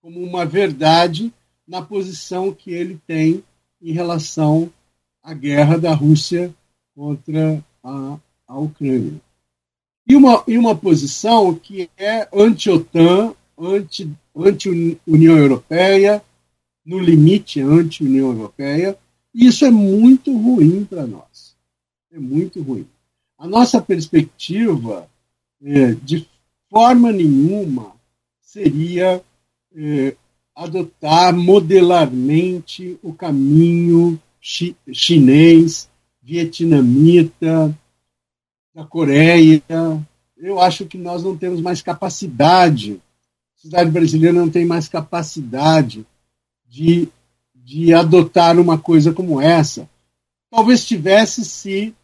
como 0.00 0.22
uma 0.22 0.46
verdade 0.46 1.32
na 1.66 1.82
posição 1.82 2.54
que 2.54 2.70
ele 2.70 3.00
tem 3.06 3.44
em 3.82 3.92
relação 3.92 4.72
à 5.22 5.34
guerra 5.34 5.76
da 5.76 5.92
Rússia 5.92 6.54
contra 6.94 7.62
a, 7.82 8.18
a 8.46 8.58
Ucrânia. 8.58 9.20
E 10.08 10.14
uma, 10.14 10.44
e 10.46 10.56
uma 10.56 10.74
posição 10.74 11.54
que 11.54 11.90
é 11.96 12.28
anti-OTAN, 12.32 13.34
anti-União 13.58 15.34
anti 15.34 15.42
Europeia, 15.42 16.22
no 16.84 16.98
limite 16.98 17.60
anti-União 17.60 18.28
Europeia, 18.28 18.96
e 19.34 19.46
isso 19.46 19.64
é 19.64 19.70
muito 19.70 20.36
ruim 20.36 20.84
para 20.84 21.06
nós. 21.06 21.56
É 22.12 22.18
muito 22.18 22.62
ruim. 22.62 22.86
A 23.36 23.46
nossa 23.46 23.82
perspectiva, 23.82 25.08
é, 25.62 25.92
de 25.94 26.26
forma 26.70 27.10
nenhuma, 27.10 27.92
seria 28.40 29.22
é, 29.74 30.16
adotar 30.54 31.36
modelarmente 31.36 32.98
o 33.02 33.12
caminho 33.12 34.18
chi 34.40 34.74
chinês, 34.92 35.90
vietnamita, 36.22 37.76
da 38.76 38.84
Coreia. 38.84 39.62
Eu 40.36 40.60
acho 40.60 40.84
que 40.84 40.98
nós 40.98 41.24
não 41.24 41.34
temos 41.34 41.62
mais 41.62 41.80
capacidade, 41.80 43.00
a 43.54 43.56
sociedade 43.56 43.90
brasileira 43.90 44.38
não 44.38 44.50
tem 44.50 44.66
mais 44.66 44.86
capacidade 44.86 46.06
de, 46.68 47.08
de 47.54 47.94
adotar 47.94 48.60
uma 48.60 48.78
coisa 48.78 49.14
como 49.14 49.40
essa. 49.40 49.88
Talvez 50.50 50.84
tivesse 50.84 51.42
se, 51.42 51.94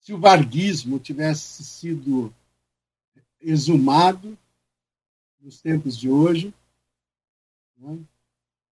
se 0.00 0.14
o 0.14 0.18
varguismo 0.18 0.98
tivesse 0.98 1.62
sido 1.64 2.32
exumado 3.42 4.38
nos 5.38 5.60
tempos 5.60 5.98
de 5.98 6.08
hoje, 6.08 6.52
né? 7.76 7.98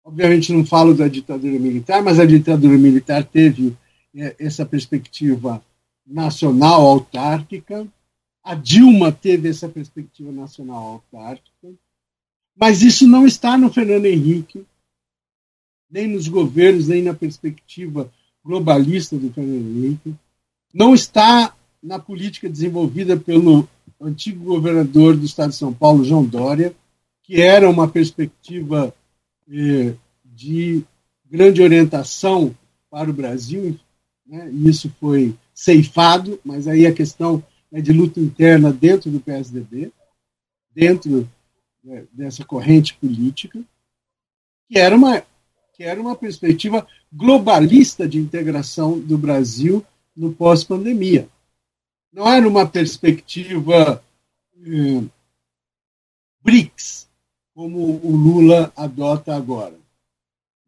Obviamente 0.02 0.54
não 0.54 0.64
falo 0.64 0.94
da 0.94 1.06
ditadura 1.06 1.58
militar, 1.58 2.02
mas 2.02 2.18
a 2.18 2.24
ditadura 2.24 2.78
militar 2.78 3.22
teve 3.24 3.76
é, 4.14 4.34
essa 4.38 4.64
perspectiva 4.64 5.62
nacional 6.08 6.80
autárquica. 6.86 7.86
A 8.42 8.54
Dilma 8.54 9.12
teve 9.12 9.48
essa 9.48 9.68
perspectiva 9.68 10.32
nacional 10.32 11.02
autárquica. 11.12 11.68
Mas 12.56 12.82
isso 12.82 13.06
não 13.06 13.26
está 13.26 13.56
no 13.56 13.72
Fernando 13.72 14.06
Henrique, 14.06 14.64
nem 15.90 16.08
nos 16.08 16.26
governos, 16.26 16.88
nem 16.88 17.02
na 17.02 17.14
perspectiva 17.14 18.10
globalista 18.44 19.16
do 19.16 19.32
Fernando 19.32 19.64
Henrique. 19.64 20.14
Não 20.74 20.94
está 20.94 21.54
na 21.82 21.98
política 21.98 22.48
desenvolvida 22.48 23.16
pelo 23.16 23.68
antigo 24.00 24.44
governador 24.44 25.16
do 25.16 25.24
estado 25.24 25.50
de 25.50 25.56
São 25.56 25.72
Paulo, 25.72 26.04
João 26.04 26.24
Dória, 26.24 26.74
que 27.22 27.40
era 27.40 27.68
uma 27.68 27.86
perspectiva 27.86 28.94
eh, 29.50 29.94
de 30.24 30.82
grande 31.30 31.62
orientação 31.62 32.54
para 32.90 33.10
o 33.10 33.14
Brasil, 33.14 33.78
né? 34.26 34.50
e 34.50 34.68
isso 34.68 34.90
foi 34.98 35.34
ceifado, 35.58 36.38
mas 36.44 36.68
aí 36.68 36.86
a 36.86 36.94
questão 36.94 37.42
é 37.72 37.80
de 37.80 37.92
luta 37.92 38.20
interna 38.20 38.72
dentro 38.72 39.10
do 39.10 39.18
PSDB, 39.18 39.90
dentro 40.72 41.28
né, 41.82 42.04
dessa 42.12 42.44
corrente 42.44 42.94
política, 42.94 43.60
que 44.68 44.78
era 44.78 44.94
uma 44.94 45.20
que 45.74 45.82
era 45.82 46.00
uma 46.00 46.14
perspectiva 46.14 46.86
globalista 47.12 48.08
de 48.08 48.18
integração 48.18 48.98
do 49.00 49.18
Brasil 49.18 49.84
no 50.14 50.32
pós-pandemia. 50.32 51.28
Não 52.12 52.28
era 52.28 52.48
uma 52.48 52.66
perspectiva 52.66 54.02
eh, 54.64 55.04
BRICS, 56.40 57.08
como 57.54 57.78
o 57.78 58.16
Lula 58.16 58.72
adota 58.76 59.36
agora. 59.36 59.78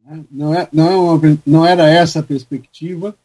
Né? 0.04 0.24
Não, 0.30 0.54
é, 0.54 0.68
não, 0.72 0.90
é 0.90 0.96
uma, 0.96 1.40
não 1.44 1.66
era 1.66 1.88
essa 1.88 2.20
a 2.20 2.24
perspectiva, 2.24 3.16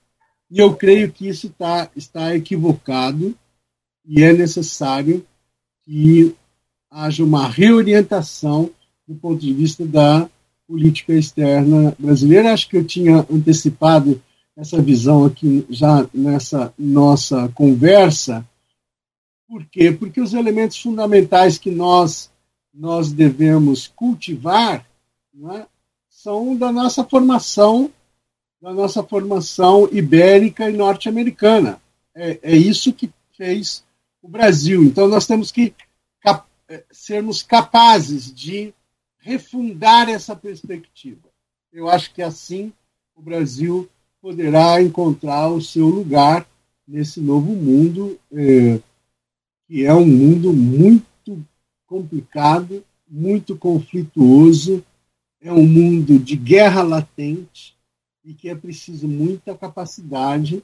e 0.49 0.59
eu 0.59 0.75
creio 0.75 1.11
que 1.11 1.27
isso 1.27 1.49
tá, 1.49 1.89
está 1.95 2.35
equivocado 2.35 3.35
e 4.05 4.23
é 4.23 4.31
necessário 4.33 5.25
que 5.83 6.35
haja 6.89 7.23
uma 7.23 7.47
reorientação 7.47 8.69
do 9.07 9.15
ponto 9.15 9.39
de 9.39 9.53
vista 9.53 9.85
da 9.85 10.29
política 10.67 11.13
externa 11.13 11.95
brasileira. 11.97 12.53
Acho 12.53 12.69
que 12.69 12.77
eu 12.77 12.85
tinha 12.85 13.25
antecipado 13.31 14.21
essa 14.55 14.81
visão 14.81 15.25
aqui 15.25 15.65
já 15.69 16.07
nessa 16.13 16.73
nossa 16.77 17.49
conversa. 17.49 18.47
Por 19.47 19.65
quê? 19.65 19.91
Porque 19.91 20.21
os 20.21 20.33
elementos 20.33 20.81
fundamentais 20.81 21.57
que 21.57 21.69
nós 21.69 22.31
nós 22.77 23.11
devemos 23.11 23.87
cultivar 23.87 24.85
é, 25.53 25.65
são 26.09 26.55
da 26.55 26.71
nossa 26.71 27.03
formação, 27.05 27.89
da 28.65 28.73
nossa 28.73 29.03
formação 29.03 29.87
ibérica 29.91 30.67
e 30.67 30.73
norte-americana. 30.73 31.79
É, 32.15 32.39
é 32.41 32.55
isso 32.55 32.91
que 32.91 33.11
fez 33.37 33.83
o 34.23 34.27
Brasil. 34.27 34.83
Então 34.83 35.07
nós 35.07 35.27
temos 35.27 35.51
que 35.51 35.71
cap 36.19 36.47
é, 36.67 36.83
sermos 36.91 37.43
capazes 37.43 38.33
de 38.33 38.73
refundar 39.19 40.09
essa 40.09 40.35
perspectiva. 40.35 41.29
Eu 41.71 41.87
acho 41.87 42.11
que 42.11 42.23
assim 42.23 42.73
o 43.15 43.21
Brasil 43.21 43.87
poderá 44.19 44.81
encontrar 44.81 45.47
o 45.49 45.61
seu 45.61 45.85
lugar 45.85 46.47
nesse 46.87 47.21
novo 47.21 47.51
mundo, 47.51 48.19
é, 48.33 48.79
que 49.67 49.85
é 49.85 49.93
um 49.93 50.07
mundo 50.07 50.51
muito 50.51 51.45
complicado, 51.85 52.83
muito 53.07 53.55
conflituoso 53.55 54.83
é 55.39 55.53
um 55.53 55.67
mundo 55.67 56.17
de 56.17 56.35
guerra 56.35 56.81
latente 56.81 57.74
e 58.25 58.33
que 58.33 58.49
é 58.49 58.55
preciso 58.55 59.07
muita 59.07 59.55
capacidade 59.55 60.63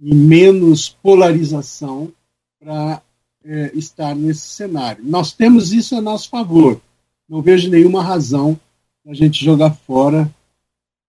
e 0.00 0.14
menos 0.14 0.88
polarização 0.88 2.12
para 2.58 3.02
é, 3.44 3.70
estar 3.74 4.14
nesse 4.14 4.48
cenário. 4.48 5.04
Nós 5.04 5.32
temos 5.32 5.72
isso 5.72 5.94
a 5.94 6.00
nosso 6.00 6.30
favor. 6.30 6.80
Não 7.28 7.42
vejo 7.42 7.70
nenhuma 7.70 8.02
razão 8.02 8.58
para 9.02 9.12
a 9.12 9.14
gente 9.14 9.44
jogar 9.44 9.74
fora 9.86 10.32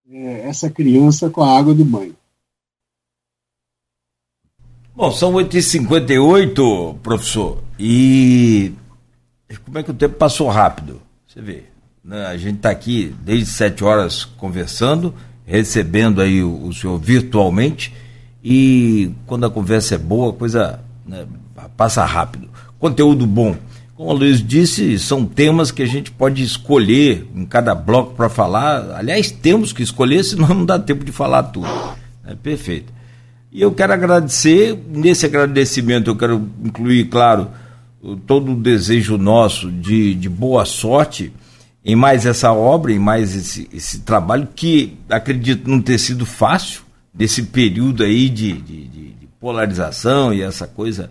é, 0.10 0.48
essa 0.48 0.70
criança 0.70 1.30
com 1.30 1.42
a 1.42 1.58
água 1.58 1.74
do 1.74 1.86
banho. 1.86 2.16
Bom, 4.94 5.12
são 5.12 5.34
8h58, 5.34 7.00
professor, 7.00 7.62
e 7.78 8.72
como 9.66 9.78
é 9.78 9.84
que 9.84 9.92
o 9.92 9.94
tempo 9.94 10.16
passou 10.16 10.48
rápido? 10.48 11.02
Você 11.28 11.42
vê, 11.42 11.66
né? 12.02 12.28
a 12.28 12.38
gente 12.38 12.58
está 12.58 12.70
aqui 12.70 13.14
desde 13.22 13.48
7 13.48 13.84
horas 13.84 14.24
conversando, 14.24 15.14
recebendo 15.46 16.22
aí 16.22 16.44
o, 16.44 16.68
o 16.68 16.74
senhor 16.74 16.98
virtualmente, 16.98 17.94
e 18.44 19.12
quando 19.26 19.46
a 19.46 19.50
conversa 19.50 19.96
é 19.96 19.98
boa, 19.98 20.32
a 20.32 20.34
coisa 20.34 20.80
né, 21.06 21.26
passa 21.76 22.04
rápido. 22.06 22.48
Conteúdo 22.80 23.26
bom. 23.26 23.56
Como 23.96 24.12
a 24.12 24.14
Luiz 24.14 24.46
disse, 24.46 25.00
são 25.00 25.26
temas 25.26 25.72
que 25.72 25.82
a 25.82 25.86
gente 25.86 26.12
pode 26.12 26.44
escolher 26.44 27.26
em 27.34 27.46
cada 27.46 27.74
bloco 27.74 28.14
para 28.14 28.28
falar. 28.28 28.92
Aliás, 28.98 29.32
temos 29.32 29.72
que 29.72 29.82
escolher, 29.82 30.24
senão 30.24 30.50
não 30.50 30.66
dá 30.66 30.78
tempo 30.78 31.06
de 31.06 31.12
falar 31.12 31.44
tudo. 31.44 31.70
É 32.28 32.36
perfeito. 32.36 32.94
E 33.52 33.62
eu 33.62 33.72
quero 33.72 33.94
agradecer, 33.94 34.78
nesse 34.90 35.26
agradecimento 35.26 36.10
eu 36.10 36.16
quero 36.18 36.50
incluir, 36.62 37.06
claro, 37.06 37.48
todo 38.28 38.52
o 38.52 38.56
desejo 38.56 39.18
nosso 39.18 39.72
de, 39.72 40.14
de 40.14 40.28
boa 40.28 40.66
sorte 40.66 41.32
em 41.86 41.96
mais 41.96 42.26
essa 42.26 42.52
obra, 42.52 42.92
em 42.92 42.98
mais 42.98 43.36
esse, 43.36 43.70
esse 43.72 44.00
trabalho, 44.00 44.48
que 44.56 44.98
acredito 45.08 45.70
não 45.70 45.80
ter 45.80 46.00
sido 46.00 46.26
fácil, 46.26 46.82
desse 47.14 47.44
período 47.44 48.04
aí 48.04 48.28
de, 48.28 48.52
de, 48.54 48.88
de 48.88 49.28
polarização 49.40 50.34
e 50.34 50.42
essa 50.42 50.68
coisa 50.68 51.10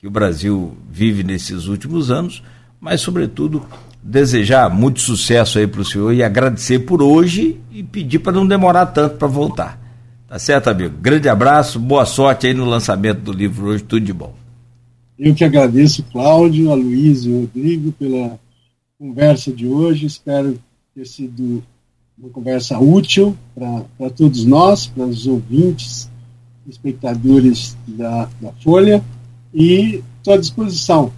que 0.00 0.06
o 0.06 0.10
Brasil 0.10 0.76
vive 0.90 1.22
nesses 1.22 1.66
últimos 1.66 2.10
anos, 2.10 2.42
mas, 2.80 3.00
sobretudo, 3.00 3.64
desejar 4.02 4.70
muito 4.70 5.00
sucesso 5.00 5.58
aí 5.58 5.66
para 5.66 5.80
o 5.80 5.84
senhor 5.84 6.12
e 6.12 6.22
agradecer 6.22 6.80
por 6.80 7.02
hoje 7.02 7.60
e 7.70 7.82
pedir 7.82 8.20
para 8.20 8.32
não 8.32 8.46
demorar 8.46 8.86
tanto 8.86 9.16
para 9.16 9.28
voltar. 9.28 9.78
Tá 10.28 10.38
certo, 10.38 10.68
amigo? 10.68 10.96
Grande 11.00 11.28
abraço, 11.28 11.78
boa 11.78 12.06
sorte 12.06 12.46
aí 12.46 12.54
no 12.54 12.64
lançamento 12.64 13.20
do 13.20 13.32
livro 13.32 13.66
hoje, 13.66 13.82
tudo 13.82 14.04
de 14.04 14.12
bom. 14.12 14.34
Eu 15.18 15.34
que 15.34 15.44
agradeço, 15.44 16.02
Cláudio, 16.12 16.70
a 16.70 16.74
Luiz 16.74 17.24
e 17.24 17.32
Rodrigo 17.32 17.92
pela 17.92 18.38
conversa 18.98 19.52
de 19.52 19.66
hoje. 19.66 20.06
Espero 20.06 20.58
ter 20.94 21.06
sido 21.06 21.62
uma 22.18 22.28
conversa 22.30 22.78
útil 22.78 23.36
para 23.54 24.10
todos 24.10 24.44
nós, 24.44 24.86
para 24.86 25.04
os 25.04 25.26
ouvintes, 25.26 26.10
espectadores 26.68 27.76
da, 27.86 28.28
da 28.40 28.52
Folha 28.62 29.02
e 29.54 30.02
estou 30.18 30.34
à 30.34 30.36
disposição. 30.36 31.12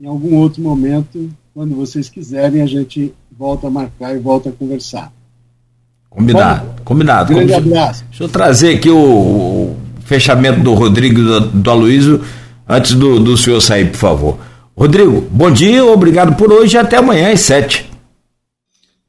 Em 0.00 0.06
algum 0.06 0.36
outro 0.36 0.62
momento, 0.62 1.30
quando 1.54 1.74
vocês 1.74 2.08
quiserem, 2.08 2.60
a 2.60 2.66
gente 2.66 3.12
volta 3.36 3.66
a 3.66 3.70
marcar 3.70 4.14
e 4.14 4.18
volta 4.18 4.50
a 4.50 4.52
conversar. 4.52 5.12
Combinado, 6.10 6.66
Bom, 6.66 6.74
combinado. 6.84 7.34
Grande 7.34 7.54
abraço. 7.54 8.04
Deixa 8.10 8.24
eu 8.24 8.28
trazer 8.28 8.76
aqui 8.76 8.90
o, 8.90 8.98
o 8.98 9.76
fechamento 10.04 10.60
do 10.60 10.74
Rodrigo 10.74 11.18
e 11.20 11.24
do, 11.24 11.40
do 11.40 11.70
Aloysio 11.70 12.22
antes 12.68 12.94
do, 12.94 13.18
do 13.18 13.36
senhor 13.36 13.60
sair, 13.60 13.90
por 13.90 13.98
favor. 13.98 14.38
Rodrigo, 14.82 15.20
bom 15.30 15.48
dia, 15.48 15.84
obrigado 15.84 16.36
por 16.36 16.52
hoje 16.52 16.74
e 16.74 16.78
até 16.78 16.96
amanhã 16.96 17.32
às 17.32 17.42
sete. 17.42 17.88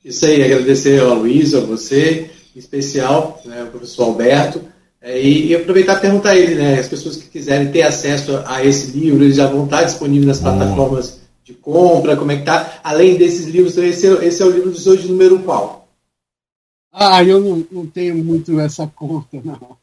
Isso 0.05 0.23
aí, 0.23 0.43
agradecer 0.43 1.01
ao 1.01 1.15
Luiz, 1.15 1.55
a 1.55 1.61
você, 1.61 2.29
em 2.55 2.59
especial, 2.59 3.41
né, 3.43 3.63
o 3.63 3.71
professor 3.71 4.03
Alberto, 4.03 4.61
é, 5.01 5.19
e, 5.19 5.47
e, 5.47 5.55
aproveitar 5.55 5.97
e 5.97 6.01
perguntar 6.01 6.29
a 6.29 6.35
ele, 6.35 6.53
né? 6.53 6.77
As 6.77 6.87
pessoas 6.87 7.17
que 7.17 7.27
quiserem 7.27 7.71
ter 7.71 7.81
acesso 7.81 8.43
a 8.45 8.63
esse 8.63 8.91
livro, 8.91 9.23
eles 9.23 9.37
já 9.37 9.47
vão 9.47 9.65
estar 9.65 9.81
disponíveis 9.81 10.27
nas 10.27 10.39
plataformas 10.41 11.19
de 11.43 11.55
compra, 11.55 12.15
como 12.15 12.31
é 12.31 12.37
que 12.37 12.45
tá? 12.45 12.79
Além 12.83 13.17
desses 13.17 13.47
livros, 13.47 13.71
então 13.71 13.83
esse, 13.83 14.05
é, 14.05 14.25
esse 14.27 14.43
é 14.43 14.45
o 14.45 14.51
livro 14.51 14.71
de 14.71 14.87
hoje 14.87 15.07
número 15.07 15.39
qual? 15.39 15.87
Ah, 16.91 17.23
eu 17.23 17.41
não, 17.41 17.65
não 17.71 17.87
tenho 17.87 18.23
muito 18.23 18.59
essa 18.59 18.85
conta, 18.85 19.41
não. 19.43 19.75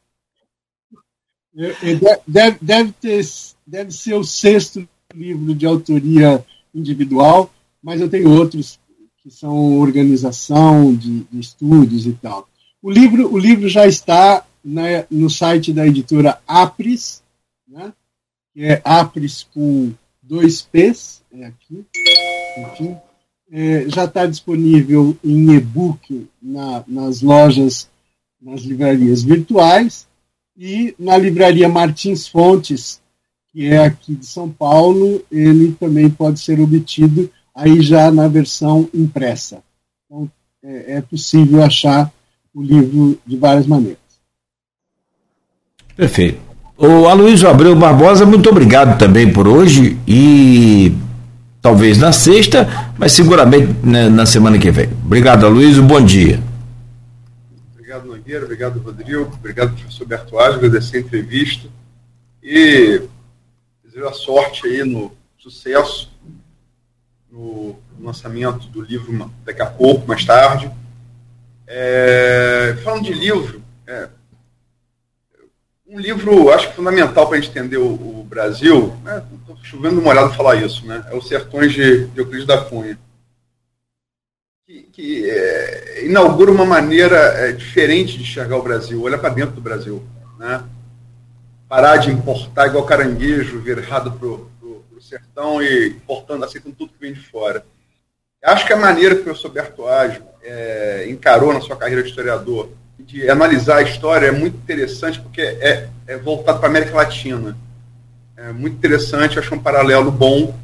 Eu, 1.53 1.75
eu 1.83 2.01
deve, 2.29 2.59
deve, 2.63 2.93
ter, 2.93 3.27
deve 3.67 3.91
ser 3.91 4.15
o 4.15 4.23
sexto 4.23 4.89
livro 5.15 5.55
de 5.55 5.67
autoria 5.67 6.45
individual, 6.75 7.53
mas 7.83 8.01
eu 8.01 8.09
tenho 8.09 8.31
outros 8.31 8.79
que 9.23 9.31
são 9.31 9.79
organização 9.79 10.95
de, 10.95 11.25
de 11.25 11.41
estudos 11.41 12.07
e 12.07 12.13
tal. 12.13 12.49
O 12.83 12.91
livro, 12.91 13.33
o 13.33 13.39
livro 13.39 13.69
já 13.69 13.87
está 13.87 14.45
no 15.11 15.29
site 15.29 15.73
da 15.73 15.87
editora 15.87 16.41
Apris, 16.47 17.23
né? 17.69 17.93
que 18.53 18.65
é 18.65 18.81
Apris 18.85 19.47
com 19.55 19.93
dois 20.23 20.63
P's, 20.63 21.23
é 21.33 21.47
aqui, 21.47 21.85
é, 23.53 23.89
já 23.89 24.05
está 24.05 24.27
disponível 24.27 25.17
em 25.25 25.55
e-book 25.55 26.29
na, 26.41 26.85
nas 26.87 27.21
lojas, 27.21 27.89
nas 28.41 28.63
livrarias 28.63 29.23
virtuais 29.23 30.07
e 30.57 30.95
na 30.99 31.17
livraria 31.17 31.69
Martins 31.69 32.29
Fontes, 32.29 33.01
que 33.53 33.67
é 33.67 33.85
aqui 33.85 34.15
de 34.15 34.27
São 34.27 34.49
Paulo, 34.49 35.23
ele 35.31 35.73
também 35.79 36.09
pode 36.09 36.41
ser 36.41 36.61
obtido 36.61 37.31
aí 37.55 37.81
já 37.83 38.11
na 38.11 38.29
versão 38.29 38.89
impressa. 38.95 39.59
Então, 40.07 40.31
é, 40.63 40.97
é 40.97 41.01
possível 41.03 41.63
achar 41.63 42.13
o 42.55 42.63
livro 42.63 43.19
de 43.27 43.37
várias 43.37 43.67
maneiras. 43.67 43.99
Perfeito. 45.97 46.41
O 46.77 47.07
Aloysio 47.07 47.49
Abreu 47.49 47.77
Barbosa, 47.77 48.25
muito 48.25 48.49
obrigado 48.49 48.99
também 48.99 49.31
por 49.31 49.47
hoje 49.47 49.99
e 50.09 50.95
talvez 51.61 51.99
na 51.99 52.11
sexta, 52.11 52.67
mas 52.97 53.13
seguramente 53.13 53.75
né, 53.85 54.09
na 54.09 54.25
semana 54.25 54.59
que 54.59 54.71
vem. 54.71 54.89
Obrigado, 55.05 55.45
Aloysio, 55.45 55.83
bom 55.83 56.01
dia. 56.01 56.41
Obrigado, 57.75 58.07
Nogueira, 58.07 58.45
obrigado, 58.45 58.81
Rodrigo, 58.81 59.31
obrigado, 59.39 59.75
professor 59.75 60.07
Bertuaz, 60.07 60.55
agradecer 60.55 60.97
a 60.97 61.01
entrevista 61.01 61.69
e 62.43 63.03
desejo 63.91 64.07
a 64.07 64.13
sorte 64.13 64.67
aí 64.67 64.85
no 64.85 65.13
sucesso 65.37 66.11
no 67.31 67.77
lançamento 68.01 68.67
do 68.69 68.81
livro 68.81 69.33
daqui 69.45 69.63
a 69.63 69.67
pouco, 69.67 70.07
mais 70.07 70.25
tarde. 70.25 70.71
É, 71.67 72.77
falando 72.83 73.05
de 73.05 73.13
livro, 73.13 73.63
é, 73.87 74.09
um 75.87 75.99
livro, 75.99 76.51
acho 76.51 76.69
que 76.69 76.77
fundamental 76.77 77.29
para 77.29 77.39
a 77.39 77.41
gente 77.41 77.51
entender 77.51 77.77
o, 77.77 77.93
o 77.93 78.27
Brasil, 78.29 78.97
estou 79.41 79.55
né, 79.55 79.61
chovendo 79.63 80.03
molhado 80.03 80.35
falar 80.35 80.57
isso, 80.57 80.85
né, 80.87 81.05
é 81.09 81.15
o 81.15 81.23
Sertões 81.23 81.73
de, 81.73 82.07
de 82.09 82.19
Euclides 82.19 82.47
da 82.47 82.65
Cunha, 82.65 82.99
que, 84.67 84.83
que 84.93 85.31
é, 85.31 86.05
inaugura 86.05 86.51
uma 86.51 86.65
maneira 86.65 87.17
é, 87.17 87.53
diferente 87.53 88.17
de 88.17 88.23
enxergar 88.23 88.57
o 88.57 88.63
Brasil, 88.63 89.01
olhar 89.01 89.19
para 89.19 89.35
dentro 89.35 89.55
do 89.55 89.61
Brasil. 89.61 90.03
Né, 90.39 90.65
parar 91.71 91.99
de 91.99 92.11
importar 92.11 92.67
igual 92.67 92.85
caranguejo 92.85 93.61
virado 93.61 94.11
para 94.11 94.27
o 94.27 94.51
sertão 95.01 95.63
e 95.63 95.91
importando, 95.91 96.45
aceitando 96.45 96.75
tudo 96.75 96.93
que 96.93 97.01
vem 97.01 97.13
de 97.13 97.21
fora. 97.21 97.65
Acho 98.43 98.67
que 98.67 98.73
a 98.73 98.77
maneira 98.77 99.15
que 99.15 99.21
o 99.21 99.25
professor 99.25 99.51
Bertoage 99.51 100.21
é, 100.43 101.07
encarou 101.09 101.53
na 101.55 101.61
sua 101.61 101.77
carreira 101.77 102.03
de 102.03 102.09
historiador 102.09 102.71
de 102.99 103.31
analisar 103.31 103.77
a 103.77 103.83
história 103.83 104.27
é 104.27 104.33
muito 104.33 104.57
interessante 104.57 105.21
porque 105.21 105.41
é, 105.41 105.89
é 106.09 106.17
voltado 106.17 106.59
para 106.59 106.69
a 106.69 106.71
América 106.71 106.97
Latina. 106.97 107.57
É 108.37 108.53
muito 108.53 108.77
interessante, 108.77 109.39
acho 109.39 109.55
um 109.55 109.59
paralelo 109.59 110.11
bom 110.11 110.55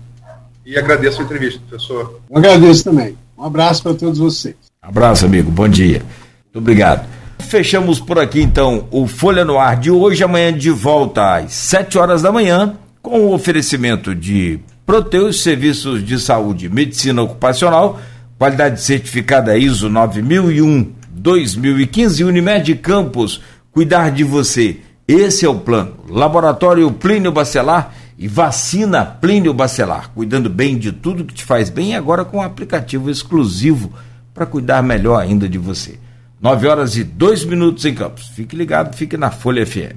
e 0.65 0.77
agradeço 0.77 1.21
a 1.21 1.25
entrevista, 1.25 1.61
professor. 1.69 2.21
Eu 2.29 2.37
agradeço 2.37 2.83
também. 2.83 3.17
Um 3.39 3.45
abraço 3.45 3.83
para 3.83 3.95
todos 3.95 4.19
vocês. 4.19 4.57
Abraço, 4.83 5.25
amigo. 5.25 5.51
Bom 5.53 5.69
dia. 5.69 6.03
Muito 6.45 6.59
obrigado. 6.59 7.16
Fechamos 7.39 8.01
por 8.01 8.19
aqui 8.19 8.41
então 8.41 8.89
o 8.91 9.07
Folha 9.07 9.45
no 9.45 9.59
Ar 9.59 9.77
de 9.77 9.91
hoje, 9.91 10.25
amanhã 10.25 10.53
de 10.53 10.71
volta 10.71 11.37
às 11.37 11.53
7 11.53 11.97
horas 11.97 12.23
da 12.23 12.33
manhã, 12.33 12.75
com 13.01 13.21
o 13.21 13.33
oferecimento 13.33 14.15
de 14.15 14.59
Proteus 14.85 15.43
Serviços 15.43 16.05
de 16.05 16.19
Saúde 16.19 16.67
e 16.67 16.69
Medicina 16.69 17.23
Ocupacional, 17.23 18.01
qualidade 18.39 18.83
certificada 18.83 19.57
ISO 19.57 19.89
9001 19.89 20.93
2015 21.11 22.25
Unimed 22.25 22.75
Campos, 22.77 23.41
cuidar 23.71 24.11
de 24.11 24.25
você. 24.25 24.79
Esse 25.07 25.45
é 25.45 25.49
o 25.49 25.55
plano. 25.55 25.95
Laboratório 26.09 26.91
Plínio 26.91 27.31
Bacelar 27.31 27.95
e 28.19 28.27
vacina 28.27 29.05
Plínio 29.05 29.55
Bacelar, 29.55 30.11
cuidando 30.15 30.51
bem 30.51 30.77
de 30.77 30.91
tudo 30.91 31.25
que 31.25 31.35
te 31.35 31.45
faz 31.45 31.71
bem 31.71 31.95
agora 31.95 32.25
com 32.25 32.39
um 32.39 32.43
aplicativo 32.43 33.11
exclusivo 33.11 33.93
para 34.35 34.47
cuidar 34.47 34.83
melhor 34.83 35.21
ainda 35.21 35.49
de 35.49 35.59
você. 35.59 35.99
9 36.47 36.69
horas 36.69 36.97
e 36.97 37.03
2 37.03 37.45
minutos 37.45 37.85
em 37.85 37.93
Campos. 37.93 38.29
Fique 38.29 38.55
ligado, 38.55 38.95
fique 38.95 39.17
na 39.17 39.33
Folha 39.33 39.67
FM. 39.67 39.95